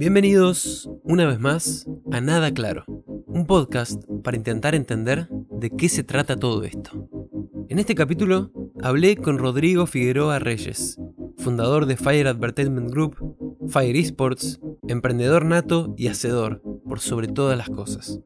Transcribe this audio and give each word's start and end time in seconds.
Bienvenidos 0.00 0.88
una 1.04 1.26
vez 1.26 1.38
más 1.40 1.86
a 2.10 2.22
Nada 2.22 2.54
Claro, 2.54 2.86
un 3.26 3.46
podcast 3.46 4.02
para 4.24 4.38
intentar 4.38 4.74
entender 4.74 5.28
de 5.50 5.68
qué 5.68 5.90
se 5.90 6.04
trata 6.04 6.36
todo 6.36 6.64
esto. 6.64 7.06
En 7.68 7.78
este 7.78 7.94
capítulo 7.94 8.50
hablé 8.82 9.16
con 9.16 9.36
Rodrigo 9.36 9.84
Figueroa 9.84 10.38
Reyes, 10.38 10.98
fundador 11.36 11.84
de 11.84 11.98
Fire 11.98 12.28
Advertisement 12.28 12.90
Group, 12.90 13.18
Fire 13.68 13.94
Esports, 13.94 14.58
emprendedor 14.88 15.44
nato 15.44 15.92
y 15.98 16.06
hacedor 16.06 16.62
por 16.88 17.00
sobre 17.00 17.28
todas 17.28 17.58
las 17.58 17.68
cosas. 17.68 18.22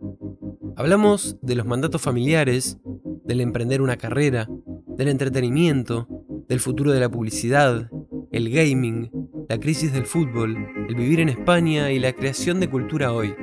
Hablamos 0.76 1.38
de 1.42 1.56
los 1.56 1.66
mandatos 1.66 2.00
familiares, 2.00 2.78
del 3.24 3.40
emprender 3.40 3.82
una 3.82 3.96
carrera, 3.96 4.48
del 4.96 5.08
entretenimiento, 5.08 6.06
del 6.48 6.60
futuro 6.60 6.92
de 6.92 7.00
la 7.00 7.08
publicidad, 7.08 7.90
el 8.30 8.50
gaming, 8.50 9.10
la 9.48 9.58
crisis 9.60 9.92
del 9.92 10.06
fútbol, 10.06 10.56
el 10.88 10.94
vivir 10.94 11.20
en 11.20 11.28
España 11.28 11.90
y 11.90 11.98
la 11.98 12.12
creación 12.12 12.60
de 12.60 12.70
cultura 12.70 13.12
hoy. 13.12 13.34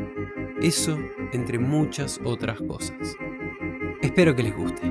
Eso 0.61 0.97
entre 1.31 1.59
muchas 1.59 2.19
otras 2.23 2.59
cosas. 2.61 3.15
Espero 4.01 4.35
que 4.35 4.43
les 4.43 4.55
guste. 4.55 4.81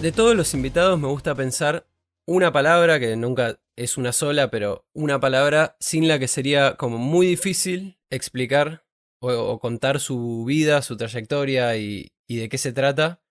De 0.00 0.12
todos 0.12 0.36
los 0.36 0.54
invitados 0.54 0.98
me 0.98 1.08
gusta 1.08 1.34
pensar 1.34 1.86
una 2.26 2.52
palabra 2.52 3.00
que 3.00 3.16
nunca 3.16 3.58
es 3.76 3.96
una 3.96 4.12
sola, 4.12 4.50
pero 4.50 4.86
una 4.92 5.20
palabra 5.20 5.76
sin 5.80 6.08
la 6.08 6.18
que 6.18 6.28
sería 6.28 6.76
como 6.76 6.98
muy 6.98 7.26
difícil 7.26 7.98
explicar 8.10 8.87
o, 9.20 9.58
contar 9.58 10.00
su 10.00 10.44
vida, 10.46 10.82
su 10.82 10.96
trayectoria 10.96 11.76
y, 11.76 12.12
de 12.28 12.48
qué 12.48 12.58
se 12.58 12.72
trata. 12.72 13.22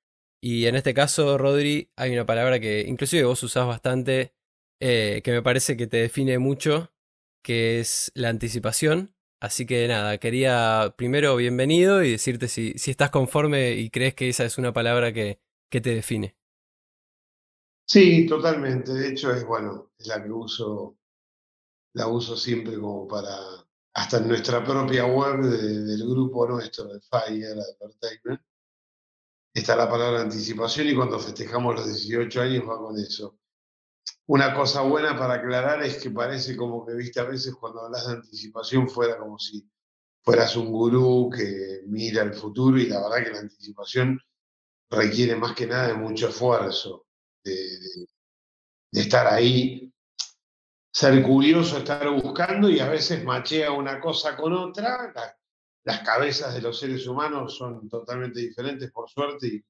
Y 0.42 0.66
en 0.66 0.76
este 0.76 0.94
caso, 0.94 1.38
Rodri, 1.38 1.92
hay 1.96 2.14
una 2.14 2.26
palabra 2.26 2.60
que 2.60 2.82
inclusive 2.88 3.24
vos 3.24 3.42
usás 3.44 3.66
bastante, 3.68 4.34
eh, 4.80 5.22
que 5.24 5.32
me 5.32 5.42
parece 5.42 5.78
que 5.78 5.88
te 5.88 5.98
define 5.98 6.40
mucho, 6.40 6.92
que 7.44 7.80
es 7.80 8.12
la 8.16 8.30
anticipación. 8.30 9.16
Así 9.40 9.66
que 9.66 9.88
nada, 9.88 10.18
quería 10.18 10.96
primero 10.98 11.36
bienvenido 11.36 12.04
y 12.04 12.12
decirte 12.12 12.48
si, 12.48 12.74
si 12.74 12.92
estás 12.92 13.12
conforme 13.12 13.74
y 13.74 13.90
crees 13.90 14.16
que 14.16 14.30
esa 14.30 14.46
es 14.46 14.58
una 14.58 14.74
palabra 14.74 15.14
que, 15.14 15.40
que 15.70 15.82
te 15.82 15.94
define. 15.94 16.36
Sí, 17.88 18.26
totalmente. 18.28 18.94
De 18.94 19.10
hecho, 19.10 19.32
es 19.32 19.46
bueno, 19.46 19.92
es 19.98 20.08
la 20.08 20.22
que 20.22 20.32
uso, 20.32 20.98
la 21.94 22.08
uso 22.08 22.36
siempre 22.36 22.78
como 22.80 23.08
para, 23.08 23.38
hasta 23.98 24.18
en 24.18 24.28
nuestra 24.28 24.64
propia 24.64 25.08
web 25.08 25.42
del 25.42 26.08
grupo 26.08 26.48
nuestro 26.48 26.86
de 26.86 27.02
Fire 27.02 27.58
Advertisement, 27.82 28.40
está 29.52 29.76
la 29.76 29.90
palabra 29.90 30.22
anticipación 30.22 30.88
y 30.88 30.96
cuando 30.96 31.18
festejamos 31.18 31.74
los 31.74 31.88
18 31.88 32.42
años 32.42 32.64
va 32.70 32.78
con 32.78 32.96
eso. 33.00 33.40
Una 34.28 34.54
cosa 34.54 34.82
buena 34.82 35.18
para 35.18 35.36
aclarar 35.36 35.82
es 35.82 35.98
que 35.98 36.12
parece 36.12 36.56
como 36.56 36.86
que, 36.86 36.94
viste, 36.94 37.20
a 37.20 37.24
veces 37.24 37.56
cuando 37.56 37.82
hablas 37.82 38.06
de 38.06 38.14
anticipación 38.14 38.88
fuera 38.88 39.18
como 39.18 39.40
si 39.40 39.68
fueras 40.22 40.56
un 40.56 40.72
gurú 40.72 41.32
que 41.36 41.82
mira 41.88 42.22
el 42.22 42.36
futuro 42.36 42.78
y 42.78 42.86
la 42.86 43.02
verdad 43.02 43.26
que 43.26 43.32
la 43.32 43.40
anticipación 43.40 44.22
requiere 44.92 45.36
más 45.36 45.56
que 45.56 45.66
nada 45.66 45.88
de 45.88 45.96
mucho 45.96 46.30
esfuerzo, 46.30 47.08
de, 47.44 47.80
de 48.92 49.02
estar 49.02 49.26
ahí 49.26 49.92
ser 50.98 51.22
curioso, 51.22 51.78
estar 51.78 52.10
buscando 52.10 52.68
y 52.72 52.80
a 52.80 52.90
veces 52.90 53.24
machea 53.24 53.72
una 53.72 54.00
cosa 54.00 54.36
con 54.36 54.52
otra. 54.54 55.14
las 55.84 56.00
cabezas 56.00 56.56
de 56.56 56.62
los 56.62 56.80
seres 56.80 57.06
humanos 57.06 57.56
son 57.56 57.88
totalmente 57.88 58.40
diferentes, 58.40 58.92
por 58.92 59.08
suerte, 59.08 59.64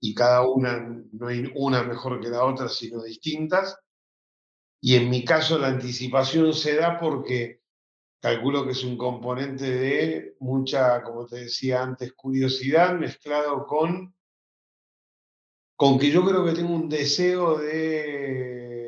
y, 0.00 0.14
cada 0.14 0.46
una, 0.46 0.78
no 1.12 1.28
hay 1.28 1.50
una 1.54 1.82
mejor 1.82 2.20
que 2.20 2.28
la 2.28 2.44
otra, 2.44 2.68
sino 2.68 3.02
distintas. 3.02 3.78
Y 4.82 4.96
en 4.96 5.08
mi 5.08 5.24
caso 5.24 5.58
la 5.58 5.68
anticipación 5.68 6.52
se 6.52 6.76
da 6.76 7.00
porque 7.00 7.62
calculo 8.20 8.66
que 8.66 8.72
es 8.72 8.84
un 8.84 8.98
componente 8.98 9.64
de 9.64 10.36
mucha, 10.40 11.02
como 11.02 11.24
te 11.24 11.36
decía 11.36 11.82
antes, 11.82 12.12
curiosidad 12.12 12.98
mezclado 12.98 13.66
con, 13.66 14.14
con 15.74 15.98
que 15.98 16.10
yo 16.10 16.22
creo 16.22 16.44
que 16.44 16.52
tengo 16.52 16.74
un 16.74 16.90
deseo 16.90 17.56
de 17.56 18.79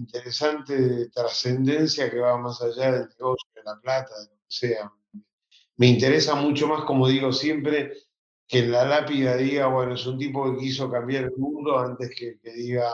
interesante 0.00 1.10
trascendencia 1.10 2.10
que 2.10 2.18
va 2.18 2.38
más 2.38 2.60
allá 2.62 2.92
del 2.92 3.08
negocio, 3.08 3.50
de 3.54 3.62
la 3.64 3.80
plata, 3.80 4.18
de 4.18 4.26
lo 4.26 4.36
que 4.36 4.46
sea. 4.48 4.92
Me 5.76 5.86
interesa 5.86 6.34
mucho 6.34 6.66
más, 6.66 6.84
como 6.84 7.08
digo 7.08 7.32
siempre, 7.32 7.92
que 8.46 8.60
en 8.60 8.72
la 8.72 8.84
lápida 8.84 9.36
diga, 9.36 9.66
bueno, 9.66 9.94
es 9.94 10.06
un 10.06 10.18
tipo 10.18 10.52
que 10.52 10.58
quiso 10.58 10.90
cambiar 10.90 11.24
el 11.24 11.36
mundo 11.36 11.78
antes 11.78 12.10
que, 12.16 12.38
que 12.40 12.52
diga, 12.52 12.90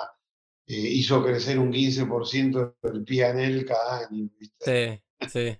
eh, 0.67 0.75
hizo 0.75 1.23
crecer 1.25 1.59
un 1.59 1.73
15% 1.73 2.77
del 2.83 3.05
PNL 3.05 3.65
cada 3.65 4.07
año. 4.07 4.29
Sí, 4.61 5.01
sí. 5.33 5.59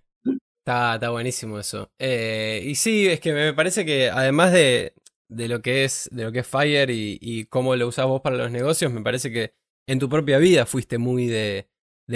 Está, 0.59 0.95
está 0.95 1.11
buenísimo 1.11 1.59
eso. 1.61 1.91
Eh, 1.99 2.61
y 2.65 2.75
sí, 2.75 3.07
es 3.07 3.21
que 3.21 3.33
me 3.33 3.55
parece 3.55 3.87
que 3.87 4.11
además 4.11 4.53
de, 4.53 4.95
de, 5.29 5.49
lo 5.49 5.63
que 5.63 5.85
es 5.85 6.09
de 6.11 6.25
lo 6.25 6.33
que 6.33 6.41
es 6.41 6.47
Fire 6.47 6.91
y, 6.91 7.19
y 7.21 7.45
cómo 7.45 7.77
lo 7.77 7.87
usás 7.87 8.07
vos 8.07 8.21
para 8.21 8.37
los 8.37 8.51
negocios, 8.51 8.93
me 8.93 9.03
parece 9.03 9.31
que 9.31 9.55
en 9.87 9.99
tu 9.99 10.09
propia 10.09 10.39
vida 10.39 10.67
fuiste 10.67 10.99
muy 10.99 11.27
de, 11.27 11.69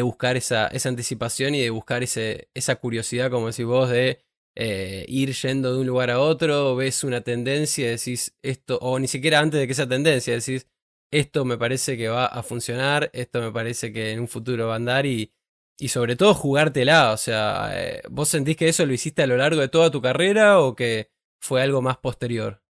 buscar 0.03 0.36
esa, 0.36 0.69
esa, 0.69 0.88
anticipación 0.88 1.54
y 1.54 1.60
de 1.60 1.70
buscar 1.70 2.03
ese, 2.03 2.48
esa 2.54 2.76
curiosidad, 2.76 3.31
como 3.31 3.48
decís 3.48 3.64
vos, 3.64 3.91
de 3.91 4.25
eh, 4.56 5.04
ir 5.08 5.32
yendo 5.32 5.75
de 5.75 5.80
un 5.80 5.86
lugar 5.86 6.10
a 6.10 6.20
otro, 6.20 6.76
ves 6.76 7.04
una 7.04 7.20
tendencia 7.22 7.88
decís 7.91 8.36
esto, 8.42 8.78
o 8.82 8.98
ni 8.98 9.09
siquiera 9.09 9.41
antes 9.41 9.60
de 9.60 9.66
que 9.66 9.72
esa 9.72 9.88
tendencia, 9.88 10.34
decís 10.34 10.66
esto 11.12 11.44
me 11.44 11.59
parece 11.59 11.97
que 11.97 12.09
va 12.09 12.26
a 12.26 12.42
funcionar, 12.42 13.10
esto 13.12 13.41
me 13.41 13.53
parece 13.53 13.92
que 13.92 14.12
en 14.12 14.20
un 14.20 14.28
futuro 14.28 14.69
va 14.69 14.75
a 14.75 14.76
andar 14.76 15.06
y, 15.06 15.32
y 15.78 15.88
sobre 15.88 16.16
todo 16.16 16.34
jugártela, 16.34 17.12
o 17.12 17.16
sea, 17.16 17.70
eh, 17.75 18.03
¿vos 18.10 18.28
sentís 18.28 18.56
que 18.56 18.69
eso 18.69 18.86
lo 18.86 18.92
hiciste 18.92 19.22
a 19.22 19.26
lo 19.26 19.36
largo 19.36 19.60
de 19.60 19.69
toda 19.69 19.91
tu 19.91 20.00
carrera 20.00 20.60
o 20.60 20.76
que 20.76 21.10
fue 21.41 21.62
algo 21.62 21.82
más 21.82 21.98
posterior? 21.98 22.62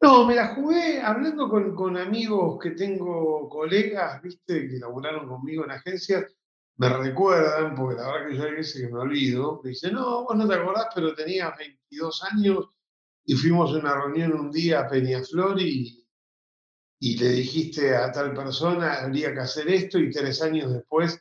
No, 0.00 0.26
me 0.26 0.34
la 0.34 0.54
jugué 0.54 1.00
hablando 1.00 1.48
con, 1.48 1.96
amigos 1.96 2.58
que 2.62 2.72
tengo, 2.72 3.48
colegas, 3.48 4.20
viste, 4.22 4.68
que 4.68 4.78
laburaron 4.78 5.26
conmigo 5.26 5.64
en 5.64 5.70
agencias, 5.70 6.24
me 6.76 6.90
recuerdan, 6.90 7.74
porque 7.74 7.96
la 7.96 8.12
verdad 8.12 8.28
que 8.28 8.36
yo 8.36 8.44
hay 8.44 8.54
que 8.56 8.92
me 8.92 8.98
olvido, 8.98 9.60
me 9.64 9.70
dicen, 9.70 9.94
no, 9.94 10.24
vos 10.24 10.36
no 10.36 10.46
te 10.46 10.54
acordás, 10.54 10.88
pero 10.94 11.14
tenías 11.14 11.56
22 11.56 12.22
años 12.24 12.68
y 13.24 13.34
fuimos 13.34 13.72
a 13.72 13.78
una 13.78 13.94
reunión 13.94 14.34
un 14.34 14.50
día 14.50 14.80
a 14.80 14.88
Peñaflor 14.88 15.60
y, 15.60 16.06
y 17.00 17.18
le 17.18 17.30
dijiste 17.30 17.96
a 17.96 18.12
tal 18.12 18.34
persona, 18.34 19.00
habría 19.00 19.32
que 19.32 19.40
hacer 19.40 19.68
esto 19.68 19.98
y 19.98 20.10
tres 20.10 20.42
años 20.42 20.72
después 20.72 21.18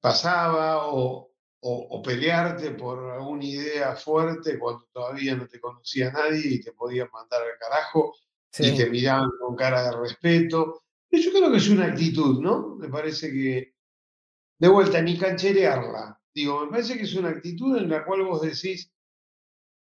pasaba 0.00 0.86
o, 0.86 1.31
o, 1.64 2.02
pelearte 2.02 2.72
por 2.72 2.98
alguna 3.10 3.44
idea 3.44 3.94
fuerte 3.94 4.58
cuando 4.58 4.84
todavía 4.92 5.36
no 5.36 5.46
te 5.46 5.60
conocía 5.60 6.10
nadie 6.10 6.42
y 6.44 6.60
te 6.60 6.72
podían 6.72 7.08
mandar 7.12 7.40
al 7.42 7.58
carajo 7.58 8.14
y 8.58 8.76
te 8.76 8.90
miraban 8.90 9.30
con 9.38 9.54
cara 9.54 9.84
de 9.84 9.96
respeto. 9.96 10.82
Yo 11.10 11.30
creo 11.30 11.52
que 11.52 11.58
es 11.58 11.68
una 11.68 11.86
actitud, 11.86 12.40
¿no? 12.40 12.74
Me 12.76 12.88
parece 12.88 13.30
que, 13.30 13.74
de 14.58 14.68
vuelta, 14.68 15.00
ni 15.00 15.16
cancherearla. 15.16 16.20
Digo, 16.34 16.64
me 16.64 16.70
parece 16.70 16.96
que 16.96 17.04
es 17.04 17.14
una 17.14 17.28
actitud 17.28 17.76
en 17.76 17.88
la 17.88 18.04
cual 18.04 18.24
vos 18.24 18.42
decís, 18.42 18.90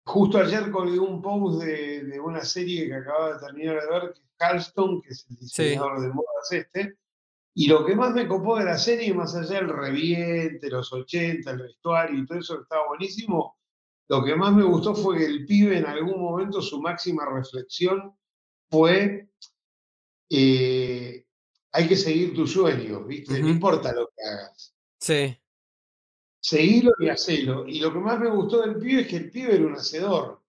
justo 0.06 0.38
ayer 0.38 0.70
colgué 0.70 1.00
un 1.00 1.20
post 1.22 1.64
de, 1.64 2.20
una 2.20 2.44
serie 2.44 2.88
que 2.88 2.96
acababa 2.96 3.34
de 3.34 3.40
terminar 3.40 3.82
de 3.82 3.90
ver, 3.90 4.14
que 4.14 4.20
es 4.20 4.36
Halston, 4.38 5.02
que 5.02 5.10
es 5.10 5.26
el 5.30 5.38
diseñador 5.38 6.02
de 6.02 6.10
modas 6.10 6.52
este, 6.52 6.98
y 7.58 7.68
lo 7.68 7.86
que 7.86 7.96
más 7.96 8.14
me 8.14 8.28
copó 8.28 8.60
de 8.60 8.66
la 8.66 8.78
serie, 8.78 9.14
más 9.14 9.34
allá 9.34 9.62
del 9.62 9.70
reviente, 9.70 10.70
los 10.70 10.92
80, 10.92 11.50
el 11.52 11.62
vestuario 11.62 12.20
y 12.20 12.26
todo 12.26 12.38
eso 12.38 12.58
que 12.58 12.64
estaba 12.64 12.88
buenísimo, 12.90 13.58
lo 14.10 14.24
que 14.26 14.36
más 14.36 14.54
me 14.54 14.64
gustó 14.64 14.94
fue 14.94 15.18
que 15.18 15.26
el 15.26 15.46
pibe 15.46 15.78
en 15.78 15.86
algún 15.86 16.22
momento 16.22 16.62
su 16.62 16.82
máxima 16.82 17.26
reflexión 17.26 18.14
fue, 18.70 19.30
eh, 20.30 21.26
hay 21.72 21.88
que 21.88 21.96
seguir 21.96 22.36
tus 22.36 22.52
sueños, 22.52 23.08
¿viste? 23.08 23.40
No 23.40 23.48
importa 23.48 23.94
lo 23.94 24.10
que 24.10 24.22
hagas. 24.22 24.76
Sí. 25.00 25.38
Seguilo 26.42 26.92
y 27.00 27.08
hacelo. 27.08 27.66
Y 27.66 27.80
lo 27.80 27.94
que 27.94 28.00
más 28.00 28.20
me 28.20 28.30
gustó 28.30 28.64
del 28.64 28.76
pibe 28.76 29.02
es 29.02 29.08
que 29.08 29.16
el 29.16 29.32
pibe 29.32 29.56
era 29.56 29.66
un 29.66 29.76
hacedor. 29.76 30.44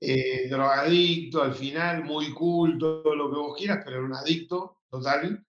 Eh, 0.00 0.48
drogadicto, 0.48 1.40
al 1.40 1.54
final, 1.54 2.02
muy 2.02 2.34
culto, 2.34 3.00
todo 3.00 3.14
lo 3.14 3.30
que 3.30 3.36
vos 3.36 3.56
quieras, 3.56 3.82
pero 3.84 3.98
era 3.98 4.06
un 4.06 4.14
adicto 4.14 4.80
total 4.90 5.46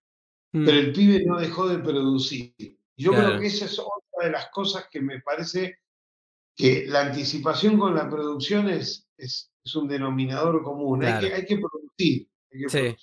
pero 0.54 0.72
mm. 0.72 0.80
el 0.80 0.94
pibe 0.94 1.26
no 1.26 1.40
dejó 1.40 1.68
de 1.68 1.80
producir. 1.80 2.54
Yo 2.96 3.12
creo 3.12 3.40
que 3.40 3.48
esa 3.48 3.66
es 3.66 3.80
otra 3.80 4.28
de 4.28 4.32
las 4.32 4.50
cosas 4.52 4.86
que 4.92 5.02
me 5.02 5.20
parece 5.20 5.80
que 6.56 6.86
la 6.88 7.02
anticipación 7.08 7.80
con 7.80 7.96
la 7.96 8.08
producción 8.08 8.70
es, 8.70 9.10
es, 9.18 9.50
un 9.74 9.88
denominador 9.88 10.62
común. 10.62 11.04
Hay, 11.04 11.20
que, 11.20 11.34
hay, 11.34 11.46
que, 11.46 11.58
producir. 11.58 12.28
sí. 12.68 12.96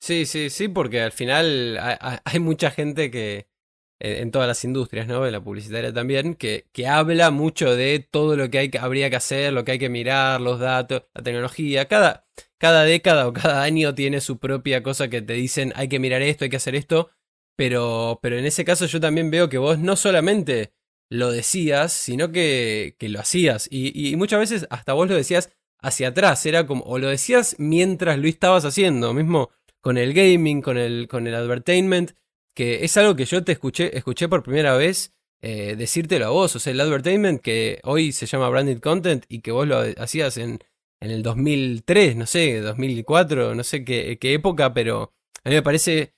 sí. 0.00 0.26
sí, 0.26 0.50
sí, 0.50 0.68
porque 0.68 1.00
al 1.00 1.12
final 1.12 1.78
hay, 2.24 2.40
mucha 2.40 2.70
gente 2.70 3.10
que, 3.10 3.48
en, 3.98 4.30
todas 4.30 4.48
las 4.48 4.64
industrias, 4.64 5.06
¿no? 5.06 5.26
En 5.26 5.32
la 5.32 5.42
publicitaria 5.42 5.92
también, 5.92 6.34
que, 6.34 6.66
que 6.72 6.86
habla 6.86 7.30
mucho 7.30 7.74
de 7.74 7.98
todo 7.98 8.36
lo 8.36 8.50
que, 8.50 8.58
hay, 8.58 8.70
habría 8.78 9.10
que 9.10 9.16
hacer, 9.16 9.52
lo 9.52 9.64
que 9.64 9.72
hay 9.72 9.78
que 9.78 9.88
mirar, 9.88 10.40
los 10.40 10.60
datos, 10.60 11.04
la 11.14 11.22
tecnología. 11.22 11.86
Cada, 11.88 12.26
cada 12.58 12.84
década 12.84 13.26
o 13.26 13.32
cada 13.32 13.62
año 13.62 13.94
tiene 13.94 14.20
su 14.20 14.38
propia 14.38 14.82
cosa 14.82 15.08
que 15.08 15.22
te 15.22 15.34
dicen 15.34 15.72
hay 15.76 15.88
que 15.88 15.98
mirar 15.98 16.22
esto, 16.22 16.44
hay 16.44 16.50
que 16.50 16.56
hacer 16.56 16.74
esto. 16.74 17.10
Pero, 17.56 18.18
pero 18.22 18.38
en 18.38 18.44
ese 18.44 18.64
caso 18.64 18.86
yo 18.86 19.00
también 19.00 19.30
veo 19.30 19.48
que 19.48 19.58
vos 19.58 19.78
no 19.78 19.96
solamente 19.96 20.72
lo 21.10 21.30
decías, 21.30 21.92
sino 21.92 22.30
que, 22.32 22.96
que 22.98 23.08
lo 23.08 23.20
hacías. 23.20 23.66
Y, 23.70 24.10
y, 24.10 24.16
muchas 24.16 24.40
veces 24.40 24.66
hasta 24.70 24.92
vos 24.92 25.08
lo 25.08 25.14
decías 25.14 25.50
hacia 25.80 26.08
atrás, 26.08 26.44
era 26.46 26.66
como, 26.66 26.84
o 26.84 26.98
lo 26.98 27.08
decías 27.08 27.56
mientras 27.58 28.18
lo 28.18 28.28
estabas 28.28 28.64
haciendo, 28.64 29.14
mismo 29.14 29.50
con 29.80 29.98
el 29.98 30.14
gaming, 30.14 30.62
con 30.62 30.78
el, 30.78 31.06
con 31.08 31.26
el 31.26 31.34
advertainment 31.34 32.12
que 32.56 32.84
es 32.84 32.96
algo 32.96 33.14
que 33.14 33.26
yo 33.26 33.44
te 33.44 33.52
escuché, 33.52 33.96
escuché 33.96 34.28
por 34.28 34.42
primera 34.42 34.76
vez 34.76 35.14
eh, 35.42 35.76
decírtelo 35.76 36.26
a 36.26 36.30
vos. 36.30 36.56
O 36.56 36.58
sea, 36.58 36.72
el 36.72 36.80
advertisement 36.80 37.40
que 37.40 37.80
hoy 37.84 38.12
se 38.12 38.26
llama 38.26 38.48
branded 38.48 38.80
content 38.80 39.26
y 39.28 39.42
que 39.42 39.52
vos 39.52 39.68
lo 39.68 39.84
hacías 39.98 40.38
en, 40.38 40.60
en 41.00 41.10
el 41.10 41.22
2003, 41.22 42.16
no 42.16 42.26
sé, 42.26 42.60
2004, 42.60 43.54
no 43.54 43.62
sé 43.62 43.84
qué, 43.84 44.18
qué 44.18 44.32
época, 44.32 44.72
pero 44.72 45.12
a 45.44 45.50
mí 45.50 45.54
me 45.54 45.62
parece, 45.62 46.14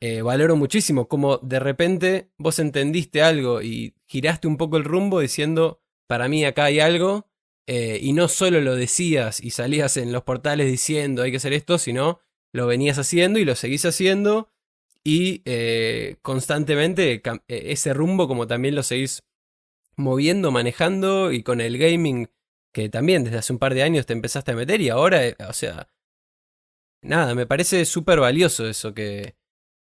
eh, 0.00 0.20
valoro 0.20 0.56
muchísimo 0.56 1.08
como 1.08 1.38
de 1.38 1.58
repente 1.58 2.30
vos 2.36 2.58
entendiste 2.58 3.22
algo 3.22 3.62
y 3.62 3.94
giraste 4.06 4.46
un 4.46 4.58
poco 4.58 4.76
el 4.76 4.84
rumbo 4.84 5.20
diciendo, 5.20 5.80
para 6.06 6.28
mí 6.28 6.44
acá 6.44 6.64
hay 6.64 6.80
algo, 6.80 7.30
eh, 7.66 7.98
y 8.02 8.12
no 8.12 8.28
solo 8.28 8.60
lo 8.60 8.76
decías 8.76 9.40
y 9.40 9.50
salías 9.50 9.96
en 9.96 10.12
los 10.12 10.22
portales 10.22 10.70
diciendo 10.70 11.22
hay 11.22 11.30
que 11.30 11.38
hacer 11.38 11.54
esto, 11.54 11.78
sino 11.78 12.20
lo 12.52 12.66
venías 12.66 12.98
haciendo 12.98 13.38
y 13.38 13.46
lo 13.46 13.54
seguís 13.54 13.86
haciendo 13.86 14.50
y 15.04 15.42
eh, 15.44 16.16
constantemente 16.22 17.14
eh, 17.14 17.40
ese 17.48 17.94
rumbo 17.94 18.28
como 18.28 18.46
también 18.46 18.74
lo 18.74 18.82
seguís 18.82 19.22
moviendo, 19.96 20.50
manejando 20.50 21.32
y 21.32 21.42
con 21.42 21.60
el 21.60 21.78
gaming 21.78 22.28
que 22.72 22.88
también 22.88 23.24
desde 23.24 23.38
hace 23.38 23.52
un 23.52 23.58
par 23.58 23.74
de 23.74 23.82
años 23.82 24.06
te 24.06 24.12
empezaste 24.12 24.52
a 24.52 24.56
meter 24.56 24.80
y 24.80 24.90
ahora, 24.90 25.26
eh, 25.26 25.36
o 25.48 25.52
sea, 25.52 25.88
nada, 27.02 27.34
me 27.34 27.46
parece 27.46 27.84
súper 27.84 28.20
valioso 28.20 28.68
eso 28.68 28.94
que, 28.94 29.36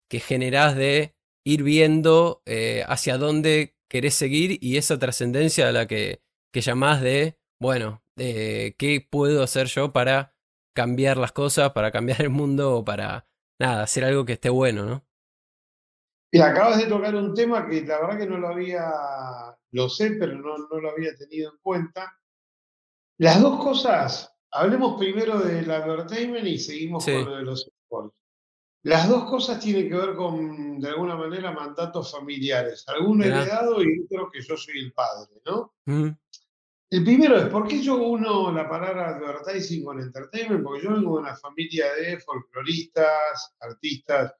que 0.09 0.19
generás 0.19 0.75
de 0.75 1.15
ir 1.45 1.63
viendo 1.63 2.41
hacia 2.87 3.17
dónde 3.17 3.77
querés 3.89 4.15
seguir 4.15 4.57
y 4.61 4.77
esa 4.77 4.99
trascendencia 4.99 5.69
a 5.69 5.71
la 5.71 5.87
que, 5.87 6.21
que 6.51 6.61
llamás 6.61 7.01
de, 7.01 7.37
bueno, 7.59 8.03
¿qué 8.17 9.07
puedo 9.09 9.43
hacer 9.43 9.67
yo 9.67 9.93
para 9.93 10.35
cambiar 10.75 11.17
las 11.17 11.31
cosas, 11.31 11.71
para 11.71 11.91
cambiar 11.91 12.21
el 12.21 12.29
mundo 12.29 12.75
o 12.75 12.85
para, 12.85 13.27
nada, 13.59 13.83
hacer 13.83 14.03
algo 14.05 14.25
que 14.25 14.33
esté 14.33 14.49
bueno, 14.49 14.85
¿no? 14.85 15.06
Y 16.31 16.39
acabas 16.39 16.79
de 16.79 16.87
tocar 16.87 17.15
un 17.15 17.33
tema 17.33 17.67
que 17.67 17.81
la 17.85 18.01
verdad 18.01 18.17
que 18.17 18.27
no 18.27 18.37
lo 18.37 18.49
había, 18.49 18.91
lo 19.71 19.89
sé, 19.89 20.11
pero 20.11 20.35
no, 20.35 20.57
no 20.57 20.79
lo 20.79 20.91
había 20.91 21.15
tenido 21.15 21.51
en 21.51 21.57
cuenta. 21.61 22.13
Las 23.19 23.41
dos 23.41 23.63
cosas, 23.63 24.31
hablemos 24.51 24.99
primero 24.99 25.39
del 25.39 25.69
advertisement 25.71 26.45
y 26.45 26.59
seguimos 26.59 27.05
con 27.05 27.25
lo 27.25 27.37
de 27.37 27.43
los 27.43 27.65
sports. 27.65 28.13
Las 28.83 29.09
dos 29.09 29.29
cosas 29.29 29.59
tienen 29.59 29.89
que 29.89 29.95
ver 29.95 30.15
con, 30.15 30.79
de 30.79 30.89
alguna 30.89 31.15
manera, 31.15 31.51
mandatos 31.51 32.11
familiares. 32.11 32.85
Alguno 32.87 33.23
heredado 33.23 33.81
y 33.83 34.01
otro 34.03 34.29
que 34.31 34.41
yo 34.41 34.55
soy 34.55 34.79
el 34.79 34.93
padre, 34.93 35.41
¿no? 35.45 35.73
El 36.89 37.03
primero 37.03 37.37
es, 37.37 37.47
¿por 37.47 37.67
qué 37.67 37.81
yo 37.81 37.97
uno 37.97 38.49
la 38.51 38.69
palabra 38.69 39.09
advertising 39.09 39.83
con 39.83 39.99
entertainment? 39.99 40.63
Porque 40.63 40.83
yo 40.83 40.93
vengo 40.93 41.15
de 41.15 41.21
una 41.21 41.35
familia 41.35 41.93
de 41.95 42.17
folcloristas, 42.19 43.55
artistas, 43.59 44.33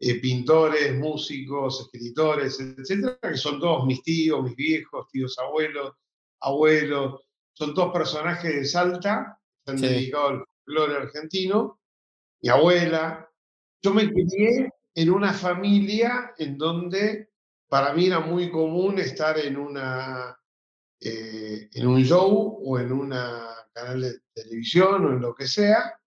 eh, 0.00 0.20
pintores, 0.20 0.96
músicos, 0.96 1.80
escritores, 1.80 2.60
etcétera, 2.60 3.18
que 3.20 3.36
son 3.36 3.58
todos 3.60 3.84
mis 3.86 4.02
tíos, 4.02 4.42
mis 4.42 4.54
viejos, 4.54 5.08
tíos 5.10 5.38
abuelos, 5.38 5.94
abuelos, 6.40 7.20
son 7.52 7.74
todos 7.74 7.92
personajes 7.92 8.54
de 8.54 8.64
Salta, 8.64 9.40
se 9.64 9.70
han 9.72 9.80
dedicado 9.80 10.28
al 10.28 10.44
folclore 10.64 10.96
argentino, 11.02 11.80
mi 12.40 12.48
abuela. 12.48 13.28
Yo 13.82 13.92
me 13.92 14.08
crié 14.08 14.70
en 14.94 15.10
una 15.10 15.32
familia 15.32 16.32
en 16.38 16.56
donde 16.56 17.30
para 17.68 17.92
mí 17.92 18.06
era 18.06 18.20
muy 18.20 18.50
común 18.50 18.98
estar 18.98 19.38
en 19.38 19.56
una 19.56 20.38
eh, 21.00 21.68
en 21.72 21.86
un 21.86 22.02
show 22.02 22.60
o 22.64 22.78
en 22.78 22.92
un 22.92 23.10
canal 23.72 24.00
de 24.00 24.20
televisión 24.32 25.04
o 25.06 25.12
en 25.12 25.20
lo 25.20 25.34
que 25.34 25.46
sea, 25.46 25.97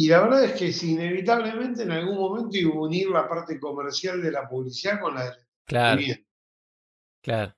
y 0.00 0.06
la 0.06 0.20
verdad 0.20 0.44
es 0.44 0.52
que 0.52 0.86
inevitablemente 0.86 1.82
en 1.82 1.90
algún 1.90 2.18
momento 2.18 2.56
iba 2.56 2.72
a 2.72 2.78
unir 2.78 3.08
la 3.08 3.28
parte 3.28 3.58
comercial 3.58 4.22
de 4.22 4.30
la 4.30 4.48
publicidad 4.48 5.00
con 5.00 5.16
la 5.16 5.24
de 5.24 5.32
Claro. 5.64 6.00
Claro. 7.20 7.56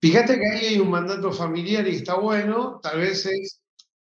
Fíjate 0.00 0.40
que 0.40 0.50
ahí 0.50 0.66
hay 0.66 0.80
un 0.80 0.90
mandato 0.90 1.30
familiar 1.30 1.86
y 1.86 1.94
está 1.94 2.16
bueno, 2.16 2.80
tal 2.82 2.98
vez 2.98 3.26
es 3.26 3.62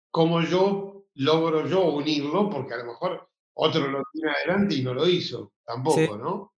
como 0.08 0.40
yo 0.40 1.08
logro 1.14 1.66
yo 1.66 1.86
unirlo, 1.94 2.48
porque 2.48 2.74
a 2.74 2.76
lo 2.76 2.84
mejor 2.84 3.28
otro 3.54 3.88
lo 3.88 4.04
tiene 4.12 4.30
adelante 4.30 4.76
y 4.76 4.84
no 4.84 4.94
lo 4.94 5.08
hizo, 5.08 5.52
tampoco, 5.64 6.16
¿no? 6.16 6.54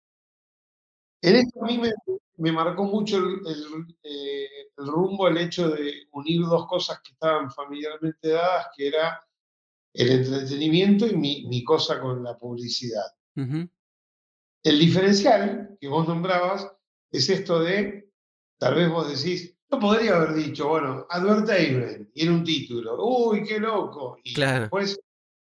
En 1.23 1.35
esto 1.35 1.63
a 1.63 1.65
mí 1.65 1.81
me, 2.37 2.51
marcó 2.51 2.83
mucho 2.83 3.17
eh, 3.17 4.47
el, 4.77 4.85
rumbo, 4.85 5.27
el 5.27 5.37
hecho 5.37 5.67
de 5.71 6.07
unir 6.11 6.41
dos 6.45 6.67
cosas 6.67 7.01
que 7.01 7.13
estaban 7.13 7.49
familiarmente 7.49 8.29
dadas, 8.29 8.67
que 8.77 8.89
era 8.89 9.19
el 9.99 10.11
entretenimiento 10.11 11.05
y 11.05 11.15
mi, 11.15 11.63
cosa 11.63 11.99
con 11.99 12.23
la 12.23 12.37
publicidad. 12.37 13.05
El 13.35 14.79
diferencial 14.79 15.77
que 15.79 15.87
vos 15.89 16.07
nombrabas 16.07 16.71
es 17.11 17.29
esto 17.29 17.59
de, 17.59 18.09
tal 18.57 18.75
vez 18.75 18.89
vos 18.89 19.09
decís, 19.09 19.57
no 19.69 19.77
podría 19.77 20.15
haber 20.15 20.33
dicho, 20.35 20.69
bueno, 20.69 21.05
advertisement, 21.09 22.09
y 22.13 22.25
en 22.25 22.31
un 22.31 22.43
título, 22.45 22.97
uy, 23.05 23.43
qué 23.43 23.59
loco, 23.59 24.17
y 24.23 24.33
después 24.39 24.99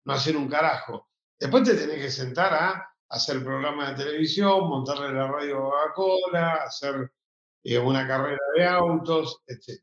no 0.05 0.13
hacer 0.13 0.37
un 0.37 0.49
carajo. 0.49 1.09
Después 1.41 1.65
te 1.65 1.75
tenés 1.75 1.97
que 1.97 2.11
sentar 2.11 2.53
a 2.53 2.95
hacer 3.09 3.43
programa 3.43 3.91
de 3.91 4.05
televisión, 4.05 4.69
montarle 4.69 5.13
la 5.13 5.29
radio 5.29 5.75
a 5.77 5.93
Coca-Cola, 5.95 6.53
hacer 6.67 7.11
eh, 7.65 7.79
una 7.79 8.07
carrera 8.07 8.39
de 8.55 8.65
autos, 8.67 9.41
etc. 9.47 9.83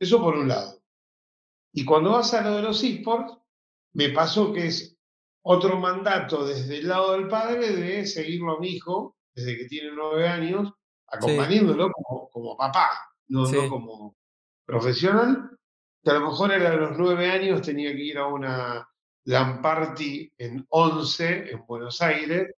Eso 0.00 0.20
por 0.20 0.36
un 0.36 0.48
lado. 0.48 0.82
Y 1.72 1.84
cuando 1.84 2.10
vas 2.10 2.34
a 2.34 2.42
lo 2.42 2.56
de 2.56 2.62
los 2.62 2.82
esports, 2.82 3.40
me 3.92 4.10
pasó 4.10 4.52
que 4.52 4.66
es 4.66 4.96
otro 5.42 5.78
mandato 5.78 6.46
desde 6.46 6.78
el 6.78 6.88
lado 6.88 7.12
del 7.12 7.28
padre 7.28 7.72
de 7.72 8.06
seguirlo 8.06 8.56
a 8.56 8.60
mi 8.60 8.68
hijo 8.68 9.16
desde 9.34 9.56
que 9.56 9.64
tiene 9.66 9.90
nueve 9.94 10.28
años, 10.28 10.72
acompañándolo 11.06 11.90
como, 12.32 12.56
papá, 12.56 12.90
no, 13.28 13.44
como 13.68 14.16
profesional, 14.64 15.50
que 16.02 16.10
a 16.10 16.14
lo 16.14 16.30
mejor 16.30 16.52
era 16.52 16.70
a 16.70 16.76
los 16.76 16.98
nueve 16.98 17.30
años 17.30 17.62
tenía 17.62 17.92
que 17.92 18.02
ir 18.02 18.18
a 18.18 18.26
una 18.26 18.88
LAN 19.24 19.62
party 19.62 20.32
en 20.38 20.66
once 20.68 21.50
en 21.50 21.64
Buenos 21.66 22.00
Aires, 22.02 22.54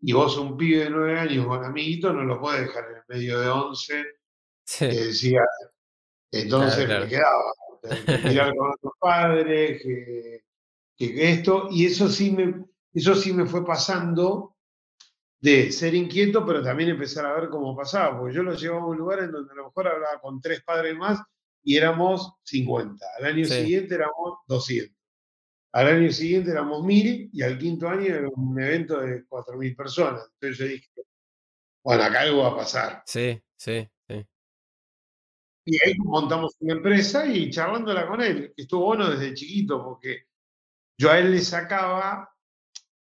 y 0.00 0.12
vos 0.12 0.36
un 0.36 0.56
pibe 0.56 0.84
de 0.84 0.90
nueve 0.90 1.18
años 1.18 1.46
con 1.46 1.64
amiguito 1.64 2.12
no 2.12 2.24
lo 2.24 2.40
puedes 2.40 2.62
dejar 2.62 2.84
en 2.90 2.96
el 2.96 3.02
medio 3.08 3.40
de 3.40 3.48
once, 3.48 4.04
que 4.78 4.86
decía, 4.86 5.42
entonces 6.30 6.88
me 6.88 7.08
quedaba, 7.08 7.52
mirar 8.24 8.54
con 8.54 8.72
otros 8.72 8.92
padres, 8.98 9.82
que 9.82 10.42
que 11.10 11.30
esto, 11.30 11.68
y 11.70 11.86
eso 11.86 12.08
sí 12.08 12.30
me, 12.30 12.64
eso 12.92 13.14
sí 13.14 13.32
me 13.32 13.46
fue 13.46 13.64
pasando 13.64 14.56
de 15.40 15.72
ser 15.72 15.94
inquieto, 15.94 16.46
pero 16.46 16.62
también 16.62 16.90
empezar 16.90 17.26
a 17.26 17.34
ver 17.34 17.48
cómo 17.48 17.76
pasaba, 17.76 18.18
porque 18.18 18.34
yo 18.34 18.42
lo 18.42 18.54
llevaba 18.54 18.82
a 18.82 18.86
un 18.86 18.98
lugar 18.98 19.20
en 19.20 19.32
donde 19.32 19.52
a 19.52 19.56
lo 19.56 19.64
mejor 19.66 19.88
hablaba 19.88 20.20
con 20.20 20.40
tres 20.40 20.62
padres 20.62 20.96
más 20.96 21.20
y 21.64 21.76
éramos 21.76 22.34
50. 22.44 23.04
Al 23.18 23.24
año 23.24 23.44
siguiente 23.44 23.94
éramos 23.94 24.38
200. 24.46 24.96
Al 25.72 25.86
año 25.86 26.12
siguiente 26.12 26.50
éramos 26.50 26.84
1000 26.84 27.30
y 27.32 27.42
al 27.42 27.58
quinto 27.58 27.88
año 27.88 28.14
era 28.14 28.28
un 28.28 28.60
evento 28.60 29.00
de 29.00 29.24
4000 29.24 29.74
personas. 29.74 30.30
Entonces 30.34 30.58
yo 30.58 30.66
dije, 30.66 30.88
bueno, 31.82 32.04
acá 32.04 32.20
algo 32.20 32.42
va 32.42 32.50
a 32.50 32.56
pasar. 32.56 33.02
Sí, 33.06 33.42
sí, 33.56 33.88
sí. 34.06 34.26
Y 35.64 35.76
ahí 35.84 35.94
montamos 35.98 36.54
una 36.60 36.74
empresa 36.74 37.26
y 37.26 37.50
charlándola 37.50 38.06
con 38.06 38.20
él, 38.20 38.52
estuvo 38.56 38.86
bueno 38.86 39.10
desde 39.10 39.34
chiquito, 39.34 39.82
porque 39.82 40.26
yo 41.02 41.10
a 41.10 41.18
él 41.18 41.32
le 41.32 41.40
sacaba 41.40 42.32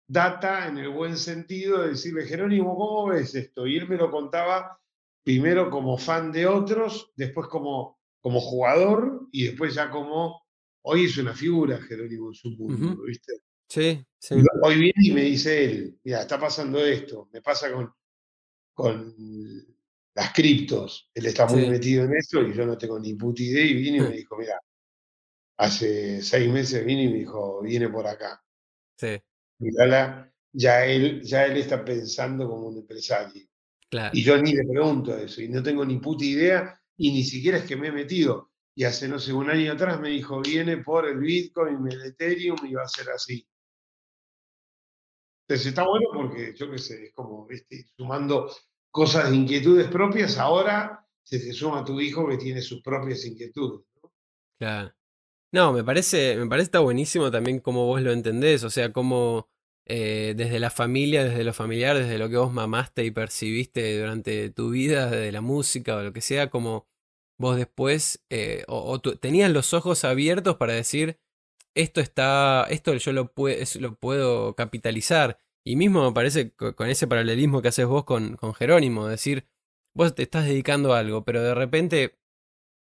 data 0.07 0.69
en 0.69 0.79
el 0.79 0.91
buen 0.91 1.17
sentido 1.17 1.83
de 1.83 1.89
decirle, 1.89 2.25
Jerónimo, 2.25 2.77
¿cómo 2.77 3.09
ves 3.09 3.35
esto? 3.35 3.67
Y 3.67 3.79
él 3.79 3.89
me 3.89 3.97
lo 3.97 4.13
contaba 4.13 4.81
primero 5.25 5.69
como 5.71 5.99
fan 5.99 6.31
de 6.31 6.47
otros, 6.47 7.11
después 7.17 7.49
como, 7.49 7.99
como 8.21 8.41
jugador 8.41 9.27
y 9.33 9.47
después 9.47 9.75
ya 9.75 9.91
como, 9.91 10.41
hoy 10.83 11.07
es 11.07 11.19
una 11.19 11.35
figura 11.35 11.83
Jerónimo 11.83 12.29
en 12.29 12.35
su 12.35 12.51
mundo, 12.51 13.03
¿viste? 13.03 13.33
Sí, 13.69 14.07
sí. 14.21 14.37
hoy 14.63 14.75
viene 14.77 15.01
y 15.03 15.11
me 15.11 15.23
dice 15.23 15.65
él, 15.65 15.99
mira, 16.05 16.21
está 16.21 16.39
pasando 16.39 16.79
esto, 16.87 17.29
me 17.33 17.43
pasa 17.43 17.73
con, 17.73 17.93
con 18.73 19.17
las 20.15 20.33
criptos, 20.33 21.11
él 21.13 21.27
está 21.27 21.45
muy 21.47 21.69
metido 21.69 22.05
en 22.05 22.15
eso 22.15 22.41
y 22.41 22.55
yo 22.55 22.65
no 22.65 22.79
tengo 22.79 23.01
ni 23.01 23.15
puta 23.15 23.43
idea 23.43 23.65
y 23.65 23.75
viene 23.75 23.99
y 23.99 24.01
me 24.03 24.11
dijo, 24.11 24.37
mira, 24.37 24.61
hace 25.61 26.23
seis 26.23 26.51
meses 26.51 26.85
vino 26.87 27.03
y 27.03 27.09
me 27.09 27.19
dijo, 27.19 27.61
viene 27.61 27.89
por 27.91 28.07
acá. 28.07 28.43
Sí. 28.97 29.21
Mirala, 29.59 30.33
ya 30.53 30.87
él, 30.87 31.23
ya 31.23 31.45
él 31.45 31.59
está 31.59 31.85
pensando 31.85 32.49
como 32.49 32.69
un 32.69 32.79
empresario. 32.79 33.47
Y 34.13 34.23
yo 34.23 34.41
ni 34.41 34.55
le 34.55 34.65
pregunto 34.65 35.15
eso, 35.17 35.43
y 35.43 35.49
no 35.49 35.63
tengo 35.63 35.85
ni 35.85 35.99
puta 35.99 36.25
idea, 36.25 36.81
y 36.97 37.13
ni 37.13 37.25
siquiera 37.25 37.59
es 37.59 37.65
que 37.65 37.77
me 37.77 37.89
he 37.89 37.93
metido. 37.93 38.53
Y 38.75 38.85
hace, 38.85 39.07
no 39.07 39.19
sé, 39.19 39.33
un 39.35 39.51
año 39.51 39.73
atrás 39.73 40.01
me 40.01 40.09
dijo, 40.09 40.41
viene 40.41 40.79
por 40.79 41.07
el 41.07 41.19
Bitcoin, 41.19 41.87
el 41.91 42.03
Ethereum, 42.03 42.59
y 42.65 42.73
va 42.73 42.85
a 42.85 42.89
ser 42.89 43.11
así. 43.11 43.47
Entonces 45.47 45.67
está 45.67 45.85
bueno 45.87 46.09
porque, 46.15 46.55
yo 46.57 46.71
qué 46.71 46.79
sé, 46.79 47.05
es 47.07 47.13
como, 47.13 47.47
sumando 47.97 48.51
cosas 48.91 49.29
de 49.29 49.37
inquietudes 49.37 49.89
propias, 49.89 50.39
ahora 50.39 51.07
se 51.23 51.39
te 51.39 51.53
suma 51.53 51.85
tu 51.85 52.01
hijo 52.01 52.27
que 52.29 52.39
tiene 52.39 52.63
sus 52.63 52.81
propias 52.83 53.27
inquietudes. 53.27 53.85
Claro. 54.59 54.95
No, 55.53 55.73
me 55.73 55.83
parece, 55.83 56.37
me 56.37 56.47
parece 56.47 56.67
está 56.67 56.79
buenísimo 56.79 57.31
también 57.31 57.59
como 57.59 57.87
vos 57.87 58.01
lo 58.03 58.13
entendés, 58.13 58.63
o 58.63 58.71
sea, 58.71 58.93
como 58.93 59.49
eh, 59.87 60.35
desde 60.37 60.61
la 60.61 60.71
familia, 60.71 61.25
desde 61.25 61.43
lo 61.43 61.53
familiar, 61.53 61.97
desde 61.99 62.19
lo 62.19 62.29
que 62.29 62.37
vos 62.37 62.53
mamaste 62.53 63.05
y 63.05 63.11
percibiste 63.11 63.99
durante 63.99 64.51
tu 64.51 64.71
vida, 64.71 65.11
desde 65.11 65.33
la 65.33 65.41
música 65.41 65.97
o 65.97 66.03
lo 66.03 66.13
que 66.13 66.21
sea, 66.21 66.51
como 66.51 66.87
vos 67.37 67.57
después, 67.57 68.25
eh, 68.31 68.65
o, 68.69 69.01
tenías 69.01 69.51
los 69.51 69.75
ojos 69.75 70.05
abiertos 70.05 70.57
para 70.57 70.75
decir, 70.75 71.19
esto 71.75 72.01
está, 72.01 72.67
esto 72.71 72.95
yo 72.95 73.13
lo, 73.13 73.33
lo 73.81 73.95
puedo 73.97 74.55
capitalizar. 74.55 75.39
Y 75.65 75.77
mismo 75.77 76.05
me 76.05 76.15
parece 76.15 76.53
con 76.55 76.89
ese 76.89 77.07
paralelismo 77.09 77.63
que 77.63 77.69
haces 77.69 77.87
vos 77.87 78.05
con, 78.05 78.37
con 78.37 78.55
Jerónimo, 78.55 79.09
decir, 79.09 79.49
vos 79.95 80.15
te 80.15 80.23
estás 80.23 80.47
dedicando 80.47 80.95
a 80.95 81.01
algo, 81.01 81.25
pero 81.25 81.43
de 81.43 81.55
repente, 81.55 82.20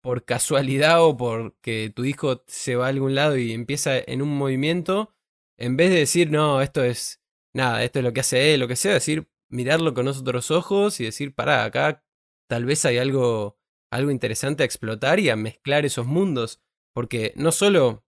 por 0.02 0.26
casualidad 0.26 1.04
o 1.04 1.18
porque 1.18 1.92
tu 1.94 2.06
hijo 2.06 2.44
se 2.48 2.76
va 2.76 2.86
a 2.86 2.90
algún 2.90 3.16
lado 3.16 3.38
y 3.38 3.54
empieza 3.54 3.98
en 3.98 4.22
un 4.22 4.38
movimiento, 4.38 5.14
en 5.58 5.78
vez 5.78 5.90
de 5.90 5.98
decir, 5.98 6.32
no, 6.32 6.62
esto 6.62 6.84
es 6.84 7.22
nada, 7.54 7.84
esto 7.84 8.00
es 8.00 8.06
lo 8.06 8.14
que 8.14 8.22
hace 8.22 8.54
él, 8.54 8.62
lo 8.62 8.68
que 8.68 8.76
sea, 8.76 8.94
decir, 8.94 9.30
mirarlo 9.50 9.94
con 9.94 10.08
otros 10.08 10.52
ojos 10.52 11.00
y 11.00 11.06
decir, 11.06 11.34
pará, 11.36 11.64
acá 11.64 12.04
tal 12.48 12.66
vez 12.66 12.86
hay 12.86 12.98
algo, 12.98 13.60
algo 13.92 14.12
interesante 14.12 14.64
a 14.64 14.66
explotar 14.66 15.20
y 15.20 15.30
a 15.30 15.36
mezclar 15.36 15.86
esos 15.86 16.06
mundos. 16.06 16.62
Porque 16.94 17.34
no 17.36 17.52
solo 17.52 18.06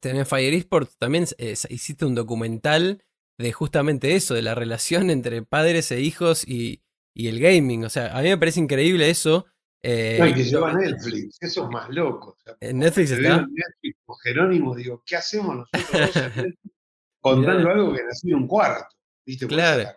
tenés 0.00 0.28
Fire 0.28 0.54
Esports, 0.54 0.96
también 0.98 1.26
eh, 1.38 1.54
hiciste 1.68 2.04
un 2.04 2.14
documental 2.14 3.04
de 3.38 3.52
justamente 3.52 4.14
eso, 4.16 4.34
de 4.34 4.42
la 4.42 4.54
relación 4.54 5.10
entre 5.10 5.42
padres 5.42 5.90
e 5.92 6.00
hijos 6.00 6.46
y, 6.46 6.82
y 7.14 7.28
el 7.28 7.38
gaming. 7.40 7.84
O 7.84 7.90
sea, 7.90 8.16
a 8.16 8.22
mí 8.22 8.28
me 8.28 8.38
parece 8.38 8.60
increíble 8.60 9.10
eso. 9.10 9.46
Eh, 9.88 10.16
no, 10.18 10.26
y 10.26 10.34
que 10.34 10.42
lleva 10.42 10.72
Netflix, 10.72 11.36
eso 11.40 11.62
es 11.62 11.70
más 11.70 11.88
loco. 11.90 12.36
en 12.58 12.80
Netflix 12.80 13.12
está. 13.12 13.46
Netflix 13.46 13.96
con 14.04 14.16
Jerónimo, 14.18 14.74
digo, 14.74 15.00
¿qué 15.06 15.14
hacemos 15.14 15.58
nosotros 15.58 16.12
dos 16.12 16.24
contando 17.20 17.70
algo 17.70 17.94
que 17.94 18.02
nació 18.02 18.36
un 18.36 18.48
cuarto? 18.48 18.84
¿Viste? 19.24 19.46
Claro. 19.46 19.88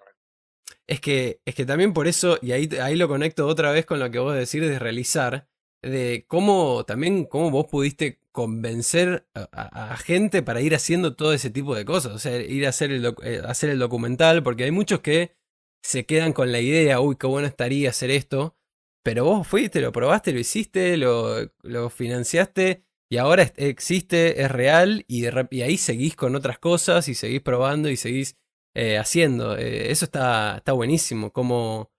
Es 0.86 1.02
que, 1.02 1.42
es 1.44 1.56
que 1.56 1.66
también 1.66 1.94
por 1.94 2.08
eso, 2.08 2.38
y 2.40 2.52
ahí, 2.52 2.70
ahí 2.80 2.96
lo 2.98 3.08
conecto 3.08 3.48
otra 3.48 3.72
vez 3.72 3.88
con 3.88 4.00
lo 4.00 4.12
que 4.12 4.20
vos 4.20 4.36
decís 4.36 4.62
de 4.62 4.78
realizar, 4.78 5.48
de 5.82 6.24
cómo 6.28 6.84
también 6.86 7.26
cómo 7.26 7.50
vos 7.50 7.66
pudiste 7.66 8.20
convencer 8.32 9.28
a, 9.34 9.98
gente 9.98 10.44
para 10.44 10.62
ir 10.62 10.76
haciendo 10.76 11.16
todo 11.16 11.34
ese 11.34 11.50
tipo 11.50 11.74
de 11.74 11.86
cosas, 11.86 12.14
o 12.14 12.20
sea, 12.20 12.40
ir 12.40 12.68
a 12.68 12.70
hacer 12.70 12.92
el, 12.92 13.16
eh, 13.24 13.42
hacer 13.44 13.72
el 13.72 13.80
documental, 13.80 14.44
porque 14.44 14.66
hay 14.66 14.72
muchos 14.72 15.00
que 15.00 15.36
se 15.82 16.06
quedan 16.06 16.32
con 16.32 16.52
la 16.52 16.60
idea, 16.60 17.02
uy, 17.02 17.16
qué 17.16 17.26
bueno 17.26 17.48
estaría 17.48 17.90
hacer 17.90 18.12
esto, 18.12 18.59
pero 19.04 19.26
vos 19.26 19.48
fuiste, 19.48 19.82
lo 19.82 19.92
probaste, 19.92 20.32
lo 20.32 20.40
hiciste, 20.40 20.98
lo, 20.98 21.90
financiaste 21.90 22.84
y 23.12 23.18
ahora 23.18 23.44
existe, 23.56 24.42
es 24.42 24.52
real 24.52 25.06
y, 25.08 25.26
y, 25.26 25.62
ahí 25.62 25.78
seguís 25.78 26.16
con 26.16 26.36
otras 26.36 26.60
cosas 26.60 27.08
y 27.08 27.16
seguís 27.16 27.42
probando 27.42 27.90
y 27.90 27.98
seguís 27.98 28.38
eh, 28.76 28.98
haciendo. 28.98 29.58
Eh, 29.58 29.92
eso 29.92 30.06
está, 30.06 30.58
está 30.58 30.74
buenísimo, 30.74 31.32
como, 31.32 31.92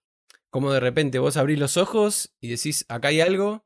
como 0.51 0.73
de 0.73 0.81
repente 0.81 1.19
vos 1.19 1.37
abrís 1.37 1.59
los 1.59 1.77
ojos 1.77 2.33
y 2.41 2.49
decís, 2.49 2.85
acá 2.89 3.09
hay 3.09 3.21
algo 3.21 3.65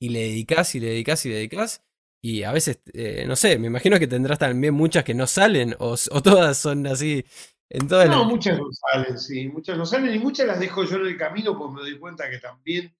y 0.00 0.10
le 0.10 0.20
dedicás 0.20 0.74
y 0.74 0.80
le 0.80 0.88
dedicás 0.88 1.26
y 1.26 1.30
le 1.30 1.36
dedicás. 1.36 1.82
Y 2.22 2.42
a 2.42 2.52
veces, 2.52 2.80
eh, 2.94 3.24
no 3.26 3.36
sé, 3.36 3.58
me 3.58 3.68
imagino 3.68 3.98
que 3.98 4.08
tendrás 4.08 4.38
también 4.38 4.74
muchas 4.74 5.04
que 5.04 5.14
no 5.14 5.26
salen 5.26 5.76
o, 5.78 5.96
o 6.10 6.22
todas 6.22 6.58
son 6.58 6.86
así. 6.86 7.24
En 7.68 7.88
todas 7.88 8.08
no, 8.08 8.24
muchas 8.24 8.58
no 8.58 8.68
salen, 8.72 9.18
sí, 9.18 9.48
muchas 9.48 9.76
no 9.76 9.84
salen 9.84 10.14
y 10.14 10.18
muchas 10.18 10.46
las 10.46 10.60
dejo 10.60 10.84
yo 10.84 10.96
en 10.96 11.06
el 11.06 11.16
camino 11.16 11.58
porque 11.58 11.74
me 11.74 11.80
doy 11.80 11.98
cuenta 11.98 12.30
que 12.30 12.38
también 12.38 12.94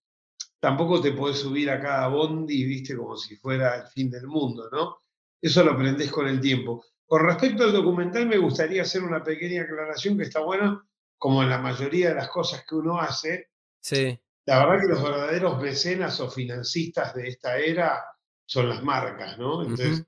tampoco 0.58 1.00
te 1.00 1.12
podés 1.12 1.38
subir 1.38 1.70
a 1.70 1.80
cada 1.80 2.08
bondi, 2.08 2.64
viste, 2.64 2.96
como 2.96 3.16
si 3.16 3.36
fuera 3.36 3.76
el 3.76 3.86
fin 3.88 4.10
del 4.10 4.26
mundo, 4.26 4.68
¿no? 4.72 4.98
Eso 5.40 5.62
lo 5.62 5.72
aprendés 5.72 6.10
con 6.10 6.26
el 6.26 6.40
tiempo. 6.40 6.84
Con 7.06 7.24
respecto 7.24 7.62
al 7.62 7.72
documental, 7.72 8.26
me 8.26 8.38
gustaría 8.38 8.82
hacer 8.82 9.04
una 9.04 9.22
pequeña 9.22 9.62
aclaración 9.62 10.16
que 10.16 10.24
está 10.24 10.40
buena, 10.40 10.84
como 11.16 11.42
en 11.42 11.50
la 11.50 11.58
mayoría 11.58 12.08
de 12.08 12.16
las 12.16 12.28
cosas 12.28 12.64
que 12.68 12.74
uno 12.74 12.98
hace. 12.98 13.50
Sí. 13.80 14.18
La 14.46 14.58
verdad 14.66 14.80
que 14.80 14.92
los 14.92 15.02
verdaderos 15.02 15.62
mecenas 15.62 16.18
o 16.20 16.30
financistas 16.30 17.14
de 17.14 17.28
esta 17.28 17.58
era 17.58 18.04
son 18.44 18.68
las 18.68 18.82
marcas, 18.82 19.38
¿no? 19.38 19.62
Entonces, 19.62 20.04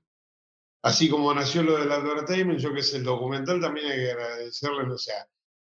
así 0.81 1.09
como 1.09 1.33
nació 1.33 1.63
lo 1.63 1.77
del 1.77 1.91
advertisement, 1.91 2.59
yo 2.59 2.73
que 2.73 2.83
sé, 2.83 2.97
el 2.97 3.03
documental 3.03 3.59
también 3.61 3.87
hay 3.87 3.97
que 3.97 4.11
agradecerle, 4.11 4.87
no 4.87 4.97
sé, 4.97 5.13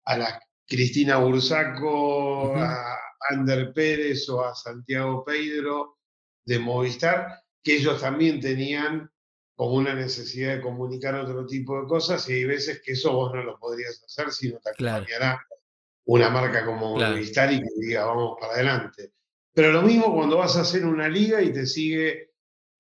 a 0.05 0.17
la 0.17 0.41
Cristina 0.67 1.17
Bursaco, 1.17 2.55
a 2.55 2.97
Ander 3.29 3.73
Pérez 3.73 4.27
o 4.29 4.43
a 4.43 4.55
Santiago 4.55 5.23
Pedro 5.23 5.97
de 6.45 6.59
Movistar, 6.59 7.43
que 7.61 7.75
ellos 7.75 8.01
también 8.01 8.39
tenían 8.39 9.09
como 9.55 9.75
una 9.75 9.93
necesidad 9.93 10.55
de 10.55 10.61
comunicar 10.61 11.15
otro 11.15 11.45
tipo 11.45 11.79
de 11.79 11.87
cosas 11.87 12.27
y 12.27 12.33
hay 12.33 12.45
veces 12.45 12.81
que 12.83 12.93
eso 12.93 13.13
vos 13.13 13.33
no 13.33 13.43
lo 13.43 13.57
podrías 13.59 14.03
hacer 14.03 14.31
si 14.31 14.51
no 14.51 14.59
te 14.59 14.71
acompañará 14.71 15.45
una 16.05 16.29
marca 16.29 16.65
como 16.65 16.97
Movistar 16.97 17.53
y 17.53 17.59
que 17.59 17.69
diga 17.79 18.05
vamos 18.05 18.35
para 18.39 18.53
adelante. 18.53 19.13
Pero 19.53 19.71
lo 19.71 19.83
mismo 19.83 20.13
cuando 20.13 20.37
vas 20.37 20.57
a 20.57 20.61
hacer 20.61 20.85
una 20.85 21.07
liga 21.07 21.41
y 21.41 21.53
te 21.53 21.65
sigue 21.65 22.32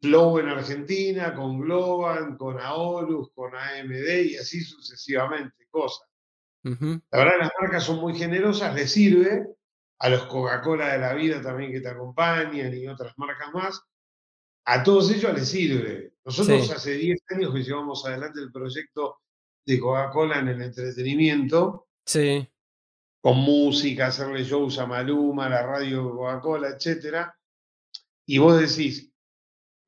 Flow 0.03 0.37
en 0.39 0.49
Argentina, 0.49 1.33
con 1.33 1.61
Globan, 1.61 2.35
con 2.35 2.59
Aorus, 2.59 3.31
con 3.33 3.55
AMD 3.55 4.25
y 4.25 4.35
así 4.35 4.59
sucesivamente, 4.59 5.65
cosas. 5.69 6.05
La 6.61 6.99
verdad, 7.19 7.35
las 7.39 7.51
marcas 7.57 7.85
son 7.85 8.01
muy 8.01 8.13
generosas, 8.13 8.75
les 8.75 8.91
sirve 8.91 9.47
a 9.99 10.09
los 10.09 10.25
Coca-Cola 10.25 10.91
de 10.91 10.99
la 10.99 11.13
vida 11.13 11.41
también 11.41 11.71
que 11.71 11.79
te 11.79 11.87
acompañan 11.87 12.73
y 12.73 12.85
otras 12.85 13.13
marcas 13.17 13.53
más. 13.53 13.81
A 14.65 14.83
todos 14.83 15.09
ellos 15.09 15.33
les 15.33 15.47
sirve. 15.47 16.15
Nosotros 16.25 16.69
hace 16.69 16.95
10 16.95 17.21
años 17.29 17.53
que 17.53 17.63
llevamos 17.63 18.05
adelante 18.05 18.41
el 18.41 18.51
proyecto 18.51 19.19
de 19.65 19.79
Coca-Cola 19.79 20.39
en 20.39 20.49
el 20.49 20.61
entretenimiento. 20.63 21.87
Sí. 22.05 22.45
Con 23.21 23.37
música, 23.37 24.07
hacerle 24.07 24.43
shows 24.43 24.79
a 24.79 24.85
Maluma, 24.85 25.47
la 25.47 25.65
radio 25.65 26.11
Coca-Cola, 26.11 26.75
etc. 26.77 27.25
Y 28.25 28.37
vos 28.39 28.59
decís, 28.59 29.12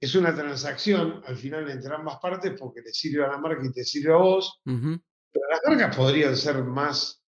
es 0.05 0.15
una 0.15 0.33
transacción 0.33 1.21
al 1.25 1.35
final 1.35 1.69
entre 1.69 1.93
ambas 1.93 2.17
partes 2.19 2.53
porque 2.59 2.81
te 2.81 2.93
sirve 2.93 3.25
a 3.25 3.29
la 3.29 3.37
marca 3.37 3.65
y 3.65 3.71
te 3.71 3.83
sirve 3.83 4.13
a 4.13 4.17
vos. 4.17 4.61
Pero 4.63 5.49
las 5.49 5.61
marcas 5.67 5.95
podrían 5.95 6.35
ser 6.35 6.63
más, 6.63 7.23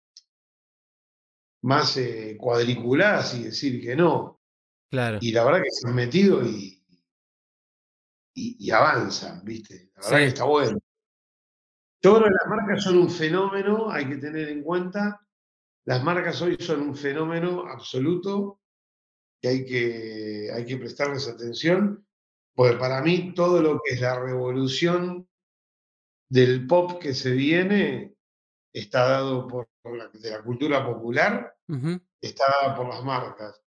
más 1.63 1.98
eh, 1.98 2.36
cuadriculadas 2.39 3.36
y 3.36 3.44
decir 3.44 3.82
que 3.82 3.96
no. 3.96 4.42
Claro. 4.89 5.20
Y 5.22 5.32
la 5.32 5.44
verdad 5.44 5.62
que 5.62 5.72
se 5.72 5.88
han 5.88 5.96
metido 5.96 6.46
y, 6.46 6.84
y, 8.36 8.72
avanzan, 8.72 9.44
¿viste? 9.44 9.92
La 9.96 10.01
verdad 10.01 10.18
que 10.18 10.25
está 10.25 10.44
bueno. 10.44 10.80
Yo 12.01 12.15
creo 12.15 12.24
que 12.25 12.34
las 12.34 12.48
marcas 12.48 12.84
son 12.84 12.98
un 12.98 13.10
fenómeno, 13.10 13.89
hay 13.89 14.08
que 14.10 14.18
tener 14.18 14.50
en 14.50 14.63
cuenta. 14.63 15.22
Las 15.86 16.03
marcas 16.03 16.42
hoy 16.42 16.58
son 16.60 16.82
un 16.82 16.96
fenómeno 16.96 17.65
absoluto 17.68 18.60
que 19.42 19.48
hay 19.50 19.65
que, 19.65 20.51
hay 20.53 20.65
que 20.65 20.77
prestarles 20.77 21.27
atención, 21.27 22.06
porque 22.55 22.77
para 22.77 23.01
mí 23.01 23.33
todo 23.33 23.62
lo 23.62 23.81
que 23.83 23.95
es 23.95 24.01
la 24.01 24.19
revolución 24.19 25.27
del 26.29 26.65
pop 26.67 27.00
que 27.00 27.13
se 27.13 27.31
viene 27.31 28.15
está 28.74 29.07
dado 29.07 29.48
por, 29.48 29.67
la, 29.83 30.07
de 30.10 30.29
la 30.31 30.41
cultura 30.41 30.86
popular, 30.86 31.55
está 32.22 32.43
dada 32.62 32.75
por 32.75 32.88
las 32.88 33.03
marcas. 33.03 33.62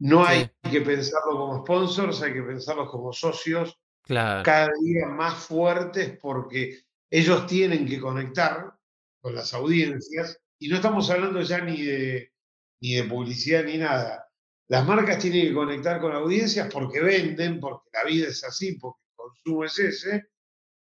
No 0.00 0.24
hay 0.24 0.50
que 0.70 0.80
pensarlo 0.80 1.32
como 1.32 1.64
sponsors, 1.64 2.22
hay 2.22 2.32
que 2.32 2.42
pensarlos 2.42 2.90
como 2.90 3.12
socios 3.12 3.78
cada 4.06 4.70
día 4.80 5.06
más 5.06 5.34
fuertes 5.34 6.18
porque 6.20 6.80
ellos 7.10 7.46
tienen 7.46 7.86
que 7.86 8.00
conectar 8.00 8.74
con 9.20 9.34
las 9.34 9.54
audiencias. 9.54 10.40
Y 10.58 10.68
no 10.68 10.76
estamos 10.76 11.08
hablando 11.10 11.40
ya 11.42 11.60
ni 11.60 11.82
de, 11.82 12.32
ni 12.80 12.94
de 12.94 13.04
publicidad 13.04 13.64
ni 13.64 13.78
nada. 13.78 14.29
Las 14.70 14.86
marcas 14.86 15.18
tienen 15.18 15.48
que 15.48 15.54
conectar 15.54 16.00
con 16.00 16.12
audiencias 16.12 16.72
porque 16.72 17.00
venden, 17.00 17.58
porque 17.58 17.90
la 17.92 18.08
vida 18.08 18.28
es 18.28 18.44
así, 18.44 18.76
porque 18.76 19.00
el 19.02 19.16
consumo 19.16 19.64
es 19.64 19.76
ese, 19.80 20.28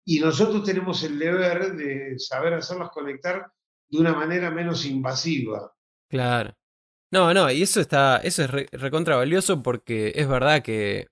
y 0.03 0.19
nosotros 0.19 0.63
tenemos 0.63 1.03
el 1.03 1.19
deber 1.19 1.75
de 1.75 2.17
saber 2.17 2.55
hacerlos 2.55 2.89
conectar 2.89 3.45
de 3.87 3.99
una 3.99 4.13
manera 4.13 4.49
menos 4.49 4.87
invasiva. 4.87 5.71
Claro. 6.09 6.55
No, 7.11 7.31
no, 7.31 7.51
y 7.51 7.61
eso 7.61 7.79
está, 7.79 8.17
eso 8.17 8.43
es 8.43 8.49
recontra 8.71 9.17
valioso 9.17 9.61
porque 9.61 10.13
es 10.15 10.27
verdad 10.27 10.63
que 10.63 11.07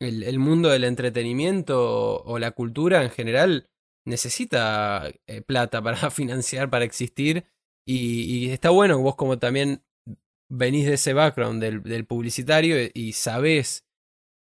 el, 0.00 0.38
mundo 0.38 0.70
del 0.70 0.84
entretenimiento 0.84 2.22
o 2.22 2.38
la 2.38 2.52
cultura 2.52 3.02
en 3.02 3.10
general 3.10 3.68
necesita 4.06 5.12
eh, 5.26 5.42
plata 5.42 5.82
para 5.82 5.96
financiar, 6.10 6.70
para 6.70 6.86
existir. 6.86 7.44
Y, 7.86 8.46
y, 8.46 8.50
está 8.50 8.70
bueno 8.70 8.98
vos 8.98 9.14
como 9.14 9.38
también 9.38 9.82
venís 10.48 10.86
de 10.86 10.94
ese 10.94 11.12
background 11.12 11.62
del, 11.62 12.06
publicitario 12.06 12.76
y 12.92 13.12
sabés 13.12 13.86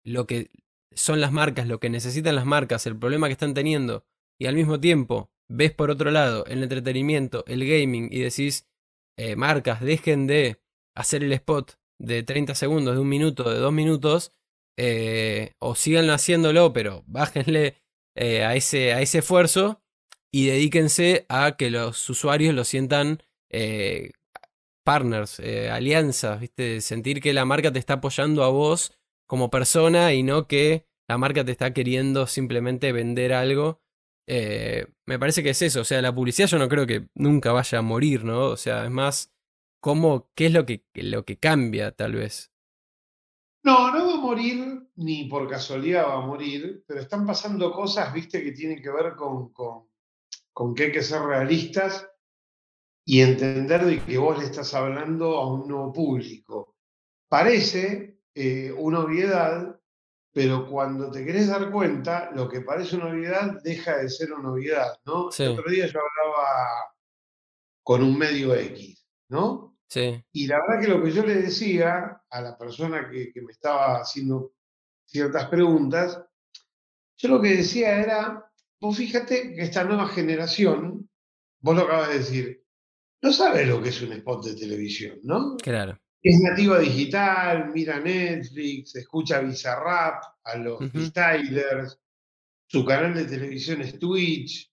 lo 0.04 0.26
que 0.26 0.50
son 0.92 1.20
las 1.20 1.32
marcas, 1.32 1.66
lo 1.66 1.80
que 1.80 1.90
necesitan 1.90 2.34
las 2.34 2.46
marcas, 2.46 2.86
el 2.86 2.98
problema 2.98 3.26
que 3.26 3.32
están 3.32 3.54
teniendo, 3.54 4.04
y 4.38 4.46
al 4.46 4.54
mismo 4.54 4.80
tiempo 4.80 5.30
ves 5.48 5.72
por 5.72 5.90
otro 5.90 6.10
lado 6.10 6.44
el 6.46 6.62
entretenimiento, 6.62 7.44
el 7.46 7.66
gaming, 7.66 8.08
y 8.10 8.20
decís, 8.20 8.66
eh, 9.18 9.36
marcas, 9.36 9.80
dejen 9.80 10.26
de 10.26 10.60
hacer 10.94 11.24
el 11.24 11.32
spot 11.32 11.78
de 11.98 12.22
30 12.22 12.54
segundos, 12.54 12.94
de 12.94 13.00
un 13.00 13.08
minuto, 13.08 13.50
de 13.50 13.58
dos 13.58 13.72
minutos, 13.72 14.32
eh, 14.78 15.54
o 15.58 15.74
sigan 15.74 16.08
haciéndolo, 16.10 16.72
pero 16.72 17.02
bájenle 17.06 17.76
eh, 18.14 18.44
a, 18.44 18.54
ese, 18.54 18.92
a 18.92 19.00
ese 19.00 19.18
esfuerzo 19.18 19.82
y 20.32 20.46
dedíquense 20.46 21.24
a 21.28 21.56
que 21.56 21.70
los 21.70 22.08
usuarios 22.10 22.54
lo 22.54 22.64
sientan 22.64 23.22
partners, 24.86 25.40
alianzas, 25.70 26.40
¿viste? 26.40 26.80
sentir 26.80 27.20
que 27.20 27.34
la 27.34 27.44
marca 27.44 27.72
te 27.72 27.78
está 27.78 27.94
apoyando 27.94 28.44
a 28.44 28.48
vos 28.48 28.96
como 29.26 29.50
persona 29.50 30.14
y 30.14 30.22
no 30.22 30.46
que 30.46 30.86
la 31.08 31.18
marca 31.18 31.44
te 31.44 31.52
está 31.52 31.72
queriendo 31.72 32.26
simplemente 32.26 32.92
vender 32.92 33.32
algo. 33.32 33.80
Eh, 34.28 34.86
me 35.06 35.18
parece 35.18 35.42
que 35.42 35.50
es 35.50 35.62
eso, 35.62 35.82
o 35.82 35.84
sea, 35.84 36.02
la 36.02 36.14
publicidad 36.14 36.48
yo 36.48 36.58
no 36.58 36.68
creo 36.68 36.86
que 36.86 37.08
nunca 37.14 37.52
vaya 37.52 37.78
a 37.78 37.82
morir, 37.82 38.24
¿no? 38.24 38.46
O 38.46 38.56
sea, 38.56 38.84
es 38.84 38.90
más, 38.90 39.32
cómo, 39.80 40.30
qué 40.34 40.46
es 40.46 40.52
lo 40.52 40.66
que, 40.66 40.84
lo 40.94 41.24
que 41.24 41.38
cambia 41.38 41.92
tal 41.92 42.14
vez. 42.14 42.52
No, 43.62 43.92
no 43.92 44.06
va 44.06 44.14
a 44.14 44.20
morir, 44.20 44.88
ni 44.96 45.24
por 45.24 45.48
casualidad 45.48 46.08
va 46.08 46.22
a 46.22 46.26
morir, 46.26 46.84
pero 46.86 47.00
están 47.00 47.26
pasando 47.26 47.72
cosas, 47.72 48.12
viste, 48.12 48.42
que 48.42 48.52
tienen 48.52 48.82
que 48.82 48.90
ver 48.90 49.14
con, 49.14 49.52
con, 49.52 49.88
con 50.52 50.74
que 50.74 50.84
hay 50.84 50.92
que 50.92 51.02
ser 51.02 51.22
realistas 51.22 52.08
y 53.08 53.20
entender 53.20 53.84
de 53.84 54.04
que 54.04 54.18
vos 54.18 54.36
le 54.36 54.46
estás 54.46 54.74
hablando 54.74 55.38
a 55.38 55.46
un 55.46 55.68
nuevo 55.68 55.92
público. 55.92 56.74
Parece 57.28 58.18
eh, 58.34 58.72
una 58.76 59.00
obviedad, 59.00 59.80
pero 60.32 60.68
cuando 60.68 61.08
te 61.12 61.24
querés 61.24 61.46
dar 61.46 61.70
cuenta, 61.70 62.32
lo 62.32 62.48
que 62.48 62.62
parece 62.62 62.96
una 62.96 63.06
obviedad 63.06 63.62
deja 63.62 63.98
de 63.98 64.10
ser 64.10 64.32
una 64.32 64.50
obviedad, 64.50 64.98
¿no? 65.04 65.30
El 65.38 65.50
otro 65.50 65.70
día 65.70 65.86
yo 65.86 66.00
hablaba 66.00 66.94
con 67.84 68.02
un 68.02 68.18
medio 68.18 68.52
X, 68.56 69.06
¿no? 69.28 69.78
Sí. 69.88 70.20
Y 70.32 70.48
la 70.48 70.58
verdad 70.62 70.80
que 70.80 70.88
lo 70.88 71.04
que 71.04 71.12
yo 71.12 71.24
le 71.24 71.36
decía 71.36 72.20
a 72.28 72.40
la 72.40 72.58
persona 72.58 73.08
que, 73.08 73.32
que 73.32 73.40
me 73.40 73.52
estaba 73.52 74.00
haciendo 74.00 74.52
ciertas 75.04 75.46
preguntas, 75.46 76.20
yo 77.18 77.28
lo 77.28 77.40
que 77.40 77.56
decía 77.56 78.00
era, 78.00 78.50
vos 78.80 78.96
fíjate 78.96 79.54
que 79.54 79.62
esta 79.62 79.84
nueva 79.84 80.08
generación, 80.08 81.08
vos 81.60 81.76
lo 81.76 81.82
acabas 81.82 82.08
de 82.08 82.18
decir, 82.18 82.65
no 83.22 83.32
sabe 83.32 83.66
lo 83.66 83.82
que 83.82 83.90
es 83.90 84.02
un 84.02 84.12
spot 84.12 84.44
de 84.44 84.54
televisión, 84.54 85.18
¿no? 85.22 85.56
Claro 85.56 85.98
es 86.28 86.40
nativa 86.40 86.80
digital, 86.80 87.70
mira 87.72 88.00
Netflix, 88.00 88.96
escucha 88.96 89.38
Bizarrap, 89.38 90.24
a 90.42 90.56
los 90.56 90.80
stylers, 90.92 92.00
su 92.66 92.84
canal 92.84 93.14
de 93.14 93.26
televisión 93.26 93.80
es 93.82 93.96
Twitch. 93.96 94.68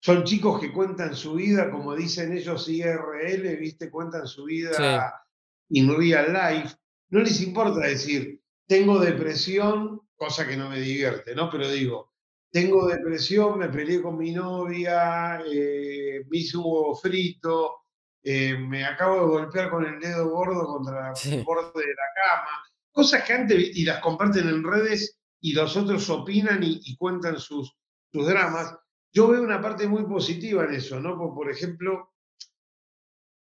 Son 0.00 0.24
chicos 0.24 0.60
que 0.60 0.72
cuentan 0.72 1.14
su 1.14 1.34
vida, 1.34 1.70
como 1.70 1.94
dicen 1.94 2.36
ellos 2.36 2.68
IRL, 2.68 3.56
¿viste? 3.56 3.88
Cuentan 3.88 4.26
su 4.26 4.46
vida 4.46 5.22
in 5.70 5.96
real 5.96 6.32
life. 6.32 6.74
No 7.10 7.20
les 7.20 7.40
importa 7.40 7.86
decir, 7.86 8.42
tengo 8.66 8.98
depresión, 8.98 10.00
cosa 10.16 10.46
que 10.46 10.56
no 10.56 10.70
me 10.70 10.80
divierte, 10.80 11.36
¿no? 11.36 11.50
Pero 11.50 11.70
digo, 11.70 12.07
tengo 12.50 12.88
depresión, 12.88 13.58
me 13.58 13.68
peleé 13.68 14.00
con 14.00 14.16
mi 14.16 14.32
novia, 14.32 15.40
eh, 15.46 16.24
me 16.28 16.38
hice 16.38 16.56
huevo 16.56 16.94
frito, 16.96 17.84
eh, 18.22 18.56
me 18.56 18.84
acabo 18.84 19.14
de 19.14 19.26
golpear 19.26 19.70
con 19.70 19.84
el 19.84 20.00
dedo 20.00 20.28
gordo 20.28 20.66
contra 20.66 21.12
el 21.24 21.42
borde 21.44 21.80
de 21.80 21.94
la 21.94 22.12
cama, 22.14 22.64
cosas 22.90 23.22
que 23.24 23.32
antes, 23.32 23.76
y 23.76 23.84
las 23.84 24.00
comparten 24.00 24.48
en 24.48 24.64
redes 24.64 25.18
y 25.40 25.52
los 25.52 25.76
otros 25.76 26.08
opinan 26.10 26.60
y, 26.62 26.96
cuentan 26.96 27.38
sus, 27.38 27.76
sus 28.12 28.26
dramas. 28.26 28.74
Yo 29.12 29.28
veo 29.28 29.42
una 29.42 29.62
parte 29.62 29.86
muy 29.86 30.04
positiva 30.04 30.64
en 30.64 30.74
eso, 30.74 31.00
¿no? 31.00 31.16
Por, 31.16 31.50
ejemplo, 31.50 32.12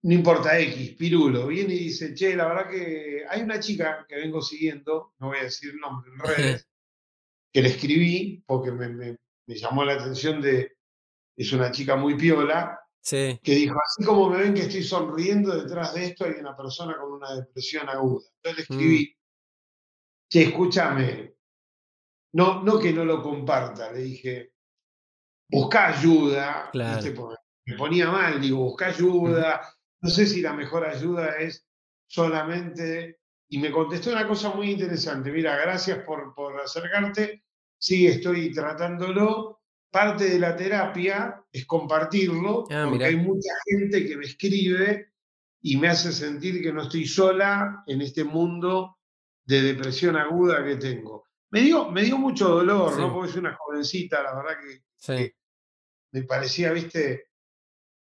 no 0.04 0.14
importa 0.14 0.60
X, 0.60 0.96
Pirulo, 0.98 1.48
viene 1.48 1.74
y 1.74 1.86
dice, 1.86 2.14
che, 2.14 2.36
la 2.36 2.48
verdad 2.48 2.70
que 2.70 3.24
hay 3.28 3.42
una 3.42 3.60
chica 3.60 4.06
que 4.08 4.18
vengo 4.18 4.42
siguiendo, 4.42 5.14
no 5.20 5.28
voy 5.28 5.38
a 5.38 5.44
decir 5.44 5.72
el 5.72 5.80
nombre 5.80 6.12
en 6.12 6.20
redes, 6.20 6.68
que 7.56 7.62
le 7.62 7.70
escribí 7.70 8.44
porque 8.46 8.70
me, 8.70 8.90
me, 8.90 9.18
llamó 9.48 9.86
la 9.86 9.94
atención 9.94 10.42
de, 10.42 10.76
es 11.38 11.54
una 11.54 11.72
chica 11.72 11.96
muy 11.96 12.18
piola, 12.18 12.78
que 13.02 13.40
dijo, 13.46 13.78
así 13.82 14.04
como 14.04 14.30
me 14.30 14.40
ven 14.40 14.54
que 14.54 14.64
estoy 14.64 14.84
sonriendo, 14.84 15.56
detrás 15.56 15.94
de 15.94 16.08
esto 16.08 16.26
hay 16.26 16.34
una 16.34 16.54
persona 16.58 16.98
con 16.98 17.14
una 17.14 17.34
depresión 17.34 17.88
aguda. 17.88 18.28
Entonces 18.44 18.70
le 18.70 18.76
mm. 18.76 18.78
escribí, 18.78 19.18
che, 20.30 20.44
escúchame, 20.44 21.36
no, 22.34 22.62
no 22.62 22.78
que 22.78 22.92
no 22.92 23.06
lo 23.06 23.24
comparta, 23.24 23.90
le 23.94 24.02
dije, 24.02 24.52
busca 25.50 25.98
ayuda, 25.98 26.72
me 26.74 27.78
ponía 27.78 28.12
mal, 28.12 28.42
digo, 28.42 28.66
busca 28.66 28.88
ayuda, 28.88 29.62
no 30.02 30.10
sé 30.10 30.26
si 30.26 30.42
la 30.42 30.52
mejor 30.52 30.86
ayuda 30.86 31.38
es 31.38 31.66
solamente, 32.06 33.22
y 33.48 33.60
me 33.60 33.72
contestó 33.72 34.12
una 34.12 34.28
cosa 34.28 34.50
muy 34.50 34.72
interesante, 34.72 35.32
mira, 35.32 35.56
gracias 35.56 36.00
por, 36.00 36.36
por 36.36 36.60
acercarte, 36.60 37.45
sí, 37.86 38.08
estoy 38.08 38.52
tratándolo, 38.52 39.62
parte 39.92 40.28
de 40.28 40.40
la 40.40 40.56
terapia 40.56 41.46
es 41.52 41.68
compartirlo, 41.68 42.66
ah, 42.72 42.88
porque 42.90 43.06
hay 43.06 43.16
mucha 43.16 43.54
gente 43.64 44.08
que 44.08 44.18
me 44.18 44.26
escribe 44.26 45.12
y 45.62 45.78
me 45.78 45.90
hace 45.90 46.12
sentir 46.12 46.64
que 46.64 46.74
no 46.74 46.82
estoy 46.82 47.06
sola 47.06 47.84
en 47.86 48.02
este 48.02 48.24
mundo 48.24 48.98
de 49.46 49.62
depresión 49.62 50.16
aguda 50.16 50.66
que 50.66 50.78
tengo. 50.78 51.28
Me 51.52 51.62
dio, 51.62 51.92
me 51.92 52.02
dio 52.02 52.18
mucho 52.18 52.50
dolor, 52.50 52.98
¿no? 53.00 53.14
Porque 53.14 53.30
es 53.30 53.38
una 53.38 53.56
jovencita, 53.56 54.24
la 54.24 54.36
verdad 54.36 54.58
que, 55.08 55.36
me 56.12 56.24
parecía, 56.24 56.72
viste, 56.72 57.30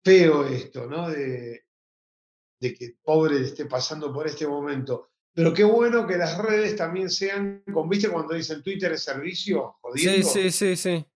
feo 0.04 0.46
esto, 0.46 0.86
¿no? 0.86 1.10
De, 1.10 1.64
de 2.60 2.74
que 2.74 2.96
pobre 3.02 3.40
esté 3.40 3.66
pasando 3.66 4.12
por 4.12 4.28
este 4.28 4.46
momento. 4.46 5.13
Pero 5.34 5.52
qué 5.52 5.64
bueno 5.64 6.06
que 6.06 6.16
las 6.16 6.38
redes 6.38 6.76
también 6.76 7.10
sean, 7.10 7.62
¿viste 7.88 8.08
cuando 8.08 8.34
dicen 8.34 8.62
Twitter 8.62 8.92
es 8.92 9.02
servicio? 9.02 9.76
Jodiendo? 9.80 10.28
Sí, 10.28 10.50
sí, 10.50 10.50
sí, 10.50 10.76
sí 10.76 11.06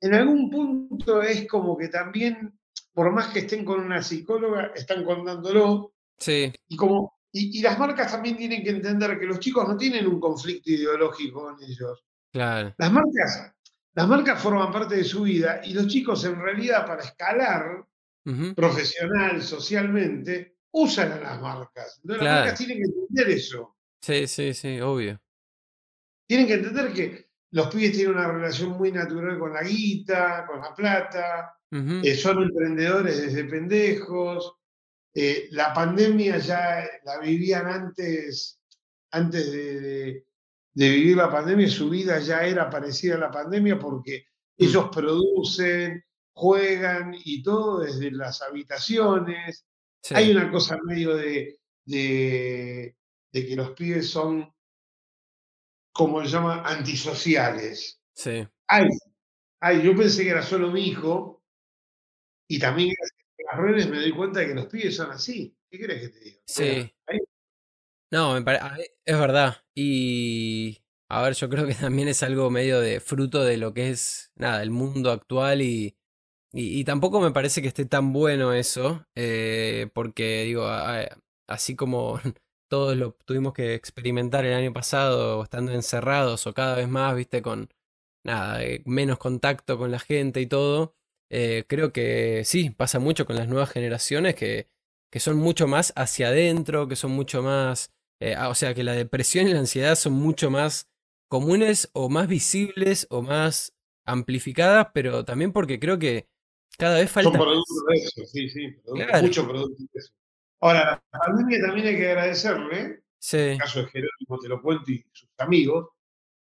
en 0.00 0.14
algún 0.14 0.50
punto 0.50 1.22
es 1.22 1.46
como 1.46 1.76
que 1.76 1.88
también, 1.88 2.58
por 2.92 3.12
más 3.12 3.28
que 3.28 3.40
estén 3.40 3.64
con 3.64 3.80
una 3.80 4.02
psicóloga, 4.02 4.72
están 4.74 5.04
contándolo. 5.04 5.94
Sí. 6.18 6.52
Y, 6.68 6.76
como, 6.76 7.18
y, 7.32 7.60
las 7.62 7.78
marcas 7.78 8.12
también 8.12 8.36
tienen 8.36 8.62
que 8.62 8.70
entender 8.70 9.18
que 9.18 9.26
los 9.26 9.38
chicos 9.38 9.68
no 9.68 9.76
tienen 9.76 10.06
un 10.06 10.18
conflicto 10.18 10.70
ideológico 10.70 11.42
con 11.42 11.62
ellos. 11.62 12.04
Claro. 12.32 12.74
Las 12.78 12.92
marcas, 12.92 13.52
las 13.94 14.08
marcas 14.08 14.42
forman 14.42 14.72
parte 14.72 14.96
de 14.96 15.04
su 15.04 15.22
vida 15.22 15.60
y 15.64 15.74
los 15.74 15.86
chicos 15.86 16.24
en 16.24 16.40
realidad 16.40 16.86
para 16.86 17.02
escalar 17.02 17.86
profesional, 18.54 19.42
socialmente, 19.42 20.58
usan 20.72 21.12
a 21.12 21.20
las 21.20 21.40
marcas. 21.40 22.00
Entonces 22.02 22.24
las 22.24 22.34
marcas 22.34 22.58
tienen 22.58 22.78
que 22.78 22.84
entender 22.84 23.30
eso. 23.30 23.76
Sí, 24.00 24.26
sí, 24.26 24.54
sí, 24.54 24.80
obvio. 24.80 25.20
Tienen 26.26 26.46
que 26.46 26.54
entender 26.54 26.92
que 26.92 27.30
los 27.50 27.68
pibes 27.68 27.92
tienen 27.92 28.14
una 28.14 28.30
relación 28.30 28.70
muy 28.70 28.92
natural 28.92 29.38
con 29.38 29.52
la 29.52 29.62
guita, 29.62 30.46
con 30.46 30.60
la 30.60 30.74
plata, 30.74 31.54
eh, 31.72 32.16
son 32.16 32.42
emprendedores 32.42 33.20
desde 33.20 33.44
pendejos. 33.44 34.54
Eh, 35.14 35.48
la 35.52 35.72
pandemia 35.72 36.38
ya 36.38 36.84
la 37.04 37.18
vivían 37.18 37.66
antes, 37.66 38.60
antes 39.10 39.52
de, 39.52 40.24
vivir 40.74 41.16
la 41.16 41.30
pandemia, 41.30 41.68
su 41.68 41.90
vida 41.90 42.18
ya 42.20 42.44
era 42.44 42.70
parecida 42.70 43.16
a 43.16 43.18
la 43.18 43.30
pandemia 43.30 43.78
porque 43.78 44.26
mm. 44.58 44.64
ellos 44.64 44.88
producen, 44.92 46.04
juegan 46.32 47.14
y 47.24 47.42
todo 47.42 47.80
desde 47.80 48.10
las 48.10 48.42
habitaciones. 48.42 49.66
Hay 50.10 50.30
una 50.30 50.50
cosa 50.50 50.78
medio 50.84 51.14
de, 51.16 51.60
de, 51.84 52.96
que 53.32 53.56
los 53.56 53.70
pibes 53.72 54.10
son 54.10 54.52
como 55.92 56.24
se 56.24 56.30
llama, 56.30 56.62
antisociales. 56.62 58.00
Sí. 58.14 58.46
Ay, 58.68 58.88
ay, 59.60 59.82
yo 59.82 59.96
pensé 59.96 60.24
que 60.24 60.30
era 60.30 60.42
solo 60.42 60.70
mi 60.70 60.86
hijo 60.86 61.42
y 62.48 62.58
también 62.58 62.90
en 62.90 63.46
las 63.46 63.60
redes 63.60 63.88
me 63.88 63.98
doy 64.00 64.12
cuenta 64.12 64.40
de 64.40 64.48
que 64.48 64.54
los 64.54 64.66
pibes 64.66 64.96
son 64.96 65.10
así. 65.10 65.56
¿Qué 65.70 65.78
crees 65.78 66.02
que 66.02 66.08
te 66.08 66.24
diga? 66.24 66.38
Sí. 66.46 66.94
no, 68.10 68.34
me 68.34 68.42
parece, 68.42 68.96
es 69.04 69.18
verdad. 69.18 69.64
Y 69.74 70.82
a 71.08 71.22
ver, 71.22 71.34
yo 71.34 71.48
creo 71.48 71.66
que 71.66 71.74
también 71.74 72.08
es 72.08 72.22
algo 72.22 72.50
medio 72.50 72.80
de 72.80 73.00
fruto 73.00 73.44
de 73.44 73.56
lo 73.56 73.74
que 73.74 73.90
es, 73.90 74.32
nada, 74.36 74.62
el 74.62 74.70
mundo 74.70 75.10
actual 75.10 75.60
y, 75.60 75.96
y, 76.52 76.84
tampoco 76.84 77.20
me 77.20 77.30
parece 77.30 77.62
que 77.62 77.68
esté 77.68 77.84
tan 77.86 78.12
bueno 78.12 78.52
eso, 78.52 79.06
eh, 79.14 79.88
porque 79.94 80.44
digo, 80.44 80.66
así 81.48 81.76
como 81.76 82.20
todos 82.68 82.96
lo 82.96 83.12
tuvimos 83.24 83.52
que 83.52 83.74
experimentar 83.74 84.44
el 84.44 84.54
año 84.54 84.72
pasado, 84.72 85.42
estando 85.42 85.72
encerrados 85.72 86.46
o 86.46 86.54
cada 86.54 86.76
vez 86.76 86.88
más, 86.88 87.14
viste, 87.16 87.42
con 87.42 87.68
nada, 88.24 88.62
eh, 88.64 88.82
menos 88.86 89.18
contacto 89.18 89.78
con 89.78 89.90
la 89.90 89.98
gente 90.00 90.40
y 90.40 90.46
todo. 90.46 90.94
Eh, 91.30 91.64
creo 91.68 91.92
que 91.92 92.42
sí, 92.44 92.70
pasa 92.70 92.98
mucho 92.98 93.26
con 93.26 93.36
las 93.36 93.48
nuevas 93.48 93.70
generaciones 93.70 94.34
que 94.34 94.68
que 95.10 95.20
son 95.20 95.38
mucho 95.38 95.66
más 95.66 95.92
hacia 95.96 96.28
adentro, 96.28 96.88
que 96.88 96.96
son 96.96 97.10
mucho 97.10 97.42
más, 97.42 97.92
ah, 98.36 98.48
o 98.48 98.54
sea, 98.54 98.74
que 98.74 98.84
la 98.84 98.92
depresión 98.92 99.48
y 99.48 99.52
la 99.52 99.58
ansiedad 99.58 99.96
son 99.96 100.12
mucho 100.12 100.50
más 100.50 100.88
comunes 101.28 101.90
o 101.94 102.08
más 102.08 102.28
visibles 102.28 103.06
o 103.10 103.22
más 103.22 103.74
amplificadas, 104.06 104.88
pero 104.94 105.24
también 105.24 105.52
porque 105.52 105.80
creo 105.80 105.98
que 105.98 106.28
cada 106.80 106.98
vez 106.98 107.10
falta... 107.10 107.30
Son 107.30 107.38
productos 107.38 107.76
de 107.88 107.96
eso, 107.96 108.26
sí, 108.26 108.50
sí, 108.50 108.76
mucho 109.22 109.46
producto 109.46 109.76
de 109.78 110.00
eso. 110.00 110.12
Ahora, 110.60 111.02
la 111.12 111.18
pandemia 111.20 111.60
también 111.66 111.86
hay 111.86 111.96
que 111.96 112.08
agradecerle, 112.10 113.02
sí. 113.18 113.38
en 113.38 113.50
el 113.52 113.58
caso 113.58 113.80
de 113.80 113.86
Jerónimo 113.86 114.38
te 114.40 114.48
lo 114.48 114.60
cuento 114.60 114.90
y 114.90 115.04
sus 115.12 115.28
amigos, 115.38 115.88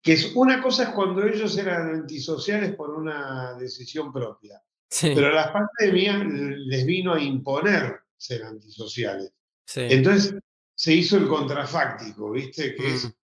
que 0.02 0.14
es 0.14 0.32
una 0.36 0.62
cosa 0.62 0.84
es 0.84 0.90
cuando 0.90 1.26
ellos 1.26 1.58
eran 1.58 1.90
antisociales 1.90 2.76
por 2.76 2.92
una 2.92 3.56
decisión 3.56 4.14
propia. 4.14 4.62
Pero 5.02 5.32
la 5.32 5.52
pandemia 5.52 6.24
les 6.24 6.86
vino 6.86 7.14
a 7.14 7.22
imponer 7.22 8.00
ser 8.16 8.44
antisociales. 8.44 9.34
Entonces 9.76 10.36
se 10.76 10.94
hizo 10.94 11.18
el 11.18 11.28
contrafáctico, 11.28 12.32
¿viste? 12.32 12.76
Que 12.76 12.94
es, 12.94 13.06
mm. 13.06 13.14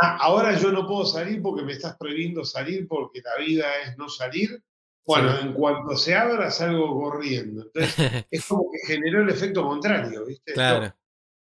ah, 0.00 0.16
ahora 0.20 0.58
yo 0.58 0.72
no 0.72 0.86
puedo 0.86 1.04
salir 1.04 1.42
porque 1.42 1.62
me 1.62 1.72
estás 1.72 1.96
prohibiendo 1.96 2.44
salir 2.44 2.86
porque 2.88 3.20
la 3.20 3.36
vida 3.44 3.66
es 3.84 3.98
no 3.98 4.08
salir. 4.08 4.62
Bueno, 5.06 5.38
en 5.40 5.52
cuanto 5.54 5.96
se 5.96 6.14
abra 6.14 6.50
salgo 6.50 7.00
corriendo. 7.00 7.66
Entonces 7.74 8.26
es 8.30 8.46
como 8.46 8.70
que 8.70 8.78
generó 8.92 9.22
el 9.22 9.30
efecto 9.30 9.62
contrario, 9.62 10.26
¿viste? 10.26 10.52
Claro. 10.52 10.94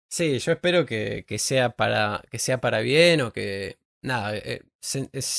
Sí, 0.10 0.40
yo 0.40 0.52
espero 0.52 0.86
que, 0.86 1.26
sea 1.38 1.70
para, 1.70 2.22
que 2.30 2.38
sea 2.38 2.60
para 2.60 2.80
bien 2.82 3.22
o 3.22 3.32
que, 3.32 3.78
nada, 4.02 4.36
eh, 4.36 4.64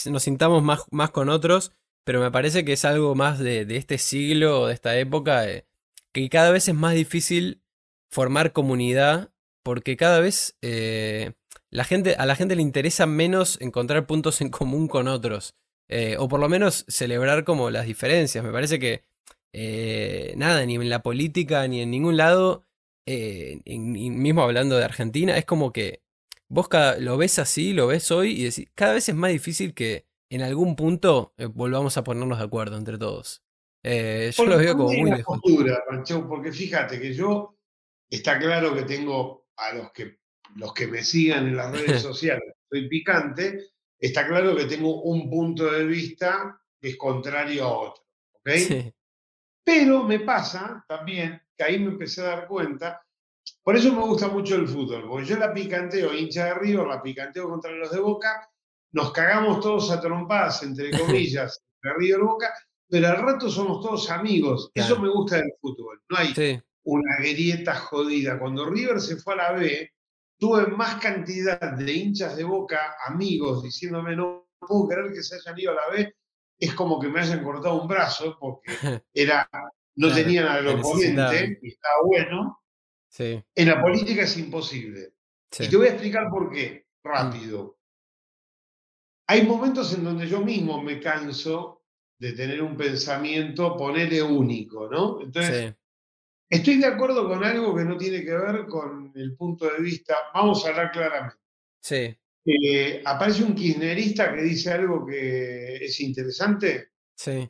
nos 0.06 0.22
sintamos 0.22 0.62
más, 0.62 0.84
más 0.90 1.10
con 1.10 1.28
otros 1.28 1.72
pero 2.04 2.20
me 2.20 2.30
parece 2.30 2.64
que 2.64 2.72
es 2.72 2.84
algo 2.84 3.14
más 3.14 3.38
de, 3.38 3.66
este 3.76 3.98
siglo 3.98 4.62
o 4.62 4.66
de 4.66 4.74
esta 4.74 4.96
época, 4.98 5.48
eh, 5.48 5.66
que 6.12 6.28
cada 6.28 6.50
vez 6.50 6.68
es 6.68 6.74
más 6.74 6.94
difícil 6.94 7.62
formar 8.10 8.52
comunidad, 8.52 9.30
porque 9.62 9.96
cada 9.96 10.20
vez 10.20 10.56
eh, 10.62 11.32
la 11.70 11.84
gente, 11.84 12.16
a 12.16 12.26
la 12.26 12.36
gente 12.36 12.56
le 12.56 12.62
interesa 12.62 13.06
menos 13.06 13.60
encontrar 13.60 14.06
puntos 14.06 14.40
en 14.40 14.50
común 14.50 14.88
con 14.88 15.08
otros, 15.08 15.54
eh, 15.92 16.16
o 16.18 16.28
por 16.28 16.40
lo 16.40 16.48
menos 16.48 16.84
celebrar 16.88 17.44
como 17.44 17.70
las 17.70 17.86
diferencias. 17.86 18.44
Me 18.44 18.52
parece 18.52 18.78
que 18.78 19.04
nada, 20.36 20.64
ni 20.64 20.76
en 20.76 20.88
la 20.88 21.02
política, 21.02 21.68
ni 21.68 21.82
en 21.82 21.90
ningún 21.90 22.16
lado, 22.16 22.64
mismo 23.06 24.42
hablando 24.42 24.76
de 24.76 24.84
Argentina, 24.84 25.36
es 25.36 25.44
como 25.44 25.72
que 25.72 26.02
vos 26.48 26.68
lo 26.98 27.16
ves 27.16 27.38
así, 27.38 27.72
lo 27.72 27.86
ves 27.86 28.10
hoy 28.10 28.32
y 28.32 28.44
decís, 28.44 28.68
cada 28.74 28.94
vez 28.94 29.08
es 29.08 29.14
más 29.14 29.32
difícil 29.32 29.74
que 29.74 30.06
en 30.32 30.40
algún 30.42 30.76
punto 30.76 31.34
eh, 31.36 31.46
volvamos 31.46 31.98
a 31.98 32.04
ponernos 32.04 32.38
de 32.38 32.44
acuerdo 32.44 32.78
entre 32.78 32.96
todos. 32.96 33.42
Eh, 33.82 34.30
yo 34.34 34.46
lo 34.46 34.56
veo 34.56 34.76
como 34.76 34.92
muy 34.92 35.10
lejos. 35.10 35.40
porque 36.28 36.52
fíjate 36.52 36.98
que 36.98 37.12
yo, 37.12 37.58
está 38.08 38.38
claro 38.38 38.74
que 38.74 38.82
tengo 38.82 39.46
a 39.56 39.74
los 39.74 39.92
que, 39.92 40.18
los 40.56 40.72
que 40.72 40.86
me 40.86 41.02
sigan 41.02 41.48
en 41.48 41.56
las 41.56 41.72
redes 41.72 42.00
sociales, 42.02 42.54
soy 42.70 42.88
picante, 42.88 43.72
está 44.02 44.26
claro 44.26 44.56
que 44.56 44.64
tengo 44.64 45.02
un 45.02 45.30
punto 45.30 45.70
de 45.70 45.84
vista 45.86 46.60
que 46.80 46.88
es 46.90 46.96
contrario 46.96 47.64
a 47.64 47.78
otro. 47.78 48.04
Pero 49.64 50.02
me 50.02 50.20
pasa 50.20 50.84
también, 50.88 51.40
que 51.56 51.62
ahí 51.62 51.78
me 51.78 51.92
empecé 51.92 52.20
a 52.22 52.30
dar 52.30 52.48
cuenta, 52.48 53.00
por 53.62 53.76
eso 53.76 53.92
me 53.92 54.02
gusta 54.02 54.26
mucho 54.26 54.56
el 54.56 54.66
fútbol, 54.66 55.08
porque 55.08 55.26
yo 55.26 55.38
la 55.38 55.54
picanteo 55.54 56.12
hincha 56.12 56.46
de 56.46 56.54
River, 56.54 56.86
la 56.88 57.00
picanteo 57.00 57.48
contra 57.48 57.70
los 57.70 57.92
de 57.92 58.00
Boca, 58.00 58.50
nos 58.90 59.12
cagamos 59.12 59.60
todos 59.60 59.90
a 59.92 60.00
trompadas, 60.00 60.64
entre 60.64 60.90
comillas, 60.98 61.62
entre 61.76 61.98
Río 61.98 62.18
y 62.18 62.22
Boca, 62.22 62.52
pero 62.88 63.06
al 63.08 63.22
rato 63.22 63.48
somos 63.48 63.80
todos 63.80 64.10
amigos. 64.10 64.70
Eso 64.74 64.98
me 64.98 65.08
gusta 65.08 65.36
del 65.36 65.52
fútbol. 65.60 66.02
No 66.10 66.18
hay 66.18 66.60
una 66.82 67.16
grieta 67.20 67.74
jodida. 67.76 68.38
Cuando 68.38 68.68
River 68.68 69.00
se 69.00 69.16
fue 69.16 69.34
a 69.34 69.36
la 69.36 69.52
B, 69.52 69.90
tuve 70.42 70.66
más 70.66 70.96
cantidad 70.96 71.60
de 71.60 71.92
hinchas 71.92 72.36
de 72.36 72.42
Boca, 72.42 72.96
amigos, 73.06 73.62
diciéndome 73.62 74.16
no 74.16 74.48
puedo 74.58 74.88
creer 74.88 75.12
que 75.12 75.22
se 75.22 75.36
hayan 75.36 75.56
ido 75.56 75.70
a 75.70 75.74
la 75.76 75.88
B. 75.92 76.16
Es 76.58 76.74
como 76.74 76.98
que 76.98 77.06
me 77.06 77.20
hayan 77.20 77.44
cortado 77.44 77.80
un 77.80 77.86
brazo 77.86 78.36
porque 78.40 78.72
era, 79.14 79.48
no 79.94 80.12
tenían 80.12 80.48
al 80.48 80.66
oponente 80.66 81.60
y 81.62 81.68
estaba 81.68 81.94
bueno. 82.04 82.60
En 83.54 83.68
la 83.68 83.80
política 83.80 84.22
es 84.22 84.36
imposible. 84.36 85.12
Y 85.60 85.68
te 85.68 85.76
voy 85.76 85.86
a 85.86 85.90
explicar 85.90 86.28
por 86.28 86.50
qué, 86.50 86.88
rápido 87.04 87.78
hay 89.28 89.46
momentos 89.46 89.94
en 89.94 90.02
donde 90.02 90.26
yo 90.26 90.40
mismo 90.40 90.82
me 90.82 90.98
canso 90.98 91.84
de 92.18 92.32
tener 92.32 92.60
un 92.60 92.76
pensamiento, 92.76 93.76
ponerle 93.76 94.20
único, 94.22 94.90
¿no? 94.90 95.20
Entonces, 95.20 95.76
estoy 96.52 96.76
de 96.76 96.86
acuerdo 96.86 97.26
con 97.26 97.42
algo 97.42 97.74
que 97.74 97.84
no 97.84 97.96
tiene 97.96 98.22
que 98.22 98.34
ver 98.34 98.66
con 98.66 99.10
el 99.14 99.34
punto 99.36 99.70
de 99.70 99.80
vista, 99.80 100.16
vamos 100.34 100.64
a 100.64 100.68
hablar 100.68 100.92
claramente. 100.92 101.38
Sí. 101.80 102.16
Eh, 102.44 103.02
aparece 103.04 103.42
un 103.42 103.54
kirchnerista 103.54 104.34
que 104.34 104.42
dice 104.42 104.72
algo 104.72 105.06
que 105.06 105.76
es 105.76 106.00
interesante. 106.00 106.90
Sí. 107.16 107.48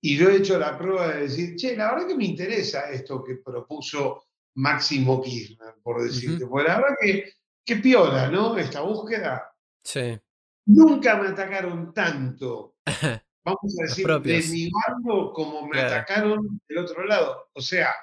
Y 0.00 0.16
yo 0.16 0.30
he 0.30 0.36
hecho 0.36 0.58
la 0.58 0.76
prueba 0.78 1.08
de 1.08 1.22
decir, 1.22 1.56
che, 1.56 1.76
la 1.76 1.92
verdad 1.92 2.08
que 2.08 2.16
me 2.16 2.24
interesa 2.24 2.90
esto 2.90 3.22
que 3.22 3.36
propuso 3.36 4.24
Máximo 4.54 5.20
Kirchner, 5.20 5.74
por 5.82 6.02
decirte. 6.02 6.46
Porque 6.46 6.68
la 6.68 6.76
verdad 6.76 6.96
que, 7.00 7.32
que 7.64 7.76
piola, 7.76 8.28
¿no? 8.30 8.56
Esta 8.56 8.80
búsqueda. 8.80 9.54
Sí. 9.82 10.18
Nunca 10.66 11.16
me 11.20 11.28
atacaron 11.28 11.92
tanto, 11.92 12.76
vamos 13.44 13.76
a 13.78 13.82
decir, 13.82 14.06
de 14.06 14.42
mi 14.50 14.70
bando 14.70 15.30
como 15.34 15.68
me 15.68 15.78
atacaron 15.78 16.58
del 16.66 16.78
otro 16.78 17.04
lado. 17.04 17.50
O 17.52 17.60
sea, 17.60 17.94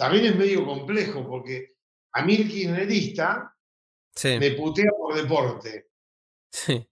también 0.00 0.24
es 0.24 0.34
medio 0.34 0.64
complejo 0.64 1.28
porque 1.28 1.74
a 2.14 2.24
mí 2.24 2.36
el 2.36 2.48
kirchnerista 2.48 3.54
me 4.24 4.50
putea 4.52 4.90
por 4.96 5.14
deporte. 5.14 5.90
Sí. 6.50 6.88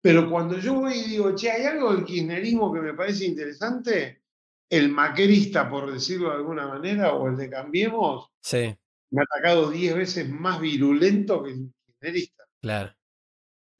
Pero 0.00 0.30
cuando 0.30 0.56
yo 0.56 0.74
voy 0.74 0.98
y 0.98 1.08
digo, 1.08 1.34
che, 1.34 1.50
¿hay 1.50 1.64
algo 1.64 1.92
del 1.92 2.04
kirchnerismo 2.04 2.72
que 2.72 2.80
me 2.80 2.94
parece 2.94 3.24
interesante? 3.24 4.22
El 4.70 4.88
maquerista, 4.88 5.68
por 5.68 5.92
decirlo 5.92 6.30
de 6.30 6.36
alguna 6.36 6.68
manera, 6.68 7.12
o 7.14 7.26
el 7.26 7.36
de 7.36 7.50
Cambiemos, 7.50 8.30
sí. 8.40 8.72
me 9.10 9.20
ha 9.20 9.24
atacado 9.24 9.72
diez 9.72 9.96
veces 9.96 10.30
más 10.30 10.60
virulento 10.60 11.42
que 11.42 11.50
el 11.50 11.72
kirchnerista. 11.84 12.44
Claro. 12.62 12.94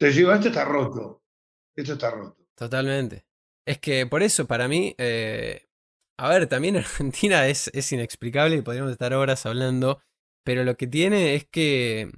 Entonces 0.01 0.16
digo, 0.16 0.33
esto 0.33 0.49
está 0.49 0.64
roto. 0.64 1.23
Esto 1.77 1.92
está 1.92 2.11
roto. 2.11 2.44
Totalmente. 2.57 3.25
Es 3.64 3.79
que 3.79 4.05
por 4.07 4.25
eso, 4.25 4.49
para 4.49 4.66
mí, 4.66 4.97
eh, 4.99 5.67
a 6.18 6.28
ver, 6.28 6.46
también 6.48 6.76
Argentina 6.76 7.46
es, 7.46 7.70
es 7.72 7.90
inexplicable 7.92 8.57
y 8.57 8.62
podríamos 8.62 8.92
estar 8.92 9.14
horas 9.14 9.46
hablando, 9.46 10.00
pero 10.44 10.64
lo 10.64 10.76
que 10.76 10.87
tiene 10.87 11.35
es 11.35 11.46
que, 11.46 12.11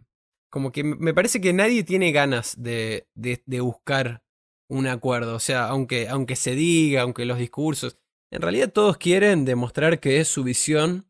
como 0.51 0.73
que 0.73 0.83
me 0.83 1.15
parece 1.15 1.41
que 1.41 1.53
nadie 1.53 1.85
tiene 1.85 2.11
ganas 2.11 2.61
de, 2.61 3.07
de, 3.15 3.61
buscar 3.61 4.23
un 4.69 4.87
acuerdo. 4.87 5.37
O 5.37 5.41
sea, 5.41 5.67
aunque, 5.69 6.09
aunque 6.09 6.37
se 6.37 6.55
diga, 6.55 7.03
aunque 7.03 7.25
los 7.25 7.39
discursos, 7.39 7.99
en 8.33 8.43
realidad 8.43 8.73
todos 8.73 8.97
quieren 8.97 9.45
demostrar 9.45 10.01
que 10.01 10.25
su 10.25 10.45
visión 10.45 11.09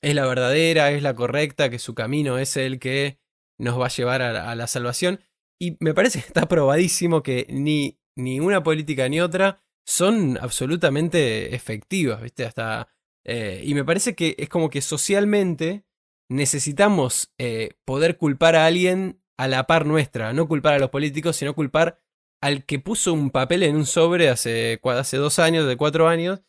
es 0.00 0.14
la 0.14 0.26
verdadera, 0.26 0.90
es 0.92 1.02
la 1.02 1.14
correcta, 1.14 1.70
que 1.70 1.78
su 1.78 1.94
camino 1.94 2.38
es 2.38 2.56
el 2.56 2.78
que 2.78 3.18
nos 3.58 3.80
va 3.80 3.86
a 3.86 3.90
llevar 3.90 4.22
a 4.22 4.54
la 4.54 4.66
salvación. 4.66 5.20
Y 5.60 5.76
me 5.80 5.94
parece 5.94 6.20
que 6.20 6.26
está 6.26 6.46
probadísimo 6.46 7.22
que 7.22 7.46
ni, 7.48 7.98
ni 8.16 8.38
una 8.38 8.62
política 8.62 9.08
ni 9.08 9.20
otra 9.20 9.60
son 9.88 10.36
absolutamente 10.38 11.54
efectivas, 11.54 12.20
¿viste? 12.20 12.44
Hasta. 12.44 12.92
Eh, 13.24 13.62
y 13.64 13.72
me 13.72 13.84
parece 13.84 14.14
que 14.14 14.36
es 14.38 14.50
como 14.50 14.68
que 14.68 14.82
socialmente 14.82 15.86
necesitamos 16.30 17.32
eh, 17.38 17.70
poder 17.86 18.18
culpar 18.18 18.54
a 18.54 18.66
alguien 18.66 19.22
a 19.38 19.48
la 19.48 19.66
par 19.66 19.86
nuestra. 19.86 20.34
No 20.34 20.46
culpar 20.46 20.74
a 20.74 20.78
los 20.78 20.90
políticos, 20.90 21.36
sino 21.36 21.54
culpar 21.54 22.02
al 22.42 22.66
que 22.66 22.78
puso 22.78 23.14
un 23.14 23.30
papel 23.30 23.62
en 23.62 23.76
un 23.76 23.86
sobre 23.86 24.28
hace, 24.28 24.78
hace 24.84 25.16
dos 25.16 25.38
años, 25.38 25.66
de 25.66 25.78
cuatro 25.78 26.06
años. 26.06 26.42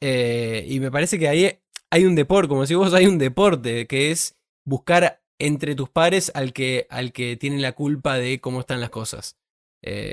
Eh, 0.00 0.64
y 0.66 0.80
me 0.80 0.90
parece 0.90 1.18
que 1.18 1.28
ahí 1.28 1.60
hay 1.90 2.06
un 2.06 2.14
deporte, 2.14 2.48
como 2.48 2.64
si 2.64 2.74
vos 2.74 2.94
hay 2.94 3.06
un 3.06 3.18
deporte, 3.18 3.86
que 3.86 4.10
es 4.10 4.36
buscar 4.64 5.22
entre 5.38 5.74
tus 5.74 5.90
pares 5.90 6.32
al 6.34 6.54
que, 6.54 6.86
al 6.88 7.12
que 7.12 7.36
tiene 7.36 7.58
la 7.58 7.72
culpa 7.72 8.16
de 8.16 8.40
cómo 8.40 8.60
están 8.60 8.80
las 8.80 8.90
cosas. 8.90 9.36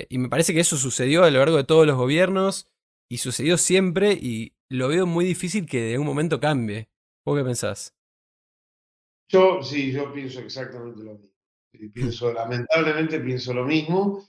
Y 0.10 0.20
me 0.20 0.30
parece 0.30 0.54
que 0.54 0.60
eso 0.60 0.78
sucedió 0.78 1.24
a 1.24 1.32
lo 1.32 1.40
largo 1.40 1.58
de 1.58 1.64
todos 1.64 1.88
los 1.88 1.98
gobiernos 1.98 2.68
y 3.14 3.20
sucedió 3.20 3.60
siempre 3.60 4.14
y 4.14 4.56
lo 4.70 4.88
veo 4.88 5.06
muy 5.06 5.24
difícil 5.24 5.68
que 5.68 5.80
de 5.82 6.00
un 6.00 6.06
momento 6.08 6.40
cambie. 6.40 6.90
¿Vos 7.24 7.38
qué 7.38 7.44
pensás? 7.44 7.94
Yo 9.30 9.62
sí, 9.62 9.92
yo 9.92 10.12
pienso 10.12 10.40
exactamente 10.40 11.04
lo 11.04 11.14
mismo. 11.14 11.36
pienso, 11.94 12.34
lamentablemente 12.34 13.20
pienso 13.20 13.54
lo 13.54 13.66
mismo. 13.66 14.28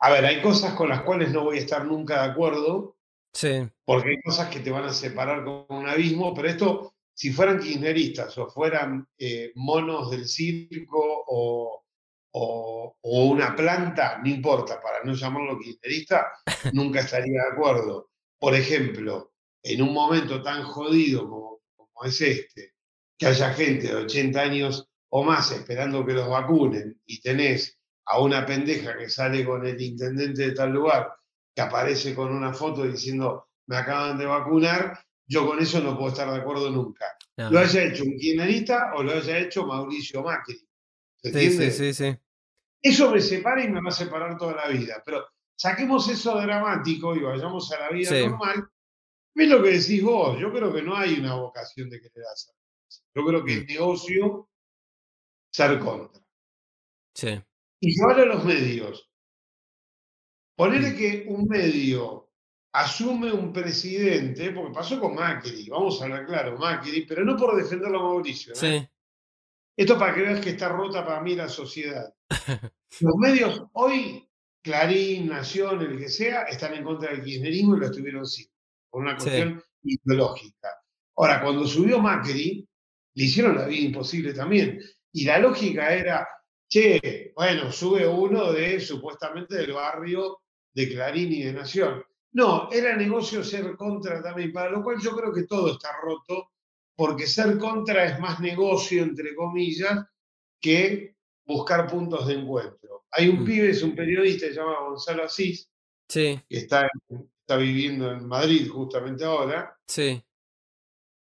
A 0.00 0.10
ver, 0.10 0.24
hay 0.24 0.42
cosas 0.42 0.74
con 0.74 0.88
las 0.88 1.02
cuales 1.02 1.30
no 1.30 1.44
voy 1.44 1.58
a 1.58 1.60
estar 1.60 1.86
nunca 1.86 2.24
de 2.24 2.32
acuerdo. 2.32 2.96
Sí. 3.32 3.68
Porque 3.84 4.08
hay 4.10 4.20
cosas 4.22 4.48
que 4.48 4.58
te 4.58 4.72
van 4.72 4.82
a 4.82 4.92
separar 4.92 5.44
con 5.44 5.66
un 5.68 5.88
abismo, 5.88 6.34
pero 6.34 6.48
esto 6.48 6.94
si 7.14 7.32
fueran 7.32 7.60
kirchneristas 7.60 8.36
o 8.38 8.50
fueran 8.50 9.06
eh, 9.16 9.52
monos 9.54 10.10
del 10.10 10.26
circo 10.26 10.98
o, 11.28 11.80
una 13.02 13.54
planta, 13.54 14.18
no 14.18 14.28
importa, 14.28 14.80
para 14.80 15.04
no 15.04 15.14
llamarlo 15.14 15.56
kirchnerista, 15.56 16.32
nunca 16.72 16.98
estaría 16.98 17.40
de 17.40 17.48
acuerdo. 17.52 18.10
Por 18.38 18.54
ejemplo, 18.54 19.32
en 19.62 19.82
un 19.82 19.92
momento 19.92 20.42
tan 20.42 20.62
jodido 20.64 21.28
como, 21.28 21.60
es 22.04 22.20
este, 22.20 22.74
que 23.16 23.26
haya 23.26 23.54
gente 23.54 23.88
de 23.88 23.94
80 23.94 24.40
años 24.40 24.88
o 25.08 25.22
más 25.22 25.50
esperando 25.52 26.04
que 26.04 26.12
los 26.12 26.28
vacunen 26.28 27.00
y 27.06 27.20
tenés 27.20 27.78
a 28.06 28.20
una 28.20 28.44
pendeja 28.44 28.96
que 28.98 29.08
sale 29.08 29.44
con 29.44 29.64
el 29.66 29.80
intendente 29.80 30.48
de 30.48 30.52
tal 30.52 30.72
lugar, 30.72 31.12
que 31.54 31.62
aparece 31.62 32.14
con 32.14 32.32
una 32.32 32.52
foto 32.52 32.84
diciendo 32.84 33.48
me 33.66 33.76
acaban 33.76 34.18
de 34.18 34.26
vacunar, 34.26 34.98
yo 35.26 35.46
con 35.46 35.58
eso 35.60 35.80
no 35.80 35.96
puedo 35.96 36.10
estar 36.10 36.30
de 36.30 36.36
acuerdo 36.36 36.70
nunca. 36.70 37.06
Lo 37.36 37.58
haya 37.58 37.84
hecho 37.84 38.04
un 38.04 38.16
kirchnerista 38.16 38.92
o 38.94 39.02
lo 39.02 39.12
haya 39.12 39.38
hecho 39.38 39.66
Mauricio 39.66 40.22
Macri. 40.22 40.56
¿Se 41.16 41.28
entiende? 41.28 41.70
Sí, 41.70 41.92
sí, 41.92 41.94
sí, 41.94 42.18
Eso 42.82 43.10
me 43.10 43.20
separa 43.20 43.64
y 43.64 43.68
me 43.68 43.80
va 43.80 43.88
a 43.88 43.92
separar 43.92 44.36
toda 44.36 44.54
la 44.54 44.68
vida. 44.68 45.02
Pero 45.04 45.26
saquemos 45.56 46.08
eso 46.08 46.40
dramático 46.40 47.14
y 47.14 47.20
vayamos 47.20 47.70
a 47.72 47.80
la 47.80 47.90
vida 47.90 48.28
normal. 48.28 48.68
¿Ves 49.34 49.48
lo 49.48 49.62
que 49.62 49.70
decís 49.70 50.02
vos? 50.02 50.38
Yo 50.38 50.52
creo 50.52 50.72
que 50.72 50.82
no 50.82 50.96
hay 50.96 51.18
una 51.18 51.34
vocación 51.34 51.90
de 51.90 52.00
querer 52.00 52.24
hacer. 52.32 52.54
Yo 53.14 53.24
creo 53.24 53.44
que 53.44 53.54
es 53.54 53.62
mm. 53.64 53.66
negocio 53.66 54.48
ser 55.52 55.78
contra. 55.80 56.22
Sí. 57.14 57.40
Y 57.80 57.94
llevarlo 57.94 58.22
a 58.22 58.36
los 58.36 58.44
medios. 58.44 59.10
Ponerle 60.56 60.90
mm. 60.90 60.96
que 60.96 61.24
un 61.28 61.46
medio 61.48 62.30
asume 62.72 63.32
un 63.32 63.52
presidente, 63.52 64.50
porque 64.50 64.74
pasó 64.74 65.00
con 65.00 65.14
Macri, 65.14 65.68
vamos 65.68 66.00
a 66.00 66.04
hablar 66.04 66.26
claro, 66.26 66.58
Macri, 66.58 67.06
pero 67.06 67.24
no 67.24 67.36
por 67.36 67.56
defenderlo 67.56 68.00
a 68.00 68.02
Mauricio. 68.02 68.52
¿eh? 68.52 68.56
Sí. 68.56 68.88
Esto 69.76 69.98
para 69.98 70.14
que 70.14 70.22
veas 70.22 70.40
que 70.40 70.50
está 70.50 70.68
rota 70.68 71.04
para 71.04 71.20
mí 71.20 71.34
la 71.34 71.48
sociedad. 71.48 72.12
Los 73.00 73.16
medios 73.16 73.62
hoy, 73.72 74.28
Clarín, 74.64 75.28
Nación, 75.28 75.82
el 75.82 75.98
que 75.98 76.08
sea, 76.08 76.44
están 76.44 76.72
en 76.72 76.84
contra 76.84 77.10
del 77.10 77.22
kirchnerismo 77.22 77.76
y 77.76 77.80
lo 77.80 77.86
estuvieron 77.86 78.26
siempre, 78.26 78.56
por 78.88 79.02
una 79.02 79.14
cuestión 79.14 79.62
ideológica. 79.82 80.70
Ahora, 81.16 81.42
cuando 81.42 81.66
subió 81.66 81.98
Macri, 81.98 82.66
le 83.12 83.24
hicieron 83.24 83.56
la 83.56 83.66
vida 83.66 83.88
imposible 83.88 84.32
también. 84.32 84.80
Y 85.12 85.26
la 85.26 85.38
lógica 85.38 85.94
era, 85.94 86.26
che, 86.66 87.32
bueno, 87.36 87.70
sube 87.70 88.08
uno 88.08 88.52
de 88.52 88.80
supuestamente 88.80 89.56
del 89.56 89.74
barrio 89.74 90.40
de 90.72 90.88
Clarín 90.88 91.30
y 91.30 91.42
de 91.42 91.52
Nación. 91.52 92.02
No, 92.32 92.70
era 92.72 92.96
negocio 92.96 93.44
ser 93.44 93.76
contra 93.76 94.22
también, 94.22 94.50
para 94.50 94.70
lo 94.70 94.82
cual 94.82 94.96
yo 94.98 95.14
creo 95.14 95.30
que 95.30 95.44
todo 95.44 95.72
está 95.72 95.90
roto, 96.02 96.52
porque 96.96 97.26
ser 97.26 97.58
contra 97.58 98.06
es 98.06 98.18
más 98.18 98.40
negocio, 98.40 99.02
entre 99.02 99.34
comillas, 99.34 100.06
que 100.58 101.16
buscar 101.44 101.86
puntos 101.86 102.26
de 102.26 102.34
encuentro. 102.34 102.83
Hay 103.16 103.28
un 103.28 103.42
mm. 103.42 103.44
pibe, 103.44 103.70
es 103.70 103.82
un 103.82 103.94
periodista, 103.94 104.46
se 104.46 104.54
llama 104.54 104.80
Gonzalo 104.80 105.24
Asís, 105.24 105.68
que 106.08 106.42
está, 106.48 106.88
está 107.40 107.56
viviendo 107.56 108.12
en 108.12 108.26
Madrid 108.26 108.68
justamente 108.68 109.24
ahora. 109.24 109.76
Sí. 109.86 110.22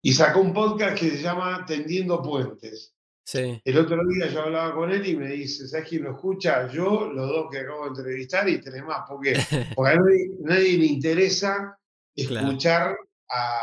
Y 0.02 0.12
sacó 0.12 0.40
un 0.40 0.52
podcast 0.52 0.98
que 0.98 1.10
se 1.10 1.22
llama 1.22 1.64
Tendiendo 1.66 2.22
Puentes. 2.22 2.94
El 3.32 3.78
otro 3.78 3.96
día 4.06 4.28
yo 4.28 4.42
hablaba 4.42 4.74
con 4.74 4.90
él 4.92 5.06
y 5.06 5.16
me 5.16 5.28
dice, 5.28 5.66
¿sabes 5.66 5.88
quién 5.88 6.04
lo 6.04 6.12
escucha? 6.12 6.68
Yo, 6.70 7.10
los 7.10 7.28
dos 7.28 7.48
que 7.50 7.60
acabo 7.60 7.84
de 7.84 7.88
entrevistar 7.88 8.48
y 8.48 8.60
tenés 8.60 8.84
más, 8.84 9.00
porque, 9.08 9.32
porque 9.74 9.92
a 9.92 10.00
nadie, 10.40 10.78
le 10.78 10.86
interesa 10.86 11.78
escuchar 12.14 12.96
a 13.30 13.60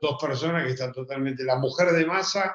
dos 0.00 0.20
personas 0.20 0.64
que 0.64 0.72
están 0.72 0.92
totalmente, 0.92 1.44
la 1.44 1.56
mujer 1.56 1.92
de 1.92 2.04
masa 2.04 2.54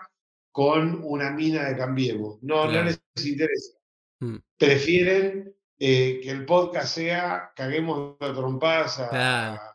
con 0.51 1.01
una 1.03 1.31
mina 1.31 1.69
de 1.69 1.77
Cambiemos. 1.77 2.37
No, 2.41 2.69
no 2.69 2.83
les 2.83 3.01
interesa. 3.25 3.77
Mm. 4.21 4.37
Prefieren 4.57 5.55
eh, 5.79 6.21
que 6.23 6.29
el 6.29 6.45
podcast 6.45 6.93
sea 6.93 7.51
Caguemos 7.55 8.17
de 8.19 8.33
trompadas 8.33 8.99
a 8.99 9.73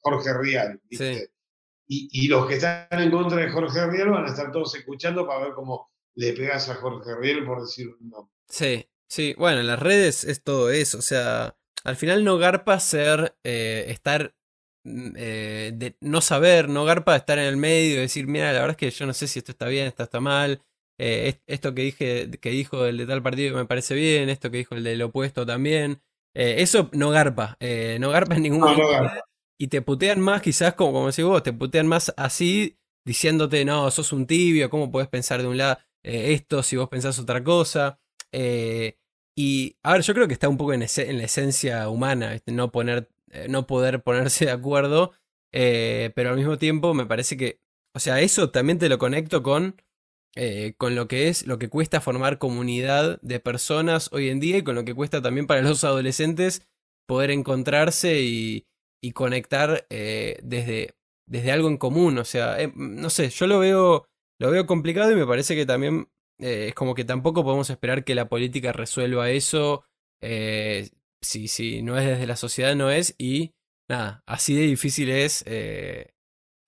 Jorge, 0.00 0.32
Rial. 0.38 0.80
Y, 0.88 2.08
y, 2.12 2.28
los 2.28 2.46
que 2.46 2.54
están 2.54 2.86
en 2.92 3.10
contra 3.10 3.38
de 3.38 3.50
Jorge 3.50 3.84
Rial 3.88 4.10
van 4.10 4.24
a 4.24 4.28
estar 4.28 4.52
todos 4.52 4.74
escuchando 4.76 5.26
para 5.26 5.46
ver 5.46 5.54
cómo 5.54 5.90
le 6.14 6.32
pegas 6.34 6.68
a 6.68 6.76
Jorge 6.76 7.16
Riel 7.16 7.44
por 7.44 7.62
decir 7.62 7.88
un 7.88 8.30
Sí, 8.48 8.88
sí, 9.08 9.34
bueno, 9.36 9.60
en 9.60 9.66
las 9.66 9.80
redes 9.80 10.22
es 10.22 10.42
todo 10.44 10.70
eso, 10.70 10.98
o 10.98 11.02
sea, 11.02 11.56
al 11.82 11.96
final 11.96 12.24
no 12.24 12.38
garpa 12.38 12.78
ser, 12.78 13.36
eh, 13.42 13.86
estar, 13.88 14.34
mm, 14.84 15.12
eh, 15.16 15.72
de 15.74 15.96
no 16.00 16.20
saber, 16.20 16.68
no 16.68 16.84
garpa 16.84 17.16
estar 17.16 17.38
en 17.38 17.46
el 17.46 17.56
medio 17.56 17.94
y 17.94 18.02
decir, 18.02 18.28
mira, 18.28 18.52
la 18.52 18.60
verdad 18.60 18.70
es 18.70 18.76
que 18.76 18.90
yo 18.90 19.06
no 19.06 19.14
sé 19.14 19.26
si 19.26 19.40
esto 19.40 19.50
está 19.52 19.66
bien, 19.66 19.86
esto 19.86 20.04
está 20.04 20.20
mal, 20.20 20.62
eh, 21.00 21.40
esto 21.46 21.74
que 21.74 21.82
dije, 21.82 22.30
que 22.40 22.50
dijo 22.50 22.86
el 22.86 22.98
de 22.98 23.06
tal 23.06 23.22
partido 23.22 23.56
me 23.56 23.66
parece 23.66 23.94
bien, 23.94 24.28
esto 24.28 24.50
que 24.50 24.58
dijo 24.58 24.74
el 24.74 24.84
del 24.84 25.02
opuesto 25.02 25.46
también, 25.46 26.02
eso 26.34 26.90
no 26.92 27.10
garpa, 27.10 27.56
no 27.98 28.10
garpa 28.10 28.36
en 28.36 28.42
ningún 28.42 28.60
momento. 28.60 28.84
y 29.58 29.66
te 29.68 29.82
putean 29.82 30.20
más, 30.20 30.42
quizás, 30.42 30.74
como, 30.74 30.92
como 30.92 31.06
decís 31.08 31.24
vos, 31.24 31.42
te 31.42 31.52
putean 31.52 31.86
más 31.86 32.14
así, 32.16 32.78
diciéndote, 33.04 33.64
no, 33.64 33.90
sos 33.90 34.12
un 34.12 34.26
tibio, 34.26 34.70
¿cómo 34.70 34.90
puedes 34.90 35.08
pensar 35.08 35.42
de 35.42 35.48
un 35.48 35.56
lado? 35.56 35.78
Eh, 36.02 36.32
esto 36.32 36.62
si 36.62 36.76
vos 36.76 36.88
pensás 36.88 37.18
otra 37.18 37.42
cosa. 37.44 37.98
Eh, 38.32 38.96
y 39.36 39.76
a 39.82 39.94
ver, 39.94 40.02
yo 40.02 40.14
creo 40.14 40.28
que 40.28 40.34
está 40.34 40.48
un 40.48 40.56
poco 40.56 40.72
en, 40.72 40.80
la 40.80 40.84
esencia 41.24 41.88
humana, 41.88 42.40
no, 42.46 42.70
poner, 42.70 43.08
eh, 43.30 43.46
no 43.48 43.66
poder 43.66 44.02
ponerse 44.02 44.46
de 44.46 44.50
acuerdo, 44.52 45.12
pero 45.50 46.30
al 46.30 46.36
mismo 46.36 46.58
tiempo 46.58 46.94
me 46.94 47.06
parece 47.06 47.36
que, 47.36 47.60
o 47.94 48.00
sea, 48.00 48.20
eso 48.20 48.50
también 48.50 48.78
te 48.78 48.88
lo 48.88 48.98
conecto 48.98 49.42
con, 49.42 49.76
con 50.78 50.94
lo 50.94 51.08
que 51.08 51.28
es, 51.28 51.46
lo 51.46 51.58
que 51.58 51.68
cuesta 51.68 52.00
formar 52.00 52.38
comunidad 52.38 53.20
de 53.20 53.40
personas 53.40 54.10
hoy 54.12 54.28
en 54.30 54.40
día 54.40 54.58
y 54.58 54.62
con 54.62 54.74
lo 54.74 54.84
que 54.84 54.94
cuesta 54.94 55.20
también 55.20 55.46
para 55.46 55.62
los 55.62 55.84
adolescentes 55.84 56.62
poder 57.06 57.30
encontrarse 57.30 58.20
y, 58.20 58.66
y 59.02 59.12
conectar 59.12 59.86
desde, 59.88 60.94
desde 61.26 61.52
algo 61.52 61.68
en 61.68 61.76
común. 61.76 62.18
O 62.18 62.24
sea, 62.24 62.56
no 62.74 63.10
sé, 63.10 63.30
yo 63.30 63.46
lo 63.46 63.58
veo 63.58 64.06
lo 64.40 64.50
veo 64.50 64.66
complicado 64.66 65.12
y 65.12 65.16
me 65.16 65.26
parece 65.26 65.54
que 65.54 65.66
también 65.66 66.08
eh, 66.38 66.68
es 66.68 66.74
como 66.74 66.94
que 66.94 67.04
tampoco 67.04 67.44
podemos 67.44 67.68
esperar 67.68 68.04
que 68.04 68.14
la 68.14 68.28
política 68.28 68.72
resuelva 68.72 69.30
eso. 69.30 69.84
Eh, 70.22 70.88
si, 71.20 71.46
si 71.46 71.82
no 71.82 71.98
es 71.98 72.06
desde 72.06 72.26
la 72.26 72.36
sociedad, 72.36 72.74
no 72.74 72.90
es. 72.90 73.14
Y 73.18 73.52
nada, 73.88 74.22
así 74.26 74.54
de 74.54 74.62
difícil 74.62 75.10
es 75.10 75.44
eh, 75.46 76.14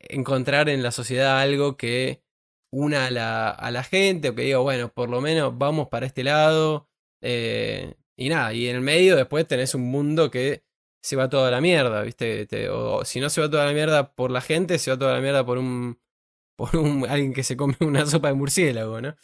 encontrar 0.01 0.69
en 0.69 0.83
la 0.83 0.93
sociedad 0.93 1.41
algo 1.41 1.79
que 1.79 2.22
una 2.73 3.07
a 3.07 3.11
la, 3.11 3.51
a 3.51 3.71
la 3.71 3.85
gente 3.85 4.31
o 4.31 4.35
que 4.35 4.43
diga, 4.43 4.59
bueno, 4.59 4.93
por 4.93 5.09
lo 5.11 5.21
menos 5.21 5.57
vamos 5.57 5.89
para 5.89 6.07
este 6.07 6.25
lado. 6.25 6.89
y 7.21 8.29
nada, 8.29 8.53
y 8.55 8.69
en 8.69 8.77
el 8.77 8.83
medio 8.83 9.17
después 9.17 9.47
tenés 9.47 9.75
un 9.75 9.91
mundo 9.91 10.31
que 10.31 10.65
se 11.03 11.17
va 11.17 11.29
toda 11.29 11.51
la 11.51 11.61
mierda, 11.61 12.03
¿viste? 12.03 12.47
o 12.71 13.05
si 13.05 13.21
no 13.21 13.29
se 13.31 13.41
va 13.41 13.51
toda 13.51 13.67
la 13.67 13.73
mierda 13.73 14.15
por 14.15 14.31
la 14.31 14.41
gente, 14.41 14.79
se 14.79 14.91
va 14.91 14.99
toda 14.99 15.15
la 15.15 15.21
mierda 15.21 15.45
por 15.45 15.59
un 15.59 16.01
por 16.57 16.77
un, 16.77 17.07
alguien 17.09 17.33
que 17.33 17.43
se 17.43 17.57
come 17.57 17.77
una 17.81 18.07
sopa 18.07 18.29
de 18.29 18.35
murciélago, 18.35 19.01
¿no? 19.01 19.17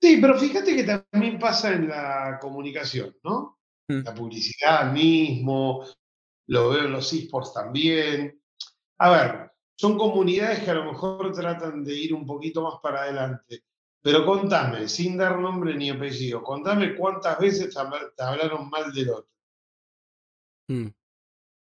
Sí, 0.00 0.18
pero 0.20 0.38
fíjate 0.38 0.76
que 0.76 0.84
también 0.84 1.38
pasa 1.38 1.72
en 1.72 1.88
la 1.88 2.38
comunicación, 2.40 3.16
¿no? 3.24 3.58
Mm. 3.88 4.02
La 4.04 4.14
publicidad 4.14 4.92
mismo, 4.92 5.84
lo 6.48 6.70
veo 6.70 6.84
en 6.84 6.92
los 6.92 7.12
esports 7.12 7.54
también. 7.54 8.40
A 8.98 9.10
ver, 9.10 9.52
son 9.76 9.98
comunidades 9.98 10.64
que 10.64 10.70
a 10.70 10.74
lo 10.74 10.86
mejor 10.86 11.32
tratan 11.32 11.84
de 11.84 11.94
ir 11.94 12.14
un 12.14 12.26
poquito 12.26 12.62
más 12.62 12.80
para 12.82 13.02
adelante. 13.02 13.62
Pero 14.02 14.24
contame, 14.24 14.88
sin 14.88 15.16
dar 15.16 15.38
nombre 15.38 15.74
ni 15.74 15.90
apellido, 15.90 16.42
contame 16.42 16.94
cuántas 16.94 17.38
veces 17.38 17.74
te 17.74 18.22
hablaron 18.22 18.70
mal 18.70 18.92
del 18.92 19.10
otro. 19.10 19.30
Mm. 20.68 20.88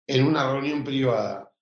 En 0.09 0.27
una 0.27 0.53
reunión 0.53 0.85
privada. 0.85 1.53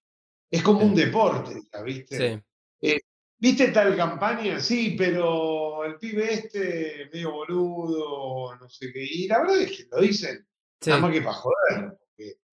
Es 0.50 0.62
como 0.62 0.80
un 0.80 0.94
deporte, 0.94 1.62
¿viste? 1.84 2.16
Sí. 2.16 2.42
Eh, 2.82 3.00
¿Viste 3.38 3.68
tal 3.68 3.96
campaña? 3.96 4.60
Sí, 4.60 4.94
pero 4.96 5.84
el 5.84 5.96
pibe 5.96 6.32
este 6.32 7.10
medio 7.12 7.32
boludo, 7.32 8.56
no 8.56 8.68
sé 8.68 8.92
qué. 8.92 9.04
Y 9.04 9.26
la 9.26 9.40
verdad 9.40 9.60
es 9.62 9.76
que 9.76 9.88
lo 9.90 10.00
dicen 10.00 10.46
nada 10.86 11.00
más 11.00 11.12
que 11.12 11.22
para 11.22 11.34
joder. 11.34 11.98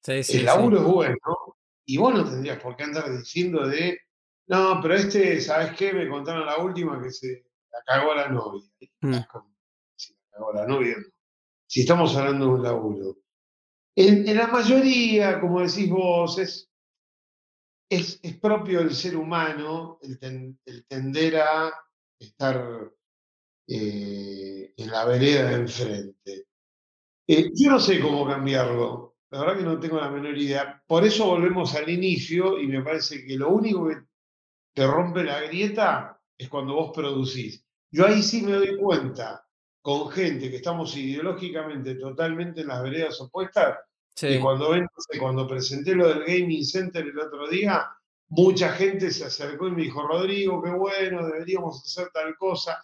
el 0.05 0.45
laburo 0.45 0.77
es 0.77 0.83
bueno. 0.83 1.17
Y 1.91 1.97
vos 1.97 2.13
no 2.13 2.23
tendrías 2.23 2.61
por 2.61 2.75
qué 2.75 2.83
andar 2.83 3.11
diciendo 3.11 3.67
de, 3.67 3.99
no, 4.47 4.79
pero 4.81 4.95
este, 4.95 5.41
¿sabes 5.41 5.75
qué? 5.77 5.93
Me 5.93 6.09
contaron 6.09 6.45
la 6.45 6.57
última 6.57 7.01
que 7.01 7.11
se 7.11 7.45
la 7.71 7.79
cagó 7.85 8.15
la 8.15 8.29
novia. 8.29 8.69
Mm. 9.01 9.13
Si 9.95 10.13
la 10.13 10.37
cagó 10.37 10.53
la 10.53 10.67
novia, 10.67 10.95
Si 11.67 11.81
estamos 11.81 12.15
hablando 12.15 12.45
de 12.45 12.51
un 12.51 12.63
laburo. 12.63 13.17
en 13.95 14.35
la 14.35 14.47
mayoría, 14.47 15.39
como 15.39 15.61
decís 15.61 15.89
vos, 15.89 16.37
es 16.37 16.71
es, 17.91 18.19
propio 18.39 18.79
del 18.79 18.95
ser 18.95 19.17
humano 19.17 19.99
el, 20.01 20.85
tender 20.87 21.37
a 21.37 21.73
estar 22.17 22.89
eh, 23.67 24.73
en 24.77 24.91
la 24.91 25.05
vereda 25.05 25.49
de 25.49 25.55
enfrente. 25.55 26.47
Eh, 27.27 27.51
yo 27.53 27.71
no 27.71 27.79
sé 27.79 27.99
cómo 27.99 28.25
cambiarlo, 28.25 29.10
la 29.31 29.39
verdad 29.39 29.57
que 29.57 29.63
no 29.63 29.79
tengo 29.79 29.99
la 29.99 30.09
menor 30.09 30.37
idea. 30.37 30.81
Por 30.85 31.05
eso 31.05 31.25
volvemos 31.25 31.73
al 31.75 31.89
inicio 31.89 32.59
y 32.59 32.67
me 32.67 32.81
parece 32.81 33.25
que 33.25 33.37
lo 33.37 33.49
único 33.49 33.87
que 33.87 33.97
te 34.73 34.85
rompe 34.85 35.23
la 35.23 35.41
grieta 35.41 36.19
es 36.37 36.49
cuando 36.49 36.75
vos 36.75 36.91
producís. 36.93 37.65
Yo 37.89 38.05
ahí 38.05 38.21
sí 38.21 38.41
me 38.41 38.53
doy 38.53 38.77
cuenta 38.77 39.45
con 39.81 40.09
gente 40.09 40.49
que 40.49 40.57
estamos 40.57 40.95
ideológicamente 40.95 41.95
totalmente 41.95 42.61
en 42.61 42.67
las 42.67 42.83
veredas 42.83 43.19
opuestas, 43.19 43.77
y 44.21 44.39
cuando, 44.39 44.71
ven, 44.71 44.85
cuando 45.19 45.47
presenté 45.47 45.95
lo 45.95 46.07
del 46.09 46.25
Gaming 46.25 46.65
Center 46.65 47.05
el 47.05 47.17
otro 47.17 47.47
día, 47.47 47.87
mucha 48.27 48.69
gente 48.73 49.09
se 49.11 49.25
acercó 49.25 49.67
y 49.67 49.71
me 49.71 49.83
dijo, 49.83 50.05
Rodrigo, 50.05 50.61
qué 50.61 50.69
bueno, 50.71 51.25
deberíamos 51.25 51.81
hacer 51.83 52.09
tal 52.13 52.35
cosa. 52.35 52.83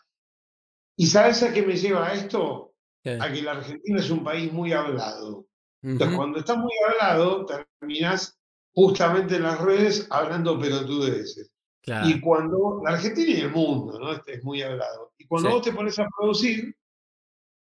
¿Y 0.95 1.05
sabes 1.05 1.43
a 1.43 1.53
qué 1.53 1.61
me 1.61 1.75
lleva 1.75 2.13
esto? 2.13 2.73
A 3.05 3.31
que 3.31 3.41
la 3.41 3.51
Argentina 3.51 3.99
es 3.99 4.09
un 4.09 4.23
país 4.23 4.51
muy 4.51 4.73
hablado. 4.73 5.45
Entonces, 5.87 6.07
Ujú, 6.09 6.17
cuando 6.17 6.39
está 6.39 6.55
muy 6.55 6.73
hablado, 6.85 7.45
terminás 7.45 8.37
justamente 8.73 9.37
en 9.37 9.43
las 9.43 9.59
redes 9.61 10.05
hablando 10.09 10.59
pelotudeces. 10.59 11.49
Y 11.49 11.81
Claro, 11.81 12.21
cuando, 12.21 12.81
la 12.83 12.91
Argentina 12.91 13.31
y 13.31 13.39
el 13.39 13.51
mundo, 13.51 13.97
¿no? 13.97 14.11
Este 14.11 14.33
es 14.35 14.43
muy 14.43 14.61
hablado. 14.61 15.13
Y 15.17 15.25
cuando 15.25 15.49
sí, 15.49 15.55
vos 15.55 15.63
te 15.63 15.71
pones 15.71 15.97
a 15.97 16.07
producir, 16.17 16.75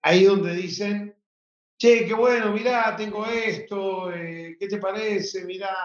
ahí 0.03 0.23
es 0.23 0.29
donde 0.29 0.55
dicen, 0.55 1.15
che, 1.77 2.05
qué 2.05 2.13
bueno, 2.13 2.53
mirá, 2.53 2.95
tengo 2.95 3.25
esto, 3.25 4.13
eh, 4.13 4.55
¿qué 4.57 4.67
te 4.67 4.77
parece? 4.77 5.43
Mirá, 5.43 5.75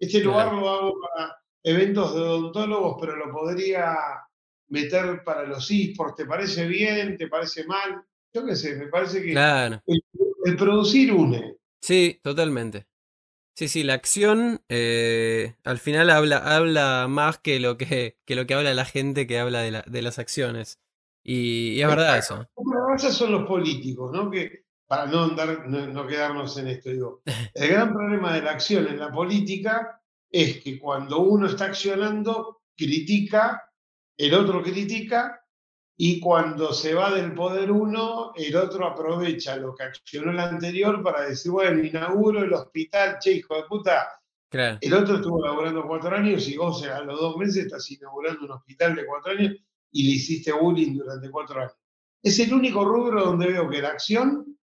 este 0.00 0.18
lugar 0.18 0.48
claro. 0.48 0.60
lo 0.60 0.68
hago 0.68 1.00
para 1.00 1.36
eventos 1.62 2.12
de 2.12 2.20
odontólogos, 2.20 2.96
pero 3.00 3.14
lo 3.14 3.32
podría 3.32 3.96
meter 4.68 5.22
para 5.22 5.44
los 5.44 5.70
esports, 5.70 6.16
¿te 6.16 6.26
parece 6.26 6.66
bien? 6.66 7.16
¿Te 7.16 7.28
parece 7.28 7.64
mal? 7.66 8.02
Yo 8.34 8.44
qué 8.44 8.56
sé, 8.56 8.74
me 8.74 8.88
parece 8.88 9.22
que 9.22 9.30
Claro. 9.30 9.80
el, 9.86 10.02
el 10.44 10.56
producir 10.56 11.12
une. 11.12 11.56
Sí, 11.80 12.20
totalmente. 12.22 12.86
Sí, 13.56 13.68
sí, 13.68 13.84
la 13.84 13.94
acción 13.94 14.62
eh, 14.68 15.56
al 15.64 15.78
final 15.78 16.10
habla, 16.10 16.38
habla 16.38 17.06
más 17.08 17.38
que 17.38 17.60
lo 17.60 17.78
que, 17.78 18.18
que 18.26 18.34
lo 18.36 18.46
que 18.46 18.54
habla 18.54 18.74
la 18.74 18.84
gente 18.84 19.26
que 19.26 19.38
habla 19.38 19.60
de, 19.62 19.70
la- 19.70 19.84
de 19.86 20.02
las 20.02 20.18
acciones. 20.18 20.80
Y, 21.24 21.72
y 21.72 21.82
es 21.82 21.88
verdad 21.88 22.18
eso. 22.18 22.46
Esos 22.96 23.14
son 23.14 23.32
los 23.32 23.46
políticos, 23.46 24.12
¿no? 24.12 24.30
Que 24.30 24.66
para 24.86 25.06
no, 25.06 25.24
andar, 25.24 25.68
no, 25.68 25.86
no 25.88 26.06
quedarnos 26.06 26.56
en 26.58 26.68
esto, 26.68 26.90
digo, 26.90 27.22
el 27.54 27.68
gran 27.68 27.92
problema 27.92 28.34
de 28.34 28.42
la 28.42 28.52
acción 28.52 28.86
en 28.88 28.98
la 29.00 29.10
política 29.10 30.00
es 30.30 30.62
que 30.62 30.78
cuando 30.78 31.20
uno 31.20 31.46
está 31.46 31.66
accionando, 31.66 32.62
critica, 32.76 33.62
el 34.18 34.34
otro 34.34 34.62
critica, 34.62 35.42
y 35.98 36.20
cuando 36.20 36.72
se 36.72 36.94
va 36.94 37.14
del 37.14 37.32
poder 37.32 37.70
uno, 37.70 38.32
el 38.34 38.54
otro 38.56 38.86
aprovecha 38.86 39.56
lo 39.56 39.74
que 39.74 39.84
accionó 39.84 40.30
el 40.30 40.40
anterior 40.40 41.02
para 41.02 41.22
decir, 41.22 41.50
bueno, 41.50 41.82
inauguro 41.82 42.42
el 42.42 42.52
hospital, 42.52 43.18
che, 43.18 43.32
hijo 43.32 43.56
de 43.56 43.62
puta, 43.64 44.08
Claro, 44.48 44.78
el 44.80 44.94
otro 44.94 45.16
estuvo 45.16 45.44
laburando 45.44 45.84
cuatro 45.86 46.14
años 46.14 46.48
y 46.48 46.56
vos 46.56 46.84
a 46.84 47.00
los 47.00 47.20
dos 47.20 47.36
meses 47.36 47.64
estás 47.64 47.90
inaugurando 47.90 48.44
un 48.44 48.52
hospital 48.52 48.94
de 48.94 49.04
cuatro 49.04 49.32
años 49.32 49.56
y 49.90 50.04
le 50.04 50.10
hiciste 50.12 50.52
bullying 50.52 50.98
durante 50.98 51.30
cuatro 51.30 51.60
años. 51.60 51.76
Es 52.22 52.38
el 52.38 52.54
único 52.54 52.84
rubro 52.84 53.24
donde 53.24 53.48
veo 53.48 53.68
que 53.68 53.82
la 53.82 53.88
acción 53.88 54.56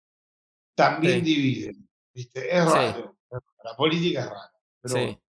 también 0.74 1.20
sí, 1.20 1.26
divide. 1.26 1.76
¿viste? 2.14 2.58
Es 2.58 2.64
sí, 2.64 2.74
raro. 2.74 3.18
La 3.64 3.76
política 3.76 4.22
es 4.22 4.26
rara. 4.28 4.54
Pero 4.82 4.94
sí. 4.94 5.02
bueno. 5.02 5.22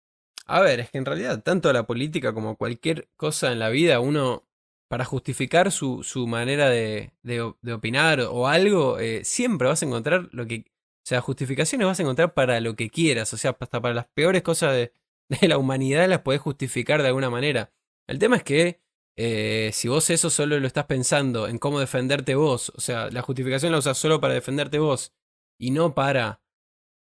A 0.46 0.60
ver, 0.60 0.80
es 0.80 0.90
que 0.90 0.98
en 0.98 1.04
realidad 1.06 1.42
tanto 1.42 1.72
la 1.72 1.86
política 1.86 2.34
como 2.34 2.56
cualquier 2.56 3.08
cosa 3.16 3.52
en 3.52 3.58
la 3.58 3.70
vida, 3.70 4.00
uno, 4.00 4.44
para 4.92 5.06
justificar 5.06 5.72
su, 5.72 6.02
su 6.02 6.26
manera 6.26 6.68
de, 6.68 7.14
de 7.22 7.72
opinar 7.72 8.20
o 8.20 8.46
algo, 8.46 8.98
eh, 8.98 9.24
siempre 9.24 9.66
vas 9.66 9.82
a 9.82 9.86
encontrar 9.86 10.28
lo 10.32 10.46
que... 10.46 10.66
O 10.68 11.06
sea, 11.06 11.22
justificaciones 11.22 11.86
vas 11.86 11.98
a 11.98 12.02
encontrar 12.02 12.34
para 12.34 12.60
lo 12.60 12.76
que 12.76 12.90
quieras. 12.90 13.32
O 13.32 13.38
sea, 13.38 13.56
hasta 13.58 13.80
para 13.80 13.94
las 13.94 14.08
peores 14.08 14.42
cosas 14.42 14.74
de, 14.74 14.92
de 15.40 15.48
la 15.48 15.56
humanidad 15.56 16.06
las 16.10 16.20
podés 16.20 16.42
justificar 16.42 17.00
de 17.00 17.08
alguna 17.08 17.30
manera. 17.30 17.72
El 18.06 18.18
tema 18.18 18.36
es 18.36 18.42
que 18.42 18.82
eh, 19.16 19.70
si 19.72 19.88
vos 19.88 20.10
eso 20.10 20.28
solo 20.28 20.60
lo 20.60 20.66
estás 20.66 20.84
pensando 20.84 21.48
en 21.48 21.56
cómo 21.56 21.80
defenderte 21.80 22.34
vos, 22.34 22.70
o 22.76 22.80
sea, 22.82 23.08
la 23.08 23.22
justificación 23.22 23.72
la 23.72 23.78
usas 23.78 23.96
solo 23.96 24.20
para 24.20 24.34
defenderte 24.34 24.78
vos 24.78 25.14
y 25.58 25.70
no 25.70 25.94
para 25.94 26.42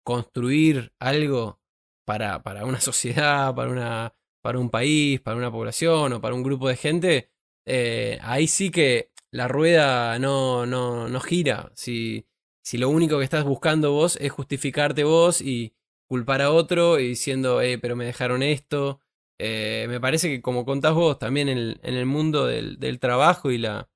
construir 0.04 0.92
algo 0.98 1.60
para, 2.04 2.42
para 2.42 2.64
una 2.64 2.80
sociedad, 2.80 3.54
para, 3.54 3.70
una, 3.70 4.12
para 4.42 4.58
un 4.58 4.70
país, 4.70 5.20
para 5.20 5.36
una 5.36 5.52
población 5.52 6.14
o 6.14 6.20
para 6.20 6.34
un 6.34 6.42
grupo 6.42 6.68
de 6.68 6.76
gente, 6.76 7.30
eh, 7.66 8.18
ahí 8.22 8.46
sí 8.46 8.70
que 8.70 9.10
la 9.30 9.48
rueda 9.48 10.18
no, 10.18 10.66
no, 10.66 11.08
no 11.08 11.20
gira. 11.20 11.72
Si, 11.74 12.26
si 12.62 12.78
lo 12.78 12.88
único 12.88 13.18
que 13.18 13.24
estás 13.24 13.44
buscando 13.44 13.92
vos 13.92 14.16
es 14.20 14.32
justificarte 14.32 15.04
vos 15.04 15.40
y 15.40 15.74
culpar 16.08 16.42
a 16.42 16.50
otro 16.52 16.98
y 17.00 17.08
diciendo, 17.08 17.60
eh, 17.62 17.78
pero 17.78 17.96
me 17.96 18.04
dejaron 18.04 18.42
esto. 18.42 19.00
eh, 19.38 19.86
me 19.88 20.00
parece 20.00 20.28
que 20.28 20.40
como 20.42 20.64
contás 20.64 20.94
vos 20.94 21.18
también 21.18 21.48
en 21.48 21.58
el, 21.58 21.80
en 21.82 21.94
el 21.94 22.06
mundo 22.06 22.46
del, 22.46 22.78
del 22.78 22.98
trabajo 23.00 23.50
y 23.50 23.58
la, 23.58 23.90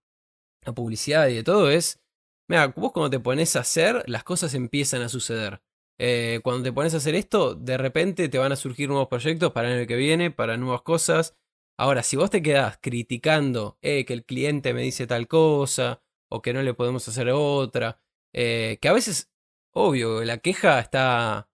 la 0.65 0.73
publicidad 0.75 1.29
y 1.29 1.35
de 1.37 1.45
todo 1.45 1.71
es, 1.71 2.01
mira, 2.49 2.69
vos 2.69 2.93
cuando 2.93 3.11
te 3.11 3.21
pones 3.21 3.57
a 3.57 3.61
hacer, 3.61 4.03
las 4.07 4.25
cosas 4.25 4.55
empiezan 4.55 5.03
a 5.03 5.09
suceder. 5.09 5.63
Eh, 5.99 6.41
cuando 6.43 6.63
te 6.63 6.73
pones 6.73 6.95
a 6.95 6.99
hacer 6.99 7.15
esto, 7.15 7.55
de 7.55 7.77
repente 7.77 8.29
te 8.29 8.39
van 8.39 8.53
a 8.53 8.57
surgir 8.57 8.89
nuevos 8.89 9.09
proyectos 9.09 9.53
para 9.53 9.69
el 9.71 9.79
año 9.79 9.87
que 9.87 9.97
viene, 9.97 10.31
para 10.31 10.57
nuevas 10.57 10.83
cosas. 10.83 11.37
Ahora, 11.81 12.03
si 12.03 12.16
vos 12.16 12.31
te 12.31 12.43
quedás 12.43 12.79
criticando 12.81 13.79
eh, 13.83 14.05
que 14.05 14.12
el 14.12 14.25
cliente 14.25 14.75
me 14.75 14.83
dice 14.83 15.07
tal 15.07 15.29
cosa, 15.29 16.03
o 16.29 16.43
que 16.43 16.53
no 16.53 16.62
le 16.62 16.75
podemos 16.75 17.07
hacer 17.09 17.31
otra, 17.31 18.01
eh, 18.35 18.79
que 18.81 18.88
a 18.88 18.93
veces, 18.93 19.31
obvio, 19.73 20.23
la 20.25 20.38
queja 20.38 20.79
está... 20.81 21.49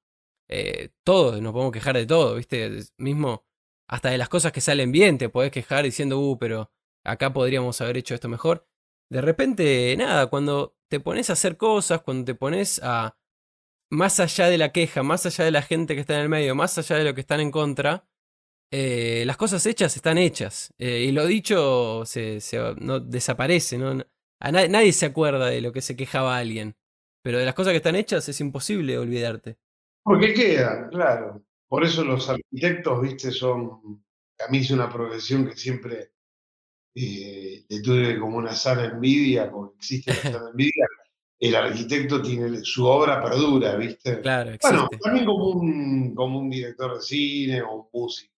Eh, 0.49 0.91
todos 1.05 1.41
nos 1.43 1.53
podemos 1.53 1.73
quejar 1.73 1.97
de 1.97 2.07
todo, 2.07 2.37
¿viste? 2.37 2.71
Mismo, 2.99 3.47
hasta 3.89 4.11
de 4.11 4.19
las 4.19 4.29
cosas 4.29 4.53
que 4.53 4.61
salen 4.61 4.93
bien, 4.93 5.19
te 5.19 5.29
podés 5.29 5.51
quejar 5.53 5.85
diciendo, 5.85 6.19
uh, 6.21 6.39
pero 6.39 6.73
acá 7.05 7.33
podríamos 7.33 7.81
haber 7.81 7.97
hecho 7.99 8.15
esto 8.15 8.29
mejor 8.29 8.67
de 9.09 9.21
repente, 9.21 9.97
nada, 9.97 10.27
cuando 10.29 10.77
te 10.89 11.01
pones 11.01 11.31
a 11.31 11.35
hacer 11.35 11.57
cosas, 11.57 12.03
cuando 12.03 12.25
te 12.25 12.35
pones 12.35 12.81
a, 12.83 13.17
más 13.91 14.21
allá 14.21 14.49
de 14.49 14.59
la 14.59 14.73
queja, 14.73 15.03
más 15.03 15.27
allá 15.27 15.45
de 15.45 15.51
la 15.53 15.63
gente 15.63 15.95
que 15.95 16.01
está 16.01 16.15
en 16.17 16.23
el 16.23 16.29
medio, 16.29 16.55
más 16.55 16.77
allá 16.79 16.97
de 16.97 17.05
lo 17.05 17.15
que 17.15 17.21
están 17.21 17.41
en 17.41 17.51
contra, 17.51 18.09
eh, 18.71 19.25
las 19.27 19.37
cosas 19.37 19.65
hechas 19.67 19.97
están 19.97 20.19
hechas. 20.19 20.73
Eh, 20.79 21.05
y 21.09 21.13
lo 21.13 21.27
dicho 21.27 22.05
se, 22.07 22.41
se- 22.41 22.75
no, 22.81 23.01
desaparece, 23.01 23.79
¿no? 23.79 24.03
A 24.41 24.53
na- 24.53 24.69
nadie 24.69 24.93
se 24.93 25.07
acuerda 25.07 25.47
de 25.47 25.61
lo 25.61 25.73
que 25.73 25.83
se 25.83 25.97
quejaba 25.97 26.37
alguien. 26.39 26.77
Pero 27.23 27.39
de 27.39 27.45
las 27.45 27.55
cosas 27.55 27.73
que 27.73 27.79
están 27.79 27.97
hechas 27.97 28.29
es 28.29 28.41
imposible 28.41 28.99
olvidarte. 28.99 29.59
Porque 30.03 30.35
quedan, 30.35 30.89
claro. 30.91 31.43
Por 31.69 31.85
eso 31.85 32.05
los 32.05 32.29
arquitectos, 32.31 33.03
viste, 33.03 33.31
son, 33.33 34.05
a 34.47 34.51
mí 34.51 34.59
es 34.59 34.71
una 34.71 34.89
profesión 34.93 35.47
que 35.49 35.57
siempre 35.57 36.13
eh, 36.95 37.65
le 37.69 37.83
tuve 37.83 38.19
como 38.19 38.39
una 38.39 38.55
sana 38.55 38.87
envidia, 38.87 39.51
porque 39.51 39.77
existe 39.79 40.15
la 40.15 40.25
sana 40.25 40.51
envidia. 40.51 40.87
El 41.39 41.57
arquitecto 41.57 42.23
tiene 42.23 42.61
su 42.65 42.87
obra 42.87 43.23
perdura, 43.23 43.77
¿viste? 43.77 44.23
claro, 44.23 44.57
Bueno, 44.63 44.89
también 45.03 45.27
como 45.27 45.51
un, 45.51 46.15
como 46.15 46.41
un 46.41 46.51
director 46.51 46.97
de 46.97 47.03
cine 47.03 47.63
o 47.63 47.75
un 47.83 47.89
músico. 47.93 48.36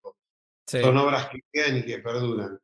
Sí. 0.69 0.83
Son 0.83 0.97
obras 0.99 1.31
que 1.31 1.41
quedan 1.51 1.79
y 1.79 1.83
que 1.83 1.99
perduran. 1.99 2.61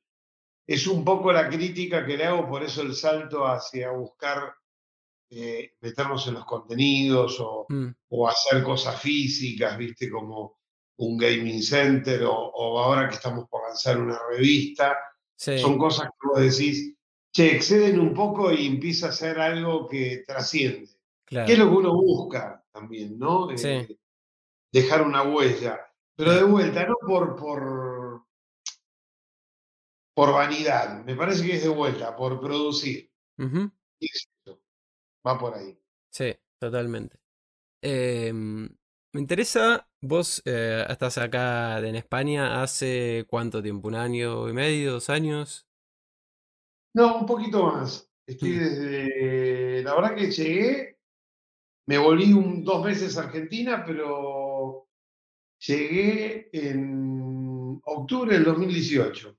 Es 0.67 0.87
un 0.87 1.05
poco 1.05 1.33
la 1.33 1.49
crítica 1.49 2.05
que 2.05 2.19
le 2.19 2.27
hago, 2.27 2.47
por 2.47 2.63
eso 2.63 2.83
el 2.83 2.95
salto 2.95 3.47
hacia 3.47 3.91
buscar 3.93 4.55
eh, 5.31 5.73
meternos 5.81 6.27
en 6.29 6.35
los 6.35 6.45
contenidos 6.45 7.41
o, 7.41 7.65
Mm, 7.69 7.89
o 8.11 8.29
hacer 8.29 8.63
cosas 8.63 9.01
físicas, 9.01 9.79
¿viste? 9.79 10.11
Como 10.11 10.59
un 10.99 11.17
gaming 11.17 11.63
center 11.63 12.25
o, 12.25 12.33
o 12.35 12.79
ahora 12.79 13.09
que 13.09 13.15
estamos 13.15 13.49
por 13.49 13.67
lanzar 13.67 13.99
una 13.99 14.19
revista. 14.31 14.97
Son 15.37 15.79
cosas 15.79 16.09
que 16.09 16.29
vos 16.29 16.41
decís, 16.41 16.95
che, 17.33 17.57
exceden 17.57 17.99
un 17.99 18.13
poco 18.13 18.53
y 18.53 18.67
empieza 18.67 19.09
a 19.09 19.13
ser 19.13 19.41
algo 19.41 19.89
que 19.89 20.25
trasciende. 20.27 20.91
¿Qué 21.27 21.53
es 21.53 21.59
lo 21.59 21.71
que 21.71 21.77
uno 21.77 21.95
busca 21.95 22.63
también, 22.71 23.19
¿no? 23.19 23.49
Sí. 23.57 23.69
Eh, 23.69 23.99
dejar 24.71 25.03
una 25.03 25.23
huella. 25.23 25.81
Pero 26.17 26.33
de 26.33 26.43
vuelta, 26.45 26.87
no 26.89 26.97
por, 27.07 27.37
por, 27.37 28.25
por 30.15 30.33
vanidad, 30.33 31.05
me 31.05 31.15
parece 31.17 31.45
que 31.47 31.57
es 31.57 31.63
de 31.63 31.69
vuelta, 31.69 32.17
por 32.17 32.41
producir. 32.41 33.11
Ujú, 33.39 33.71
Y 34.01 34.07
es 34.07 34.29
eso, 34.45 34.61
va 35.27 35.39
por 35.39 35.55
ahí. 35.57 35.79
Sí, 36.11 36.35
totalmente. 36.59 37.19
Em, 37.83 38.65
me 39.13 39.21
interesa, 39.21 39.89
vos 40.03 40.43
eh, 40.47 40.87
estás 40.89 41.19
acá 41.19 41.79
en 41.81 41.97
España 41.97 42.63
hace 42.63 43.27
cuánto 43.29 43.63
tiempo, 43.63 43.89
un 43.89 43.97
año 43.97 44.49
y 44.49 44.55
medio, 44.55 44.93
dos 44.95 45.11
años. 45.11 45.67
No, 46.95 47.19
un 47.19 47.27
poquito 47.27 47.65
más. 47.65 48.09
Estoy 48.27 48.53
Mm, 48.53 48.59
desde, 48.59 49.83
la 49.83 49.95
verdad 49.95 50.15
que 50.15 50.31
llegué, 50.31 50.99
me 51.87 51.99
volví 51.99 52.33
un, 52.33 52.65
dos 52.65 52.85
meses 52.85 53.17
a 53.19 53.23
Argentina, 53.25 53.85
pero 53.87 54.44
llegué 55.67 56.49
en 56.53 57.81
octubre 57.85 58.35
del 58.35 58.45
2018. 58.45 59.37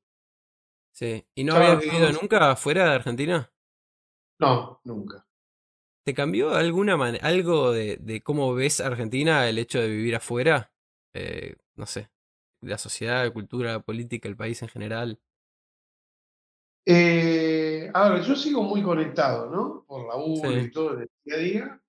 sí. 0.92 1.26
¿Y 1.36 1.44
no 1.44 1.56
habías 1.56 1.80
vivido 1.80 2.12
nunca 2.12 2.56
fuera 2.56 2.86
de 2.90 2.96
Argentina? 2.96 3.52
No, 4.40 4.80
nunca. 4.86 5.26
¿Te 6.04 6.14
cambió 6.14 6.54
alguna 6.56 6.98
man- 6.98 7.18
algo 7.22 7.72
de, 7.72 7.98
de 7.98 8.22
cómo 8.22 8.54
ves 8.54 8.80
Argentina 8.80 9.50
el 9.50 9.58
hecho 9.58 9.80
de 9.82 9.90
vivir 9.90 10.16
afuera? 10.16 10.72
Eh, 11.14 11.56
no 11.76 11.86
sé, 11.88 12.10
la 12.62 12.78
sociedad, 12.78 13.24
la 13.26 13.32
cultura, 13.32 13.72
la 13.74 13.80
política, 13.82 14.28
el 14.30 14.38
país 14.38 14.62
en 14.62 14.70
general. 14.70 15.20
Eh, 16.88 17.90
a 17.94 18.10
ver, 18.10 18.22
yo 18.24 18.36
sigo 18.36 18.62
muy 18.64 18.84
conectado, 18.84 19.50
¿no? 19.50 19.84
Por 19.88 20.08
laburo 20.08 20.62
Sí, 20.62 20.68
y 20.68 20.72
todo 20.72 20.94
en 20.96 21.02
el 21.02 21.10
día 21.24 21.36
a 21.36 21.38
día. 21.40 21.82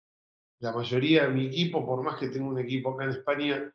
La 0.60 0.72
mayoría 0.72 1.24
de 1.24 1.30
mi 1.34 1.46
equipo, 1.46 1.86
por 1.86 2.02
más 2.04 2.18
que 2.20 2.28
tengo 2.28 2.48
un 2.50 2.58
equipo 2.60 2.92
acá 2.94 3.04
en 3.06 3.10
España, 3.10 3.74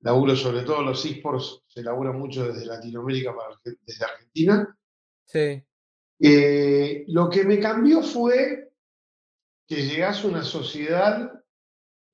laburo 0.00 0.36
sobre 0.36 0.62
todo 0.62 0.82
los 0.82 1.04
esports, 1.04 1.62
se 1.66 1.82
labura 1.82 2.12
mucho 2.12 2.46
desde 2.46 2.66
Latinoamérica, 2.66 3.34
para, 3.34 3.56
desde 3.64 4.04
Argentina. 4.04 4.78
Sí. 5.24 5.62
Eh, 6.20 7.04
lo 7.08 7.28
que 7.28 7.44
me 7.44 7.58
cambió 7.58 8.02
fue 8.02 8.70
que 9.66 9.86
llegase 9.86 10.26
a 10.26 10.30
una 10.30 10.42
sociedad 10.42 11.32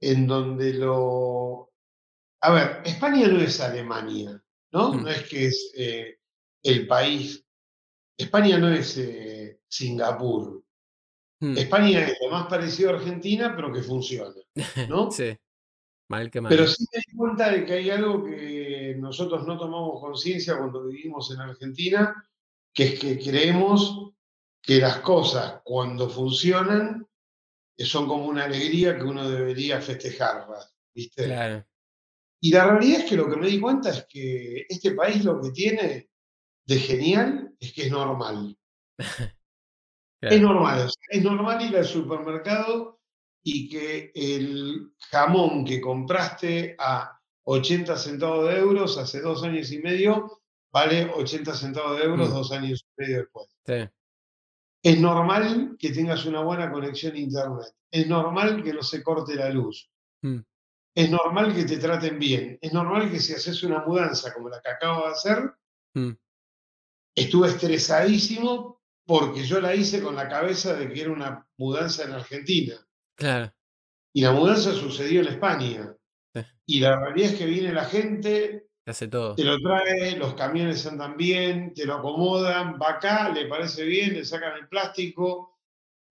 en 0.00 0.26
donde 0.26 0.74
lo... 0.74 1.72
A 2.42 2.52
ver, 2.52 2.82
España 2.84 3.28
no 3.28 3.40
es 3.40 3.60
Alemania, 3.60 4.42
¿no? 4.72 4.92
Mm. 4.92 5.02
No 5.02 5.08
es 5.08 5.28
que 5.28 5.46
es 5.46 5.72
eh, 5.76 6.18
el 6.62 6.86
país... 6.86 7.42
España 8.16 8.58
no 8.58 8.72
es 8.72 8.98
eh, 8.98 9.60
Singapur. 9.66 10.62
Mm. 11.40 11.58
España 11.58 12.06
es 12.06 12.18
lo 12.20 12.30
más 12.30 12.46
parecido 12.46 12.90
a 12.90 12.94
Argentina, 12.94 13.54
pero 13.56 13.72
que 13.72 13.82
funciona, 13.82 14.34
¿no? 14.88 15.10
sí. 15.10 15.36
Mal 16.08 16.30
que 16.30 16.40
mal. 16.40 16.50
Pero 16.50 16.66
sí 16.66 16.84
me 16.92 16.98
di 16.98 17.16
cuenta 17.16 17.50
de 17.50 17.64
que 17.64 17.72
hay 17.74 17.90
algo 17.90 18.24
que 18.24 18.96
nosotros 18.98 19.46
no 19.46 19.58
tomamos 19.58 20.00
conciencia 20.00 20.58
cuando 20.58 20.86
vivimos 20.86 21.30
en 21.30 21.40
Argentina, 21.40 22.14
que 22.72 22.84
es 22.84 23.00
que 23.00 23.18
creemos 23.18 24.12
que 24.60 24.78
las 24.78 24.98
cosas 24.98 25.60
cuando 25.64 26.08
funcionan 26.08 27.06
eh, 27.76 27.84
son 27.84 28.06
como 28.06 28.26
una 28.26 28.44
alegría 28.44 28.96
que 28.96 29.04
uno 29.04 29.28
debería 29.28 29.80
festejarlas, 29.80 30.74
¿viste? 30.94 31.24
Claro. 31.24 31.64
Y 32.40 32.52
la 32.52 32.66
realidad 32.66 33.00
es 33.00 33.10
que 33.10 33.16
lo 33.16 33.28
que 33.28 33.36
me 33.36 33.48
di 33.48 33.58
cuenta 33.58 33.90
es 33.90 34.06
que 34.06 34.66
este 34.68 34.92
país 34.92 35.24
lo 35.24 35.40
que 35.40 35.50
tiene 35.50 36.10
de 36.66 36.78
genial 36.78 37.54
es 37.58 37.72
que 37.72 37.86
es 37.86 37.90
normal. 37.90 38.56
claro. 40.20 40.36
Es 40.36 40.40
normal, 40.40 40.90
es 41.08 41.22
normal 41.22 41.66
ir 41.66 41.76
al 41.76 41.86
supermercado 41.86 42.93
y 43.46 43.68
que 43.68 44.10
el 44.14 44.92
jamón 45.10 45.64
que 45.64 45.80
compraste 45.80 46.74
a 46.78 47.20
80 47.44 47.96
centavos 47.98 48.48
de 48.48 48.58
euros 48.58 48.96
hace 48.98 49.20
dos 49.20 49.42
años 49.44 49.70
y 49.70 49.78
medio 49.78 50.40
vale 50.72 51.10
80 51.14 51.54
centavos 51.54 51.98
de 51.98 52.04
euros 52.04 52.30
Mm. 52.30 52.32
dos 52.32 52.52
años 52.52 52.84
y 52.84 53.02
medio 53.02 53.18
después. 53.18 53.46
Sí. 53.66 53.88
Es 54.82 54.98
normal 55.00 55.76
que 55.78 55.90
tengas 55.90 56.24
una 56.26 56.40
buena 56.40 56.70
conexión 56.72 57.14
a 57.14 57.18
internet. 57.18 57.74
Es 57.90 58.06
normal 58.08 58.62
que 58.62 58.72
no 58.72 58.82
se 58.82 59.02
corte 59.02 59.34
la 59.36 59.50
luz. 59.50 59.90
Mm. 60.22 60.38
Es 60.96 61.10
normal 61.10 61.54
que 61.54 61.64
te 61.64 61.76
traten 61.76 62.18
bien. 62.18 62.58
Es 62.62 62.72
normal 62.72 63.10
que 63.10 63.20
si 63.20 63.34
haces 63.34 63.62
una 63.62 63.84
mudanza 63.84 64.32
como 64.32 64.48
la 64.48 64.60
que 64.62 64.70
acabo 64.70 65.06
de 65.06 65.12
hacer, 65.12 65.52
Mm. 65.94 66.10
estuve 67.14 67.48
estresadísimo 67.48 68.82
porque 69.06 69.44
yo 69.44 69.60
la 69.60 69.74
hice 69.74 70.02
con 70.02 70.16
la 70.16 70.28
cabeza 70.28 70.74
de 70.74 70.90
que 70.92 71.02
era 71.02 71.12
una 71.12 71.46
mudanza 71.58 72.04
en 72.04 72.12
Argentina. 72.12 72.74
Claro. 73.16 73.52
Y 74.12 74.22
la 74.22 74.32
mudanza 74.32 74.72
sucedió 74.72 75.20
en 75.22 75.28
España. 75.28 75.94
Sí. 76.34 76.40
Y 76.66 76.80
la 76.80 76.98
realidad 76.98 77.32
es 77.32 77.38
que 77.38 77.46
viene 77.46 77.72
la 77.72 77.84
gente, 77.84 78.68
hace 78.86 79.08
todo. 79.08 79.34
te 79.34 79.44
lo 79.44 79.58
trae, 79.60 80.16
los 80.16 80.34
camiones 80.34 80.86
andan 80.86 81.16
bien, 81.16 81.74
te 81.74 81.84
lo 81.86 81.94
acomodan, 81.94 82.78
va 82.80 82.90
acá, 82.92 83.30
le 83.30 83.46
parece 83.46 83.84
bien, 83.84 84.14
le 84.14 84.24
sacan 84.24 84.56
el 84.58 84.68
plástico, 84.68 85.58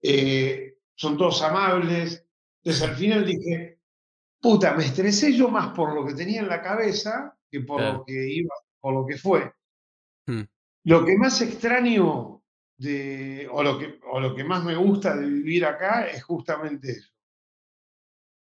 eh, 0.01 0.78
son 0.95 1.18
todos 1.18 1.41
amables. 1.41 2.26
Entonces 2.64 2.89
al 2.89 2.95
final 2.95 3.26
dije, 3.26 3.80
puta, 4.41 4.74
me 4.74 4.86
estresé 4.86 5.34
yo 5.34 5.49
más 5.49 5.74
por 5.74 5.93
lo 5.93 6.06
que 6.06 6.14
tenía 6.14 6.41
en 6.41 6.49
la 6.49 6.62
cabeza 6.62 7.38
que 7.49 7.62
por 7.62 7.80
Claro. 7.80 7.97
lo 7.99 8.06
que 8.06 8.28
iba, 8.34 8.54
por 8.80 8.93
lo 8.93 9.06
que 9.06 9.18
fue. 9.18 9.51
Mm. 10.28 10.41
Lo 10.86 11.06
que 11.06 11.18
más 11.18 11.41
extraño 11.41 12.42
de, 12.84 13.47
o 13.51 13.63
lo 13.63 13.79
que, 13.79 13.99
o 14.11 14.19
lo 14.19 14.36
que 14.36 14.43
más 14.43 14.63
me 14.63 14.75
gusta 14.75 15.15
de 15.15 15.25
vivir 15.27 15.65
acá 15.65 16.05
es 16.07 16.23
justamente 16.23 16.91
eso. 16.91 17.09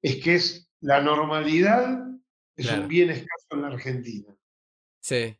Es 0.01 0.23
que 0.23 0.35
es 0.35 0.69
la 0.81 1.01
normalidad 1.01 2.03
es 2.55 2.67
Claro. 2.67 2.83
un 2.83 2.87
bien 2.87 3.09
escaso 3.09 3.47
en 3.51 3.61
la 3.61 3.67
Argentina. 3.67 4.33
Sí. 5.01 5.37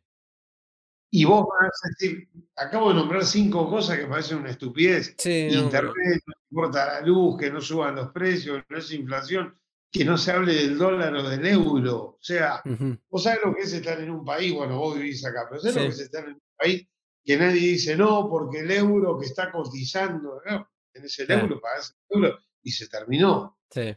Y 1.10 1.24
vos 1.24 1.46
vas 1.48 1.70
a 1.84 1.88
decir, 1.88 2.28
acabo 2.54 2.90
de 2.90 2.96
nombrar 2.96 3.24
cinco 3.24 3.68
cosas 3.70 3.98
que 3.98 4.06
parecen 4.06 4.38
una 4.38 4.50
estupidez. 4.50 5.14
Sí, 5.16 5.48
Internet, 5.50 6.22
no 6.26 6.34
importa 6.50 6.86
la 6.86 7.00
luz, 7.00 7.38
que 7.38 7.50
no 7.50 7.60
suban 7.60 7.96
los 7.96 8.10
precios, 8.10 8.62
no 8.68 8.76
es 8.76 8.92
inflación, 8.92 9.58
que 9.90 10.04
no 10.04 10.18
se 10.18 10.32
hable 10.32 10.52
del 10.54 10.76
dólar 10.76 11.14
o 11.14 11.28
del 11.28 11.46
euro. 11.46 11.96
O 11.96 12.18
sea, 12.20 12.62
vos 13.08 13.22
sabés 13.22 13.40
lo 13.42 13.54
que 13.54 13.62
es 13.62 13.72
estar 13.72 13.98
en 14.00 14.10
un 14.10 14.24
país, 14.24 14.52
bueno, 14.52 14.78
vos 14.78 14.96
vivís 14.98 15.24
acá, 15.24 15.46
pero 15.48 15.62
sabés 15.62 15.76
lo 15.76 15.82
que 15.82 15.88
es 15.88 16.00
estar 16.00 16.24
en 16.24 16.34
un 16.34 16.42
país 16.58 16.86
que 17.28 17.36
nadie 17.36 17.60
dice 17.60 17.94
no, 17.94 18.26
porque 18.30 18.60
el 18.60 18.70
euro 18.70 19.18
que 19.18 19.26
está 19.26 19.52
cotizando, 19.52 20.40
no, 20.46 20.70
tenés 20.90 21.18
el 21.18 21.26
Claro. 21.26 21.42
euro, 21.42 21.60
pagás 21.60 21.94
el 22.08 22.16
euro 22.24 22.38
y 22.62 22.70
se 22.70 22.88
terminó. 22.88 23.58
Sí. 23.70 23.94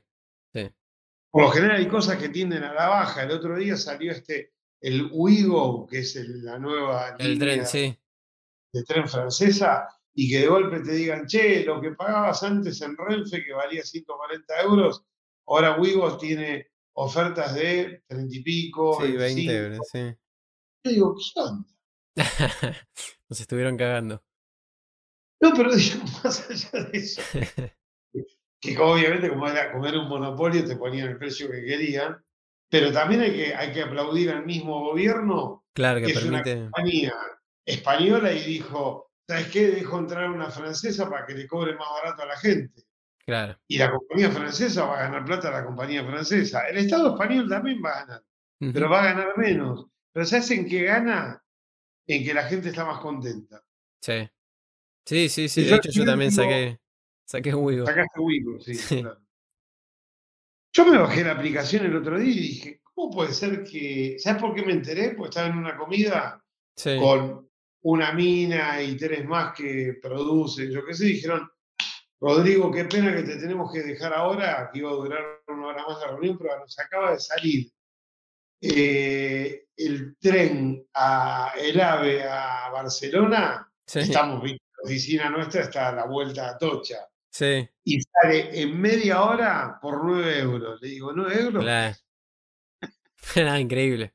Por 1.33 1.43
lo 1.43 1.49
general 1.51 1.77
hay 1.77 1.87
cosas 1.87 2.17
que 2.17 2.27
tienden 2.27 2.61
a 2.65 2.73
la 2.73 2.89
baja. 2.89 3.23
El 3.23 3.31
otro 3.31 3.55
día 3.57 3.77
salió 3.77 4.11
este, 4.11 4.51
el 4.81 5.09
Ouigo, 5.13 5.87
que 5.87 5.99
es 5.99 6.17
el- 6.17 6.43
la 6.43 6.59
nueva 6.59 7.15
El 7.19 7.39
línea 7.39 7.53
tren, 7.53 7.65
sí. 7.67 7.97
de 8.73 8.83
tren 8.83 9.07
francesa, 9.07 9.87
y 10.13 10.29
que 10.29 10.39
de 10.39 10.47
golpe 10.47 10.81
te 10.81 10.91
digan, 10.91 11.25
che, 11.27 11.63
lo 11.63 11.79
que 11.79 11.91
pagabas 11.91 12.43
antes 12.43 12.81
en 12.81 12.97
Renfe, 12.97 13.45
que 13.45 13.53
valía 13.53 13.81
140 13.85 14.61
euros, 14.61 15.05
ahora 15.47 15.77
Ouigo 15.77 16.17
tiene 16.17 16.67
ofertas 16.97 17.55
de 17.55 18.03
30 18.07 18.35
y 18.35 18.43
pico, 18.43 18.97
Sí, 19.01 19.13
20 19.13 19.17
25. 19.17 19.51
euros, 19.53 19.87
sí. 19.89 19.99
Yo 20.83 20.91
digo, 20.91 21.15
¿qué 21.15 21.39
onda? 21.39 21.65
Nos 23.31 23.39
estuvieron 23.39 23.77
cagando. 23.77 24.21
No, 25.41 25.53
pero 25.55 25.71
digo, 25.75 26.03
más 26.21 26.49
allá 26.49 26.83
de 26.83 26.97
eso, 26.97 27.21
que 28.61 28.77
obviamente 28.77 29.29
como 29.29 29.47
era, 29.47 29.71
como 29.71 29.87
era 29.87 29.99
un 30.01 30.09
monopolio 30.09 30.65
te 30.65 30.75
ponían 30.75 31.07
el 31.07 31.17
precio 31.17 31.49
que 31.49 31.63
querían, 31.63 32.21
pero 32.69 32.91
también 32.91 33.21
hay 33.21 33.31
que, 33.31 33.55
hay 33.55 33.71
que 33.71 33.83
aplaudir 33.83 34.31
al 34.31 34.45
mismo 34.45 34.81
gobierno 34.81 35.63
Claro, 35.73 36.01
que 36.01 36.07
que 36.07 36.11
es 36.11 36.25
una 36.25 36.43
permite. 36.43 36.63
compañía 36.69 37.13
española 37.65 38.33
y 38.33 38.43
dijo, 38.43 39.09
¿sabes 39.25 39.47
qué? 39.47 39.67
Dejó 39.67 39.99
entrar 39.99 40.29
una 40.29 40.49
francesa 40.49 41.09
para 41.09 41.25
que 41.25 41.33
le 41.33 41.47
cobre 41.47 41.73
más 41.77 41.87
barato 42.03 42.23
a 42.23 42.25
la 42.25 42.37
gente. 42.37 42.83
Claro. 43.25 43.57
Y 43.65 43.77
la 43.77 43.91
compañía 43.91 44.29
francesa 44.29 44.83
va 44.83 44.99
a 44.99 45.03
ganar 45.03 45.23
plata 45.23 45.47
a 45.47 45.61
la 45.61 45.65
compañía 45.65 46.03
francesa. 46.03 46.67
El 46.67 46.79
Estado 46.79 47.13
español 47.13 47.47
también 47.47 47.81
va 47.81 47.91
a 47.91 48.05
ganar, 48.05 48.23
pero 48.73 48.89
va 48.89 49.03
a 49.03 49.13
ganar 49.13 49.37
menos. 49.37 49.85
Pero 50.11 50.25
¿sabes 50.25 50.51
en 50.51 50.67
qué 50.67 50.83
gana? 50.83 51.40
En 52.13 52.23
que 52.25 52.33
la 52.33 52.43
gente 52.43 52.69
está 52.69 52.83
más 52.85 52.99
contenta. 52.99 53.63
Sí. 54.01 54.27
Sí, 55.05 55.29
sí, 55.29 55.47
sí. 55.49 55.63
De 55.63 55.75
hecho, 55.75 55.89
yo 55.91 56.05
también 56.05 56.29
digo- 56.31 56.43
saqué. 56.43 56.79
Saqué 57.25 57.53
Wigo. 57.55 57.85
Sacaste 57.85 58.19
Wigo, 58.19 58.59
sí, 58.59 58.75
Sí. 58.75 59.01
claro. 59.01 59.21
Yo 60.73 60.85
me 60.85 60.97
bajé 60.97 61.23
la 61.23 61.31
aplicación 61.33 61.85
el 61.85 61.95
otro 61.95 62.17
día 62.19 62.31
y 62.33 62.39
dije, 62.39 62.81
¿cómo 62.83 63.11
puede 63.11 63.33
ser 63.33 63.63
que... 63.63 64.17
¿Sabes 64.19 64.41
por 64.41 64.53
qué 64.55 64.63
me 64.63 64.73
enteré? 64.73 65.09
Porque 65.11 65.29
estaba 65.29 65.47
en 65.47 65.57
una 65.57 65.77
comida 65.77 66.43
Sí. 66.75 66.97
con 66.99 67.49
una 67.83 68.13
mina 68.13 68.81
y 68.81 68.95
tres 68.95 69.25
más 69.25 69.53
que 69.53 69.97
producen, 70.01 70.69
yo 70.71 70.85
qué 70.85 70.93
sé, 70.93 71.05
dijeron, 71.05 71.49
Rodrigo, 72.19 72.71
qué 72.71 72.85
pena 72.85 73.13
que 73.15 73.23
te 73.23 73.37
tenemos 73.37 73.71
que 73.73 73.81
dejar 73.81 74.13
ahora, 74.13 74.69
que 74.71 74.79
iba 74.79 74.91
a 74.91 74.93
durar 74.93 75.23
una 75.47 75.67
hora 75.67 75.83
más 75.87 75.99
la 75.99 76.07
reunión, 76.11 76.37
pero 76.37 76.57
nos 76.59 76.77
acaba 76.79 77.11
de 77.13 77.19
salir 77.19 77.71
eh, 78.61 79.65
el 79.75 80.15
tren, 80.19 80.85
a, 80.93 81.53
el 81.59 81.79
AVE 81.81 82.23
a 82.23 82.69
Barcelona, 82.71 83.67
Sí. 83.85 83.99
estamos, 83.99 84.43
la 84.49 84.57
oficina 84.83 85.29
nuestra 85.29 85.61
está 85.63 85.89
a 85.89 85.95
la 85.95 86.05
vuelta 86.05 86.49
a 86.49 86.57
Tocha, 86.57 87.07
Sí. 87.29 87.67
y 87.83 88.01
sale 88.01 88.61
en 88.61 88.79
media 88.79 89.23
hora 89.23 89.79
por 89.81 90.03
9 90.05 90.39
euros. 90.39 90.79
Le 90.81 90.87
digo, 90.89 91.11
¿9 91.13 91.39
euros? 91.41 91.63
Claro. 91.63 91.95
Era 93.35 93.59
increíble. 93.59 94.13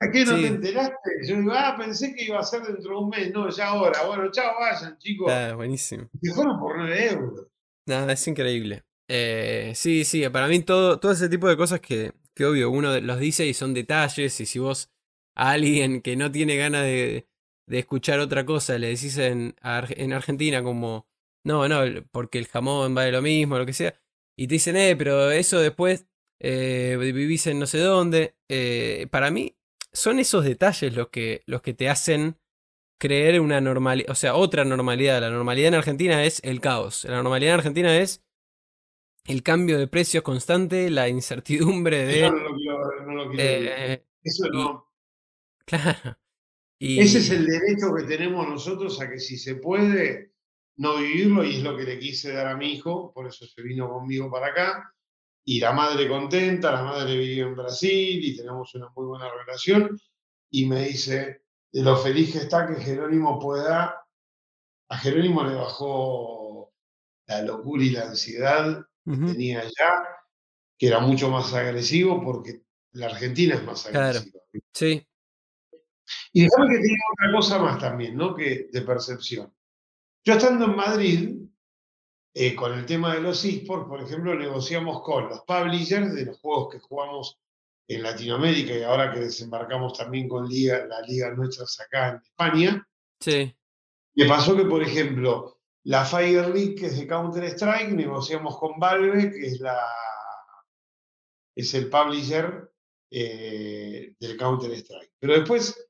¿A 0.00 0.10
qué 0.10 0.24
no 0.26 0.36
Sí. 0.36 0.42
te 0.42 0.46
enteraste? 0.48 1.10
Yo 1.26 1.36
digo, 1.36 1.52
ah, 1.54 1.74
pensé 1.78 2.14
que 2.14 2.24
iba 2.24 2.38
a 2.38 2.42
ser 2.42 2.62
dentro 2.62 2.90
de 2.90 2.96
un 2.98 3.08
mes, 3.08 3.32
no, 3.32 3.48
ya 3.50 3.68
ahora. 3.68 4.02
Bueno, 4.04 4.30
chao, 4.30 4.54
vayan, 4.60 4.98
chicos. 4.98 5.32
Está 5.32 5.54
buenísimo. 5.54 6.08
Se 6.20 6.32
fueron 6.34 6.58
por 6.60 6.76
9 6.76 7.12
euros. 7.12 7.46
Nada, 7.86 8.12
es 8.12 8.28
increíble. 8.28 8.84
Eh, 9.08 9.72
sí, 9.74 10.04
sí, 10.04 10.28
para 10.28 10.48
mí 10.48 10.60
todo, 10.60 10.98
todo 11.00 11.12
ese 11.12 11.28
tipo 11.28 11.48
de 11.48 11.56
cosas 11.56 11.80
que, 11.80 12.12
que 12.36 12.44
obvio 12.46 12.70
uno 12.70 12.92
de- 12.92 13.00
los 13.00 13.18
dice 13.18 13.46
y 13.46 13.54
son 13.54 13.74
detalles 13.74 14.40
y 14.40 14.46
si 14.46 14.58
vos 14.58 14.90
a 15.36 15.52
alguien 15.52 16.02
que 16.02 16.16
no 16.16 16.30
tiene 16.30 16.56
ganas 16.56 16.82
de, 16.84 17.28
de 17.66 17.78
escuchar 17.78 18.20
otra 18.20 18.46
cosa 18.46 18.78
le 18.78 18.88
decís 18.88 19.18
en, 19.18 19.56
Argentina 19.62 20.62
como, 20.62 21.08
no, 21.44 21.68
no, 21.68 21.80
porque 22.12 22.38
el 22.38 22.46
jamón 22.46 22.94
vale 22.94 23.12
lo 23.12 23.22
mismo, 23.22 23.58
lo 23.58 23.66
que 23.66 23.72
sea, 23.72 24.00
y 24.38 24.46
te 24.48 24.54
dicen, 24.54 24.76
eh, 24.76 24.94
pero 24.96 25.30
eso 25.30 25.58
después 25.60 26.06
eh, 26.40 26.96
vivís 27.00 27.46
en 27.46 27.58
no 27.58 27.66
sé 27.66 27.78
dónde, 27.78 28.36
eh, 28.48 29.08
para 29.10 29.30
mí 29.30 29.56
son 29.92 30.18
esos 30.18 30.44
detalles 30.44 30.94
los 30.94 31.08
que, 31.08 31.42
los 31.46 31.62
que 31.62 31.72
te 31.74 31.88
hacen 31.88 32.36
creer 32.98 33.40
una 33.40 33.60
normalidad, 33.60 34.10
o 34.10 34.14
sea, 34.14 34.34
otra 34.34 34.64
normalidad. 34.64 35.20
La 35.20 35.30
normalidad 35.30 35.68
en 35.68 35.74
Argentina 35.74 36.24
es 36.24 36.40
el 36.44 36.60
caos. 36.60 37.04
La 37.04 37.16
normalidad 37.16 37.54
en 37.54 37.58
Argentina 37.60 37.96
es 37.96 38.22
el 39.26 39.42
cambio 39.42 39.78
de 39.78 39.86
precios 39.88 40.22
constante, 40.22 40.90
la 40.90 41.08
incertidumbre 41.08 42.04
de... 42.06 42.30
no 42.30 42.36
lo 42.36 42.54
quiero, 42.56 43.06
no 43.06 43.14
lo 43.14 43.30
quiero 43.30 43.42
eh, 43.42 44.06
Eso 44.22 44.46
y- 44.46 44.50
no. 44.50 44.88
claro. 45.64 46.18
Y, 46.78 47.00
Ese 47.00 47.18
es 47.18 47.30
el 47.30 47.46
derecho 47.46 47.94
que 47.96 48.02
tenemos 48.04 48.46
nosotros 48.46 49.00
a 49.00 49.08
que 49.08 49.18
si 49.18 49.38
se 49.38 49.56
puede 49.56 50.32
no 50.76 50.98
vivirlo, 50.98 51.42
y 51.42 51.56
es 51.56 51.62
lo 51.62 51.74
que 51.76 51.84
le 51.84 51.98
quise 51.98 52.32
dar 52.32 52.48
a 52.48 52.56
mi 52.56 52.74
hijo, 52.74 53.12
por 53.14 53.26
eso 53.26 53.46
se 53.46 53.62
vino 53.62 53.88
conmigo 53.88 54.30
para 54.30 54.48
acá. 54.48 54.92
y 55.48 55.58
la 55.60 55.72
madre 55.72 56.06
contenta, 56.08 56.72
la 56.72 56.82
madre 56.82 57.16
vive 57.16 57.46
en 57.48 57.54
Brasil 57.56 58.20
y 58.22 58.36
tenemos 58.36 58.74
una 58.74 58.88
muy 58.94 59.06
buena 59.06 59.26
relación. 59.32 59.98
Y 60.50 60.66
me 60.66 60.84
dice, 60.88 61.42
de 61.72 61.82
lo 61.82 61.96
feliz 61.96 62.32
que 62.32 62.38
está 62.38 62.66
que 62.66 62.74
Jerónimo 62.82 63.38
pueda, 63.40 64.04
a 64.90 64.98
Jerónimo 64.98 65.44
le 65.44 65.54
bajó 65.54 66.72
la 67.26 67.42
locura 67.42 67.82
y 67.84 67.90
la 67.90 68.02
ansiedad 68.08 68.84
que 69.06 69.32
tenía 69.32 69.62
ya, 69.62 70.04
que 70.76 70.88
era 70.88 71.00
mucho 71.00 71.30
más 71.30 71.54
agresivo 71.54 72.22
porque 72.22 72.62
la 72.92 73.06
Argentina 73.06 73.54
es 73.54 73.64
más 73.64 73.86
agresiva. 73.86 74.40
Sí. 74.72 75.06
Y 76.32 76.42
déjame 76.42 76.68
que 76.68 76.82
diga 76.82 77.02
otra 77.12 77.32
cosa 77.32 77.58
más 77.58 77.78
también, 77.78 78.16
¿no? 78.16 78.34
Que 78.34 78.68
de 78.72 78.82
percepción. 78.82 79.52
Yo 80.24 80.34
estando 80.34 80.66
en 80.66 80.76
Madrid, 80.76 81.36
eh, 82.34 82.54
con 82.54 82.72
el 82.72 82.84
tema 82.84 83.14
de 83.14 83.20
los 83.20 83.44
esports, 83.44 83.88
por 83.88 84.02
ejemplo, 84.02 84.34
negociamos 84.34 85.02
con 85.02 85.28
los 85.28 85.40
publishers 85.42 86.14
de 86.14 86.26
los 86.26 86.38
juegos 86.38 86.74
que 86.74 86.80
jugamos 86.80 87.40
en 87.88 88.02
Latinoamérica 88.02 88.74
y 88.74 88.82
ahora 88.82 89.12
que 89.12 89.20
desembarcamos 89.20 89.96
también 89.96 90.28
con 90.28 90.48
Liga, 90.48 90.84
la 90.86 91.00
liga 91.02 91.30
nuestra 91.30 91.64
acá 91.84 92.08
en 92.10 92.16
España. 92.16 92.88
Sí. 93.20 93.54
Me 94.16 94.26
pasó 94.26 94.56
que, 94.56 94.64
por 94.64 94.82
ejemplo, 94.82 95.55
la 95.86 96.04
Fire 96.04 96.48
League, 96.48 96.74
que 96.74 96.86
es 96.86 96.98
de 96.98 97.06
Counter-Strike, 97.06 97.92
negociamos 97.92 98.58
con 98.58 98.78
Valve, 98.78 99.30
que 99.30 99.46
es, 99.46 99.60
la, 99.60 99.78
es 101.54 101.74
el 101.74 101.88
publisher 101.88 102.72
eh, 103.08 104.16
del 104.18 104.36
Counter-Strike. 104.36 105.12
Pero 105.20 105.34
después 105.34 105.88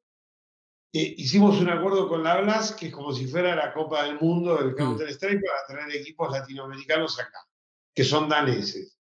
eh, 0.93 1.15
hicimos 1.17 1.59
un 1.61 1.71
acuerdo 1.71 2.11
con 2.11 2.23
la 2.23 2.43
Blas, 2.43 2.73
que 2.73 2.89
es 2.89 2.93
como 2.93 3.11
si 3.15 3.27
fuera 3.27 3.57
la 3.57 3.73
Copa 3.73 4.05
del 4.05 4.21
Mundo 4.21 4.57
del 4.59 4.73
mm. 4.73 4.77
Counter-Strike, 4.77 5.41
para 5.43 5.67
traer 5.67 5.97
equipos 5.97 6.31
latinoamericanos 6.31 7.19
acá, 7.19 7.49
que 7.95 8.05
son 8.05 8.29
daneses. 8.29 8.99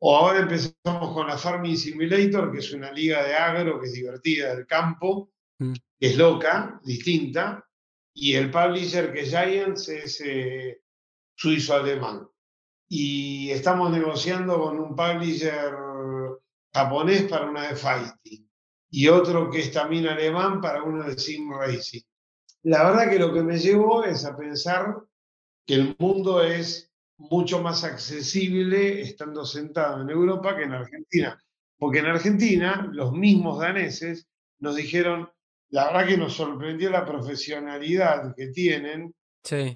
O 0.00 0.16
ahora 0.16 0.38
empezamos 0.38 1.14
con 1.14 1.26
la 1.26 1.36
Farming 1.36 1.76
Simulator, 1.76 2.52
que 2.52 2.58
es 2.58 2.72
una 2.72 2.92
liga 2.92 3.24
de 3.24 3.34
agro 3.34 3.80
que 3.80 3.86
es 3.86 3.92
divertida 3.92 4.54
del 4.54 4.68
campo, 4.68 5.32
mm. 5.58 5.72
que 5.72 6.06
es 6.06 6.16
loca, 6.16 6.80
distinta, 6.84 7.67
y 8.20 8.34
el 8.34 8.50
publisher 8.50 9.12
que 9.12 9.20
es 9.20 9.30
Giants 9.30 9.88
es 9.88 10.20
eh, 10.24 10.80
suizo-alemán. 11.36 12.28
Y 12.88 13.50
estamos 13.50 13.92
negociando 13.92 14.58
con 14.58 14.80
un 14.80 14.96
publisher 14.96 15.72
japonés 16.72 17.22
para 17.24 17.48
una 17.48 17.68
de 17.68 17.76
fighting 17.76 18.50
y 18.90 19.08
otro 19.08 19.50
que 19.50 19.60
es 19.60 19.72
también 19.72 20.08
alemán 20.08 20.60
para 20.60 20.82
uno 20.82 21.04
de 21.04 21.16
Sim 21.16 21.52
Racing. 21.52 22.00
La 22.64 22.84
verdad 22.84 23.08
que 23.08 23.20
lo 23.20 23.32
que 23.32 23.42
me 23.42 23.58
llevó 23.58 24.04
es 24.04 24.24
a 24.24 24.36
pensar 24.36 24.96
que 25.64 25.74
el 25.74 25.94
mundo 25.98 26.42
es 26.42 26.90
mucho 27.18 27.62
más 27.62 27.84
accesible 27.84 29.00
estando 29.00 29.44
sentado 29.44 30.02
en 30.02 30.10
Europa 30.10 30.56
que 30.56 30.64
en 30.64 30.72
Argentina. 30.72 31.40
Porque 31.78 32.00
en 32.00 32.06
Argentina 32.06 32.88
los 32.92 33.12
mismos 33.12 33.60
daneses 33.60 34.26
nos 34.58 34.74
dijeron, 34.74 35.30
la 35.70 35.86
verdad 35.86 36.06
que 36.06 36.16
nos 36.16 36.34
sorprendió 36.34 36.90
la 36.90 37.04
profesionalidad 37.04 38.34
que 38.34 38.48
tienen 38.48 39.14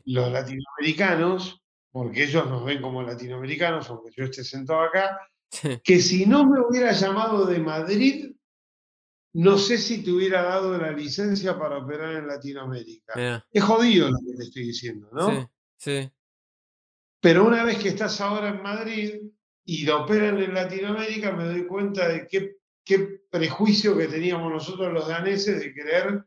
los 0.05 0.33
latinoamericanos, 0.33 1.63
porque 1.91 2.25
ellos 2.25 2.47
nos 2.49 2.65
ven 2.65 2.81
como 2.81 3.03
latinoamericanos, 3.03 3.89
aunque 3.91 4.11
yo 4.17 4.25
esté 4.25 4.45
sentado 4.45 4.83
acá, 4.83 5.19
que 5.85 6.01
si 6.01 6.27
no 6.27 6.47
me 6.47 6.61
hubiera 6.61 6.93
llamado 6.93 7.45
de 7.47 7.59
Madrid, 7.59 8.33
no 9.35 9.57
sé 9.57 9.79
si 9.79 10.03
te 10.03 10.11
hubiera 10.11 10.43
dado 10.43 10.77
la 10.77 10.93
licencia 10.93 11.59
para 11.59 11.79
operar 11.79 12.17
en 12.17 12.27
Latinoamérica. 12.27 13.45
Es 13.51 13.63
jodido 13.63 14.11
lo 14.11 14.19
que 14.19 14.37
te 14.37 14.45
estoy 14.45 14.65
diciendo, 14.65 15.09
¿no? 15.13 15.31
Sí, 15.31 15.47
sí. 15.77 16.11
Pero 17.21 17.45
una 17.45 17.65
vez 17.65 17.79
que 17.79 17.89
estás 17.89 18.21
ahora 18.21 18.49
en 18.49 18.63
Madrid 18.63 19.15
y 19.65 19.85
lo 19.85 20.03
operan 20.03 20.43
en 20.43 20.53
Latinoamérica, 20.53 21.33
me 21.33 21.45
doy 21.45 21.67
cuenta 21.67 22.09
de 22.09 22.27
qué, 22.27 22.57
qué 22.85 23.21
prejuicio 23.31 23.97
que 23.97 24.09
teníamos 24.09 24.53
nosotros 24.53 24.93
los 24.93 25.09
daneses 25.09 25.61
de 25.61 25.73
creer 25.73 26.25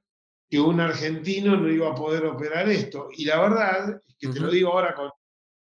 que 0.49 0.60
un 0.60 0.80
argentino 0.80 1.56
no 1.58 1.70
iba 1.70 1.89
a 1.89 1.95
poder 1.95 2.26
operar 2.26 2.70
esto. 2.70 3.10
Y 3.12 3.26
la 3.26 3.39
verdad, 3.41 4.01
es 4.08 4.16
que 4.20 4.28
te 4.30 4.39
lo 4.39 4.49
digo 4.49 4.72
ahora 4.72 4.93
con, 4.95 5.12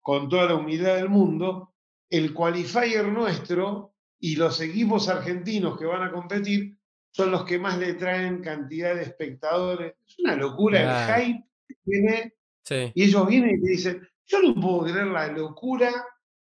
con 0.01 0.29
toda 0.29 0.47
la 0.47 0.55
humildad 0.55 0.97
del 0.97 1.09
mundo, 1.09 1.75
el 2.11 2.33
qualifier 2.35 3.07
nuestro 3.07 3.95
y 4.21 4.37
los 4.37 4.61
equipos 4.61 5.09
argentinos 5.09 5.79
que 5.79 5.87
van 5.87 6.03
a 6.03 6.13
competir 6.13 6.77
son 7.11 7.31
los 7.31 7.45
que 7.45 7.59
más 7.59 7.79
le 7.79 7.95
traen 7.95 8.43
cantidad 8.43 8.95
de 8.95 9.03
espectadores. 9.03 9.95
Es 10.07 10.19
una 10.19 10.37
locura 10.37 10.81
el 10.81 11.25
hype 11.25 11.45
que 11.69 11.75
tiene. 11.85 12.35
Y 12.95 13.05
ellos 13.05 13.27
vienen 13.27 13.57
y 13.57 13.63
te 13.63 13.71
dicen, 13.71 14.09
yo 14.27 14.43
no 14.43 14.55
puedo 14.55 14.85
creer 14.85 15.07
la 15.07 15.29
locura 15.29 15.93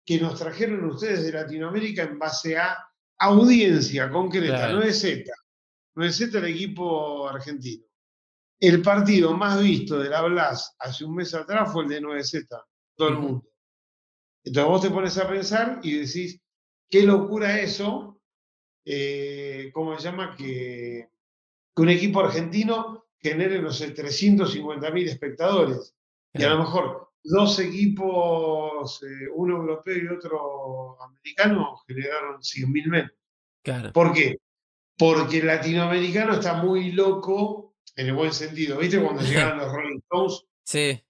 que 0.04 0.18
nos 0.18 0.38
trajeron 0.38 0.84
ustedes 0.84 1.24
de 1.24 1.32
Latinoamérica 1.32 2.02
en 2.02 2.18
base 2.18 2.56
a 2.56 2.76
audiencia 3.18 4.10
concreta, 4.10 4.72
no 4.72 4.82
es 4.82 5.00
Z. 5.00 5.30
No 5.96 6.04
es 6.04 6.16
Z 6.16 6.38
el 6.38 6.46
equipo 6.46 7.28
argentino. 7.28 7.84
El 8.60 8.82
partido 8.82 9.36
más 9.36 9.60
visto 9.62 9.98
de 9.98 10.08
la 10.08 10.22
Blas 10.22 10.74
hace 10.78 11.04
un 11.04 11.14
mes 11.16 11.34
atrás 11.34 11.72
fue 11.72 11.84
el 11.84 11.90
de 11.90 12.02
9Z, 12.02 12.46
todo 12.96 13.08
el 13.08 13.18
mundo. 13.18 13.44
Entonces 14.44 14.70
vos 14.70 14.82
te 14.82 14.90
pones 14.90 15.18
a 15.18 15.28
pensar 15.28 15.80
y 15.82 15.98
decís, 15.98 16.40
qué 16.90 17.02
locura 17.02 17.60
eso, 17.60 18.20
eh, 18.84 19.70
¿cómo 19.72 19.98
se 19.98 20.04
llama? 20.04 20.36
Que, 20.36 21.08
un 21.76 21.88
equipo 21.88 22.20
argentino 22.20 23.06
genere, 23.18 23.60
no 23.60 23.72
sé, 23.72 23.90
350 23.90 24.90
mil 24.90 25.08
espectadores. 25.08 25.94
Y 26.32 26.44
a 26.44 26.50
lo 26.50 26.58
mejor 26.58 27.12
dos 27.24 27.58
equipos, 27.58 29.02
eh, 29.02 29.28
uno 29.34 29.56
europeo 29.56 29.96
y 29.96 30.08
otro 30.08 31.02
americano, 31.02 31.76
generaron 31.86 32.42
100 32.42 32.72
mil 32.72 32.88
menos. 32.88 33.12
¿Por 33.92 34.12
qué? 34.12 34.38
Porque 34.96 35.38
el 35.38 35.46
latinoamericano 35.46 36.34
está 36.34 36.62
muy 36.62 36.92
loco 36.92 37.74
en 37.96 38.08
el 38.08 38.14
buen 38.14 38.32
sentido. 38.32 38.78
¿Viste 38.78 39.00
cuando 39.00 39.22
llegaron 39.22 39.58
los 39.58 39.72
Rolling 39.72 39.98
Stones? 39.98 40.44
Sí. 40.64 41.02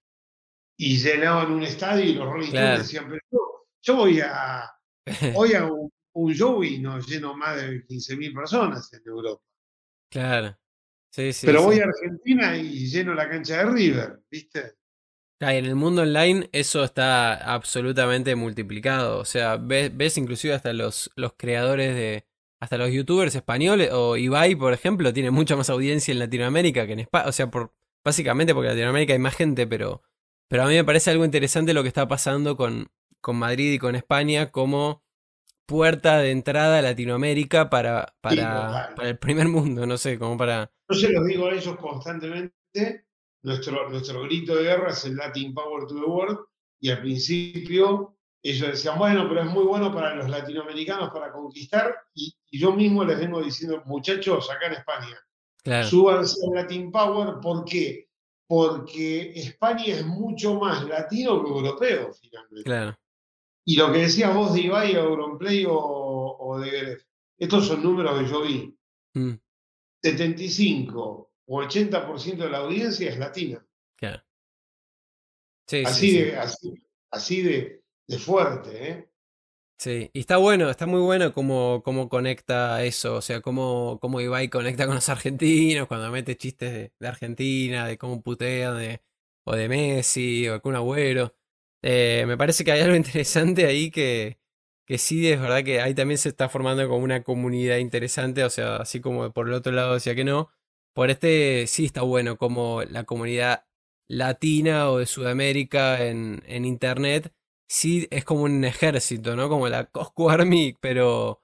Y 0.77 0.97
llenaban 0.97 1.51
un 1.51 1.63
estadio 1.63 2.05
y 2.05 2.13
los 2.13 2.25
Rolling 2.25 2.47
Stones 2.47 2.79
decían, 2.79 3.05
pero 3.09 3.67
yo, 3.81 3.95
voy 3.95 4.21
a, 4.21 4.71
voy 5.33 5.53
a 5.53 5.65
un 5.65 5.89
un 6.15 6.33
show 6.33 6.63
y 6.63 6.79
nos 6.79 7.07
lleno 7.07 7.35
más 7.35 7.57
de 7.57 7.85
15.000 7.85 8.33
personas 8.33 8.91
en 8.93 9.01
Europa. 9.05 9.43
Claro. 10.09 10.57
Sí, 11.11 11.31
sí, 11.33 11.45
Pero 11.45 11.63
voy 11.63 11.79
a 11.79 11.85
Argentina 11.85 12.57
y 12.57 12.87
lleno 12.87 13.13
la 13.13 13.29
cancha 13.29 13.57
de 13.57 13.71
River, 13.71 14.23
¿viste? 14.29 14.75
En 15.39 15.65
el 15.65 15.75
mundo 15.75 16.03
online 16.03 16.49
eso 16.51 16.83
está 16.83 17.33
absolutamente 17.53 18.35
multiplicado. 18.35 19.19
O 19.19 19.25
sea, 19.25 19.57
ves, 19.57 19.95
ves 19.95 20.17
inclusive 20.17 20.53
hasta 20.53 20.73
los, 20.73 21.11
los 21.15 21.33
creadores 21.37 21.95
de. 21.95 22.25
Hasta 22.61 22.77
los 22.77 22.89
youtubers 22.89 23.35
españoles, 23.35 23.89
o 23.91 24.15
Ibai, 24.15 24.55
por 24.55 24.73
ejemplo, 24.73 25.13
tiene 25.13 25.29
mucha 25.29 25.55
más 25.55 25.69
audiencia 25.69 26.13
en 26.13 26.19
Latinoamérica 26.19 26.87
que 26.87 26.93
en 26.93 26.99
España. 27.01 27.25
O 27.27 27.31
sea, 27.31 27.51
por, 27.51 27.73
básicamente 28.03 28.53
porque 28.53 28.69
en 28.69 28.75
Latinoamérica 28.75 29.13
hay 29.13 29.19
más 29.19 29.35
gente, 29.35 29.67
pero, 29.67 30.01
pero 30.47 30.63
a 30.63 30.67
mí 30.67 30.73
me 30.73 30.83
parece 30.83 31.11
algo 31.11 31.25
interesante 31.25 31.73
lo 31.73 31.83
que 31.83 31.89
está 31.89 32.07
pasando 32.07 32.55
con, 32.55 32.87
con 33.21 33.35
Madrid 33.35 33.73
y 33.73 33.77
con 33.77 33.95
España, 33.95 34.51
como 34.51 35.03
puerta 35.65 36.19
de 36.19 36.31
entrada 36.31 36.79
a 36.79 36.81
Latinoamérica 36.81 37.69
para, 37.69 38.15
para, 38.21 38.93
el 39.01 39.17
primer 39.17 39.47
mundo, 39.47 39.85
no 39.85 39.97
sé, 39.97 40.17
como 40.17 40.37
para... 40.37 40.71
Yo 40.89 40.95
se 40.95 41.11
los 41.11 41.25
digo 41.25 41.47
a 41.47 41.53
ellos 41.53 41.75
constantemente, 41.77 43.05
nuestro, 43.45 43.89
nuestro 43.89 44.23
grito 44.23 44.55
de 44.55 44.63
guerra 44.63 44.89
es 44.89 45.05
el 45.05 45.15
Latin 45.15 45.53
Power 45.53 45.87
to 45.87 45.95
the 45.95 46.01
World, 46.01 46.39
y 46.79 46.89
al 46.89 47.01
principio 47.01 48.17
ellos 48.41 48.71
decían, 48.71 48.97
bueno, 48.97 49.27
pero 49.29 49.41
es 49.41 49.51
muy 49.51 49.63
bueno 49.63 49.93
para 49.93 50.15
los 50.15 50.29
latinoamericanos 50.29 51.11
para 51.11 51.31
conquistar, 51.31 51.95
y, 52.13 52.35
yo 52.51 52.71
mismo 52.71 53.03
les 53.03 53.19
vengo 53.19 53.41
diciendo, 53.41 53.83
muchachos, 53.85 54.49
acá 54.49 54.67
en 54.67 54.73
España, 54.73 55.19
claro. 55.63 55.87
súbanse 55.87 56.37
al 56.45 56.55
Latin 56.55 56.91
Power, 56.91 57.39
¿por 57.41 57.65
qué? 57.65 58.07
Porque 58.47 59.31
España 59.35 59.85
es 59.87 60.05
mucho 60.05 60.55
más 60.55 60.87
latino 60.87 61.43
que 61.43 61.49
europeo, 61.49 62.13
finalmente. 62.13 62.63
Claro. 62.63 62.97
Y 63.65 63.75
lo 63.75 63.91
que 63.91 63.99
decías 63.99 64.33
vos 64.33 64.53
de 64.53 64.61
Ibai, 64.61 64.95
Auronplay 64.95 65.65
o, 65.67 66.37
o 66.39 66.59
de 66.59 66.69
Gref, 66.69 67.03
estos 67.37 67.67
son 67.67 67.83
números 67.83 68.19
que 68.19 68.27
yo 68.27 68.41
vi. 68.43 68.77
75 70.03 71.29
mm. 71.29 71.34
O 71.47 71.61
80% 71.61 72.37
de 72.37 72.49
la 72.49 72.59
audiencia 72.59 73.09
es 73.09 73.17
latina. 73.17 73.65
Claro. 73.95 74.23
Sí, 75.67 75.83
así, 75.85 76.11
sí, 76.11 76.17
de, 76.21 76.37
Así, 77.11 77.41
de, 77.41 77.81
fuerte, 78.19 78.89
¿eh? 78.89 79.09
Sí, 79.77 80.09
y 80.13 80.19
está 80.21 80.37
bueno, 80.37 80.69
está 80.69 80.85
muy 80.85 81.01
bueno 81.01 81.33
cómo, 81.33 81.81
cómo 81.83 82.07
conecta 82.07 82.83
eso, 82.83 83.15
o 83.15 83.21
sea, 83.21 83.41
cómo, 83.41 83.99
cómo 84.01 84.21
Ibai 84.21 84.49
conecta 84.49 84.85
con 84.85 84.95
los 84.95 85.09
argentinos, 85.09 85.87
cuando 85.87 86.11
mete 86.11 86.37
chistes 86.37 86.91
de, 86.97 87.07
Argentina, 87.07 87.85
de 87.87 87.97
cómo 87.97 88.21
putea, 88.21 88.71
de, 88.73 89.01
o 89.43 89.55
de 89.55 89.67
Messi, 89.67 90.47
o 90.47 90.53
algún 90.53 90.75
agüero. 90.75 91.35
Eh, 91.81 92.23
me 92.27 92.37
parece 92.37 92.63
que 92.63 92.71
hay 92.71 92.81
algo 92.81 92.95
interesante 92.95 93.65
ahí 93.65 93.91
que, 93.91 94.39
que 94.85 94.97
sí 94.97 95.29
es 95.31 95.41
verdad 95.41 95.63
que 95.63 95.81
ahí 95.81 95.93
también 95.93 96.17
se 96.19 96.29
está 96.29 96.49
formando 96.49 96.87
como 96.87 97.03
una 97.03 97.23
comunidad 97.23 97.77
interesante, 97.77 98.43
o 98.43 98.49
sea, 98.49 98.77
así 98.77 99.01
como 99.01 99.31
por 99.33 99.47
el 99.47 99.53
otro 99.53 99.71
lado 99.73 99.95
decía 99.95 100.15
que 100.15 100.23
no, 100.23 100.51
por 100.95 101.09
este 101.09 101.67
sí 101.67 101.85
está 101.85 102.01
bueno 102.01 102.37
como 102.37 102.81
la 102.83 103.03
comunidad 103.03 103.65
latina 104.07 104.89
o 104.89 104.99
de 104.99 105.05
Sudamérica 105.05 106.05
en, 106.05 106.41
en 106.47 106.63
Internet 106.63 107.33
sí 107.67 108.07
es 108.11 108.23
como 108.23 108.43
un 108.43 108.63
ejército, 108.63 109.35
¿no? 109.35 109.49
Como 109.49 109.67
la 109.67 109.85
Cosco 109.85 110.29
Army, 110.29 110.75
pero, 110.79 111.41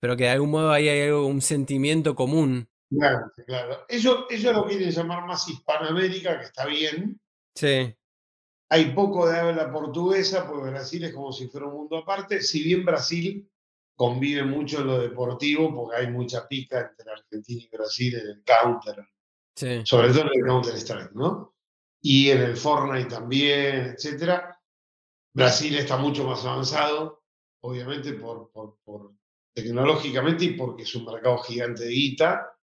pero 0.00 0.16
que 0.16 0.24
de 0.24 0.30
algún 0.30 0.50
modo 0.50 0.72
ahí 0.72 0.88
hay 0.88 1.08
algo, 1.08 1.26
un 1.26 1.40
sentimiento 1.40 2.14
común. 2.14 2.68
Claro, 2.90 3.32
claro. 3.46 3.84
Ellos, 3.88 4.26
ellos 4.30 4.54
lo 4.54 4.66
quieren 4.66 4.90
llamar 4.90 5.26
más 5.26 5.48
Hispanoamérica, 5.48 6.38
que 6.38 6.46
está 6.46 6.66
bien. 6.66 7.20
Sí. 7.54 7.96
Hay 8.68 8.92
poco 8.92 9.28
de 9.28 9.38
habla 9.38 9.72
portuguesa, 9.72 10.46
porque 10.48 10.70
Brasil 10.70 11.04
es 11.04 11.14
como 11.14 11.32
si 11.32 11.48
fuera 11.48 11.66
un 11.66 11.74
mundo 11.74 11.98
aparte. 11.98 12.42
Si 12.42 12.62
bien 12.62 12.84
Brasil 12.84 13.49
convive 14.00 14.44
mucho 14.44 14.80
en 14.80 14.86
lo 14.86 14.98
deportivo, 14.98 15.74
porque 15.74 15.96
hay 15.98 16.06
mucha 16.10 16.48
pica 16.48 16.80
entre 16.88 17.12
Argentina 17.12 17.62
y 17.70 17.76
Brasil 17.76 18.14
en 18.14 18.26
el 18.28 18.42
counter, 18.42 19.06
Sí. 19.54 19.82
sobre 19.84 20.08
todo 20.08 20.22
en 20.22 20.40
el 20.40 20.46
Counter 20.46 20.74
Strike, 20.74 21.12
¿no? 21.12 21.54
Y 22.00 22.30
en 22.30 22.40
el 22.40 22.56
Fortnite 22.56 23.10
también, 23.10 23.94
etcétera. 23.94 24.58
Brasil 25.34 25.76
está 25.76 25.98
mucho 25.98 26.24
más 26.24 26.42
avanzado, 26.46 27.24
obviamente 27.62 28.14
por, 28.14 28.50
por, 28.52 28.78
por 28.82 29.12
tecnológicamente 29.52 30.46
y 30.46 30.54
porque 30.54 30.84
es 30.84 30.94
un 30.94 31.04
mercado 31.04 31.36
gigante 31.42 31.84
de 31.84 31.90
guita. 31.90 32.56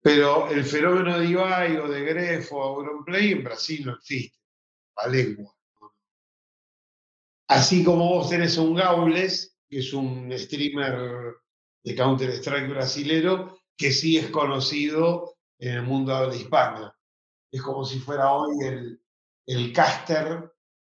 Pero 0.00 0.48
el 0.50 0.62
fenómeno 0.64 1.18
de 1.18 1.26
Ibai 1.26 1.78
o 1.78 1.88
de 1.88 2.00
Gref 2.04 2.52
o 2.52 2.62
Auronplay 2.62 3.32
en 3.32 3.42
Brasil 3.42 3.84
no 3.86 3.94
existe. 3.94 4.38
La 5.02 5.08
lengua. 5.08 5.52
Así 7.48 7.82
como 7.82 8.08
vos 8.08 8.30
tenés 8.30 8.56
un 8.56 8.76
Gaules, 8.76 9.53
que 9.68 9.78
es 9.78 9.92
un 9.92 10.30
streamer 10.36 11.34
de 11.82 11.94
Counter-Strike 11.94 12.68
brasilero, 12.70 13.58
que 13.76 13.90
sí 13.90 14.16
es 14.18 14.28
conocido 14.30 15.36
en 15.58 15.74
el 15.76 15.82
mundo 15.82 16.12
de 16.12 16.18
habla 16.18 16.36
hispana. 16.36 16.98
Es 17.50 17.62
como 17.62 17.84
si 17.84 17.98
fuera 17.98 18.32
hoy 18.32 18.56
el, 18.64 19.00
el 19.46 19.72
caster 19.72 20.52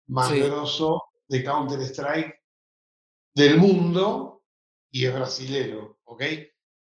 más 0.07 0.29
Sí. 0.29 0.39
grosso 0.39 1.03
de 1.27 1.43
Counter-Strike 1.43 2.35
del 3.33 3.57
mundo 3.57 4.43
y 4.91 5.05
es 5.05 5.13
brasilero, 5.13 5.99
¿ok? 6.03 6.21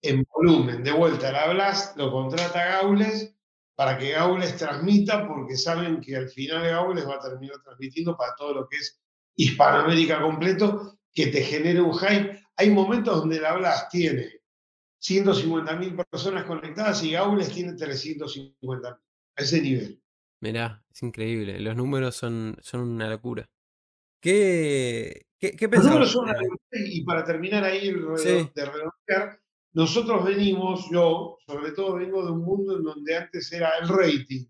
En 0.03 0.27
volumen, 0.35 0.83
de 0.83 0.93
vuelta, 0.93 1.31
la 1.31 1.53
Blast 1.53 1.97
lo 1.97 2.11
contrata 2.11 2.83
Gaules 2.83 3.35
para 3.75 3.97
que 3.97 4.11
Gaules 4.11 4.57
transmita, 4.57 5.27
porque 5.27 5.57
saben 5.57 6.01
que 6.01 6.17
al 6.17 6.29
final 6.29 6.63
Gaules 6.67 7.09
va 7.09 7.15
a 7.15 7.21
terminar 7.21 7.63
transmitiendo 7.63 8.17
para 8.17 8.35
todo 8.35 8.53
lo 8.53 8.69
que 8.69 8.77
es 8.79 9.01
Hispanoamérica 9.37 10.21
completo, 10.21 10.99
que 11.13 11.27
te 11.29 11.43
genere 11.43 11.81
un 11.81 11.95
hype. 11.95 12.41
Hay 12.57 12.71
momentos 12.71 13.19
donde 13.19 13.41
la 13.41 13.55
Blast 13.55 13.91
tiene 13.91 14.41
150.000 15.01 16.07
personas 16.09 16.45
conectadas 16.45 17.03
y 17.03 17.13
Gaules 17.13 17.51
tiene 17.53 17.73
350.000, 17.73 18.87
a 18.87 19.43
ese 19.43 19.61
nivel. 19.61 20.03
Mirá, 20.41 20.85
es 20.93 21.03
increíble. 21.03 21.61
Los 21.61 21.77
números 21.77 22.17
son, 22.17 22.57
son 22.61 22.81
una 22.81 23.09
locura. 23.09 23.49
¿Qué, 24.21 25.27
qué, 25.39 25.57
qué 25.57 25.69
Los 25.69 25.85
números 25.85 26.13
son 26.13 26.25
una 26.25 26.35
locura, 26.35 26.59
y 26.73 27.05
para 27.05 27.25
terminar 27.25 27.65
ahí 27.65 27.89
el 27.89 28.07
Sí. 28.17 28.51
de 28.55 28.65
redondear, 28.65 29.41
nosotros 29.73 30.25
venimos, 30.25 30.89
yo 30.91 31.39
sobre 31.47 31.73
todo 31.73 31.95
vengo 31.95 32.25
de 32.25 32.31
un 32.33 32.45
mundo 32.45 32.77
en 32.77 32.85
donde 32.85 33.17
antes 33.17 33.51
era 33.53 33.71
el 33.81 33.89
rating, 33.89 34.45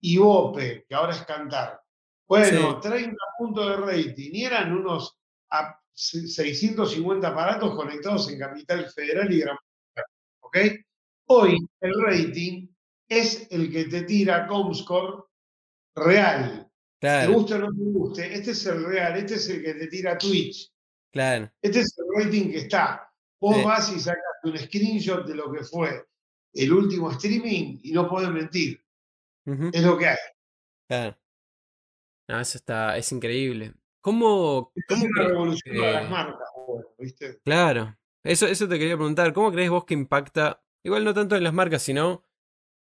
Ibope, 0.00 0.84
que 0.88 0.94
ahora 0.94 1.12
es 1.12 1.22
cantar. 1.22 1.80
Bueno, 2.26 2.80
30 2.80 3.16
puntos 3.38 3.68
de 3.68 3.76
rating, 3.76 4.30
y 4.32 4.44
eran 4.44 4.72
unos 4.72 5.18
a- 5.52 5.78
650 5.94 7.28
aparatos 7.28 7.74
conectados 7.76 8.28
en 8.30 8.38
Capital 8.38 8.90
Federal 8.90 9.30
y 9.32 9.40
Gran 9.40 9.56
¿ok? 10.40 10.56
Hoy 11.28 11.58
el 11.80 11.92
rating 12.02 12.68
es 13.08 13.46
el 13.50 13.70
que 13.70 13.84
te 13.84 14.02
tira 14.02 14.46
Comscore 14.46 15.24
real. 15.94 16.66
Te 16.98 17.06
Claro, 17.08 17.32
guste 17.34 17.54
o 17.54 17.58
no 17.58 17.66
te 17.66 17.82
guste, 17.82 18.34
este 18.34 18.50
es 18.52 18.66
el 18.66 18.84
real, 18.84 19.16
este 19.18 19.34
es 19.34 19.48
el 19.50 19.62
que 19.62 19.74
te 19.74 19.86
tira 19.88 20.16
Twitch. 20.16 20.70
claro. 21.12 21.50
Este 21.60 21.80
es 21.80 21.94
el 21.98 22.24
rating 22.24 22.50
que 22.50 22.58
está. 22.58 23.12
Vos 23.40 23.56
Sí. 23.56 23.62
vas 23.64 23.92
y 23.92 24.00
sacas 24.00 24.22
un 24.44 24.56
screenshot 24.56 25.26
de 25.26 25.34
lo 25.34 25.52
que 25.52 25.62
fue 25.64 26.06
el 26.54 26.72
último 26.72 27.10
streaming 27.10 27.80
y 27.82 27.92
no 27.92 28.08
podés 28.08 28.30
mentir. 28.30 28.80
Es 29.44 29.82
lo 29.82 29.98
que 29.98 30.06
hay. 30.06 30.16
Claro. 30.88 31.18
No, 32.28 32.40
eso 32.40 32.56
está, 32.58 32.96
es 32.96 33.10
increíble. 33.12 33.74
¿Cómo, 34.02 34.72
cómo 34.88 35.04
una 35.04 35.28
revolución 35.28 35.76
para 35.78 35.92
las 35.92 36.10
marcas, 36.10 36.48
bueno, 36.66 36.86
¿viste? 36.98 37.38
Claro, 37.44 37.96
eso, 38.24 38.46
eso 38.46 38.68
te 38.68 38.78
quería 38.78 38.96
preguntar. 38.96 39.32
¿Cómo 39.32 39.52
crees 39.52 39.70
vos 39.70 39.84
que 39.84 39.94
impacta, 39.94 40.62
igual 40.84 41.04
no 41.04 41.14
tanto 41.14 41.36
en 41.36 41.44
las 41.44 41.54
marcas, 41.54 41.82
sino 41.82 42.24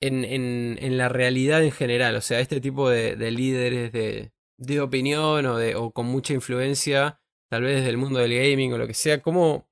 en, 0.02 0.24
en, 0.26 0.78
en 0.82 0.98
la 0.98 1.10
realidad 1.10 1.64
en 1.64 1.72
general? 1.72 2.16
O 2.16 2.22
sea, 2.22 2.40
este 2.40 2.62
tipo 2.62 2.90
de, 2.90 3.16
de 3.18 3.32
líderes 3.32 3.92
de, 3.92 4.32
de 4.58 4.80
opinión 4.80 5.46
o, 5.46 5.58
de, 5.58 5.76
o 5.76 5.92
con 5.92 6.06
mucha 6.06 6.34
influencia, 6.34 7.20
tal 7.50 7.64
vez 7.64 7.84
del 7.84 7.98
mundo 7.98 8.20
del 8.20 8.34
gaming 8.34 8.74
o 8.74 8.78
lo 8.78 8.88
que 8.88 8.94
sea, 8.94 9.22
¿cómo 9.22 9.70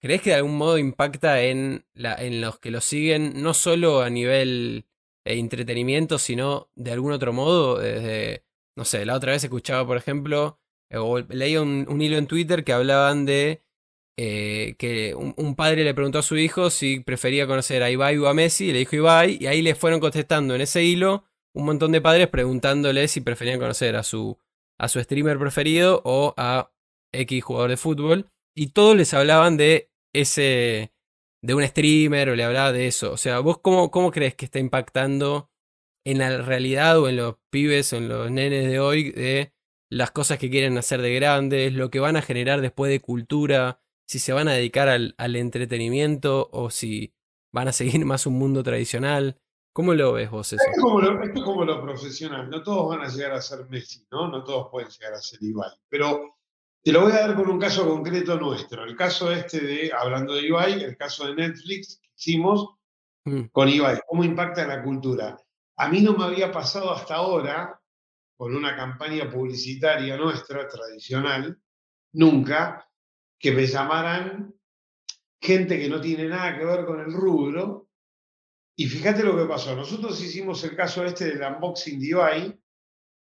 crees 0.00 0.22
que 0.22 0.30
de 0.30 0.36
algún 0.36 0.56
modo 0.56 0.78
impacta 0.78 1.40
en, 1.42 1.86
la, 1.94 2.14
en 2.14 2.40
los 2.40 2.58
que 2.58 2.72
lo 2.72 2.80
siguen, 2.80 3.42
no 3.42 3.54
solo 3.54 4.02
a 4.02 4.10
nivel 4.10 4.86
de 5.24 5.38
entretenimiento, 5.38 6.18
sino 6.18 6.68
de 6.74 6.90
algún 6.90 7.12
otro 7.12 7.32
modo? 7.32 7.78
Desde, 7.78 8.44
no 8.78 8.84
sé, 8.84 9.04
la 9.04 9.16
otra 9.16 9.32
vez 9.32 9.42
escuchaba, 9.42 9.84
por 9.84 9.96
ejemplo, 9.96 10.60
eh, 10.88 10.98
o 10.98 11.18
leía 11.18 11.60
un, 11.60 12.00
hilo 12.00 12.16
en 12.16 12.28
Twitter 12.28 12.62
que 12.62 12.72
hablaban 12.72 13.26
de 13.26 13.64
eh, 14.16 14.76
que 14.78 15.16
un, 15.16 15.34
un 15.36 15.56
padre 15.56 15.82
le 15.82 15.94
preguntó 15.94 16.20
a 16.20 16.22
su 16.22 16.36
hijo 16.36 16.70
si 16.70 17.00
prefería 17.00 17.48
conocer 17.48 17.82
a 17.82 17.90
Ibai 17.90 18.16
o 18.18 18.28
a 18.28 18.34
Messi, 18.34 18.66
y 18.66 18.72
le 18.72 18.78
dijo 18.78 18.94
Ibai, 18.94 19.36
y 19.40 19.48
ahí 19.48 19.62
le 19.62 19.74
fueron 19.74 19.98
contestando 19.98 20.54
en 20.54 20.60
ese 20.60 20.84
hilo 20.84 21.24
un 21.54 21.64
montón 21.64 21.90
de 21.90 22.00
padres 22.00 22.28
preguntándole 22.28 23.08
si 23.08 23.20
preferían 23.20 23.58
conocer 23.58 23.96
a 23.96 24.04
su, 24.04 24.38
a 24.78 24.86
su 24.86 25.02
streamer 25.02 25.40
preferido 25.40 26.00
o 26.04 26.34
a 26.36 26.70
X 27.12 27.42
jugador 27.42 27.70
de 27.70 27.76
fútbol, 27.76 28.30
y 28.56 28.68
todos 28.68 28.96
les 28.96 29.12
hablaban 29.12 29.56
de 29.56 29.90
ese, 30.14 30.92
de 31.42 31.54
un 31.54 31.66
streamer 31.66 32.28
o 32.28 32.36
le 32.36 32.44
hablaba 32.44 32.70
de 32.70 32.86
eso. 32.86 33.10
O 33.10 33.16
sea, 33.16 33.40
¿vos 33.40 33.58
cómo, 33.58 33.90
cómo 33.90 34.12
crees 34.12 34.36
que 34.36 34.44
está 34.44 34.60
impactando 34.60 35.50
en 36.10 36.18
la 36.18 36.38
realidad 36.38 36.98
o 36.98 37.08
en 37.08 37.16
los 37.16 37.36
pibes 37.50 37.92
o 37.92 37.96
en 37.96 38.08
los 38.08 38.30
nenes 38.30 38.68
de 38.68 38.80
hoy 38.80 39.10
de 39.10 39.52
las 39.90 40.10
cosas 40.10 40.38
que 40.38 40.50
quieren 40.50 40.76
hacer 40.78 41.00
de 41.02 41.14
grandes, 41.14 41.72
lo 41.72 41.90
que 41.90 42.00
van 42.00 42.16
a 42.16 42.22
generar 42.22 42.60
después 42.60 42.90
de 42.90 43.00
cultura, 43.00 43.80
si 44.06 44.18
se 44.18 44.32
van 44.32 44.48
a 44.48 44.52
dedicar 44.52 44.88
al, 44.88 45.14
al 45.18 45.36
entretenimiento 45.36 46.48
o 46.52 46.70
si 46.70 47.14
van 47.52 47.68
a 47.68 47.72
seguir 47.72 48.04
más 48.04 48.26
un 48.26 48.38
mundo 48.38 48.62
tradicional. 48.62 49.38
¿Cómo 49.72 49.94
lo 49.94 50.12
ves 50.12 50.30
vos 50.30 50.52
eso? 50.52 50.62
Esto 50.62 50.72
es, 50.72 50.82
como 50.82 51.00
lo, 51.00 51.22
esto 51.22 51.38
es 51.38 51.44
como 51.44 51.64
lo 51.64 51.80
profesional. 51.80 52.50
No 52.50 52.62
todos 52.62 52.88
van 52.88 53.06
a 53.06 53.08
llegar 53.08 53.32
a 53.32 53.40
ser 53.40 53.68
Messi, 53.68 54.06
¿no? 54.10 54.28
No 54.28 54.42
todos 54.42 54.68
pueden 54.70 54.88
llegar 54.88 55.14
a 55.14 55.20
ser 55.20 55.40
Ibai. 55.40 55.70
Pero 55.88 56.36
te 56.82 56.90
lo 56.90 57.02
voy 57.02 57.12
a 57.12 57.20
dar 57.20 57.36
con 57.36 57.48
un 57.48 57.60
caso 57.60 57.86
concreto 57.86 58.38
nuestro. 58.40 58.82
El 58.82 58.96
caso 58.96 59.30
este 59.30 59.60
de, 59.60 59.92
hablando 59.96 60.34
de 60.34 60.48
Ibai, 60.48 60.82
el 60.82 60.96
caso 60.96 61.26
de 61.28 61.34
Netflix 61.36 62.00
que 62.02 62.08
hicimos 62.16 62.78
Mm, 63.28 63.48
con 63.52 63.68
Ibai. 63.68 64.00
¿Cómo 64.06 64.24
impacta 64.24 64.62
en 64.62 64.68
la 64.68 64.82
cultura? 64.82 65.36
A 65.80 65.88
mí 65.88 66.00
no 66.00 66.12
me 66.14 66.24
había 66.24 66.50
pasado 66.50 66.92
hasta 66.92 67.14
ahora, 67.14 67.80
con 68.36 68.54
una 68.54 68.76
campaña 68.76 69.30
publicitaria 69.30 70.16
nuestra, 70.16 70.68
tradicional, 70.68 71.60
nunca, 72.12 72.88
que 73.38 73.52
me 73.52 73.66
llamaran 73.66 74.54
gente 75.40 75.78
que 75.78 75.88
no 75.88 76.00
tiene 76.00 76.26
nada 76.28 76.58
que 76.58 76.64
ver 76.64 76.84
con 76.84 77.00
el 77.00 77.12
rubro. 77.12 77.88
Y 78.76 78.86
fíjate 78.86 79.22
lo 79.22 79.36
que 79.36 79.44
pasó. 79.44 79.74
Nosotros 79.74 80.20
hicimos 80.22 80.62
el 80.64 80.74
caso 80.76 81.04
este 81.04 81.26
del 81.26 81.42
unboxing 81.42 82.00
de 82.00 82.06
Ibai, 82.06 82.60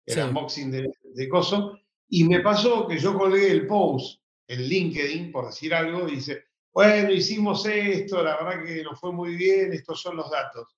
el 0.07 0.15
Sí. 0.15 0.21
unboxing 0.21 0.71
de, 0.71 0.93
de 1.03 1.29
Coso, 1.29 1.79
y 2.09 2.25
me 2.25 2.41
pasó 2.41 2.87
que 2.87 2.99
yo 2.99 3.19
colgué 3.19 3.51
el 3.51 3.67
post 3.67 4.21
en 4.47 4.63
LinkedIn, 4.63 5.33
por 5.33 5.47
decir 5.47 5.75
algo, 5.75 6.09
y 6.09 6.17
dice, 6.17 6.45
bueno, 6.73 7.11
hicimos 7.11 7.67
esto, 7.67 8.23
la 8.23 8.37
verdad 8.37 8.65
que 8.65 8.83
nos 8.83 9.01
fue 9.01 9.13
muy 9.13 9.35
bien, 9.37 9.73
estos 9.73 10.01
son 10.01 10.17
los 10.17 10.31
datos. 10.31 10.77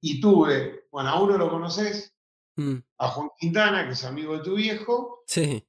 Y 0.00 0.20
tuve, 0.20 0.86
bueno, 0.90 1.08
a 1.10 1.22
uno 1.22 1.36
lo 1.38 1.50
conoces, 1.50 2.14
mm, 2.56 2.76
a 2.98 3.08
Juan 3.08 3.28
Quintana, 3.38 3.86
que 3.86 3.92
es 3.92 4.04
amigo 4.04 4.36
de 4.38 4.44
tu 4.44 4.54
viejo, 4.56 5.24
sí, 5.26 5.64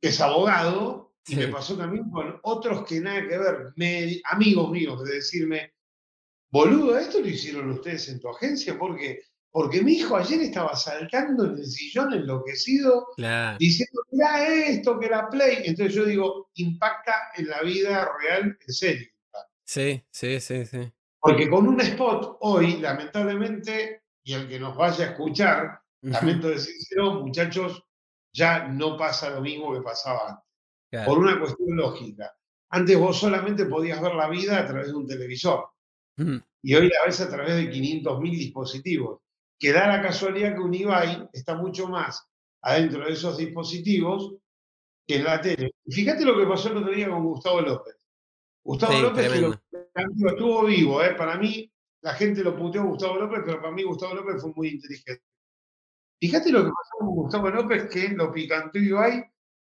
que 0.00 0.08
es 0.08 0.20
abogado, 0.20 1.14
y 1.26 1.32
Sí. 1.32 1.36
me 1.40 1.48
pasó 1.48 1.76
también 1.76 2.08
con 2.10 2.38
otros 2.42 2.86
que 2.86 3.00
nada 3.00 3.20
que 3.28 3.36
ver, 3.38 3.72
me- 3.76 4.20
amigos 4.24 4.70
míos, 4.70 5.02
de 5.04 5.16
decirme, 5.16 5.74
boludo, 6.50 6.98
esto 6.98 7.20
lo 7.20 7.28
hicieron 7.28 7.70
ustedes 7.70 8.08
en 8.08 8.20
tu 8.20 8.28
agencia, 8.28 8.78
porque 8.78 9.22
porque 9.50 9.80
mi 9.82 9.94
hijo 9.94 10.14
ayer 10.14 10.42
estaba 10.42 10.76
saltando 10.76 11.46
en 11.46 11.52
el 11.58 11.66
sillón 11.66 12.12
enloquecido, 12.12 13.06
claro. 13.16 13.56
diciendo, 13.58 14.02
mira 14.12 14.46
esto, 14.46 15.00
que 15.00 15.08
la 15.08 15.28
Play. 15.30 15.62
Entonces 15.64 15.94
yo 15.94 16.04
digo, 16.04 16.50
impacta 16.54 17.14
en 17.34 17.48
la 17.48 17.62
vida 17.62 18.08
real, 18.20 18.56
en 18.60 18.72
serio. 18.74 19.08
Sí, 19.64 20.04
sí, 20.10 20.38
sí, 20.40 20.66
sí. 20.66 20.92
Porque 21.20 21.48
con 21.50 21.66
un 21.68 21.80
spot 21.80 22.38
hoy, 22.40 22.76
lamentablemente, 22.76 24.02
y 24.22 24.34
el 24.34 24.48
que 24.48 24.58
nos 24.60 24.76
vaya 24.76 25.04
a 25.06 25.08
escuchar, 25.10 25.80
lamento 26.02 26.48
decírselo, 26.48 27.14
muchachos, 27.24 27.82
ya 28.32 28.68
no 28.68 28.96
pasa 28.96 29.30
lo 29.30 29.40
mismo 29.40 29.72
que 29.74 29.80
pasaba 29.80 30.28
antes. 30.28 30.44
Claro. 30.90 31.10
Por 31.10 31.18
una 31.18 31.38
cuestión 31.38 31.76
lógica. 31.76 32.32
Antes 32.70 32.98
vos 32.98 33.18
solamente 33.18 33.64
podías 33.66 34.00
ver 34.00 34.14
la 34.14 34.28
vida 34.28 34.58
a 34.58 34.66
través 34.66 34.88
de 34.88 34.94
un 34.94 35.06
televisor 35.06 35.68
y 36.62 36.74
hoy 36.74 36.88
la 36.88 37.06
ves 37.06 37.20
a 37.20 37.28
través 37.28 37.54
de 37.56 37.70
500.000 37.70 38.30
dispositivos. 38.30 39.20
Que 39.58 39.72
da 39.72 39.86
la 39.88 40.02
casualidad 40.02 40.54
que 40.54 40.60
un 40.60 40.74
Ibai 40.74 41.28
está 41.32 41.54
mucho 41.56 41.88
más 41.88 42.24
adentro 42.62 43.04
de 43.04 43.12
esos 43.12 43.36
dispositivos 43.38 44.34
que 45.06 45.16
en 45.16 45.24
la 45.24 45.40
tele. 45.40 45.72
Y 45.84 45.92
fíjate 45.92 46.24
lo 46.24 46.36
que 46.36 46.46
pasó 46.46 46.70
el 46.70 46.78
otro 46.78 46.92
día 46.92 47.08
con 47.08 47.24
Gustavo 47.24 47.60
López. 47.60 47.96
Gustavo 48.64 48.92
Sí, 48.92 49.00
López, 49.02 49.32
que 49.32 49.40
lo- 49.40 49.60
estuvo 50.28 50.64
vivo, 50.64 51.02
¿eh? 51.02 51.14
para 51.14 51.36
mí, 51.36 51.70
la 52.02 52.14
gente 52.14 52.42
lo 52.42 52.56
puteó 52.56 52.82
a 52.82 52.86
Gustavo 52.86 53.16
López, 53.16 53.40
pero 53.44 53.60
para 53.60 53.72
mí 53.72 53.82
Gustavo 53.82 54.14
López 54.14 54.40
fue 54.40 54.52
muy 54.54 54.68
inteligente. 54.68 55.24
Fíjate 56.20 56.50
lo 56.50 56.64
que 56.64 56.70
pasó 56.70 56.98
con 56.98 57.08
Gustavo 57.08 57.50
López, 57.50 57.88
que 57.88 58.08
lo 58.10 58.32
picantó 58.32 58.78
Ibai 58.78 59.24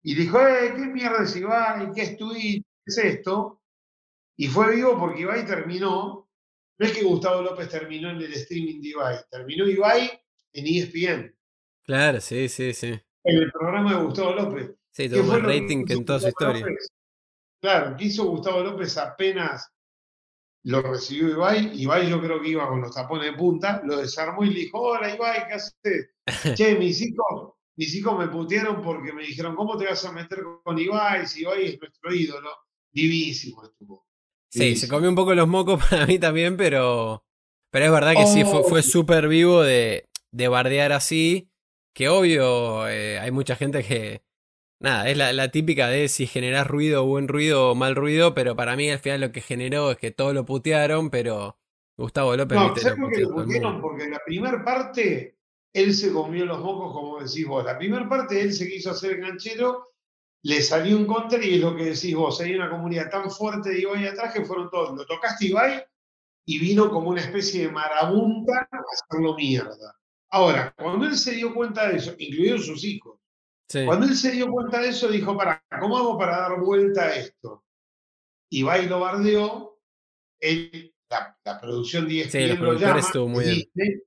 y 0.02 0.14
dijo, 0.14 0.40
eh, 0.40 0.72
¿qué 0.74 0.82
mierda 0.86 1.24
es 1.24 1.36
Ibai? 1.36 1.92
¿Qué 1.92 2.02
es 2.02 2.16
Twitch? 2.16 2.62
¿Qué 2.62 2.86
es 2.86 2.98
esto? 2.98 3.60
Y 4.36 4.48
fue 4.48 4.74
vivo 4.76 4.98
porque 4.98 5.22
Ibai 5.22 5.46
terminó, 5.46 6.28
no 6.78 6.86
es 6.86 6.92
que 6.92 7.04
Gustavo 7.04 7.42
López 7.42 7.68
terminó 7.68 8.10
en 8.10 8.16
el 8.16 8.32
streaming 8.32 8.80
de 8.80 8.88
Ibai, 8.88 9.16
terminó 9.30 9.66
Ibai 9.66 10.10
en 10.52 10.66
ESPN, 10.66 11.36
Claro, 11.82 12.20
sí, 12.20 12.48
sí, 12.48 12.72
sí. 12.72 13.00
en 13.24 13.36
el 13.38 13.52
programa 13.52 13.94
de 13.96 14.04
Gustavo 14.04 14.32
López. 14.34 14.72
Sí, 14.90 15.08
¿Qué 15.08 15.16
tuvo 15.16 15.28
más 15.28 15.40
que 15.40 15.42
rating 15.42 15.84
que 15.84 15.92
en 15.92 16.04
toda 16.04 16.18
su 16.18 16.26
Gustavo 16.26 16.52
historia. 16.52 16.72
López? 16.74 16.92
Claro, 17.60 17.96
¿qué 17.96 18.04
hizo 18.04 18.24
Gustavo 18.24 18.60
López 18.60 18.96
apenas 18.98 19.72
lo 20.66 20.82
recibió 20.82 21.28
Ibai? 21.28 21.80
Ibai 21.80 22.10
yo 22.10 22.20
creo 22.20 22.40
que 22.40 22.48
iba 22.48 22.68
con 22.68 22.80
los 22.80 22.94
tapones 22.94 23.30
de 23.30 23.36
punta, 23.36 23.82
lo 23.84 23.98
desarmó 23.98 24.44
y 24.44 24.50
le 24.50 24.60
dijo, 24.60 24.80
hola 24.80 25.14
Ibai, 25.14 25.46
¿qué 25.46 25.54
haces? 25.54 26.10
Che, 26.56 26.74
mis 26.76 27.00
hijos, 27.02 27.54
mis 27.76 27.94
hijos 27.94 28.18
me 28.18 28.28
putearon 28.28 28.82
porque 28.82 29.12
me 29.12 29.22
dijeron, 29.22 29.54
¿cómo 29.54 29.76
te 29.76 29.86
vas 29.86 30.04
a 30.04 30.12
meter 30.12 30.42
con 30.64 30.78
Ibai 30.78 31.26
si 31.26 31.42
Ibai 31.42 31.66
es 31.66 31.80
nuestro 31.80 32.12
ídolo? 32.12 32.50
Vivísimo 32.92 33.64
estuvo. 33.64 34.06
Sí, 34.50 34.74
se 34.74 34.88
comió 34.88 35.08
un 35.08 35.14
poco 35.14 35.34
los 35.34 35.46
mocos 35.46 35.80
para 35.90 36.06
mí 36.06 36.18
también, 36.18 36.56
pero. 36.56 37.24
Pero 37.70 37.84
es 37.86 37.92
verdad 37.92 38.16
que 38.16 38.26
sí, 38.26 38.44
fue, 38.44 38.64
fue 38.64 38.80
Obvio. 38.80 38.82
súper 38.82 39.28
vivo 39.28 39.62
de, 39.62 40.08
de 40.32 40.48
bardear 40.48 40.92
así. 40.92 41.50
Que 41.94 42.08
obvio, 42.08 42.88
eh, 42.88 43.18
hay 43.18 43.30
mucha 43.30 43.54
gente 43.56 43.84
que. 43.84 44.22
Nada, 44.78 45.08
es 45.08 45.16
la, 45.16 45.32
la 45.32 45.50
típica 45.50 45.88
de 45.88 46.08
si 46.08 46.26
generás 46.26 46.66
ruido, 46.66 47.06
buen 47.06 47.28
ruido 47.28 47.70
o 47.70 47.74
mal 47.74 47.96
ruido, 47.96 48.34
pero 48.34 48.56
para 48.56 48.76
mí 48.76 48.90
al 48.90 48.98
final 48.98 49.22
lo 49.22 49.32
que 49.32 49.40
generó 49.40 49.90
es 49.90 49.96
que 49.96 50.10
todos 50.10 50.34
lo 50.34 50.44
putearon, 50.44 51.08
pero 51.10 51.58
Gustavo 51.96 52.36
López, 52.36 52.58
No, 52.58 52.76
¿sabes 52.76 52.98
lo 52.98 53.04
por 53.06 53.14
qué 53.48 53.60
lo 53.60 53.70
mundo. 53.72 53.80
Porque 53.80 54.04
en 54.04 54.10
la 54.10 54.20
primera 54.24 54.62
parte 54.62 55.38
él 55.72 55.94
se 55.94 56.12
comió 56.12 56.44
los 56.44 56.60
mocos, 56.60 56.92
como 56.92 57.20
decís 57.20 57.46
vos. 57.46 57.64
La 57.64 57.78
primera 57.78 58.08
parte 58.08 58.40
él 58.40 58.52
se 58.52 58.68
quiso 58.68 58.90
hacer 58.90 59.18
ganchero, 59.18 59.94
le 60.42 60.60
salió 60.62 60.96
en 60.96 61.06
contra 61.06 61.42
y 61.42 61.54
es 61.54 61.60
lo 61.60 61.74
que 61.74 61.84
decís 61.84 62.14
vos. 62.14 62.40
Hay 62.40 62.54
una 62.54 62.68
comunidad 62.68 63.10
tan 63.10 63.30
fuerte 63.30 63.70
de 63.70 63.80
Ibai 63.80 64.06
atrás 64.06 64.34
que 64.34 64.44
fueron 64.44 64.68
todos. 64.70 64.96
Lo 64.96 65.06
tocaste 65.06 65.46
Ibai 65.46 65.84
y 66.44 66.58
vino 66.58 66.90
como 66.90 67.10
una 67.10 67.22
especie 67.22 67.62
de 67.62 67.72
marabunta 67.72 68.68
a 68.70 68.78
hacerlo 68.92 69.34
mierda. 69.36 69.96
Ahora, 70.30 70.74
cuando 70.76 71.06
él 71.06 71.16
se 71.16 71.32
dio 71.32 71.54
cuenta 71.54 71.88
de 71.88 71.96
eso, 71.96 72.14
incluidos 72.18 72.66
sus 72.66 72.84
hijos, 72.84 73.18
Sí, 73.68 73.84
cuando 73.84 74.06
él 74.06 74.14
se 74.14 74.30
dio 74.30 74.48
cuenta 74.50 74.80
de 74.80 74.88
eso, 74.90 75.08
dijo, 75.08 75.36
para, 75.36 75.62
¿cómo 75.80 75.98
hago 75.98 76.16
para 76.18 76.38
dar 76.38 76.60
vuelta 76.60 77.02
a 77.02 77.16
esto? 77.16 77.64
Ibai 78.50 78.88
lo 78.88 79.00
bardeó, 79.00 79.80
él, 80.38 80.94
la, 81.10 81.36
la 81.44 81.60
producción 81.60 82.06
de 82.06 82.28
Sí, 82.28 82.38
ESPN 82.38 82.48
lo 82.48 82.56
productores 82.60 82.80
llama, 82.80 83.00
estuvo 83.00 83.28
muy 83.28 83.44
le 83.44 83.50
bien. 83.50 83.68
dice, 83.74 84.02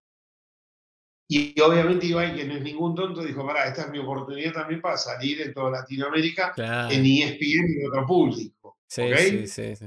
y 1.31 1.61
obviamente 1.61 2.05
Ibai, 2.07 2.35
que 2.35 2.45
no 2.45 2.55
es 2.55 2.61
ningún 2.61 2.95
tonto, 2.95 3.21
dijo, 3.21 3.45
pará, 3.45 3.65
esta 3.67 3.83
es 3.83 3.89
mi 3.91 3.99
oportunidad 3.99 4.53
también 4.53 4.81
para 4.81 4.97
salir 4.97 5.41
en 5.41 5.53
toda 5.53 5.71
Latinoamérica 5.71 6.53
claro. 6.53 6.93
en 6.93 7.05
E 7.05 7.23
ESPN 7.23 7.81
y 7.81 7.85
otro 7.85 8.05
público. 8.07 8.79
Sí, 8.87 9.03
sí, 9.15 9.47
sí, 9.47 9.75
sí. 9.75 9.85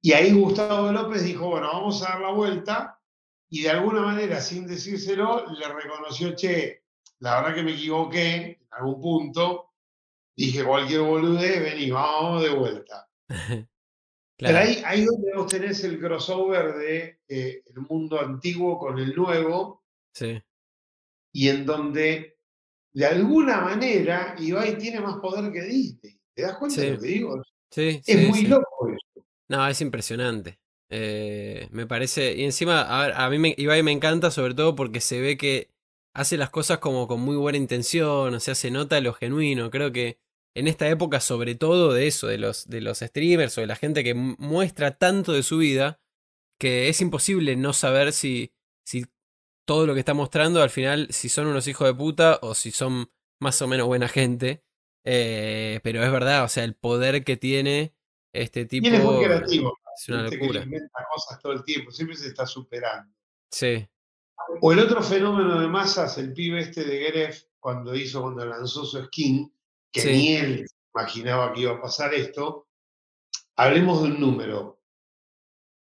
Y 0.00 0.12
ahí 0.12 0.30
Gustavo 0.32 0.92
López 0.92 1.24
dijo, 1.24 1.48
bueno, 1.50 1.66
vamos 1.72 2.02
a 2.04 2.10
dar 2.10 2.20
la 2.20 2.30
vuelta, 2.30 3.00
y 3.48 3.62
de 3.62 3.70
alguna 3.70 4.02
manera, 4.02 4.40
sin 4.40 4.66
decírselo, 4.66 5.46
le 5.50 5.66
reconoció, 5.68 6.36
che, 6.36 6.84
la 7.18 7.40
verdad 7.40 7.56
que 7.56 7.62
me 7.64 7.72
equivoqué 7.72 8.34
en 8.34 8.57
algún 8.78 9.00
punto, 9.00 9.70
dije 10.36 10.64
cualquier 10.64 11.00
boludez, 11.00 11.62
vení, 11.62 11.90
vamos 11.90 12.42
de 12.42 12.50
vuelta. 12.50 13.08
Pero 14.40 14.52
Claro. 14.52 14.58
ahí, 14.58 14.82
ahí 14.84 15.04
donde 15.04 15.32
vos 15.34 15.50
tenés 15.50 15.82
el 15.82 15.98
crossover 15.98 16.74
de 16.76 17.20
eh, 17.28 17.62
el 17.66 17.80
mundo 17.88 18.20
antiguo 18.20 18.78
con 18.78 18.98
el 18.98 19.14
nuevo, 19.14 19.82
Sí, 20.14 20.40
y 21.32 21.48
en 21.48 21.66
donde, 21.66 22.38
de 22.92 23.06
alguna 23.06 23.60
manera, 23.60 24.34
Ibai 24.38 24.78
tiene 24.78 25.00
más 25.00 25.16
poder 25.16 25.52
que 25.52 25.62
Disney. 25.62 26.18
¿Te 26.34 26.42
das 26.42 26.56
cuenta 26.56 26.80
de 26.80 26.92
lo 26.94 27.00
que 27.00 27.06
digo? 27.06 27.42
sí, 27.70 28.00
Es 28.04 28.18
sí, 28.20 28.26
muy 28.26 28.42
loco 28.42 28.88
eso. 28.88 29.26
No, 29.48 29.66
es 29.68 29.80
impresionante. 29.80 30.58
Eh, 30.88 31.68
me 31.70 31.86
parece. 31.86 32.34
Y 32.34 32.44
encima, 32.44 32.82
a, 32.82 33.06
ver, 33.06 33.14
a 33.16 33.28
mí 33.30 33.38
me, 33.38 33.54
Ibai 33.56 33.82
me 33.82 33.92
encanta, 33.92 34.30
sobre 34.30 34.54
todo 34.54 34.74
porque 34.74 35.00
se 35.00 35.20
ve 35.20 35.36
que 35.36 35.68
hace 36.14 36.36
las 36.36 36.50
cosas 36.50 36.78
como 36.78 37.06
con 37.08 37.20
muy 37.20 37.36
buena 37.36 37.58
intención. 37.58 38.34
O 38.34 38.40
sea, 38.40 38.54
se 38.54 38.70
nota 38.70 39.00
lo 39.00 39.12
genuino. 39.14 39.70
Creo 39.70 39.92
que 39.92 40.18
en 40.54 40.68
esta 40.68 40.88
época, 40.88 41.20
sobre 41.20 41.54
todo 41.54 41.92
de 41.92 42.06
eso, 42.06 42.26
de 42.26 42.38
los, 42.38 42.68
de 42.68 42.80
los 42.80 42.98
streamers 42.98 43.56
o 43.58 43.60
de 43.60 43.66
la 43.68 43.76
gente 43.76 44.02
que 44.04 44.14
mu- 44.14 44.36
muestra 44.38 44.96
tanto 44.98 45.32
de 45.32 45.42
su 45.42 45.58
vida, 45.58 46.00
que 46.58 46.88
es 46.88 47.00
imposible 47.00 47.56
no 47.56 47.72
saber 47.72 48.12
si, 48.12 48.52
si 48.84 49.06
todo 49.66 49.86
lo 49.86 49.94
que 49.94 50.00
está 50.00 50.14
mostrando 50.14 50.62
al 50.62 50.70
final, 50.70 51.08
si 51.10 51.28
son 51.28 51.46
unos 51.46 51.68
hijos 51.68 51.86
de 51.86 51.94
puta 51.94 52.38
o 52.42 52.54
si 52.54 52.70
son 52.72 53.10
más 53.40 53.60
o 53.62 53.68
menos 53.68 53.86
buena 53.86 54.08
gente. 54.08 54.64
Eh, 55.04 55.80
pero 55.84 56.02
es 56.02 56.10
verdad, 56.12 56.44
o 56.44 56.48
sea, 56.48 56.64
el 56.64 56.74
poder 56.74 57.24
que 57.24 57.36
tiene 57.36 57.94
este 58.34 58.66
tipo 58.66 58.86
Y 58.86 58.88
él 58.90 58.94
es 58.96 59.04
muy 59.04 59.24
creativo. 59.24 59.78
es 59.96 60.08
una 60.08 60.22
Viste 60.22 60.36
que 60.38 60.42
le 60.42 60.46
locura. 60.48 60.64
inventa 60.64 61.06
cosas 61.14 61.40
todo 61.40 61.52
el 61.52 61.64
tiempo, 61.64 61.90
siempre 61.92 62.16
se 62.16 62.28
está 62.28 62.46
superando. 62.46 63.12
Sí, 63.50 63.88
O 64.60 64.72
el 64.72 64.78
otro 64.80 65.02
fenómeno 65.02 65.60
de 65.60 65.68
masas, 65.68 66.16
el 66.18 66.32
pibe 66.32 66.60
este 66.60 66.84
de 66.84 66.98
Gref, 67.10 67.42
cuando 67.60 67.94
hizo, 67.94 68.22
cuando 68.22 68.44
lanzó 68.46 68.84
su 68.84 69.02
skin, 69.04 69.52
que 69.92 70.00
Sí. 70.00 70.08
ni 70.10 70.36
él 70.36 70.66
imaginaba 70.94 71.52
que 71.52 71.60
iba 71.62 71.72
a 71.72 71.80
pasar 71.80 72.14
esto. 72.14 72.66
Hablemos 73.56 74.02
de 74.02 74.08
un 74.10 74.20
número. 74.20 74.80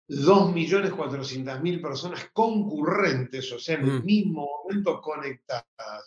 2.400.000 0.09 1.80
personas 1.82 2.28
concurrentes, 2.32 3.50
o 3.52 3.59
sea, 3.59 3.76
en 3.76 3.84
el 3.86 4.00
Mm. 4.00 4.04
mismo 4.04 4.48
momento 4.64 5.00
conectadas. 5.00 5.64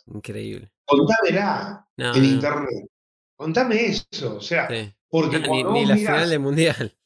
increíble. 0.07 0.71
Contámela 0.85 1.87
No, 1.97 2.15
en 2.15 2.21
no, 2.23 2.27
internet. 2.29 2.89
Contame 3.35 3.85
eso, 3.87 4.37
o 4.37 4.41
sea, 4.41 4.67
sí. 4.69 4.93
porque 5.09 5.39
No, 5.39 5.47
cuando 5.47 5.71
ni 5.73 5.79
vos 5.81 5.89
la 5.89 5.95
mirás- 5.95 6.13
final 6.15 6.29
del 6.29 6.39
mundial. 6.39 6.97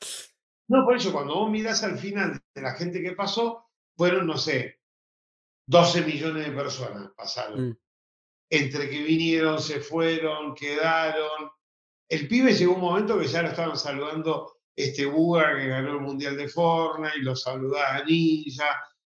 No, 0.70 0.86
por 0.86 0.96
eso, 0.96 1.12
cuando 1.12 1.36
vos 1.36 1.52
mirás 1.52 1.84
al 1.84 1.98
final 1.98 2.40
de 2.56 2.62
la 2.62 2.74
gente 2.76 3.02
que 3.02 3.12
pasó, 3.14 3.70
fueron, 3.98 4.26
no 4.28 4.38
sé, 4.38 4.80
12 5.66 6.02
millones 6.02 6.46
de 6.46 6.52
personas 6.52 7.12
pasaron. 7.16 7.70
Mm. 7.70 7.78
Entre 8.50 8.90
que 8.90 9.02
vinieron, 9.04 9.60
se 9.60 9.80
fueron, 9.80 10.54
quedaron. 10.54 11.50
El 12.08 12.28
pibe 12.28 12.54
llegó 12.54 12.76
un 12.76 12.82
momento 12.82 13.20
que 13.20 13.28
ya 13.28 13.42
lo 13.42 13.50
estaban 13.50 13.78
saludando 13.78 14.54
este 14.76 15.06
Buga 15.06 15.56
que 15.56 15.68
ganó 15.68 15.92
el 15.94 16.02
Mundial 16.02 16.36
de 16.36 16.48
Fortnite, 16.48 17.20
lo 17.20 17.36
saludaba 17.36 17.96
a 17.96 18.04
Ninja. 18.04 18.66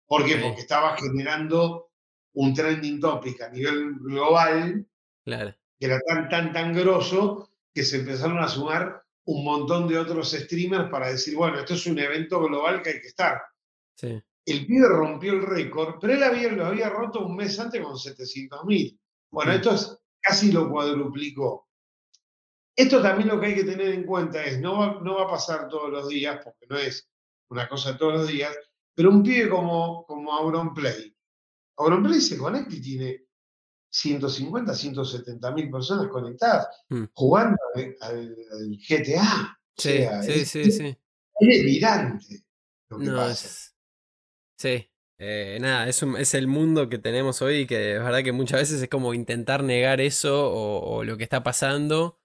¿Por 0.07 0.25
qué? 0.25 0.35
Sí. 0.35 0.41
Porque 0.43 0.61
estaba 0.61 0.97
generando 0.97 1.91
un 2.35 2.55
trending 2.55 3.01
topic 3.01 3.41
a 3.43 3.49
nivel 3.51 3.95
global 4.01 4.87
Claro. 5.25 5.55
que 5.79 5.87
era 5.87 6.01
tan, 6.01 6.29
tan, 6.29 6.53
tan 6.53 6.75
grosso 6.75 7.51
que 7.73 7.85
se 7.85 7.99
empezaron 7.99 8.39
a 8.39 8.49
sumar 8.49 9.03
un 9.25 9.45
montón 9.45 9.87
de 9.87 9.99
otros 9.99 10.33
streamers 10.33 10.91
para 10.91 11.11
decir, 11.11 11.37
bueno, 11.37 11.61
esto 11.61 11.75
es 11.75 11.87
un 11.87 11.99
evento 11.99 12.41
global 12.41 12.83
que 12.83 12.91
hay 12.91 13.01
que 13.01 13.07
estar. 13.07 13.41
Sí. 13.97 14.21
El 14.45 14.67
pibe 14.67 14.89
rompió 14.89 15.33
el 15.35 15.43
récord, 15.43 15.97
pero 16.01 16.15
él 16.15 16.23
había, 16.23 16.51
lo 16.53 16.67
había 16.67 16.89
roto 16.89 17.25
un 17.27 17.37
mes 17.37 17.59
antes 17.61 17.81
con 17.83 17.97
700.000. 17.97 18.99
Bueno, 19.31 19.53
Mm. 19.53 19.55
esto 19.55 19.75
es, 19.75 19.99
casi 20.21 20.51
lo 20.53 20.69
cuadruplicó. 20.71 21.69
Esto 22.75 23.03
también 23.03 23.29
lo 23.29 23.39
que 23.41 23.47
hay 23.47 23.55
que 23.55 23.65
tener 23.65 23.89
en 23.93 24.05
cuenta 24.05 24.43
es, 24.45 24.61
no 24.61 24.79
va, 24.79 25.01
no 25.03 25.17
va 25.17 25.25
a 25.25 25.31
pasar 25.31 25.69
todos 25.69 25.91
los 25.91 26.09
días, 26.09 26.41
porque 26.43 26.67
no 26.69 26.77
es 26.79 27.09
una 27.51 27.69
cosa 27.69 27.97
todos 27.97 28.15
los 28.15 28.29
días, 28.29 28.55
pero 28.95 29.11
un 29.11 29.23
pibe 29.23 29.49
como, 29.51 30.05
como 30.07 30.33
Auronplay, 30.33 31.15
Auronplay 31.77 32.21
se 32.21 32.39
conecta 32.39 32.75
y 32.75 32.81
tiene 32.81 33.25
150, 33.91 34.75
170 34.75 35.51
mil 35.53 35.71
personas 35.71 36.09
conectadas 36.09 36.67
Mm. 36.89 37.05
jugando 37.13 37.57
al, 37.75 37.97
al- 38.01 38.37
al 38.53 38.79
GTA. 38.79 39.59
O 39.77 39.81
Sí, 39.81 39.89
sea, 39.91 40.23
sí, 40.23 40.33
es, 40.33 40.49
sí, 40.51 40.71
sí. 40.73 40.87
es 41.41 41.49
delirante 41.49 42.45
lo 42.89 42.99
que 42.99 43.05
No, 43.07 43.17
pasa. 43.17 43.47
es. 43.49 43.72
Sí. 44.63 44.89
Eh, 45.19 45.59
nada, 45.61 45.89
es, 45.89 46.03
un- 46.05 46.17
es 46.17 46.35
el 46.35 46.47
mundo 46.47 46.89
que 46.89 46.99
tenemos 46.99 47.43
hoy 47.43 47.67
que 47.67 47.95
es 47.97 47.99
verdad 48.03 48.23
que 48.23 48.31
muchas 48.31 48.61
veces 48.61 48.81
es 48.81 48.89
como 48.89 49.13
intentar 49.13 49.65
negar 49.65 50.01
eso 50.01 50.49
o, 50.53 50.97
o 50.99 51.05
lo 51.05 51.17
que 51.17 51.25
está 51.25 51.43
pasando, 51.43 52.21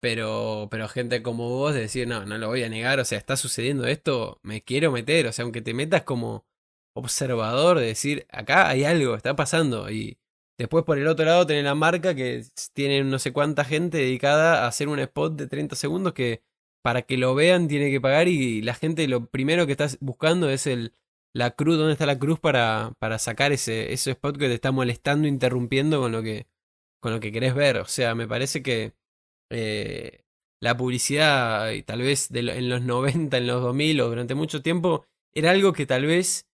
pero, 0.00 0.68
pero 0.70 0.88
gente 0.88 1.22
como 1.22 1.48
vos 1.50 1.74
de 1.74 1.82
decir, 1.82 2.08
no, 2.08 2.26
no 2.26 2.38
lo 2.38 2.48
voy 2.48 2.64
a 2.64 2.68
negar, 2.70 3.00
o 3.00 3.04
sea, 3.06 3.18
está 3.18 3.36
sucediendo 3.36 3.86
esto, 3.86 4.40
me 4.42 4.62
quiero 4.64 4.92
meter, 4.92 5.26
o 5.28 5.32
sea, 5.32 5.44
aunque 5.44 5.62
te 5.62 5.74
metas 5.74 6.04
como 6.04 6.46
observador, 6.94 7.78
de 7.80 7.86
decir, 7.86 8.26
acá 8.30 8.68
hay 8.68 8.84
algo, 8.84 9.14
está 9.16 9.36
pasando, 9.36 9.90
y 9.90 10.18
después 10.58 10.84
por 10.84 10.98
el 10.98 11.06
otro 11.08 11.24
lado 11.26 11.46
tenés 11.46 11.64
la 11.64 11.74
marca 11.74 12.14
que 12.14 12.44
tiene 12.74 13.04
no 13.04 13.18
sé 13.18 13.32
cuánta 13.32 13.64
gente 13.64 13.98
dedicada 13.98 14.64
a 14.64 14.68
hacer 14.68 14.88
un 14.88 14.98
spot 15.00 15.34
de 15.36 15.46
30 15.48 15.76
segundos 15.76 16.12
que 16.14 16.42
para 16.82 17.02
que 17.02 17.16
lo 17.18 17.34
vean 17.34 17.68
tiene 17.68 17.90
que 17.90 18.00
pagar 18.00 18.28
y 18.28 18.62
la 18.62 18.74
gente 18.74 19.08
lo 19.08 19.26
primero 19.26 19.66
que 19.66 19.72
estás 19.72 19.98
buscando 20.00 20.48
es 20.50 20.66
el 20.66 20.94
la 21.36 21.50
cruz, 21.50 21.76
¿dónde 21.76 21.92
está 21.92 22.06
la 22.06 22.18
cruz 22.18 22.40
para, 22.40 22.92
para 22.98 23.18
sacar 23.18 23.52
ese, 23.52 23.92
ese 23.92 24.12
spot 24.12 24.38
que 24.38 24.48
te 24.48 24.54
está 24.54 24.72
molestando, 24.72 25.28
interrumpiendo 25.28 26.00
con 26.00 26.12
lo 26.12 26.22
que 26.22 26.46
con 27.02 27.12
lo 27.12 27.20
que 27.20 27.30
querés 27.30 27.54
ver? 27.54 27.76
O 27.76 27.84
sea, 27.84 28.14
me 28.14 28.26
parece 28.26 28.62
que 28.62 28.94
eh, 29.50 30.22
la 30.62 30.76
publicidad, 30.76 31.70
y 31.72 31.82
tal 31.82 32.00
vez 32.00 32.30
en 32.32 32.68
los 32.70 32.80
90, 32.82 33.36
en 33.36 33.46
los 33.46 33.62
2000 33.62 34.00
o 34.00 34.08
durante 34.08 34.34
mucho 34.34 34.62
tiempo, 34.62 35.04
era 35.34 35.50
algo 35.50 35.74
que 35.74 35.84
tal 35.84 36.06
vez 36.06 36.46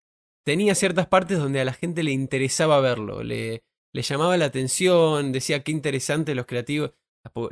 tenía 0.45 0.74
ciertas 0.74 1.07
partes 1.07 1.39
donde 1.39 1.61
a 1.61 1.64
la 1.64 1.72
gente 1.72 2.03
le 2.03 2.11
interesaba 2.11 2.80
verlo, 2.80 3.22
le, 3.22 3.62
le 3.95 4.03
llamaba 4.03 4.37
la 4.37 4.47
atención, 4.47 5.30
decía 5.30 5.62
qué 5.62 5.70
interesante 5.70 6.35
los 6.35 6.47
creativos, 6.47 6.93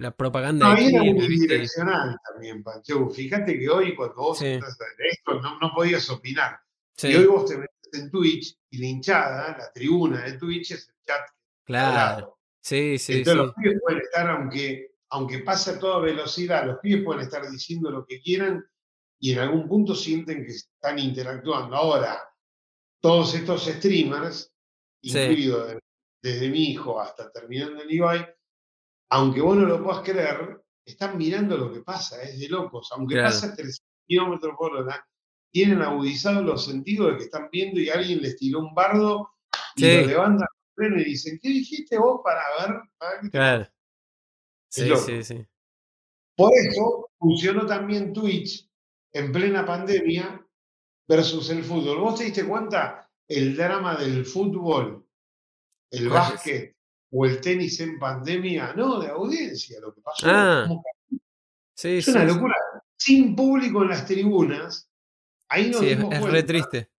la, 0.01 0.11
propaganda 0.11 0.69
no, 0.69 0.75
de 0.75 0.89
era 0.89 2.19
también, 2.33 2.65
Pancho. 2.65 3.09
Fíjate 3.09 3.57
que 3.57 3.69
hoy 3.69 3.95
cuando 3.95 4.17
vos 4.17 4.43
entras 4.43 4.77
esto 4.99 5.41
no, 5.41 5.61
no, 5.61 5.73
podías 5.73 6.11
opinar. 6.11 6.59
Y 7.03 7.15
hoy 7.15 7.27
vos 7.27 7.47
te 7.49 7.57
metes 7.57 7.95
en 7.95 8.11
Twitch 8.11 8.57
y 8.71 8.79
la 8.79 8.87
hinchada, 8.87 9.57
la 9.59 9.73
tribuna 9.73 10.25
de 10.25 10.39
Twitch 10.39 10.73
es 10.73 10.89
el 10.89 10.95
chat. 11.07 11.21
Claro. 11.65 12.39
Sí, 12.61 12.99
sí. 12.99 13.19
Entonces 13.19 13.47
los 13.47 13.55
pibes 13.55 13.81
pueden 13.81 14.01
estar, 14.03 14.31
aunque, 14.31 14.95
aunque 15.11 15.39
pase 15.41 15.71
a 15.71 15.79
toda 15.79 16.01
velocidad, 16.01 16.67
los 16.67 16.79
pibes 16.81 17.05
pueden 17.05 17.23
estar 17.23 17.49
diciendo 17.51 17.91
lo 17.91 18.05
que 18.05 18.21
quieran 18.21 18.65
y 19.19 19.33
en 19.33 19.39
algún 19.39 19.69
punto 19.69 19.95
sienten 19.95 20.45
que 20.45 20.53
están 20.53 20.99
interactuando. 20.99 21.77
Ahora, 21.77 22.21
todos 23.01 23.35
estos 23.35 23.65
streamers, 23.65 24.53
incluido 25.03 25.67
desde, 26.23 26.51
mi 26.51 26.71
hijo 26.71 27.01
hasta 27.01 27.31
terminando 27.31 27.83
en 27.83 27.91
Ibai, 27.91 28.27
aunque 29.11 29.41
vos 29.41 29.57
no 29.57 29.67
lo 29.67 29.83
puedas 29.83 30.03
creer, 30.03 30.63
están 30.85 31.17
mirando 31.17 31.57
lo 31.57 31.73
que 31.73 31.81
pasa, 31.81 32.23
es 32.23 32.39
de 32.39 32.49
locos. 32.49 32.89
Aunque 32.93 33.17
pasa 33.17 33.55
300 33.55 33.81
kilómetros 34.07 34.55
por 34.57 34.77
hora, 34.77 35.07
tienen 35.53 35.83
agudizados 35.83 36.45
los 36.45 36.65
sentidos 36.65 37.13
de 37.13 37.17
que 37.19 37.25
están 37.25 37.49
viendo 37.51 37.81
y 37.81 37.91
alguien 37.91 38.21
les 38.23 38.37
tiró 38.37 38.61
un 38.61 38.75
bardo 38.75 39.31
y 39.77 39.83
lo 39.83 40.07
levantan 40.07 40.49
y 40.83 41.05
dicen, 41.05 41.39
¿qué 41.43 41.49
dijiste 41.49 41.99
vos 41.99 42.21
para 42.25 42.43
ver? 42.59 43.31
Claro. 43.31 43.69
Sí, 44.69 44.91
sí, 44.97 45.23
sí. 45.23 45.47
Por 46.37 46.53
eso 46.55 47.11
funcionó 47.19 47.67
también 47.67 48.13
Twitch 48.13 48.69
en 49.13 49.33
plena 49.33 49.67
pandemia 49.67 50.47
versus 51.07 51.51
el 51.51 51.65
fútbol. 51.65 52.01
¿Vos 52.01 52.19
te 52.19 52.25
diste 52.25 52.47
cuenta 52.47 53.11
el 53.29 53.57
drama 53.57 53.97
del 53.97 54.25
fútbol, 54.25 55.07
el 55.91 56.09
básquet 56.09 56.77
o 57.11 57.27
el 57.27 57.41
tenis 57.41 57.81
en 57.81 57.99
pandemia? 57.99 58.73
No, 58.75 59.01
de 59.01 59.09
audiencia, 59.09 59.81
lo 59.81 59.93
que 59.93 60.01
pasó. 60.01 60.27
Ah. 60.29 60.69
sí, 61.75 61.99
es 61.99 62.09
una 62.09 62.25
locura. 62.25 62.55
Sin 62.97 63.35
público 63.35 63.83
en 63.83 63.89
las 63.89 64.07
tribunas, 64.07 64.90
ahí 65.51 65.71
nos 65.71 65.81
sí, 65.81 65.91
es, 65.91 66.23
re 66.23 66.43
triste. 66.43 66.91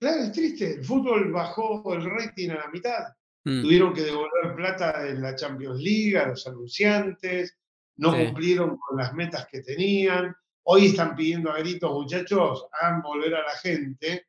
Claro, 0.00 0.22
es 0.22 0.32
triste. 0.32 0.74
El 0.76 0.84
fútbol 0.84 1.32
bajó 1.32 1.94
el 1.94 2.04
rating 2.08 2.50
a 2.50 2.54
la 2.54 2.68
mitad. 2.68 3.04
Mm. 3.44 3.62
Tuvieron 3.62 3.92
que 3.92 4.02
devolver 4.02 4.54
plata 4.54 5.08
en 5.08 5.22
la 5.22 5.34
Champions 5.34 5.80
League 5.80 6.16
a 6.18 6.28
los 6.28 6.46
anunciantes, 6.46 7.58
no 7.96 8.16
cumplieron 8.16 8.76
con 8.78 8.98
las 8.98 9.12
metas 9.14 9.46
que 9.50 9.62
tenían. 9.62 10.34
Hoy 10.64 10.86
están 10.86 11.16
pidiendo 11.16 11.50
a 11.50 11.58
gritos, 11.58 11.90
muchachos, 11.90 12.66
hagan 12.80 13.02
volver 13.02 13.34
a 13.34 13.42
la 13.42 13.56
gente, 13.56 14.26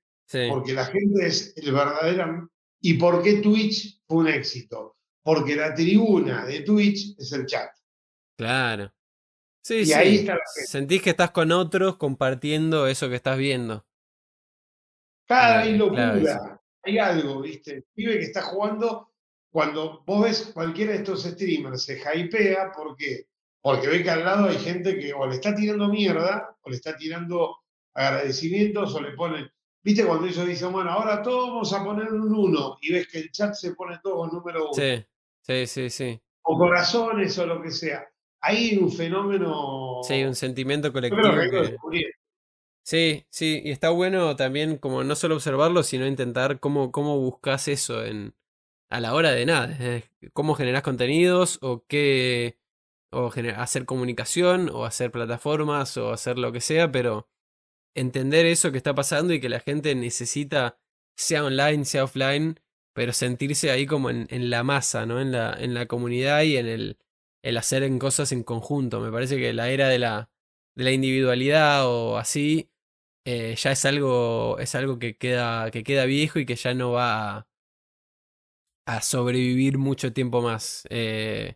porque 0.50 0.74
la 0.74 0.86
gente 0.86 1.28
es 1.28 1.54
el 1.58 1.72
verdadero... 1.72 2.50
¿Y 2.84 2.96
por 2.96 3.22
qué 3.22 3.36
Twitch 3.36 4.02
fue 4.08 4.18
un 4.20 4.28
éxito? 4.28 4.98
Porque 5.22 5.56
la 5.56 5.74
tribuna 5.76 6.46
de 6.46 6.62
Twitch 6.62 7.16
es 7.20 7.32
el 7.32 7.46
chat. 7.46 7.70
Claro. 8.36 8.92
Sí, 9.64 9.84
y 9.86 9.94
ahí 9.94 10.16
está 10.18 10.40
Sentís 10.66 11.02
que 11.02 11.12
estás 11.12 11.32
con 11.32 11.52
otros 11.52 11.98
compartiendo 11.98 12.88
eso 12.88 13.10
que 13.10 13.16
estás 13.16 13.38
viendo. 13.38 13.86
Cada 15.28 15.62
hay 15.62 15.78
locura. 15.78 16.62
Hay 16.84 16.98
algo, 16.98 17.42
¿viste? 17.42 17.76
El 17.76 17.84
pibe 17.94 18.18
que 18.18 18.26
está 18.26 18.42
jugando, 18.42 19.14
cuando 19.52 20.04
vos 20.06 20.24
ves 20.24 20.52
cualquiera 20.54 20.94
de 20.94 21.00
estos 21.00 21.24
streamers, 21.24 21.84
se 21.84 22.00
hypea, 22.00 22.72
¿por 22.72 22.96
qué? 22.96 23.28
Porque 23.62 23.88
ve 23.88 24.02
que 24.02 24.10
al 24.10 24.26
lado 24.26 24.48
hay 24.48 24.58
gente 24.58 24.98
que 24.98 25.14
o 25.14 25.28
le 25.28 25.36
está 25.36 25.54
tirando 25.54 25.88
mierda, 25.90 26.58
o 26.62 26.70
le 26.70 26.76
está 26.76 26.98
tirando 26.98 27.58
agradecimientos, 27.94 28.96
o 28.96 29.02
le 29.02 29.12
ponen. 29.12 29.48
¿Viste 29.84 30.06
cuando 30.06 30.26
ellos 30.26 30.48
dicen, 30.48 30.72
bueno, 30.72 30.90
ahora 30.90 31.22
todos 31.22 31.50
vamos 31.50 31.74
a 31.74 31.84
poner 31.84 32.12
un 32.12 32.34
uno, 32.34 32.78
y 32.82 32.94
ves 32.94 33.08
que 33.08 33.20
el 33.20 33.32
chat 33.32 33.54
se 33.54 33.76
pone 33.76 34.00
todo 34.02 34.28
número 34.28 34.66
uno? 34.66 34.74
Sí, 34.74 35.06
sí, 35.42 35.68
sí, 35.68 35.90
sí. 35.92 36.22
O 36.44 36.58
corazones 36.58 37.38
o 37.38 37.46
lo 37.46 37.62
que 37.62 37.70
sea. 37.70 38.11
Hay 38.42 38.78
un 38.78 38.92
fenómeno. 38.92 40.02
Sí, 40.04 40.24
un 40.24 40.36
sentimiento 40.36 40.92
colectivo. 40.92 41.24
Sí, 42.84 43.26
sí, 43.30 43.62
y 43.64 43.72
está 43.72 43.92
bueno 43.92 44.36
también 44.36 44.78
como 44.78 45.04
no 45.04 45.16
solo 45.16 45.36
observarlo, 45.36 45.84
sino 45.84 46.08
intentar 46.08 46.60
cómo, 46.60 46.92
cómo 46.92 47.20
buscas 47.20 47.68
eso 47.68 48.04
en, 48.04 48.34
a 48.90 49.00
la 49.00 49.14
hora 49.14 49.32
de 49.32 49.46
nada. 49.46 49.78
cómo 50.34 50.56
generas 50.56 50.82
contenidos 50.82 51.60
o 51.62 51.86
qué 51.88 52.58
o 53.12 53.32
hacer 53.58 53.86
comunicación, 53.86 54.70
o 54.70 54.86
hacer 54.86 55.12
plataformas, 55.12 55.98
o 55.98 56.12
hacer 56.12 56.38
lo 56.38 56.52
que 56.52 56.62
sea, 56.62 56.92
pero 56.92 57.28
entender 57.94 58.46
eso 58.46 58.72
que 58.72 58.78
está 58.78 58.96
pasando 58.96 59.34
y 59.34 59.42
que 59.42 59.50
la 59.50 59.60
gente 59.60 59.94
necesita, 59.96 60.80
sea 61.18 61.44
online, 61.44 61.86
sea 61.86 62.06
offline, 62.06 62.60
pero 62.94 63.14
sentirse 63.14 63.70
ahí 63.70 63.86
como 63.86 64.10
en, 64.10 64.28
en 64.30 64.50
la 64.50 64.64
masa, 64.64 65.06
¿no? 65.06 65.20
En 65.20 65.32
la, 65.34 65.54
en 65.54 65.74
la 65.74 65.88
comunidad 65.88 66.44
y 66.44 66.58
en 66.58 66.68
el, 66.68 66.98
el 67.44 67.58
hacer 67.58 67.84
en 67.84 68.00
cosas 68.00 68.32
en 68.32 68.44
conjunto. 68.44 69.00
Me 69.00 69.12
parece 69.12 69.38
que 69.38 69.54
la 69.54 69.70
era 69.70 69.88
de 69.90 70.00
la, 70.00 70.30
de 70.76 70.84
la 70.84 70.92
individualidad 70.92 71.88
o 71.88 72.18
así 72.18 72.72
eh, 73.26 73.56
ya 73.56 73.72
es 73.72 73.86
algo, 73.86 74.58
es 74.60 74.74
algo 74.76 74.98
que, 74.98 75.16
queda, 75.18 75.70
que 75.72 75.84
queda 75.84 76.06
viejo 76.06 76.40
y 76.40 76.46
que 76.46 76.56
ya 76.56 76.74
no 76.74 76.92
va 76.94 77.48
a, 78.86 79.02
sobrevivir 79.02 79.78
mucho 79.78 80.14
tiempo 80.14 80.42
más. 80.42 80.88
Eh, 80.90 81.56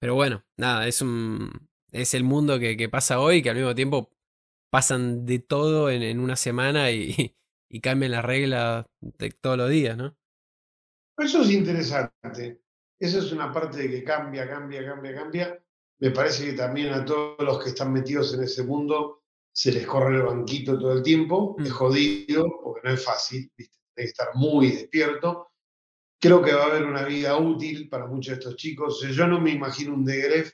pero 0.00 0.14
bueno, 0.14 0.44
nada, 0.56 0.86
es 0.88 1.00
un. 1.02 1.68
Es 1.92 2.14
el 2.14 2.24
mundo 2.24 2.58
que, 2.58 2.76
que, 2.76 2.88
pasa 2.88 3.20
hoy, 3.20 3.42
que 3.42 3.50
al 3.50 3.56
mismo 3.56 3.74
tiempo 3.74 4.10
pasan 4.70 5.24
de 5.26 5.38
todo 5.38 5.90
en, 5.90 6.02
en 6.02 6.20
una 6.20 6.36
semana 6.36 6.90
y, 6.90 7.36
y, 7.70 7.80
cambian 7.80 8.12
las 8.12 8.24
reglas 8.24 8.86
de 9.00 9.30
todos 9.30 9.56
los 9.56 9.70
días, 9.70 9.96
¿no? 9.96 10.16
Eso 11.16 11.42
es 11.42 11.50
interesante. 11.52 12.63
Eso 12.98 13.18
es 13.18 13.32
una 13.32 13.52
parte 13.52 13.78
de 13.78 13.90
que 13.90 14.04
cambia, 14.04 14.48
cambia, 14.48 14.84
cambia, 14.84 15.14
cambia. 15.14 15.62
Me 15.98 16.10
parece 16.10 16.46
que 16.46 16.52
también 16.52 16.92
a 16.92 17.04
todos 17.04 17.38
los 17.40 17.62
que 17.62 17.70
están 17.70 17.92
metidos 17.92 18.34
en 18.34 18.42
ese 18.42 18.62
mundo 18.64 19.22
se 19.52 19.72
les 19.72 19.86
corre 19.86 20.16
el 20.16 20.22
banquito 20.22 20.78
todo 20.78 20.92
el 20.92 21.02
tiempo. 21.02 21.56
Es 21.58 21.70
mm. 21.70 21.72
jodido, 21.72 22.44
porque 22.62 22.88
no 22.88 22.94
es 22.94 23.04
fácil, 23.04 23.50
¿viste? 23.56 23.78
que 23.94 24.04
estar 24.04 24.28
muy 24.34 24.70
despierto. 24.70 25.52
Creo 26.20 26.42
que 26.42 26.54
va 26.54 26.64
a 26.64 26.66
haber 26.66 26.84
una 26.84 27.04
vida 27.04 27.36
útil 27.36 27.88
para 27.88 28.06
muchos 28.06 28.34
de 28.34 28.40
estos 28.40 28.56
chicos. 28.56 29.00
Yo 29.00 29.26
no 29.26 29.40
me 29.40 29.50
imagino 29.50 29.94
un 29.94 30.04
Degref 30.04 30.52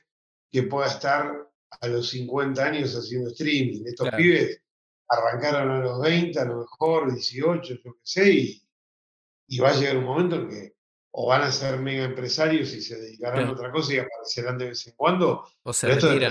que 0.51 0.63
pueda 0.63 0.87
estar 0.87 1.49
a 1.79 1.87
los 1.87 2.09
50 2.09 2.63
años 2.63 2.93
haciendo 2.93 3.29
streaming. 3.29 3.83
Estos 3.85 4.09
pibes 4.11 4.61
arrancaron 5.07 5.71
a 5.71 5.79
los 5.79 6.01
20, 6.01 6.39
a 6.39 6.45
lo 6.45 6.59
mejor 6.59 7.11
18, 7.11 7.73
yo 7.75 7.93
qué 7.93 7.99
sé, 8.03 8.31
y, 8.33 9.57
va 9.59 9.69
a 9.69 9.75
llegar 9.75 9.97
un 9.97 10.05
momento 10.05 10.35
en 10.37 10.49
que 10.49 10.75
o 11.11 11.27
van 11.27 11.41
a 11.41 11.51
ser 11.51 11.77
mega 11.79 12.05
empresarios 12.05 12.73
y 12.73 12.81
se 12.81 12.99
dedicarán 12.99 13.47
a 13.47 13.51
otra 13.51 13.71
cosa 13.71 13.93
y 13.93 13.99
aparecerán 13.99 14.57
de 14.57 14.69
vez 14.69 14.87
en 14.87 14.93
cuando. 14.95 15.45
O 15.63 15.73
se 15.73 15.91
esto 15.91 16.07
de 16.07 16.29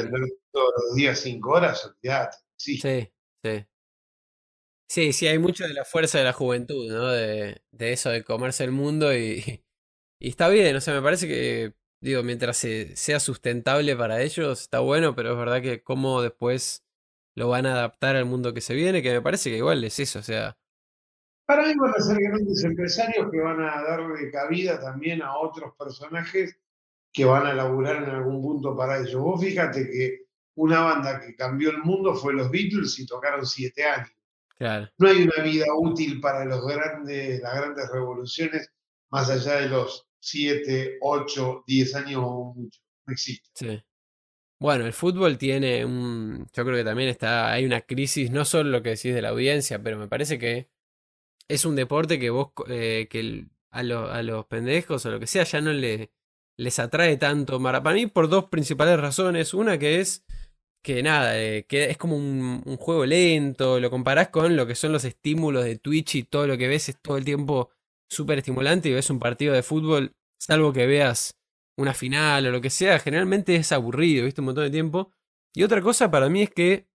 todos 0.50 0.72
los 0.76 0.94
días 0.94 1.18
5 1.20 1.50
horas, 1.50 1.84
olvídate. 1.84 2.38
Sí. 2.56 2.78
Sí, 2.78 3.12
sí. 3.44 3.66
Sí, 4.88 5.12
sí, 5.12 5.26
hay 5.28 5.38
mucho 5.38 5.68
de 5.68 5.74
la 5.74 5.84
fuerza 5.84 6.18
de 6.18 6.24
la 6.24 6.32
juventud, 6.32 6.90
¿no? 6.90 7.08
De, 7.08 7.62
de 7.70 7.92
eso, 7.92 8.10
de 8.10 8.24
comerse 8.24 8.64
el 8.64 8.72
mundo 8.72 9.14
y, 9.16 9.62
y 10.20 10.28
está 10.28 10.48
bien, 10.48 10.74
o 10.74 10.80
sea, 10.80 10.94
me 10.94 11.02
parece 11.02 11.28
que, 11.28 11.74
digo, 12.02 12.24
mientras 12.24 12.56
sea 12.56 13.20
sustentable 13.20 13.94
para 13.94 14.20
ellos, 14.20 14.62
está 14.62 14.80
bueno, 14.80 15.14
pero 15.14 15.32
es 15.32 15.38
verdad 15.38 15.62
que 15.62 15.84
cómo 15.84 16.22
después 16.22 16.84
lo 17.36 17.48
van 17.48 17.66
a 17.66 17.74
adaptar 17.74 18.16
al 18.16 18.24
mundo 18.24 18.52
que 18.52 18.60
se 18.60 18.74
viene, 18.74 19.02
que 19.02 19.12
me 19.12 19.22
parece 19.22 19.50
que 19.50 19.58
igual 19.58 19.84
es 19.84 19.98
eso, 20.00 20.18
o 20.18 20.22
sea. 20.22 20.58
Para 21.50 21.66
mí 21.66 21.74
van 21.76 21.92
a 21.98 22.00
ser 22.00 22.16
grandes 22.20 22.62
empresarios 22.62 23.28
que 23.28 23.40
van 23.40 23.60
a 23.60 23.82
darle 23.82 24.30
cabida 24.30 24.78
también 24.78 25.20
a 25.20 25.36
otros 25.36 25.72
personajes 25.76 26.56
que 27.12 27.24
van 27.24 27.44
a 27.44 27.52
laburar 27.52 28.04
en 28.04 28.10
algún 28.10 28.40
punto 28.40 28.76
para 28.76 29.00
ellos. 29.00 29.16
Vos 29.16 29.40
fíjate 29.40 29.90
que 29.90 30.26
una 30.54 30.78
banda 30.78 31.20
que 31.20 31.34
cambió 31.34 31.70
el 31.70 31.78
mundo 31.78 32.14
fue 32.14 32.34
los 32.34 32.52
Beatles 32.52 32.96
y 33.00 33.06
tocaron 33.06 33.44
siete 33.44 33.82
años. 33.82 34.12
No 34.96 35.08
hay 35.08 35.24
una 35.24 35.42
vida 35.42 35.64
útil 35.76 36.20
para 36.20 36.44
los 36.44 36.64
grandes, 36.64 37.40
las 37.40 37.56
grandes 37.56 37.90
revoluciones 37.90 38.70
más 39.10 39.28
allá 39.28 39.62
de 39.62 39.70
los 39.70 40.06
7, 40.20 40.98
8, 41.00 41.64
10 41.66 41.94
años 41.96 42.22
o 42.24 42.54
mucho. 42.54 42.80
No 43.06 43.12
existe. 43.12 43.48
Sí. 43.54 43.82
Bueno, 44.60 44.86
el 44.86 44.92
fútbol 44.92 45.36
tiene 45.36 45.84
un. 45.84 46.46
Yo 46.52 46.64
creo 46.64 46.76
que 46.76 46.84
también 46.84 47.08
está. 47.08 47.50
Hay 47.50 47.64
una 47.64 47.80
crisis, 47.80 48.30
no 48.30 48.44
solo 48.44 48.70
lo 48.70 48.84
que 48.84 48.90
decís 48.90 49.12
de 49.12 49.22
la 49.22 49.30
audiencia, 49.30 49.82
pero 49.82 49.98
me 49.98 50.06
parece 50.06 50.38
que 50.38 50.68
es 51.50 51.64
un 51.64 51.76
deporte 51.76 52.18
que 52.18 52.30
vos. 52.30 52.52
Eh, 52.68 53.08
que 53.10 53.46
a, 53.70 53.80
a, 53.80 54.22
los 54.22 54.46
pendejos 54.46 55.06
o 55.06 55.10
lo 55.10 55.20
que 55.20 55.26
sea 55.26 55.44
ya 55.44 55.60
no 55.60 55.72
le, 55.72 56.10
les 56.56 56.78
atrae 56.78 57.16
tanto. 57.16 57.62
Para 57.62 57.92
mí, 57.92 58.06
por 58.06 58.28
dos 58.28 58.46
principales 58.46 58.98
razones. 59.00 59.54
Una 59.54 59.78
que 59.78 60.00
es 60.00 60.24
que 60.82 61.02
nada, 61.02 61.38
eh, 61.38 61.66
que 61.66 61.90
es 61.90 61.98
como 61.98 62.16
un, 62.16 62.62
juego 62.78 63.04
lento, 63.06 63.80
lo 63.80 63.90
comparás 63.90 64.28
con 64.28 64.56
lo 64.56 64.66
que 64.66 64.74
son 64.74 64.92
los 64.92 65.04
estímulos 65.04 65.64
de 65.64 65.78
Twitch 65.78 66.14
y 66.16 66.22
todo 66.24 66.46
lo 66.46 66.56
que 66.56 66.68
ves 66.68 66.88
es 66.88 67.00
todo 67.00 67.18
el 67.18 67.24
tiempo 67.24 67.70
súper 68.08 68.38
estimulante 68.38 68.88
y 68.88 68.92
ves 68.92 69.10
un 69.10 69.18
partido 69.18 69.54
de 69.54 69.62
fútbol, 69.62 70.16
salvo 70.38 70.72
que 70.72 70.86
veas 70.86 71.38
una 71.76 71.94
final 71.94 72.46
o 72.46 72.50
lo 72.50 72.60
que 72.60 72.70
sea, 72.70 72.98
generalmente 72.98 73.56
es 73.56 73.72
aburrido, 73.72 74.24
¿viste? 74.24 74.40
Un 74.40 74.46
montón 74.46 74.64
de 74.64 74.70
tiempo. 74.70 75.12
Y 75.54 75.62
otra 75.64 75.82
cosa 75.82 76.10
para 76.10 76.28
mí 76.28 76.42
es 76.42 76.50
que 76.50 76.88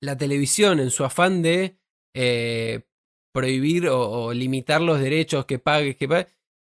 la 0.00 0.16
televisión, 0.16 0.80
en 0.80 0.90
su 0.90 1.04
afán 1.04 1.42
de 1.42 1.78
eh, 2.14 2.87
prohibir 3.32 3.88
o, 3.88 4.32
limitar 4.32 4.80
los 4.80 5.00
derechos 5.00 5.44
que 5.46 5.58
pagues, 5.58 5.96
que 5.96 6.08
pagues, 6.08 6.26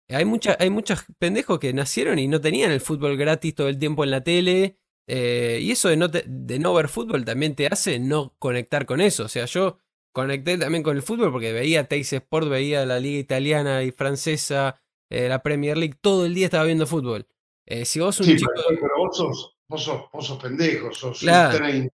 hay, 0.08 0.24
mucha, 0.24 0.56
hay 0.58 0.70
muchos 0.70 1.04
pendejos 1.18 1.58
que 1.58 1.72
nacieron 1.72 2.18
y 2.18 2.28
no 2.28 2.40
tenían 2.40 2.72
el 2.72 2.80
fútbol 2.80 3.16
gratis 3.16 3.54
todo 3.54 3.68
el 3.68 3.78
tiempo 3.78 4.04
en 4.04 4.10
la 4.10 4.22
tele. 4.22 4.76
Eh, 5.06 5.58
y 5.62 5.72
eso 5.72 5.88
de 5.88 5.96
no, 5.96 6.08
de 6.08 6.58
no 6.58 6.74
ver 6.74 6.88
fútbol 6.88 7.24
también 7.24 7.54
te 7.56 7.66
hace 7.66 7.98
no 7.98 8.34
conectar 8.38 8.86
con 8.86 9.00
eso. 9.00 9.24
O 9.24 9.28
sea, 9.28 9.46
yo 9.46 9.78
conecté 10.12 10.58
también 10.58 10.82
con 10.82 10.96
el 10.96 11.02
fútbol 11.02 11.32
porque 11.32 11.52
veía 11.52 11.88
Teis 11.88 12.12
Sport, 12.12 12.48
veía 12.48 12.84
la 12.86 13.00
liga 13.00 13.18
italiana 13.18 13.82
y 13.82 13.92
francesa, 13.92 14.80
eh, 15.10 15.28
la 15.28 15.42
Premier 15.42 15.76
League, 15.76 15.96
todo 16.00 16.26
el 16.26 16.34
día 16.34 16.46
estaba 16.46 16.64
viendo 16.64 16.86
fútbol. 16.86 17.26
Eh, 17.66 17.84
si 17.84 18.00
vos 18.00 18.18
un 18.20 18.26
sí, 18.26 18.36
chico... 18.36 18.50
Pero, 18.68 18.80
vos, 18.98 19.16
sos, 19.16 19.56
vos, 19.68 19.84
sos, 19.84 20.02
vos 20.12 20.26
sos 20.26 20.42
pendejo, 20.42 20.92
sos 20.92 21.20
claro. 21.20 21.58
30. 21.58 21.94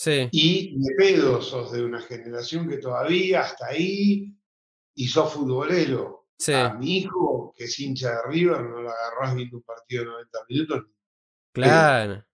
Sí. 0.00 0.30
Y 0.32 0.78
de 0.78 0.94
pedo 0.96 1.42
sos 1.42 1.72
de 1.72 1.84
una 1.84 2.00
generación 2.00 2.66
que 2.66 2.78
todavía 2.78 3.42
hasta 3.42 3.66
ahí 3.66 4.34
y 4.94 5.06
sos 5.06 5.34
futbolero. 5.34 6.30
Sí. 6.38 6.54
A 6.54 6.72
mi 6.72 6.96
hijo, 6.96 7.52
que 7.54 7.64
es 7.64 7.78
hincha 7.78 8.12
de 8.12 8.22
River, 8.30 8.62
no 8.62 8.80
lo 8.80 8.90
agarrás 8.90 9.36
viendo 9.36 9.58
un 9.58 9.62
partido 9.62 10.04
de 10.04 10.10
90 10.10 10.38
minutos. 10.48 10.86
Claro. 11.52 12.24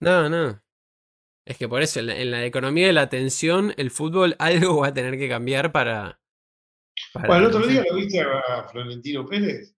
No, 0.00 0.28
no. 0.28 0.60
Es 1.46 1.56
que 1.56 1.68
por 1.68 1.82
eso, 1.82 2.00
en 2.00 2.30
la, 2.32 2.44
economía 2.44 2.88
de 2.88 2.92
la 2.92 3.02
atención, 3.02 3.72
el 3.76 3.92
fútbol 3.92 4.34
algo 4.40 4.78
va 4.78 4.88
a 4.88 4.94
tener 4.94 5.16
que 5.16 5.28
cambiar 5.28 5.70
para. 5.70 6.20
bueno, 7.14 7.36
el 7.36 7.44
otro 7.44 7.64
día 7.64 7.84
lo 7.88 7.94
viste 7.94 8.20
a 8.22 8.64
Florentino 8.72 9.24
Pérez. 9.24 9.72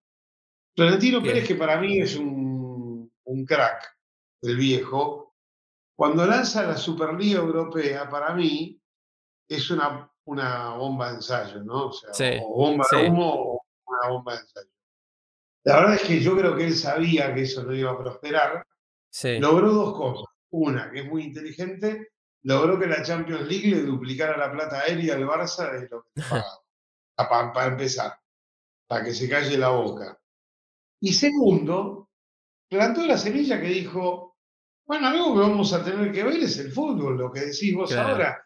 Florentino 0.74 1.22
Pérez, 1.22 1.46
que 1.46 1.54
para 1.54 1.78
mí 1.78 2.00
es 2.00 2.16
un, 2.16 3.12
un 3.24 3.44
crack, 3.44 3.94
el 4.40 4.56
viejo, 4.56 5.29
cuando 6.00 6.26
lanza 6.26 6.62
la 6.62 6.78
Superliga 6.78 7.40
Europea, 7.40 8.08
para 8.08 8.34
mí 8.34 8.80
es 9.46 9.70
una, 9.70 10.10
una 10.24 10.70
bomba 10.70 11.10
de 11.10 11.16
ensayo, 11.16 11.62
¿no? 11.62 11.88
O 11.88 11.92
sea, 11.92 12.40
o 12.42 12.56
bomba 12.56 12.86
de 12.90 13.06
humo 13.06 13.34
o 13.34 13.62
una 13.84 14.08
bomba 14.08 14.32
de 14.32 14.40
ensayo. 14.40 14.70
La 15.62 15.76
verdad 15.76 15.96
es 15.96 16.02
que 16.04 16.20
yo 16.22 16.34
creo 16.38 16.56
que 16.56 16.64
él 16.64 16.74
sabía 16.74 17.34
que 17.34 17.42
eso 17.42 17.64
no 17.64 17.74
iba 17.74 17.90
a 17.90 17.98
prosperar. 17.98 18.66
Logró 19.40 19.72
dos 19.74 19.94
cosas. 19.94 20.34
Una, 20.48 20.90
que 20.90 21.00
es 21.00 21.04
muy 21.04 21.24
inteligente, 21.24 22.12
logró 22.44 22.78
que 22.78 22.86
la 22.86 23.02
Champions 23.02 23.46
League 23.46 23.68
le 23.68 23.82
duplicara 23.82 24.38
la 24.38 24.50
plata 24.50 24.78
aérea 24.78 25.16
al 25.16 25.26
Barça 25.26 25.70
de 25.70 25.86
lo 25.86 26.04
que 26.04 26.22
pagaba. 27.14 27.52
para, 27.52 27.66
empezar, 27.66 28.18
para 28.86 29.04
que 29.04 29.12
se 29.12 29.28
calle 29.28 29.58
la 29.58 29.68
boca. 29.68 30.18
Y 30.98 31.12
segundo, 31.12 32.08
plantó 32.70 33.06
la 33.06 33.18
semilla 33.18 33.60
que 33.60 33.68
dijo, 33.68 34.29
bueno, 34.90 35.06
algo 35.06 35.34
que 35.34 35.40
vamos 35.40 35.72
a 35.72 35.84
tener 35.84 36.10
que 36.10 36.24
ver 36.24 36.40
es 36.40 36.58
el 36.58 36.72
fútbol, 36.72 37.16
lo 37.16 37.30
que 37.30 37.42
decís 37.42 37.72
vos 37.72 37.92
ahora. 37.92 38.44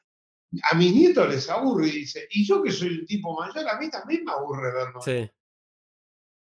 A 0.71 0.77
mis 0.77 0.95
nietos 0.95 1.27
les 1.31 1.49
aburre 1.49 1.89
y 1.89 2.01
dice, 2.01 2.29
y 2.31 2.47
yo 2.47 2.63
que 2.63 2.71
soy 2.71 2.99
un 2.99 3.07
tipo 3.07 3.35
mayor, 3.35 3.67
a 3.67 3.79
mí 3.81 3.89
también 3.89 4.25
me 4.27 4.33
aburre 4.33 4.71
vernos. 4.75 5.03
Sí. 5.03 5.27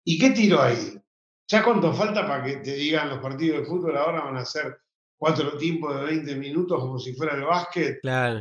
¿Y 0.06 0.18
qué 0.18 0.30
tiro 0.30 0.62
ahí? 0.62 0.98
Ya 1.46 1.62
cuánto 1.62 1.92
falta 1.92 2.26
para 2.26 2.42
que 2.42 2.56
te 2.56 2.72
digan 2.72 3.10
los 3.10 3.18
partidos 3.18 3.58
de 3.58 3.66
fútbol 3.66 3.98
ahora 3.98 4.24
van 4.24 4.38
a 4.38 4.46
ser 4.46 4.78
cuatro 5.18 5.58
tiempos 5.58 5.94
de 5.94 6.06
20 6.06 6.36
minutos 6.36 6.80
como 6.80 6.98
si 6.98 7.12
fuera 7.12 7.34
el 7.34 7.42
básquet, 7.42 8.00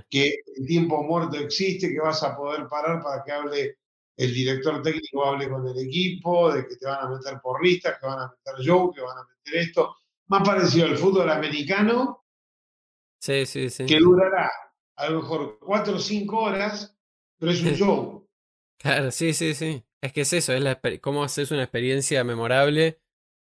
que 0.10 0.34
el 0.56 0.66
tiempo 0.66 1.04
muerto 1.04 1.36
existe, 1.36 1.92
que 1.92 2.00
vas 2.00 2.24
a 2.24 2.34
poder 2.34 2.66
parar 2.70 3.04
para 3.04 3.26
que 3.26 3.32
hable 3.34 3.78
el 4.16 4.34
director 4.34 4.82
técnico, 4.82 5.26
hable 5.26 5.50
con 5.50 5.68
el 5.68 5.78
equipo, 5.86 6.54
de 6.54 6.66
que 6.66 6.78
te 6.78 6.86
van 6.86 7.08
a 7.08 7.10
meter 7.10 7.42
porristas, 7.42 8.00
que 8.00 8.08
van 8.08 8.20
a 8.20 8.28
meter 8.30 8.66
show, 8.66 8.90
que 8.94 9.02
van 9.02 9.18
a 9.18 9.28
meter 9.28 9.64
esto. 9.64 9.98
Más 10.32 10.48
parecido 10.48 10.88
al 10.88 10.98
fútbol 10.98 11.30
americano, 11.30 12.26
sí, 13.22 13.46
sí, 13.46 13.70
sí. 13.70 13.86
que 13.86 14.00
durará 14.00 14.50
a 14.96 15.10
lo 15.10 15.22
mejor 15.22 15.60
cuatro 15.60 15.98
o 15.98 16.00
cinco 16.00 16.40
horas, 16.40 16.98
pero 17.38 17.52
es 17.52 17.62
un 17.62 17.72
show. 17.76 18.28
Claro, 18.80 19.12
sí, 19.12 19.34
sí, 19.34 19.54
sí. 19.54 19.84
Es 20.02 20.14
que 20.14 20.22
es 20.22 20.34
eso, 20.34 20.54
es 20.54 20.62
la, 20.62 20.80
cómo 21.02 21.24
haces 21.24 21.52
una 21.52 21.62
experiencia 21.62 22.24
memorable 22.24 23.02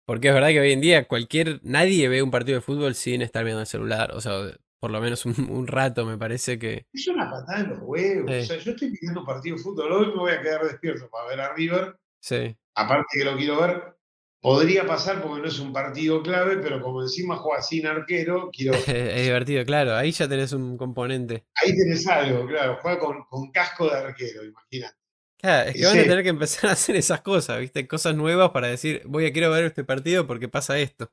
porque 0.04 0.28
es 0.28 0.34
verdad 0.34 0.48
que 0.48 0.60
hoy 0.60 0.72
en 0.72 0.80
día 0.80 1.06
cualquier. 1.06 1.60
Nadie 1.62 2.08
ve 2.08 2.22
un 2.22 2.30
partido 2.30 2.56
de 2.56 2.62
fútbol 2.62 2.94
sin 2.94 3.22
estar 3.22 3.44
viendo 3.44 3.60
el 3.60 3.66
celular. 3.66 4.12
O 4.12 4.20
sea, 4.20 4.32
por 4.80 4.90
lo 4.90 5.00
menos 5.00 5.24
un, 5.26 5.66
rato 5.66 6.04
me 6.04 6.18
parece 6.18 6.58
que. 6.58 6.86
Es 6.92 7.06
una 7.08 7.30
patada 7.30 7.60
en 7.60 7.70
los 7.70 7.78
huevos. 7.82 8.30
O 8.30 8.42
sea, 8.42 8.58
yo 8.58 8.72
estoy 8.72 8.96
viendo 9.00 9.20
un 9.20 9.26
partido 9.26 9.56
de 9.56 9.62
fútbol. 9.62 9.92
Hoy 9.92 10.06
me 10.08 10.16
voy 10.16 10.32
a 10.32 10.42
quedar 10.42 10.64
despierto 10.64 11.08
para 11.08 11.28
ver 11.28 11.40
a 11.40 11.54
River. 11.54 11.96
Sí. 12.20 12.56
Aparte 12.74 13.06
que 13.12 13.24
lo 13.24 13.36
quiero 13.36 13.60
ver. 13.60 13.96
Podría 14.42 14.84
pasar 14.86 15.22
porque 15.22 15.40
no 15.40 15.48
es 15.48 15.58
un 15.60 15.72
partido 15.72 16.22
clave, 16.22 16.58
pero 16.58 16.82
como 16.82 17.00
encima 17.00 17.36
juega 17.36 17.62
sin 17.62 17.86
arquero, 17.86 18.50
quiero. 18.52 18.76
es 18.86 19.24
divertido, 19.24 19.64
claro. 19.64 19.94
Ahí 19.94 20.10
ya 20.10 20.28
tenés 20.28 20.52
un 20.52 20.76
componente. 20.76 21.46
Ahí 21.62 21.74
tenés 21.74 22.06
algo, 22.06 22.46
claro. 22.46 22.78
Juega 22.82 22.98
con, 22.98 23.24
con 23.30 23.50
casco 23.52 23.88
de 23.88 23.96
arquero, 23.96 24.44
imagínate 24.44 25.02
es 25.42 25.74
que 25.74 25.86
van 25.86 25.98
a 25.98 26.02
tener 26.02 26.22
que 26.22 26.28
empezar 26.28 26.70
a 26.70 26.72
hacer 26.74 26.96
esas 26.96 27.20
cosas, 27.20 27.58
¿viste? 27.58 27.86
Cosas 27.88 28.14
nuevas 28.14 28.50
para 28.50 28.68
decir, 28.68 29.02
voy 29.06 29.26
a 29.26 29.32
quiero 29.32 29.50
ver 29.50 29.64
este 29.64 29.84
partido 29.84 30.26
porque 30.26 30.48
pasa 30.48 30.78
esto. 30.78 31.10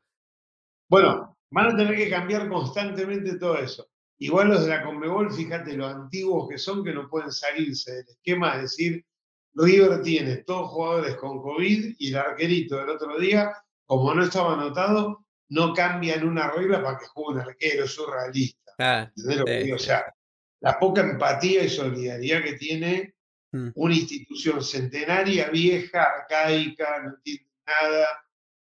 Bueno, 0.87 1.37
van 1.51 1.73
a 1.73 1.75
tener 1.75 1.95
que 1.95 2.09
cambiar 2.09 2.47
constantemente 2.47 3.37
todo 3.37 3.57
eso. 3.57 3.89
Igual 4.19 4.49
los 4.49 4.65
de 4.65 4.69
la 4.69 4.83
Conmebol, 4.83 5.31
fíjate 5.33 5.73
lo 5.73 5.87
antiguos 5.87 6.49
que 6.49 6.57
son, 6.57 6.83
que 6.83 6.93
no 6.93 7.09
pueden 7.09 7.31
salirse 7.31 7.91
del 7.91 8.09
esquema, 8.09 8.55
es 8.55 8.63
decir, 8.63 9.05
River 9.53 10.01
tiene 10.01 10.37
todos 10.37 10.69
jugadores 10.69 11.15
con 11.15 11.41
COVID 11.41 11.95
y 11.97 12.07
el 12.09 12.17
arquerito 12.17 12.77
del 12.77 12.89
otro 12.89 13.17
día, 13.19 13.51
como 13.85 14.13
no 14.13 14.23
estaba 14.23 14.53
anotado, 14.53 15.25
no 15.49 15.73
cambian 15.73 16.27
una 16.27 16.51
regla 16.51 16.83
para 16.83 16.97
que 16.97 17.07
juegue 17.07 17.39
un 17.39 17.47
arquero 17.47 17.87
surrealista. 17.87 18.73
Ah, 18.77 19.11
lo 19.15 19.45
que 19.45 19.63
digo? 19.63 19.75
O 19.75 19.79
sea, 19.79 20.13
la 20.61 20.77
poca 20.77 21.01
empatía 21.01 21.63
y 21.63 21.69
solidaridad 21.69 22.43
que 22.43 22.53
tiene 22.53 23.15
Mm. 23.51 23.69
Una 23.75 23.95
institución 23.95 24.63
centenaria, 24.63 25.49
vieja, 25.49 26.03
arcaica, 26.03 27.01
no 27.01 27.09
entiende 27.15 27.49
nada, 27.65 28.07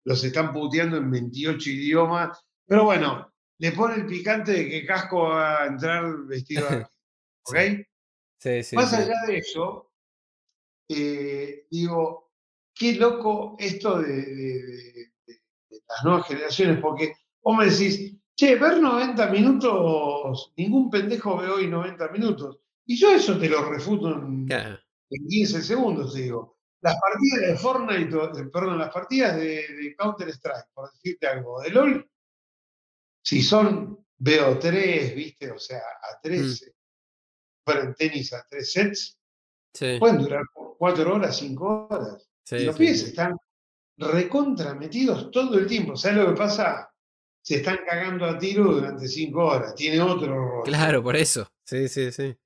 los 0.05 0.25
están 0.25 0.53
puteando 0.53 0.97
en 0.97 1.11
28 1.11 1.71
idiomas, 1.71 2.45
pero 2.67 2.85
bueno, 2.85 3.33
le 3.59 3.73
pone 3.73 3.95
el 3.95 4.07
picante 4.07 4.53
de 4.53 4.69
que 4.69 4.87
Casco 4.87 5.29
va 5.29 5.63
a 5.63 5.67
entrar 5.67 6.17
vestido 6.25 6.69
de 6.69 6.87
¿ok? 7.45 7.57
Sí, 8.39 8.63
sí, 8.65 8.77
Más 8.77 8.93
allá 8.93 9.15
de 9.27 9.39
eso, 9.39 9.92
eh, 10.95 11.67
digo, 11.71 12.33
qué 12.75 12.95
loco 12.95 13.57
esto 13.59 14.01
de, 14.01 15.13
las 15.89 16.05
nuevas 16.05 16.27
generaciones, 16.27 16.79
porque 16.81 17.15
vos 17.43 17.57
me 17.57 17.67
decís, 17.67 18.17
che, 18.35 18.57
ver 18.57 18.81
90 18.81 19.27
minutos, 19.29 20.53
ningún 20.57 20.91
pendejo 20.91 21.37
ve 21.37 21.49
hoy 21.49 21.67
90 21.69 22.09
minutos. 22.09 22.59
Y 22.85 22.97
yo 22.97 23.13
eso 23.13 23.39
te 23.39 23.49
lo 23.49 23.69
refuto 23.71 24.11
en, 24.11 24.47
15 25.09 25.63
segundos, 25.63 26.15
digo. 26.15 26.59
Las 26.81 26.97
partidas 26.99 27.49
de 27.49 27.57
Fortnite, 27.57 28.41
eh, 28.41 28.45
perdón, 28.53 28.79
las 28.79 28.91
partidas 28.91 29.37
de, 29.37 29.95
Counter-Strike, 29.97 30.71
por 30.75 30.91
decirte 30.91 31.27
algo, 31.27 31.61
de 31.61 31.71
LOL, 31.71 32.11
si 33.23 33.41
son 33.41 34.05
BO3, 34.19 35.15
¿viste? 35.15 35.51
O 35.51 35.59
sea, 35.59 35.79
a 35.79 36.21
13, 36.21 36.75
fueron 37.65 37.91
mm. 37.91 37.95
tenis 37.95 38.33
a 38.33 38.45
tres 38.49 38.73
sets, 38.73 39.19
pueden 39.99 40.19
durar 40.19 40.43
4 40.79 41.15
horas, 41.15 41.37
5 41.37 41.89
horas. 41.91 42.29
y 42.51 42.65
los 42.65 42.77
pies 42.77 43.03
están 43.05 43.37
recontrametidos 43.97 45.31
todo 45.31 45.59
el 45.59 45.67
tiempo. 45.67 45.97
¿Sabes 45.97 46.19
lo 46.19 46.31
que 46.31 46.37
pasa? 46.37 46.91
Se 47.41 47.57
están 47.57 47.81
cagando 47.87 48.25
a 48.27 48.39
tiro 48.39 48.65
durante 48.65 49.09
5 49.09 49.45
horas. 49.45 49.75
Tiene 49.75 50.01
otro 50.01 50.35
rol. 50.35 50.65
Claro, 50.65 51.03
por 51.03 51.17
eso. 51.17 51.49
Sí, 51.65 51.89
sí, 51.89 52.13
sí. 52.13 52.37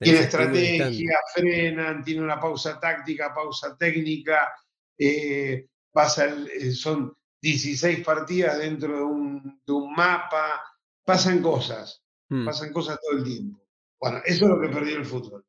Tiene 0.00 0.20
estrategia, 0.20 1.18
frenan, 1.34 2.04
tiene 2.04 2.22
una 2.22 2.38
pausa 2.38 2.78
táctica, 2.78 3.34
pausa 3.34 3.76
técnica, 3.76 4.52
eh, 4.96 5.66
eh, 5.94 6.70
son 6.72 7.16
16 7.40 8.04
partidas 8.04 8.58
dentro 8.58 8.96
de 8.96 9.02
un, 9.02 9.92
mapa, 9.96 10.62
pasan 11.04 11.42
cosas, 11.42 12.02
hmm. 12.28 12.44
pasan 12.44 12.72
cosas 12.72 13.00
todo 13.00 13.18
el 13.18 13.24
tiempo. 13.24 13.60
Bueno, 14.00 14.20
eso 14.24 14.44
es 14.44 14.50
lo 14.50 14.60
que 14.60 14.68
perdió 14.68 14.96
el 14.98 15.04
fútbol. 15.04 15.44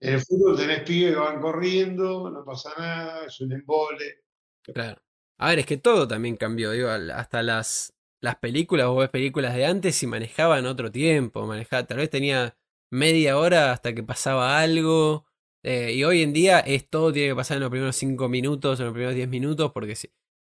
En 0.00 0.14
el 0.14 0.20
fútbol 0.20 0.56
tenés 0.56 0.80
pibes 0.82 1.12
que 1.12 1.20
van 1.20 1.40
corriendo, 1.40 2.30
no 2.30 2.44
pasa 2.44 2.72
nada, 2.78 3.26
es 3.26 3.40
un 3.40 3.52
embole. 3.52 4.24
Claro. 4.62 5.02
A 5.38 5.50
ver, 5.50 5.60
es 5.60 5.66
que 5.66 5.76
todo 5.76 6.08
también 6.08 6.36
cambió, 6.36 6.70
digo, 6.72 6.88
hasta 6.88 7.42
las, 7.42 7.94
las 8.20 8.36
películas, 8.36 8.86
vos 8.88 9.00
ves 9.00 9.10
películas 9.10 9.54
de 9.54 9.66
antes 9.66 10.02
y 10.02 10.06
manejaban 10.06 10.66
otro 10.66 10.90
tiempo, 10.90 11.46
manejaba, 11.46 11.84
tal 11.86 11.98
vez 11.98 12.10
tenía 12.10 12.56
media 12.90 13.38
hora 13.38 13.72
hasta 13.72 13.94
que 13.94 14.02
pasaba 14.02 14.60
algo. 14.60 15.26
Eh, 15.62 15.92
y 15.94 16.04
hoy 16.04 16.22
en 16.22 16.32
día 16.32 16.60
es 16.60 16.88
todo 16.88 17.12
tiene 17.12 17.30
que 17.30 17.36
pasar 17.36 17.58
en 17.58 17.62
los 17.62 17.70
primeros 17.70 17.96
5 17.96 18.28
minutos, 18.28 18.80
en 18.80 18.86
los 18.86 18.94
primeros 18.94 19.14
10 19.14 19.28
minutos, 19.28 19.72
porque 19.72 19.94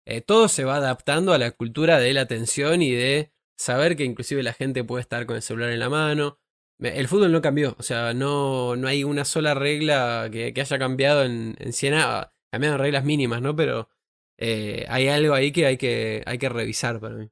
eh, 0.05 0.21
todo 0.21 0.47
se 0.47 0.63
va 0.63 0.77
adaptando 0.77 1.33
a 1.33 1.37
la 1.37 1.51
cultura 1.51 1.99
de 1.99 2.13
la 2.13 2.21
atención 2.21 2.81
y 2.81 2.91
de 2.91 3.31
saber 3.57 3.95
que 3.95 4.05
inclusive 4.05 4.41
la 4.43 4.53
gente 4.53 4.83
puede 4.83 5.01
estar 5.01 5.25
con 5.25 5.35
el 5.35 5.41
celular 5.41 5.71
en 5.71 5.79
la 5.79 5.89
mano. 5.89 6.39
El 6.79 7.07
fútbol 7.07 7.31
no 7.31 7.41
cambió, 7.41 7.75
o 7.77 7.83
sea, 7.83 8.13
no, 8.13 8.75
no 8.75 8.87
hay 8.87 9.03
una 9.03 9.25
sola 9.25 9.53
regla 9.53 10.29
que, 10.31 10.53
haya 10.55 10.79
cambiado 10.79 11.23
en, 11.23 11.55
en 11.59 11.73
100 11.73 11.93
años, 11.93 12.27
cambiaron 12.49 12.79
reglas 12.79 13.03
mínimas, 13.03 13.41
¿no? 13.41 13.55
Pero 13.55 13.89
eh, 14.37 14.85
hay 14.87 15.09
algo 15.09 15.33
ahí 15.33 15.51
que 15.51 15.65
hay, 15.65 15.77
que 15.77 16.23
hay 16.25 16.37
que 16.37 16.49
revisar 16.49 16.99
para 16.99 17.15
mí. 17.15 17.29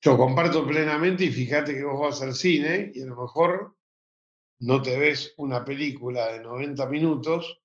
Yo 0.00 0.16
comparto 0.16 0.64
plenamente 0.64 1.24
y 1.24 1.32
fíjate 1.32 1.74
que 1.74 1.82
vos 1.82 2.00
vas 2.00 2.22
al 2.22 2.34
cine 2.34 2.92
y 2.94 3.02
a 3.02 3.06
lo 3.06 3.16
mejor 3.20 3.76
no 4.60 4.80
te 4.80 4.96
ves 4.96 5.34
una 5.36 5.64
película 5.64 6.32
de 6.32 6.40
90 6.40 6.86
minutos, 6.86 7.60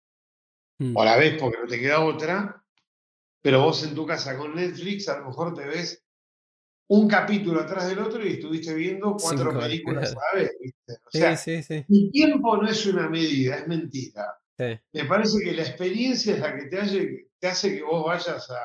Mm. 0.79 0.97
o 0.97 1.05
la 1.05 1.17
ves 1.17 1.39
porque 1.39 1.57
no 1.57 1.67
te 1.67 1.79
queda 1.79 2.03
otra, 2.03 2.63
pero 3.41 3.61
vos 3.61 3.83
en 3.83 3.95
tu 3.95 4.05
casa 4.05 4.37
con 4.37 4.55
Netflix 4.55 5.07
a 5.07 5.19
lo 5.19 5.27
mejor 5.27 5.53
te 5.53 5.65
ves 5.65 6.02
un 6.95 7.07
capítulo 7.07 7.61
atrás 7.61 7.87
del 7.89 7.99
otro 7.99 8.25
y 8.25 8.33
estuviste 8.33 8.73
viendo 8.73 9.15
cuatro 9.19 9.49
Cinco 9.51 9.59
películas 9.61 10.11
a 10.11 10.37
la 10.37 10.41
vez, 10.41 10.51
¿viste? 10.61 10.93
O 11.05 11.11
Sí, 11.11 11.17
sea, 11.19 11.35
sí, 11.35 11.63
sí, 11.63 11.85
el 11.89 12.11
tiempo 12.11 12.57
no 12.57 12.67
es 12.67 12.85
una 12.85 13.09
medida, 13.09 13.57
es 13.57 13.67
mentira. 13.67 14.25
Me 14.93 15.05
parece 15.05 15.43
que 15.43 15.53
la 15.53 15.63
experiencia 15.63 16.33
es 16.35 16.39
la 16.39 16.55
que 16.55 16.65
te 16.65 16.79
hace, 16.79 17.27
te 17.39 17.47
hace 17.47 17.75
que 17.75 17.83
vos 17.83 18.05
vayas 18.05 18.49
a, 18.51 18.59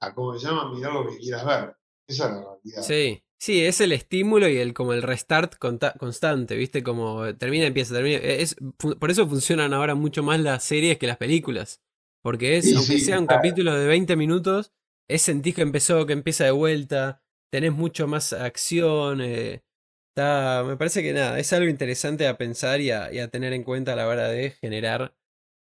a, 0.00 0.14
¿cómo 0.14 0.38
se 0.38 0.46
llama?, 0.46 0.72
mirar 0.74 0.92
lo 0.92 1.06
que 1.08 1.18
quieras 1.18 1.44
ver. 1.46 1.76
Esa 2.06 2.24
es 2.26 2.30
la 2.32 2.40
realidad. 2.42 2.82
Sí, 2.82 3.22
sí, 3.38 3.64
es 3.64 3.80
el 3.80 3.92
estímulo 3.92 4.48
y 4.48 4.58
el 4.58 4.74
como 4.74 4.92
el 4.92 5.02
restart 5.02 5.56
constante, 5.56 6.56
¿viste? 6.56 6.82
Como 6.82 7.34
termina, 7.36 7.66
empieza, 7.66 7.94
termina. 7.94 8.18
e, 8.18 8.42
Es, 8.42 8.56
por 8.98 9.10
eso 9.10 9.26
funcionan 9.28 9.72
ahora 9.72 9.94
mucho 9.94 10.22
más 10.22 10.40
las 10.40 10.64
series 10.64 10.98
que 10.98 11.06
las 11.06 11.16
películas. 11.16 11.80
Porque 12.22 12.56
es, 12.56 12.64
Sí, 12.66 12.74
aunque 12.74 12.98
sí, 12.98 13.00
sea 13.00 13.18
un 13.20 13.26
claro. 13.26 13.40
capítulo 13.42 13.74
de 13.74 13.86
20 13.86 14.16
minutos, 14.16 14.72
es 15.08 15.22
sentís 15.22 15.54
que 15.54 15.62
empezó, 15.62 16.06
que 16.06 16.12
empieza 16.12 16.44
de 16.44 16.50
vuelta, 16.50 17.22
tenés 17.50 17.72
mucho 17.72 18.06
más 18.06 18.32
acción. 18.32 19.20
eh, 19.20 19.62
está, 20.08 20.64
me 20.66 20.76
parece 20.76 21.02
que 21.02 21.12
nada, 21.12 21.38
es 21.38 21.52
algo 21.52 21.68
interesante 21.68 22.26
a 22.28 22.38
pensar 22.38 22.80
y 22.80 22.90
a, 22.90 23.28
tener 23.28 23.52
en 23.52 23.64
cuenta 23.64 23.92
a 23.94 23.96
la 23.96 24.08
hora 24.08 24.28
de 24.28 24.50
generar 24.50 25.14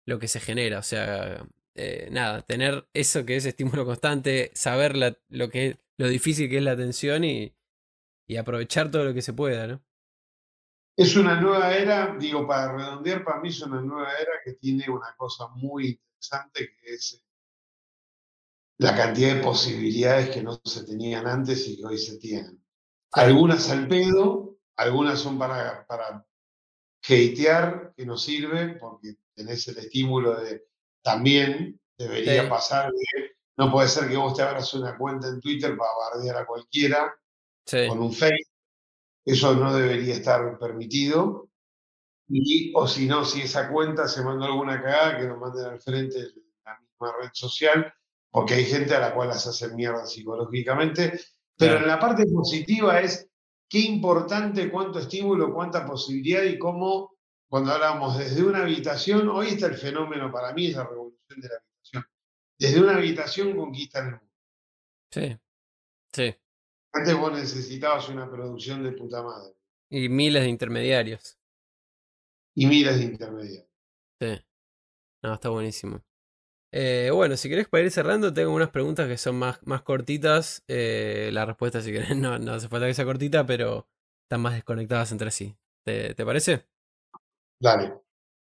lo 0.06 0.20
que 0.20 0.28
se 0.28 0.40
genera. 0.40 0.80
O 0.80 0.84
sea, 0.84 1.46
eh, 1.76 2.10
nada, 2.12 2.42
tener 2.44 2.88
eso 2.94 3.26
que 3.26 3.36
es 3.38 3.46
estímulo 3.46 3.86
constante, 3.86 4.52
saber 4.54 4.96
lo 5.30 5.50
que 5.50 5.80
lo 6.00 6.08
difícil 6.08 6.50
que 6.50 6.58
es 6.58 6.64
la 6.64 6.72
atención 6.72 7.26
y, 7.26 7.54
y 8.26 8.38
aprovechar 8.38 8.90
todo 8.90 9.04
lo 9.04 9.14
que 9.14 9.22
se 9.22 9.34
pueda, 9.34 9.68
¿no? 9.68 9.84
Es 10.96 11.16
una 11.16 11.40
nueva 11.40 11.76
era, 11.76 12.16
digo, 12.18 12.48
para 12.48 12.74
redondear, 12.74 13.24
para 13.24 13.40
mí 13.40 13.50
es 13.50 13.62
una 13.62 13.82
nueva 13.82 14.14
era 14.14 14.32
que 14.44 14.54
tiene 14.54 14.90
una 14.90 15.14
cosa 15.18 15.48
muy 15.56 15.88
interesante 15.88 16.76
que 16.80 16.94
es 16.94 17.24
la 18.80 18.96
cantidad 18.96 19.36
de 19.36 19.42
posibilidades 19.42 20.30
que 20.30 20.42
no 20.42 20.60
se 20.64 20.84
tenían 20.86 21.28
antes 21.28 21.68
y 21.68 21.78
que 21.78 21.86
hoy 21.86 21.98
se 21.98 22.18
tienen. 22.18 22.64
Algunas 23.12 23.70
al 23.70 23.88
pedo, 23.88 24.58
algunas 24.78 25.20
son 25.20 25.38
para, 25.38 25.86
para 25.86 26.26
hatear, 27.04 27.94
que 27.96 28.06
no 28.06 28.18
sirve, 28.18 28.76
porque 28.80 29.16
tenés 29.36 29.68
el 29.68 29.78
estímulo 29.80 30.40
de 30.40 30.66
también 31.02 31.80
debería 31.98 32.44
Sí. 32.44 32.50
pasar 32.50 32.92
que 32.92 33.32
no 33.58 33.72
puede 33.72 33.90
ser 33.90 34.08
que 34.08 34.16
vos 34.16 34.34
te 34.36 34.44
abras 34.44 34.74
una 34.74 34.98
cuenta 34.98 35.28
en 35.28 35.42
Twitter 35.42 35.76
para 35.78 35.92
bardear 36.14 36.38
a 36.38 36.46
cualquiera 36.46 37.14
Sí, 37.66 37.88
con 37.88 38.00
un 38.02 38.14
fake. 38.14 38.48
Eso 39.26 39.54
no 39.56 39.76
debería 39.76 40.16
estar 40.16 40.58
permitido. 40.58 41.50
Y, 42.30 42.72
o 42.76 42.88
si 42.88 43.08
no, 43.08 43.26
si 43.26 43.42
esa 43.42 43.70
cuenta 43.70 44.08
se 44.08 44.24
mandó 44.24 44.46
alguna 44.46 44.82
cagada, 44.82 45.18
que 45.20 45.28
nos 45.28 45.38
manden 45.38 45.66
al 45.66 45.82
frente 45.82 46.20
de 46.20 46.32
la 46.64 46.80
misma 46.80 47.14
red 47.22 47.30
social, 47.34 47.94
porque 48.32 48.54
hay 48.56 48.66
gente 48.66 48.96
a 48.96 49.00
la 49.00 49.14
cual 49.14 49.30
las 49.30 49.46
hacen 49.48 49.76
mierda 49.76 50.06
psicológicamente. 50.06 51.20
Pero 51.58 51.74
Claro. 51.74 51.80
en 51.82 51.88
la 51.88 52.00
parte 52.00 52.26
positiva 52.26 53.00
es 53.02 53.30
qué 53.68 53.80
importante, 53.80 54.70
cuánto 54.72 55.00
estímulo, 55.00 55.54
cuánta 55.54 55.86
posibilidad 55.86 56.44
y 56.44 56.58
cómo, 56.58 57.18
cuando 57.48 57.72
hablamos 57.74 58.18
desde 58.18 58.44
una 58.44 58.60
habitación, 58.64 59.28
hoy 59.30 59.48
está 59.50 59.68
el 59.68 59.76
fenómeno 59.76 60.32
para 60.32 60.54
mí, 60.54 60.68
es 60.68 60.76
la 60.76 60.86
revolución 60.88 61.42
de 61.42 61.48
la 61.50 61.56
habitación. 61.56 62.04
Desde 62.58 62.82
una 62.82 62.96
habitación 62.96 63.58
conquistan 63.58 64.06
el 64.08 64.12
mundo. 64.14 64.28
sí, 65.12 65.38
sí. 66.14 66.36
Antes 66.94 67.16
vos 67.18 67.32
necesitabas 67.34 68.10
una 68.10 68.30
producción 68.30 68.84
de 68.84 68.92
puta 68.94 69.22
madre 69.22 69.54
Y 69.92 70.10
miles 70.10 70.42
de 70.44 70.50
intermediarios. 70.50 71.38
y 72.56 72.66
miles 72.66 72.98
de 72.98 73.04
intermediarios. 73.06 73.70
Sí. 74.20 74.42
No, 75.22 75.34
está 75.34 75.50
buenísimo. 75.50 76.02
Eh, 76.72 77.10
bueno, 77.12 77.36
si 77.36 77.50
querés 77.50 77.68
para 77.68 77.84
ir 77.84 77.92
cerrando, 77.92 78.32
tengo 78.34 78.54
unas 78.54 78.70
preguntas 78.70 79.08
que 79.08 79.18
son 79.18 79.38
más, 79.38 79.60
más 79.66 79.82
cortitas. 79.82 80.64
Eh, 80.68 81.30
la 81.34 81.46
respuesta, 81.46 81.82
si 81.82 81.92
querés, 81.92 82.10
no, 82.18 82.38
no 82.40 82.54
hace 82.54 82.68
falta 82.68 82.88
que 82.88 82.94
sea 82.94 83.06
cortita, 83.06 83.46
pero 83.46 83.88
están 84.24 84.42
más 84.42 84.54
desconectadas 84.54 85.12
entre 85.12 85.32
sí. 85.32 85.56
¿Te, 85.86 86.14
te 86.14 86.26
parece? 86.26 86.66
Dale. 87.60 88.02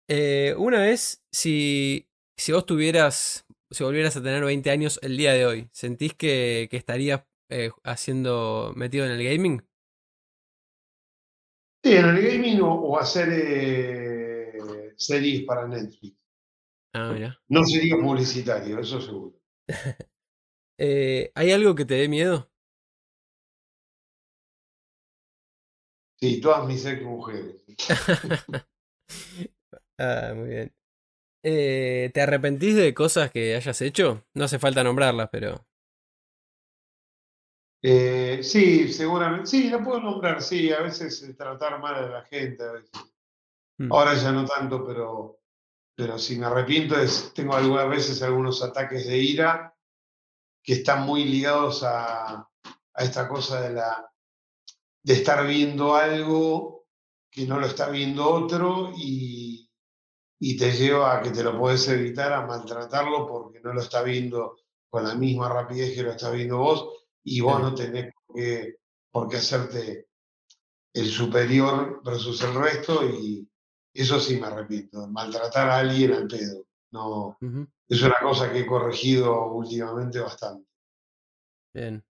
Eh, 0.08 0.54
una 0.56 0.88
es, 0.90 1.22
si, 1.30 2.08
si 2.36 2.52
vos 2.52 2.66
tuvieras, 2.66 3.46
si 3.70 3.84
volvieras 3.84 4.16
a 4.16 4.22
tener 4.22 4.42
20 4.44 4.70
años 4.70 4.98
el 5.02 5.16
día 5.16 5.32
de 5.32 5.46
hoy, 5.46 5.68
¿sentís 5.72 6.14
que, 6.14 6.68
que 6.70 6.76
estarías 6.76 7.22
eh, 7.50 7.70
haciendo, 7.84 8.72
metido 8.74 9.06
en 9.06 9.12
el 9.12 9.24
gaming? 9.24 9.62
Sí, 11.84 11.94
en 11.94 12.06
el 12.06 12.22
gaming 12.22 12.60
o, 12.62 12.74
o 12.74 12.98
hacer 12.98 13.28
series 14.96 15.44
para 15.44 15.66
Netflix. 15.68 16.17
Ah, 16.98 17.12
mira. 17.12 17.40
No 17.48 17.64
sería 17.64 17.96
publicitario, 17.96 18.80
eso 18.80 19.00
seguro. 19.00 19.40
Eh, 20.80 21.32
¿hay 21.34 21.50
algo 21.50 21.74
que 21.74 21.84
te 21.84 21.94
dé 21.94 22.08
miedo? 22.08 22.48
Sí, 26.20 26.40
todas 26.40 26.68
mis 26.68 26.84
ex 26.84 27.02
mujeres. 27.02 27.64
ah, 29.98 30.32
muy 30.36 30.48
bien. 30.48 30.72
Eh, 31.42 32.12
¿te 32.14 32.20
arrepentís 32.20 32.76
de 32.76 32.94
cosas 32.94 33.32
que 33.32 33.56
hayas 33.56 33.80
hecho? 33.82 34.24
No 34.34 34.44
hace 34.44 34.60
falta 34.60 34.84
nombrarlas, 34.84 35.28
pero... 35.32 35.66
Eh, 37.82 38.40
sí, 38.42 38.92
seguramente. 38.92 39.46
Sí, 39.46 39.70
la 39.70 39.82
puedo 39.82 40.00
nombrar, 40.00 40.42
sí. 40.42 40.72
A 40.72 40.82
veces 40.82 41.36
tratar 41.36 41.80
mal 41.80 41.94
a 41.96 42.08
la 42.08 42.24
gente, 42.24 42.62
a 42.62 42.72
veces. 42.72 42.90
Mm. 43.78 43.92
Ahora 43.92 44.14
ya 44.14 44.30
no 44.30 44.44
tanto, 44.44 44.84
pero, 44.86 45.37
pero 45.98 46.16
si 46.16 46.38
me 46.38 46.46
arrepiento 46.46 46.96
es, 46.96 47.32
tengo 47.34 47.56
algunas 47.56 47.90
veces 47.90 48.22
algunos 48.22 48.62
ataques 48.62 49.08
de 49.08 49.18
ira 49.18 49.74
que 50.62 50.74
están 50.74 51.04
muy 51.04 51.24
ligados 51.24 51.82
a, 51.82 52.36
a 52.36 53.02
esta 53.02 53.26
cosa 53.26 53.60
de 53.62 53.74
la 53.74 54.08
de 55.02 55.14
estar 55.14 55.44
viendo 55.44 55.96
algo 55.96 56.86
que 57.28 57.46
no 57.46 57.58
lo 57.58 57.66
está 57.66 57.88
viendo 57.88 58.30
otro 58.30 58.92
y, 58.96 59.68
y 60.38 60.56
te 60.56 60.70
lleva 60.70 61.16
a 61.16 61.20
que 61.20 61.30
te 61.30 61.42
lo 61.42 61.58
puedes 61.58 61.88
evitar, 61.88 62.32
a 62.32 62.46
maltratarlo 62.46 63.26
porque 63.26 63.58
no 63.58 63.72
lo 63.72 63.80
está 63.80 64.02
viendo 64.02 64.56
con 64.88 65.02
la 65.02 65.16
misma 65.16 65.48
rapidez 65.48 65.96
que 65.96 66.04
lo 66.04 66.12
está 66.12 66.30
viendo 66.30 66.58
vos 66.58 67.06
y 67.24 67.40
vos 67.40 67.56
Sí. 67.56 67.62
no 67.62 67.74
tenés 67.74 68.14
por 68.14 68.36
qué, 68.36 68.76
por 69.10 69.28
qué 69.28 69.38
hacerte 69.38 70.06
el 70.94 71.08
superior 71.08 72.00
versus 72.04 72.40
el 72.44 72.54
resto 72.54 73.04
y 73.04 73.50
eso 73.94 74.20
sí 74.20 74.38
me 74.40 74.46
arrepiento, 74.46 75.06
maltratar 75.08 75.70
a 75.70 75.78
alguien 75.78 76.12
al 76.12 76.26
pedo. 76.26 76.64
No, 76.90 77.36
es 77.88 78.02
una 78.02 78.16
cosa 78.22 78.52
que 78.52 78.60
he 78.60 78.66
corregido 78.66 79.52
últimamente 79.52 80.20
bastante. 80.20 80.66
Bien. 81.74 82.02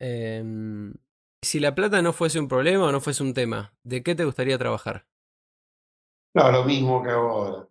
Em, 0.00 0.94
si 1.42 1.60
la 1.60 1.74
plata 1.74 2.02
no 2.02 2.12
fuese 2.12 2.40
un 2.40 2.48
problema 2.48 2.86
o 2.86 2.92
no 2.92 3.00
fuese 3.00 3.22
un 3.22 3.34
tema, 3.34 3.72
¿de 3.84 4.02
qué 4.02 4.14
te 4.14 4.24
gustaría 4.24 4.58
trabajar? 4.58 5.06
No, 6.34 6.50
lo 6.50 6.64
mismo 6.64 7.02
que 7.02 7.10
hago 7.10 7.28
ahora. 7.30 7.68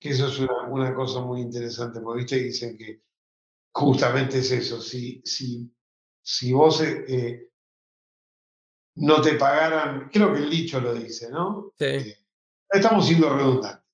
Que 0.00 0.10
eso 0.10 0.28
es 0.28 0.38
una, 0.38 0.62
una 0.68 0.94
cosa 0.94 1.20
muy 1.20 1.40
interesante, 1.40 2.00
porque 2.00 2.22
viste 2.22 2.36
dicen 2.36 2.76
que 2.76 3.02
justamente 3.72 4.38
es 4.38 4.50
eso. 4.50 4.80
Si, 4.80 5.20
si, 5.24 5.70
si 6.22 6.52
vos 6.52 6.80
eh, 6.82 7.50
no 9.00 9.20
te 9.22 9.34
pagaran, 9.34 10.08
creo 10.12 10.32
que 10.32 10.40
el 10.40 10.50
dicho 10.50 10.80
lo 10.80 10.94
dice, 10.94 11.30
¿no? 11.30 11.72
Sí, 11.78 11.84
Eh, 11.86 12.16
estamos 12.70 13.06
siendo 13.06 13.34
redundantes. 13.34 13.84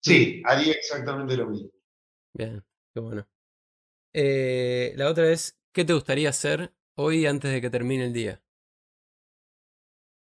Sí, 0.00 0.42
haría 0.44 0.72
exactamente 0.74 1.36
lo 1.36 1.46
mismo. 1.48 1.70
bien, 2.34 2.64
qué 2.94 3.00
bueno. 3.00 3.26
Eh, 4.14 4.92
la 4.96 5.10
otra 5.10 5.30
es, 5.30 5.58
¿qué 5.72 5.84
te 5.84 5.94
gustaría 5.94 6.30
hacer 6.30 6.72
hoy 6.96 7.26
antes 7.26 7.52
de 7.52 7.60
que 7.60 7.70
termine 7.70 8.06
el 8.06 8.12
día? 8.12 8.42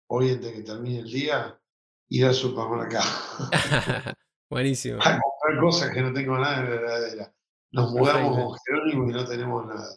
Hoy, 0.08 0.30
antes 0.30 0.52
que 0.52 0.62
termine 0.62 1.00
el 1.00 1.10
día, 1.10 1.60
ir 2.08 2.24
al 2.26 2.34
supermercado 2.34 3.04
Buenísimo. 4.50 4.98
a 5.00 5.20
comprar 5.20 5.60
cosas 5.60 5.90
que 5.92 6.00
no 6.02 6.12
tengo 6.12 6.38
nada 6.38 6.60
en 6.60 6.70
la 6.70 6.76
heladera. 6.76 7.34
Nos 7.72 7.90
mudamos 7.92 8.36
con 8.36 8.58
Jerónimo 8.64 9.10
y 9.10 9.12
no 9.12 9.26
tenemos 9.26 9.66
nada. 9.66 9.96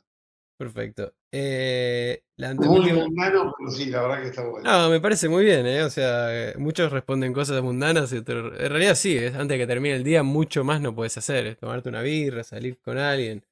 Perfecto. 0.59 1.13
Eh, 1.31 2.21
la 2.35 2.49
anteúltima- 2.49 3.05
mundano, 3.05 3.53
pero 3.57 3.71
sí, 3.71 3.85
la 3.85 4.01
verdad 4.01 4.21
que 4.21 4.27
está 4.27 4.45
bueno. 4.45 4.69
No, 4.69 4.89
me 4.89 4.99
parece 4.99 5.29
muy 5.29 5.45
bien, 5.45 5.65
¿eh? 5.65 5.83
O 5.83 5.89
sea, 5.89 6.53
muchos 6.57 6.91
responden 6.91 7.31
cosas 7.31 7.63
mundanas 7.63 8.11
y 8.11 8.17
otros- 8.17 8.59
En 8.59 8.69
realidad 8.69 8.95
sí, 8.95 9.15
es 9.17 9.33
antes 9.35 9.49
de 9.55 9.57
que 9.59 9.67
termine 9.67 9.95
el 9.95 10.03
día, 10.03 10.21
mucho 10.21 10.65
más 10.65 10.81
no 10.81 10.93
puedes 10.93 11.17
hacer. 11.17 11.47
Es 11.47 11.57
tomarte 11.57 11.87
una 11.87 12.01
birra, 12.01 12.43
salir 12.43 12.77
con 12.81 12.97
alguien. 12.97 13.45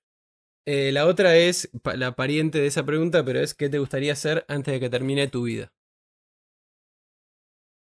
Eh, 0.66 0.92
la 0.94 1.08
otra 1.08 1.36
es 1.38 1.70
la 1.96 2.16
pariente 2.16 2.60
de 2.60 2.68
esa 2.68 2.86
pregunta, 2.86 3.26
pero 3.26 3.40
es 3.40 3.54
¿qué 3.56 3.70
te 3.70 3.80
gustaría 3.80 4.14
hacer 4.14 4.46
antes 4.50 4.74
de 4.74 4.80
que 4.82 4.90
termine 4.90 5.28
tu 5.30 5.44
vida? 5.44 5.72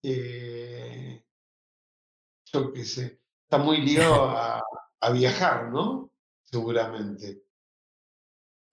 eh, 0.04 1.22
yo 2.54 2.74
qué 2.74 2.84
sé, 2.86 3.22
está 3.44 3.58
muy 3.58 3.78
ligado 3.82 4.30
a, 4.38 4.64
a 5.02 5.12
viajar, 5.12 5.70
¿no? 5.72 6.12
seguramente. 6.44 7.44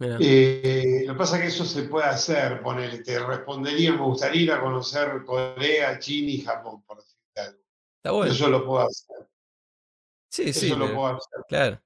Eh, 0.01 1.05
lo 1.07 1.13
que 1.15 1.19
pasa 1.19 1.37
es 1.37 1.43
que 1.43 1.49
eso 1.49 1.65
se 1.65 1.85
puede 1.85 2.07
hacer, 2.07 2.61
ponele, 2.63 2.99
te 2.99 3.19
respondería, 3.25 3.93
me 3.93 4.03
gustaría 4.03 4.43
ir 4.43 4.53
a 4.53 4.61
conocer 4.61 5.25
Corea, 5.25 5.99
China 5.99 6.31
y 6.33 6.41
Japón, 6.43 6.83
por 6.85 6.99
decirte 6.99 7.41
algo. 7.41 7.59
Está 7.99 8.11
bueno. 8.11 8.33
Eso 8.33 8.49
lo 8.49 8.67
puedo 8.67 8.87
hacer. 8.87 9.17
Sí, 10.31 10.53
sí, 10.53 10.67
Eso 10.67 10.77
lo 10.77 10.87
pero- 10.87 10.97
puedo 10.99 11.15
hacer. 11.17 11.45
claro. 11.49 11.81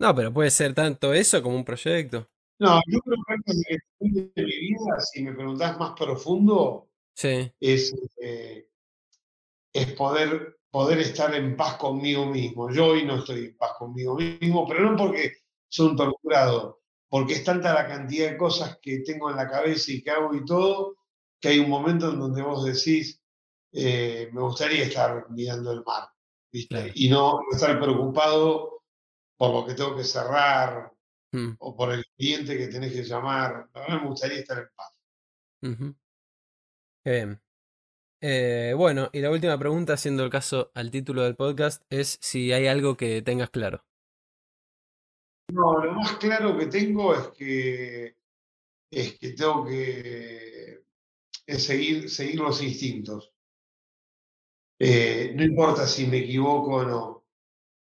No, 0.00 0.14
pero 0.14 0.32
puede 0.32 0.50
ser 0.50 0.74
tanto 0.74 1.12
eso 1.14 1.42
como 1.42 1.56
un 1.56 1.64
proyecto. 1.64 2.28
No, 2.60 2.80
yo 2.88 2.98
creo 3.00 3.16
que 3.44 3.52
de 4.00 4.42
mi 4.44 4.44
vida, 4.44 5.00
si 5.00 5.22
me 5.22 5.32
preguntás 5.32 5.78
más 5.78 5.92
profundo, 5.98 6.88
Sí, 7.16 7.52
es, 7.60 7.94
eh, 8.20 8.68
es 9.72 9.92
poder, 9.94 10.58
poder 10.70 10.98
estar 10.98 11.32
en 11.34 11.56
paz 11.56 11.76
conmigo 11.76 12.26
mismo. 12.26 12.70
Yo 12.72 12.86
hoy 12.88 13.04
no 13.04 13.16
estoy 13.18 13.46
en 13.46 13.56
paz 13.56 13.72
conmigo 13.78 14.16
mismo, 14.16 14.66
pero 14.66 14.90
no 14.90 14.96
porque 14.96 15.32
soy 15.68 15.90
un 15.90 15.96
torturado, 15.96 16.82
porque 17.14 17.34
es 17.34 17.44
tanta 17.44 17.72
la 17.72 17.86
cantidad 17.86 18.30
de 18.30 18.36
cosas 18.36 18.78
que 18.82 18.98
tengo 19.00 19.30
en 19.30 19.36
la 19.36 19.48
cabeza 19.48 19.92
y 19.92 20.02
que 20.02 20.10
hago 20.10 20.34
y 20.34 20.44
todo, 20.44 20.96
que 21.40 21.48
hay 21.48 21.58
un 21.60 21.70
momento 21.70 22.10
en 22.10 22.18
donde 22.18 22.42
vos 22.42 22.64
decís, 22.64 23.22
eh, 23.72 24.30
me 24.32 24.40
gustaría 24.40 24.82
estar 24.82 25.30
mirando 25.30 25.70
el 25.70 25.84
mar, 25.84 26.08
¿viste? 26.52 26.74
Claro. 26.74 26.92
Y 26.94 27.08
no 27.08 27.38
estar 27.52 27.78
preocupado 27.78 28.82
por 29.36 29.54
lo 29.54 29.64
que 29.64 29.74
tengo 29.74 29.94
que 29.94 30.02
cerrar 30.02 30.94
Mm, 31.34 31.56
o 31.58 31.76
por 31.76 31.92
el 31.92 32.04
cliente 32.16 32.56
que 32.56 32.68
tenés 32.68 32.92
que 32.92 33.02
llamar. 33.02 33.68
La 33.74 33.80
verdad 33.80 34.02
me 34.02 34.08
gustaría 34.08 34.38
estar 34.38 34.58
en 34.58 34.68
paz. 34.76 35.94
Qué 37.04 37.10
bien. 37.10 37.42
Eh, 38.20 38.72
bueno, 38.76 39.10
y 39.12 39.20
la 39.20 39.30
última 39.30 39.58
pregunta, 39.58 39.94
haciendo 39.94 40.22
el 40.22 40.30
caso 40.30 40.70
al 40.74 40.92
título 40.92 41.22
del 41.22 41.34
podcast, 41.34 41.82
es 41.90 42.18
si 42.22 42.52
hay 42.52 42.68
algo 42.68 42.96
que 42.96 43.20
tengas 43.20 43.50
claro. 43.50 43.84
No, 45.52 45.84
lo 45.84 45.92
más 45.92 46.16
claro 46.16 46.56
que 46.56 46.66
tengo 46.66 47.14
es 47.14 47.28
que, 47.28 48.16
es 48.90 49.18
que 49.18 49.30
tengo 49.30 49.64
que 49.64 50.84
es 51.46 51.64
seguir, 51.64 52.08
seguir 52.08 52.40
los 52.40 52.62
instintos. 52.62 53.32
Eh, 54.78 55.32
no 55.34 55.44
importa 55.44 55.86
si 55.86 56.06
me 56.06 56.18
equivoco 56.18 56.76
o 56.76 56.84
no. 56.84 57.26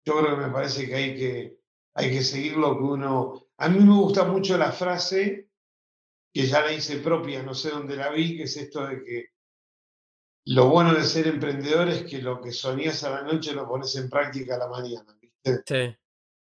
Yo 0.05 0.19
creo 0.19 0.35
que 0.35 0.43
me 0.43 0.53
parece 0.53 0.87
que 0.87 0.95
hay 0.95 1.15
que, 1.15 1.59
hay 1.95 2.11
que 2.11 2.23
seguir 2.23 2.57
lo 2.57 2.77
que 2.77 2.83
uno... 2.83 3.47
A 3.57 3.67
mí 3.67 3.79
me 3.79 3.95
gusta 3.95 4.23
mucho 4.23 4.57
la 4.57 4.71
frase, 4.71 5.49
que 6.33 6.45
ya 6.45 6.61
la 6.61 6.71
hice 6.71 6.99
propia, 6.99 7.43
no 7.43 7.53
sé 7.53 7.71
dónde 7.71 7.95
la 7.95 8.09
vi, 8.09 8.37
que 8.37 8.43
es 8.43 8.55
esto 8.55 8.87
de 8.87 9.03
que 9.03 9.25
lo 10.45 10.69
bueno 10.69 10.93
de 10.93 11.03
ser 11.03 11.27
emprendedor 11.27 11.89
es 11.89 12.03
que 12.03 12.19
lo 12.19 12.39
que 12.39 12.51
soñás 12.51 13.03
a 13.03 13.09
la 13.09 13.21
noche 13.23 13.53
lo 13.53 13.67
pones 13.67 13.95
en 13.97 14.09
práctica 14.09 14.55
a 14.55 14.59
la 14.59 14.67
mañana, 14.67 15.17
¿viste? 15.19 15.61
Sí, 15.65 15.97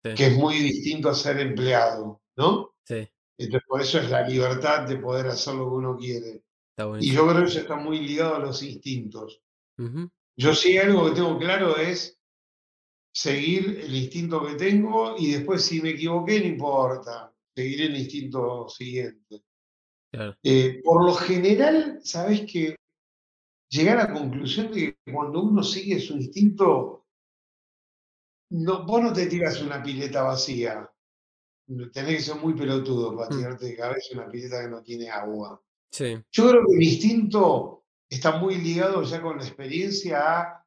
Que 0.02 0.26
es 0.26 0.36
muy 0.36 0.56
distinto 0.58 1.10
a 1.10 1.14
ser 1.14 1.38
empleado, 1.40 2.22
¿no? 2.36 2.74
sí, 2.84 3.06
Entonces, 3.36 3.68
por 3.68 3.80
eso 3.80 3.98
es 3.98 4.10
la 4.10 4.26
libertad 4.26 4.88
de 4.88 4.96
poder 4.96 5.26
hacer 5.26 5.54
lo 5.54 5.68
que 5.68 5.76
uno 5.76 5.96
quiere. 5.96 6.42
está 6.70 6.98
Y 6.98 7.12
yo 7.12 7.26
creo 7.28 7.42
que 7.42 7.50
eso 7.50 7.60
está 7.60 7.76
muy 7.76 8.00
ligado 8.00 8.36
a 8.36 8.38
los 8.38 8.62
instintos. 8.62 9.42
Yo 10.36 10.54
sí 10.54 10.76
algo 10.78 11.06
que 11.06 11.14
tengo 11.14 11.38
claro 11.38 11.76
es 11.76 12.18
seguir 13.12 13.80
el 13.82 13.94
instinto 13.94 14.46
que 14.46 14.54
tengo 14.54 15.16
y 15.18 15.32
después 15.32 15.64
si 15.64 15.80
me 15.80 15.90
equivoqué 15.90 16.40
no 16.40 16.46
importa, 16.46 17.34
seguir 17.54 17.82
el 17.82 17.96
instinto 17.96 18.68
siguiente. 18.68 19.42
claro. 20.12 20.36
Eh, 20.42 20.80
por 20.84 21.04
lo 21.04 21.14
general, 21.14 22.00
sabes 22.02 22.42
que 22.42 22.76
llegar 23.70 23.98
a 23.98 24.04
la 24.04 24.12
conclusión 24.12 24.70
de 24.72 24.96
que 25.04 25.12
cuando 25.12 25.42
uno 25.42 25.62
sigue 25.62 26.00
su 26.00 26.14
instinto, 26.14 26.99
no, 28.50 28.84
vos 28.86 29.02
no 29.02 29.12
te 29.12 29.26
tiras 29.26 29.60
una 29.62 29.82
pileta 29.82 30.22
vacía. 30.22 30.88
Tenés 31.92 32.16
que 32.16 32.20
ser 32.22 32.36
muy 32.36 32.54
pelotudo 32.54 33.16
para 33.16 33.30
Mm. 33.34 33.38
tirarte 33.38 33.64
de 33.66 33.76
cabeza 33.76 34.08
una 34.14 34.28
pileta 34.28 34.60
que 34.62 34.68
no 34.68 34.82
tiene 34.82 35.08
agua. 35.10 35.60
Sí, 35.92 36.16
Yo 36.32 36.48
creo 36.50 36.62
que 36.66 36.76
el 36.76 36.82
instinto 36.82 37.84
está 38.08 38.36
muy 38.38 38.56
ligado 38.56 39.02
ya 39.02 39.20
con 39.22 39.38
la 39.38 39.44
experiencia 39.44 40.40
a 40.40 40.66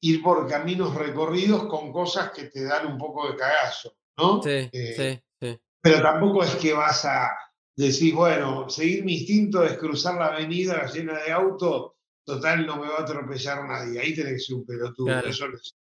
ir 0.00 0.22
por 0.22 0.46
caminos 0.48 0.94
recorridos 0.94 1.64
con 1.66 1.92
cosas 1.92 2.30
que 2.32 2.44
te 2.44 2.64
dan 2.64 2.86
un 2.86 2.98
poco 2.98 3.30
de 3.30 3.36
cagazo, 3.36 3.94
¿no? 4.18 4.42
sí, 4.42 4.68
Eh, 4.72 4.94
sí, 4.96 5.22
sí, 5.40 5.60
Pero 5.80 6.02
tampoco 6.02 6.42
es 6.42 6.54
que 6.56 6.72
vas 6.72 7.04
a 7.04 7.30
decir, 7.76 8.14
bueno, 8.14 8.68
seguir 8.68 9.04
mi 9.04 9.14
instinto 9.18 9.62
es 9.64 9.76
cruzar 9.78 10.16
la 10.16 10.26
avenida 10.28 10.86
llena 10.86 11.18
de 11.22 11.30
autos, 11.32 11.92
total 12.24 12.66
no 12.66 12.76
me 12.76 12.88
va 12.88 12.98
a 12.98 13.02
atropellar 13.02 13.64
nadie. 13.66 14.00
Ahí 14.00 14.14
tenés 14.14 14.32
que 14.34 14.38
ser 14.40 14.56
un 14.56 14.66
pelotudo, 14.66 15.06
Claro. 15.06 15.28
eso 15.28 15.48
no 15.48 15.56
es 15.56 15.74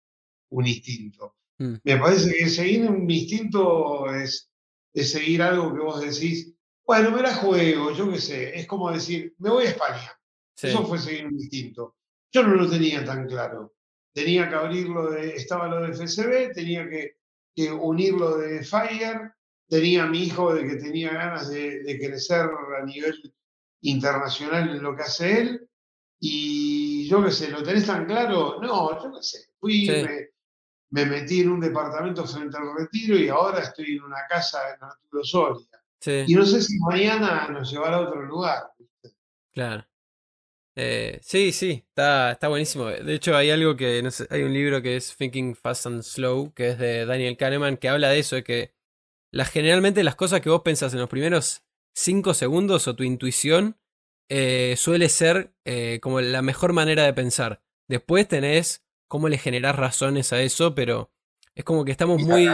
un 0.51 0.67
instinto. 0.67 1.35
Mm. 1.57 1.75
Me 1.83 1.97
parece 1.97 2.33
que 2.33 2.49
seguir 2.49 2.89
un 2.89 3.09
instinto 3.09 4.13
es, 4.15 4.49
es 4.93 5.11
seguir 5.11 5.41
algo 5.41 5.73
que 5.73 5.79
vos 5.81 6.01
decís, 6.01 6.53
bueno, 6.85 7.11
me 7.11 7.21
la 7.21 7.33
juego, 7.35 7.91
yo 7.93 8.11
qué 8.11 8.19
sé, 8.19 8.59
es 8.59 8.67
como 8.67 8.91
decir, 8.91 9.33
me 9.39 9.49
voy 9.49 9.65
a 9.65 9.69
España. 9.69 10.11
sí, 10.55 10.67
Eso 10.67 10.85
fue 10.85 10.97
seguir 10.99 11.27
un 11.27 11.35
instinto. 11.35 11.95
Yo 12.33 12.43
no 12.43 12.55
lo 12.55 12.69
tenía 12.69 13.03
tan 13.03 13.27
claro. 13.27 13.75
Tenía 14.13 14.49
que 14.49 14.55
abrirlo 14.55 15.09
de, 15.11 15.35
estaba 15.35 15.67
lo 15.67 15.81
de 15.81 15.93
FCB, 15.93 16.53
tenía 16.53 16.89
que, 16.89 17.17
que 17.55 17.71
unirlo 17.71 18.37
de 18.37 18.63
Fire, 18.63 19.33
tenía 19.69 20.03
a 20.03 20.07
mi 20.07 20.23
hijo 20.23 20.53
de 20.53 20.67
que 20.67 20.75
tenía 20.75 21.11
ganas 21.13 21.49
de, 21.49 21.81
de 21.83 21.99
crecer 21.99 22.49
a 22.81 22.85
nivel 22.85 23.33
internacional 23.81 24.69
en 24.69 24.83
lo 24.83 24.95
que 24.95 25.03
hace 25.03 25.41
él. 25.41 25.69
Y 26.19 27.07
yo 27.07 27.23
qué 27.23 27.31
sé, 27.31 27.49
¿lo 27.49 27.63
tenés 27.63 27.85
tan 27.85 28.05
claro? 28.05 28.59
No, 28.61 29.01
yo 29.01 29.11
qué 29.13 29.23
sé. 29.23 29.39
Fui, 29.59 29.85
Sí. 29.85 29.91
me, 29.91 30.30
me 30.91 31.05
metí 31.05 31.41
en 31.41 31.49
un 31.51 31.59
departamento 31.59 32.25
frente 32.27 32.57
al 32.57 32.75
retiro 32.77 33.17
y 33.17 33.29
ahora 33.29 33.59
estoy 33.59 33.97
en 33.97 34.03
una 34.03 34.27
casa 34.29 34.59
en 34.75 34.83
Arturo 34.83 35.23
Soria. 35.23 35.67
sí, 35.99 36.25
Y 36.27 36.35
no 36.35 36.45
sé 36.45 36.61
si 36.61 36.77
mañana 36.79 37.47
nos 37.49 37.71
llevará 37.71 37.97
a 37.97 38.01
otro 38.01 38.21
lugar. 38.25 38.63
claro. 39.51 39.85
Eh, 40.75 41.19
sí, 41.21 41.51
sí, 41.51 41.83
está, 41.89 42.31
está 42.31 42.47
buenísimo. 42.47 42.85
De 42.87 43.13
hecho, 43.13 43.35
hay 43.35 43.49
algo 43.51 43.75
que, 43.75 44.01
no 44.01 44.09
sé, 44.09 44.25
hay 44.29 44.43
un 44.43 44.53
libro 44.53 44.81
que 44.81 44.95
es 44.95 45.15
Thinking 45.17 45.55
Fast 45.55 45.85
and 45.85 46.01
Slow, 46.03 46.53
que 46.53 46.69
es 46.69 46.79
de 46.79 47.05
Daniel 47.05 47.37
Kahneman, 47.37 47.77
que 47.77 47.89
habla 47.89 48.09
de 48.09 48.19
eso, 48.19 48.35
de 48.37 48.43
que 48.43 48.73
generalmente 49.51 50.03
las 50.03 50.15
cosas 50.15 50.41
que 50.41 50.49
vos 50.49 50.61
pensás 50.61 50.93
en 50.93 50.99
los 50.99 51.09
primeros 51.09 51.63
cinco 51.93 52.33
segundos 52.33 52.87
o 52.87 52.95
tu 52.95 53.03
intuición 53.03 53.77
eh, 54.29 54.75
suele 54.77 55.09
ser 55.09 55.53
eh, 55.65 55.99
como 56.01 56.21
la 56.21 56.41
mejor 56.41 56.73
manera 56.73 57.03
de 57.03 57.13
pensar. 57.13 57.61
Después 57.87 58.27
tenés 58.27 58.85
cómo 59.11 59.27
le 59.27 59.37
generás 59.37 59.75
razones 59.75 60.31
a 60.31 60.41
eso, 60.41 60.73
pero 60.73 61.11
es 61.53 61.65
como 61.65 61.83
que 61.83 61.91
estamos 61.91 62.21
muy, 62.21 62.47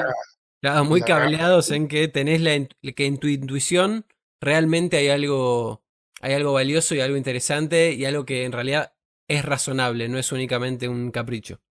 claro, 0.59 0.85
muy 0.85 1.01
cableados 1.01 1.69
en 1.69 1.87
que 1.87 2.07
tenés 2.07 2.41
la, 2.41 2.67
que 2.95 3.05
en 3.05 3.19
tu 3.19 3.27
intuición 3.27 4.07
realmente 4.41 4.97
hay 4.97 5.09
algo, 5.09 5.83
hay 6.19 6.33
algo 6.33 6.53
valioso 6.53 6.95
y 6.95 6.99
algo 6.99 7.15
interesante 7.15 7.93
y 7.93 8.05
algo 8.05 8.25
que 8.25 8.43
en 8.43 8.53
realidad 8.53 8.95
es 9.27 9.45
razonable, 9.45 10.09
no 10.09 10.17
es 10.17 10.31
únicamente 10.31 10.89
un 10.89 11.11
capricho. 11.11 11.61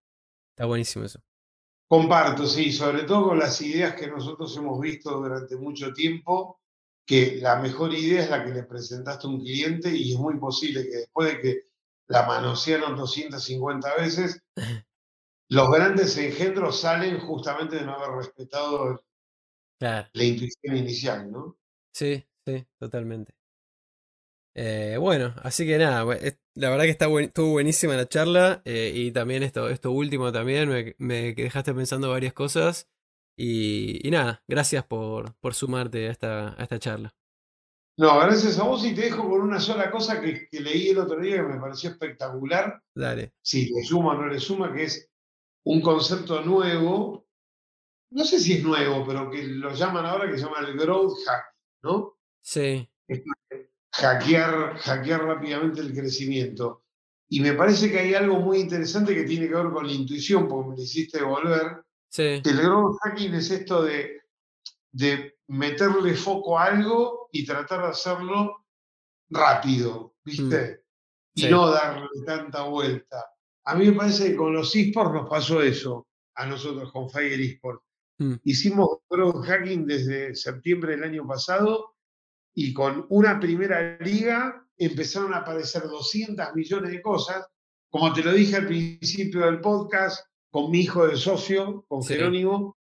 Está 0.55 0.67
buenísimo 0.67 1.05
eso. 1.05 1.21
Comparto, 1.89 2.47
sí, 2.47 2.71
sobre 2.71 3.03
todo 3.03 3.31
con 3.31 3.41
las 3.41 3.61
ideas 3.63 3.97
que 3.97 4.07
nosotros 4.07 4.57
hemos 4.57 4.81
visto 4.81 5.11
durante 5.11 5.57
mucho 5.57 5.93
tiempo, 5.93 6.61
que 7.05 7.39
la 7.43 7.57
mejor 7.57 7.93
idea 7.93 8.23
es 8.23 8.31
la 8.31 8.45
que 8.45 8.53
le 8.53 8.63
presentaste 8.63 9.27
a 9.27 9.31
un 9.31 9.41
cliente 9.41 9.91
y 9.91 10.13
es 10.13 10.19
muy 10.21 10.39
posible 10.39 10.85
que 10.85 10.97
después 10.99 11.33
de 11.33 11.41
que 11.41 11.63
la 12.09 12.27
manosearon 12.27 12.97
250 12.97 13.95
veces, 13.97 14.43
los 15.49 15.69
grandes 15.73 16.17
engendros 16.19 16.81
salen 16.83 17.19
justamente 17.19 17.75
de 17.75 17.85
no 17.85 17.95
haber 17.97 18.11
respetado 18.17 19.03
Claro. 19.79 20.11
la 20.15 20.25
intuición 20.25 20.77
inicial, 20.79 21.31
¿no? 21.31 21.57
Sí, 21.93 22.25
sí, 22.45 22.65
totalmente. 22.79 23.35
Eh, 24.55 24.97
bueno, 24.99 25.35
así 25.43 25.67
que 25.67 25.77
nada, 25.77 26.05
la 26.55 26.71
verdad 26.71 26.85
que 26.85 26.91
está 26.91 27.07
buen- 27.09 27.27
estuvo 27.27 27.51
buenísima 27.53 27.95
la 27.95 28.09
charla 28.09 28.63
eh, 28.65 28.91
y 28.95 29.11
también 29.13 29.43
esto, 29.43 29.69
esto 29.69 29.91
último 29.91 30.33
también, 30.33 30.69
me, 30.71 30.95
me 30.99 31.35
dejaste 31.35 31.75
pensando 31.75 32.09
varias 32.11 32.33
cosas 32.33 32.89
y, 33.37 34.07
y 34.07 34.11
nada, 34.11 34.43
gracias 34.49 34.85
por, 34.87 35.35
por 35.41 35.53
sumarte 35.55 36.09
a 36.09 36.11
esta, 36.11 36.49
a 36.59 36.63
esta 36.63 36.79
charla. 36.79 37.15
No, 37.99 38.19
gracias 38.19 38.59
a 38.59 38.65
vos 38.65 38.85
y 38.85 38.95
te 38.95 39.03
dejo 39.03 39.29
con 39.29 39.41
una 39.41 39.59
sola 39.59 39.91
cosa 39.91 40.21
que, 40.21 40.49
que 40.51 40.61
leí 40.61 40.89
el 40.91 40.99
otro 40.99 41.19
día 41.21 41.37
que 41.37 41.43
me 41.55 41.61
pareció 41.61 41.91
espectacular, 41.91 42.83
Dale. 42.95 43.33
si 43.41 43.71
le 43.73 43.83
suma 43.85 44.13
o 44.13 44.15
no 44.21 44.27
le 44.29 44.39
suma, 44.39 44.73
que 44.75 44.85
es 44.85 45.09
un 45.65 45.81
concepto 45.81 46.43
nuevo, 46.43 47.27
no 48.11 48.25
sé 48.25 48.39
si 48.39 48.55
es 48.55 48.63
nuevo, 48.63 49.05
pero 49.07 49.31
que 49.31 49.43
lo 49.45 49.73
llaman 49.75 50.05
ahora 50.05 50.31
que 50.31 50.37
se 50.39 50.45
llama 50.45 50.61
el 50.61 50.77
growth 50.77 51.17
hack, 51.27 51.45
¿no? 51.83 52.19
Sí, 52.43 52.89
Hackear, 53.93 54.77
hackear 54.79 55.25
rápidamente 55.25 55.81
el 55.81 55.95
crecimiento. 55.95 56.85
Y 57.29 57.41
me 57.41 57.55
parece 57.55 57.91
que 57.91 57.99
hay 57.99 58.15
algo 58.15 58.39
muy 58.41 58.59
interesante 58.59 59.15
que 59.15 59.25
tiene 59.25 59.49
que 59.49 59.55
ver 59.55 59.71
con 59.71 59.87
la 59.87 59.93
intuición, 59.93 60.47
porque 60.47 60.71
me 60.71 60.77
lo 60.77 60.83
hiciste 60.83 61.23
volver. 61.23 61.83
sí, 62.09 62.43
El 62.45 62.57
growth 62.59 62.99
hacking 63.03 63.35
es 63.35 63.51
esto 63.51 63.83
de, 63.83 64.21
de 64.93 65.36
meterle 65.49 66.15
foco 66.15 66.59
a 66.59 66.65
algo 66.65 67.29
y 67.33 67.45
tratar 67.45 67.83
de 67.83 67.89
hacerlo 67.89 68.67
rápido, 69.31 70.15
¿viste? 70.25 70.83
Y 71.35 71.43
Sí. 71.43 71.51
no 71.51 71.71
darle 71.71 72.09
tanta 72.25 72.63
vuelta. 72.63 73.25
A 73.65 73.75
mí 73.75 73.87
me 73.87 73.93
parece 73.93 74.31
que 74.31 74.37
con 74.37 74.53
los 74.55 74.75
esports 74.75 75.13
nos 75.13 75.29
pasó 75.29 75.63
eso, 75.63 76.07
a 76.35 76.47
nosotros 76.47 76.93
con 76.93 77.11
Fire 77.11 77.41
eSports. 77.41 77.83
Mm. 78.19 78.35
Hicimos 78.45 78.89
growth 79.11 79.45
hacking 79.45 79.87
desde 79.87 80.35
septiembre 80.35 80.93
del 80.93 81.05
año 81.05 81.27
pasado 81.27 81.97
y 82.55 82.73
con 82.73 83.07
una 83.11 83.39
primera 83.39 83.99
liga 83.99 84.65
empezaron 84.79 85.35
a 85.35 85.39
aparecer 85.39 85.83
200 85.83 86.55
millones 86.55 86.93
de 86.93 87.03
cosas. 87.03 87.47
Como 87.91 88.13
te 88.13 88.23
lo 88.23 88.33
dije 88.33 88.57
al 88.57 88.67
principio 88.67 89.45
del 89.47 89.61
podcast, 89.61 90.27
con 90.51 90.71
mi 90.71 90.81
hijo 90.81 91.07
de 91.07 91.17
socio, 91.17 91.85
con 91.89 92.03
Jerónimo, 92.03 92.79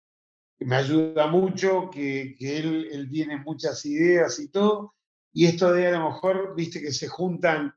me 0.61 0.77
ayuda 0.77 1.27
mucho, 1.29 1.91
que, 1.91 2.37
él, 2.41 2.89
él, 2.91 3.09
tiene 3.11 3.37
muchas 3.39 3.85
ideas 3.87 4.39
y 4.41 4.49
todo. 4.49 4.95
Y 5.33 5.47
esto 5.47 5.73
de 5.73 5.87
a 5.87 5.93
lo 5.93 6.11
mejor, 6.11 6.55
viste 6.57 6.81
que 6.81 6.93
se 6.93 7.09
juntan 7.09 7.75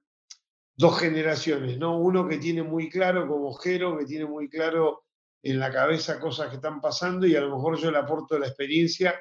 dos 0.75 0.99
generaciones, 0.99 1.77
¿no? 1.77 1.99
Uno 1.99 2.27
que 2.27 2.37
tiene 2.37 2.63
muy 2.63 2.89
claro, 2.89 3.27
como 3.27 3.53
Jero, 3.53 3.97
que 3.97 4.05
tiene 4.05 4.25
muy 4.25 4.49
claro 4.49 5.03
en 5.43 5.59
la 5.59 5.71
cabeza 5.71 6.19
cosas 6.19 6.49
que 6.49 6.55
están 6.55 6.81
pasando 6.81 7.25
y 7.25 7.35
a 7.35 7.41
lo 7.41 7.55
mejor 7.55 7.77
yo 7.77 7.91
le 7.91 7.97
aporto 7.97 8.37
la 8.37 8.47
experiencia 8.47 9.19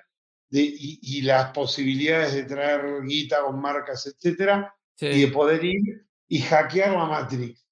de, 0.49 0.63
y, 0.63 1.23
las 1.23 1.53
posibilidades 1.53 2.35
de 2.35 2.45
traer 2.45 3.03
guita 3.05 3.43
con 3.43 3.61
marcas, 3.61 4.07
etcétera, 4.07 4.75
y 5.01 5.21
de 5.21 5.29
poder 5.29 5.65
ir 5.65 6.07
y 6.29 6.41
hackear 6.41 6.93
la 6.93 7.07
Matrix. 7.07 7.65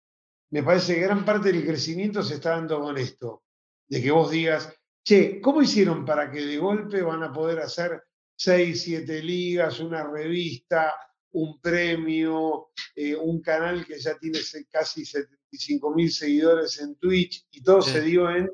Me 0.50 0.62
parece 0.62 0.94
que 0.94 1.02
gran 1.02 1.24
parte 1.24 1.52
del 1.52 1.66
crecimiento 1.66 2.22
se 2.22 2.34
está 2.34 2.50
dando 2.50 2.80
con 2.80 2.96
esto, 2.96 3.42
de 3.88 4.02
que 4.02 4.10
vos 4.10 4.30
digas, 4.30 4.72
che, 5.08 5.40
¿cómo 5.40 5.62
hicieron 5.62 6.04
para 6.04 6.30
que 6.30 6.44
de 6.44 6.58
golpe 6.58 7.00
van 7.00 7.22
a 7.22 7.32
poder 7.32 7.60
hacer 7.60 8.02
seis, 8.36 8.82
siete 8.82 9.22
ligas, 9.22 9.80
una 9.80 10.06
revista, 10.06 10.94
un 11.32 11.58
premio, 11.62 12.72
eh, 12.94 13.16
un 13.16 13.40
canal 13.40 13.86
que 13.86 13.98
ya 13.98 14.18
tiene 14.18 14.38
casi 14.70 15.06
75 15.06 15.94
mil 15.94 16.12
seguidores 16.12 16.78
en 16.82 16.94
Twitch 16.96 17.46
y 17.52 17.62
todo 17.62 17.80
se 17.80 18.02
dio 18.02 18.28
en 18.28 18.50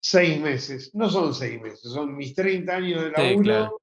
seis 0.00 0.40
meses. 0.40 0.94
No 0.94 1.10
son 1.10 1.34
seis 1.34 1.60
meses, 1.60 1.82
son 1.82 2.16
mis 2.16 2.36
30 2.36 2.72
años 2.72 3.02
de 3.02 3.10
laburo 3.10 3.80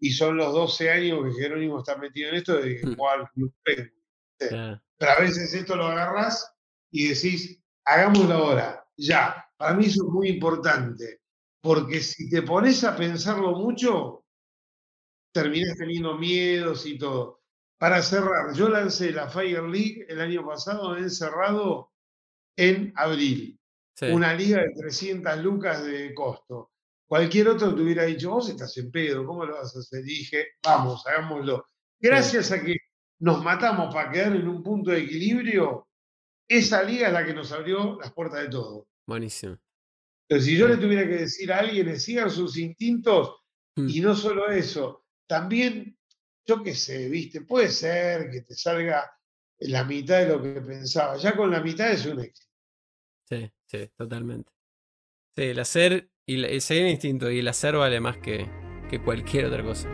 y 0.00 0.10
son 0.10 0.36
los 0.36 0.52
12 0.52 0.90
años 0.90 1.20
que 1.22 1.40
Jerónimo 1.40 1.78
está 1.78 1.96
metido 1.96 2.30
en 2.30 2.34
esto 2.34 2.56
de 2.56 2.80
mm. 2.82 2.96
jugar 2.96 3.30
Club 3.32 3.54
Pero 4.38 4.80
a 5.00 5.20
veces 5.20 5.54
esto 5.54 5.76
lo 5.76 5.84
agarras 5.84 6.52
y 6.90 7.10
decís, 7.10 7.60
hagámoslo 7.84 8.34
ahora, 8.34 8.84
ya. 8.96 9.40
Para 9.56 9.74
mí 9.74 9.86
eso 9.86 10.04
es 10.04 10.10
muy 10.10 10.30
importante, 10.30 11.20
porque 11.64 12.02
si 12.02 12.28
te 12.28 12.42
pones 12.42 12.84
a 12.84 12.94
pensarlo 12.94 13.52
mucho, 13.52 14.26
terminas 15.32 15.78
teniendo 15.78 16.18
miedos 16.18 16.84
y 16.84 16.98
todo. 16.98 17.40
Para 17.78 18.02
cerrar, 18.02 18.54
yo 18.54 18.68
lancé 18.68 19.12
la 19.12 19.30
Fire 19.30 19.62
League 19.62 20.04
el 20.10 20.20
año 20.20 20.44
pasado 20.44 20.94
encerrado 20.94 21.90
en 22.54 22.92
abril. 22.96 23.58
Una 24.12 24.34
liga 24.34 24.58
de 24.58 24.74
300 24.78 25.38
lucas 25.38 25.82
de 25.86 26.12
costo. 26.12 26.72
Cualquier 27.06 27.48
otro 27.48 27.74
te 27.74 27.80
hubiera 27.80 28.04
dicho, 28.04 28.32
vos 28.32 28.50
estás 28.50 28.76
en 28.76 28.90
pedo, 28.90 29.24
¿cómo 29.24 29.46
lo 29.46 29.54
vas 29.54 29.74
a 29.74 29.78
hacer? 29.78 30.02
dije, 30.04 30.48
vamos, 30.62 31.06
hagámoslo. 31.06 31.66
Gracias 31.98 32.52
a 32.52 32.62
que 32.62 32.76
nos 33.20 33.42
matamos 33.42 33.94
para 33.94 34.10
quedar 34.10 34.36
en 34.36 34.48
un 34.48 34.62
punto 34.62 34.90
de 34.90 35.00
equilibrio, 35.00 35.88
esa 36.46 36.82
liga 36.82 37.06
es 37.06 37.12
la 37.14 37.24
que 37.24 37.32
nos 37.32 37.50
abrió 37.52 37.98
las 37.98 38.12
puertas 38.12 38.42
de 38.42 38.48
todo. 38.50 38.86
Buenísimo. 39.06 39.56
Entonces, 40.28 40.50
si 40.50 40.56
yo 40.56 40.68
le 40.68 40.76
tuviera 40.76 41.06
que 41.06 41.16
decir 41.16 41.52
a 41.52 41.58
alguien, 41.58 41.98
sigan 42.00 42.30
sus 42.30 42.56
instintos, 42.56 43.36
hmm. 43.76 43.88
y 43.88 44.00
no 44.00 44.14
solo 44.14 44.48
eso, 44.48 45.04
también, 45.26 45.98
yo 46.46 46.62
qué 46.62 46.74
sé, 46.74 47.08
viste, 47.08 47.42
puede 47.42 47.68
ser 47.68 48.30
que 48.30 48.42
te 48.42 48.54
salga 48.54 49.10
la 49.58 49.84
mitad 49.84 50.20
de 50.20 50.28
lo 50.28 50.42
que 50.42 50.60
pensaba. 50.60 51.16
Ya 51.16 51.36
con 51.36 51.50
la 51.50 51.60
mitad 51.60 51.90
es 51.90 52.06
un 52.06 52.20
éxito. 52.20 52.52
Sí, 53.28 53.50
sí, 53.66 53.90
totalmente. 53.96 54.50
Sí, 55.36 55.44
el 55.44 55.58
hacer 55.58 56.10
y 56.26 56.42
el 56.44 56.60
seguir 56.60 56.86
instinto 56.86 57.30
y 57.30 57.40
el 57.40 57.48
hacer 57.48 57.76
vale 57.76 58.00
más 58.00 58.18
que, 58.18 58.48
que 58.88 59.00
cualquier 59.00 59.46
otra 59.46 59.62
cosa. 59.62 59.88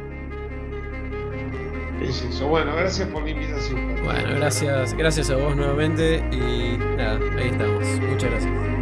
Es 2.02 2.22
eso. 2.22 2.48
Bueno, 2.48 2.74
gracias 2.74 3.08
por 3.08 3.22
la 3.22 3.30
invitación. 3.30 4.04
Bueno, 4.04 4.36
gracias, 4.36 4.94
gracias 4.94 5.30
a 5.30 5.36
vos 5.36 5.54
nuevamente 5.54 6.16
y 6.32 6.78
nada, 6.96 7.18
ahí 7.38 7.48
estamos. 7.48 7.86
Muchas 8.00 8.30
gracias. 8.30 8.79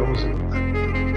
Vamos 0.00 0.24
a 0.24 1.09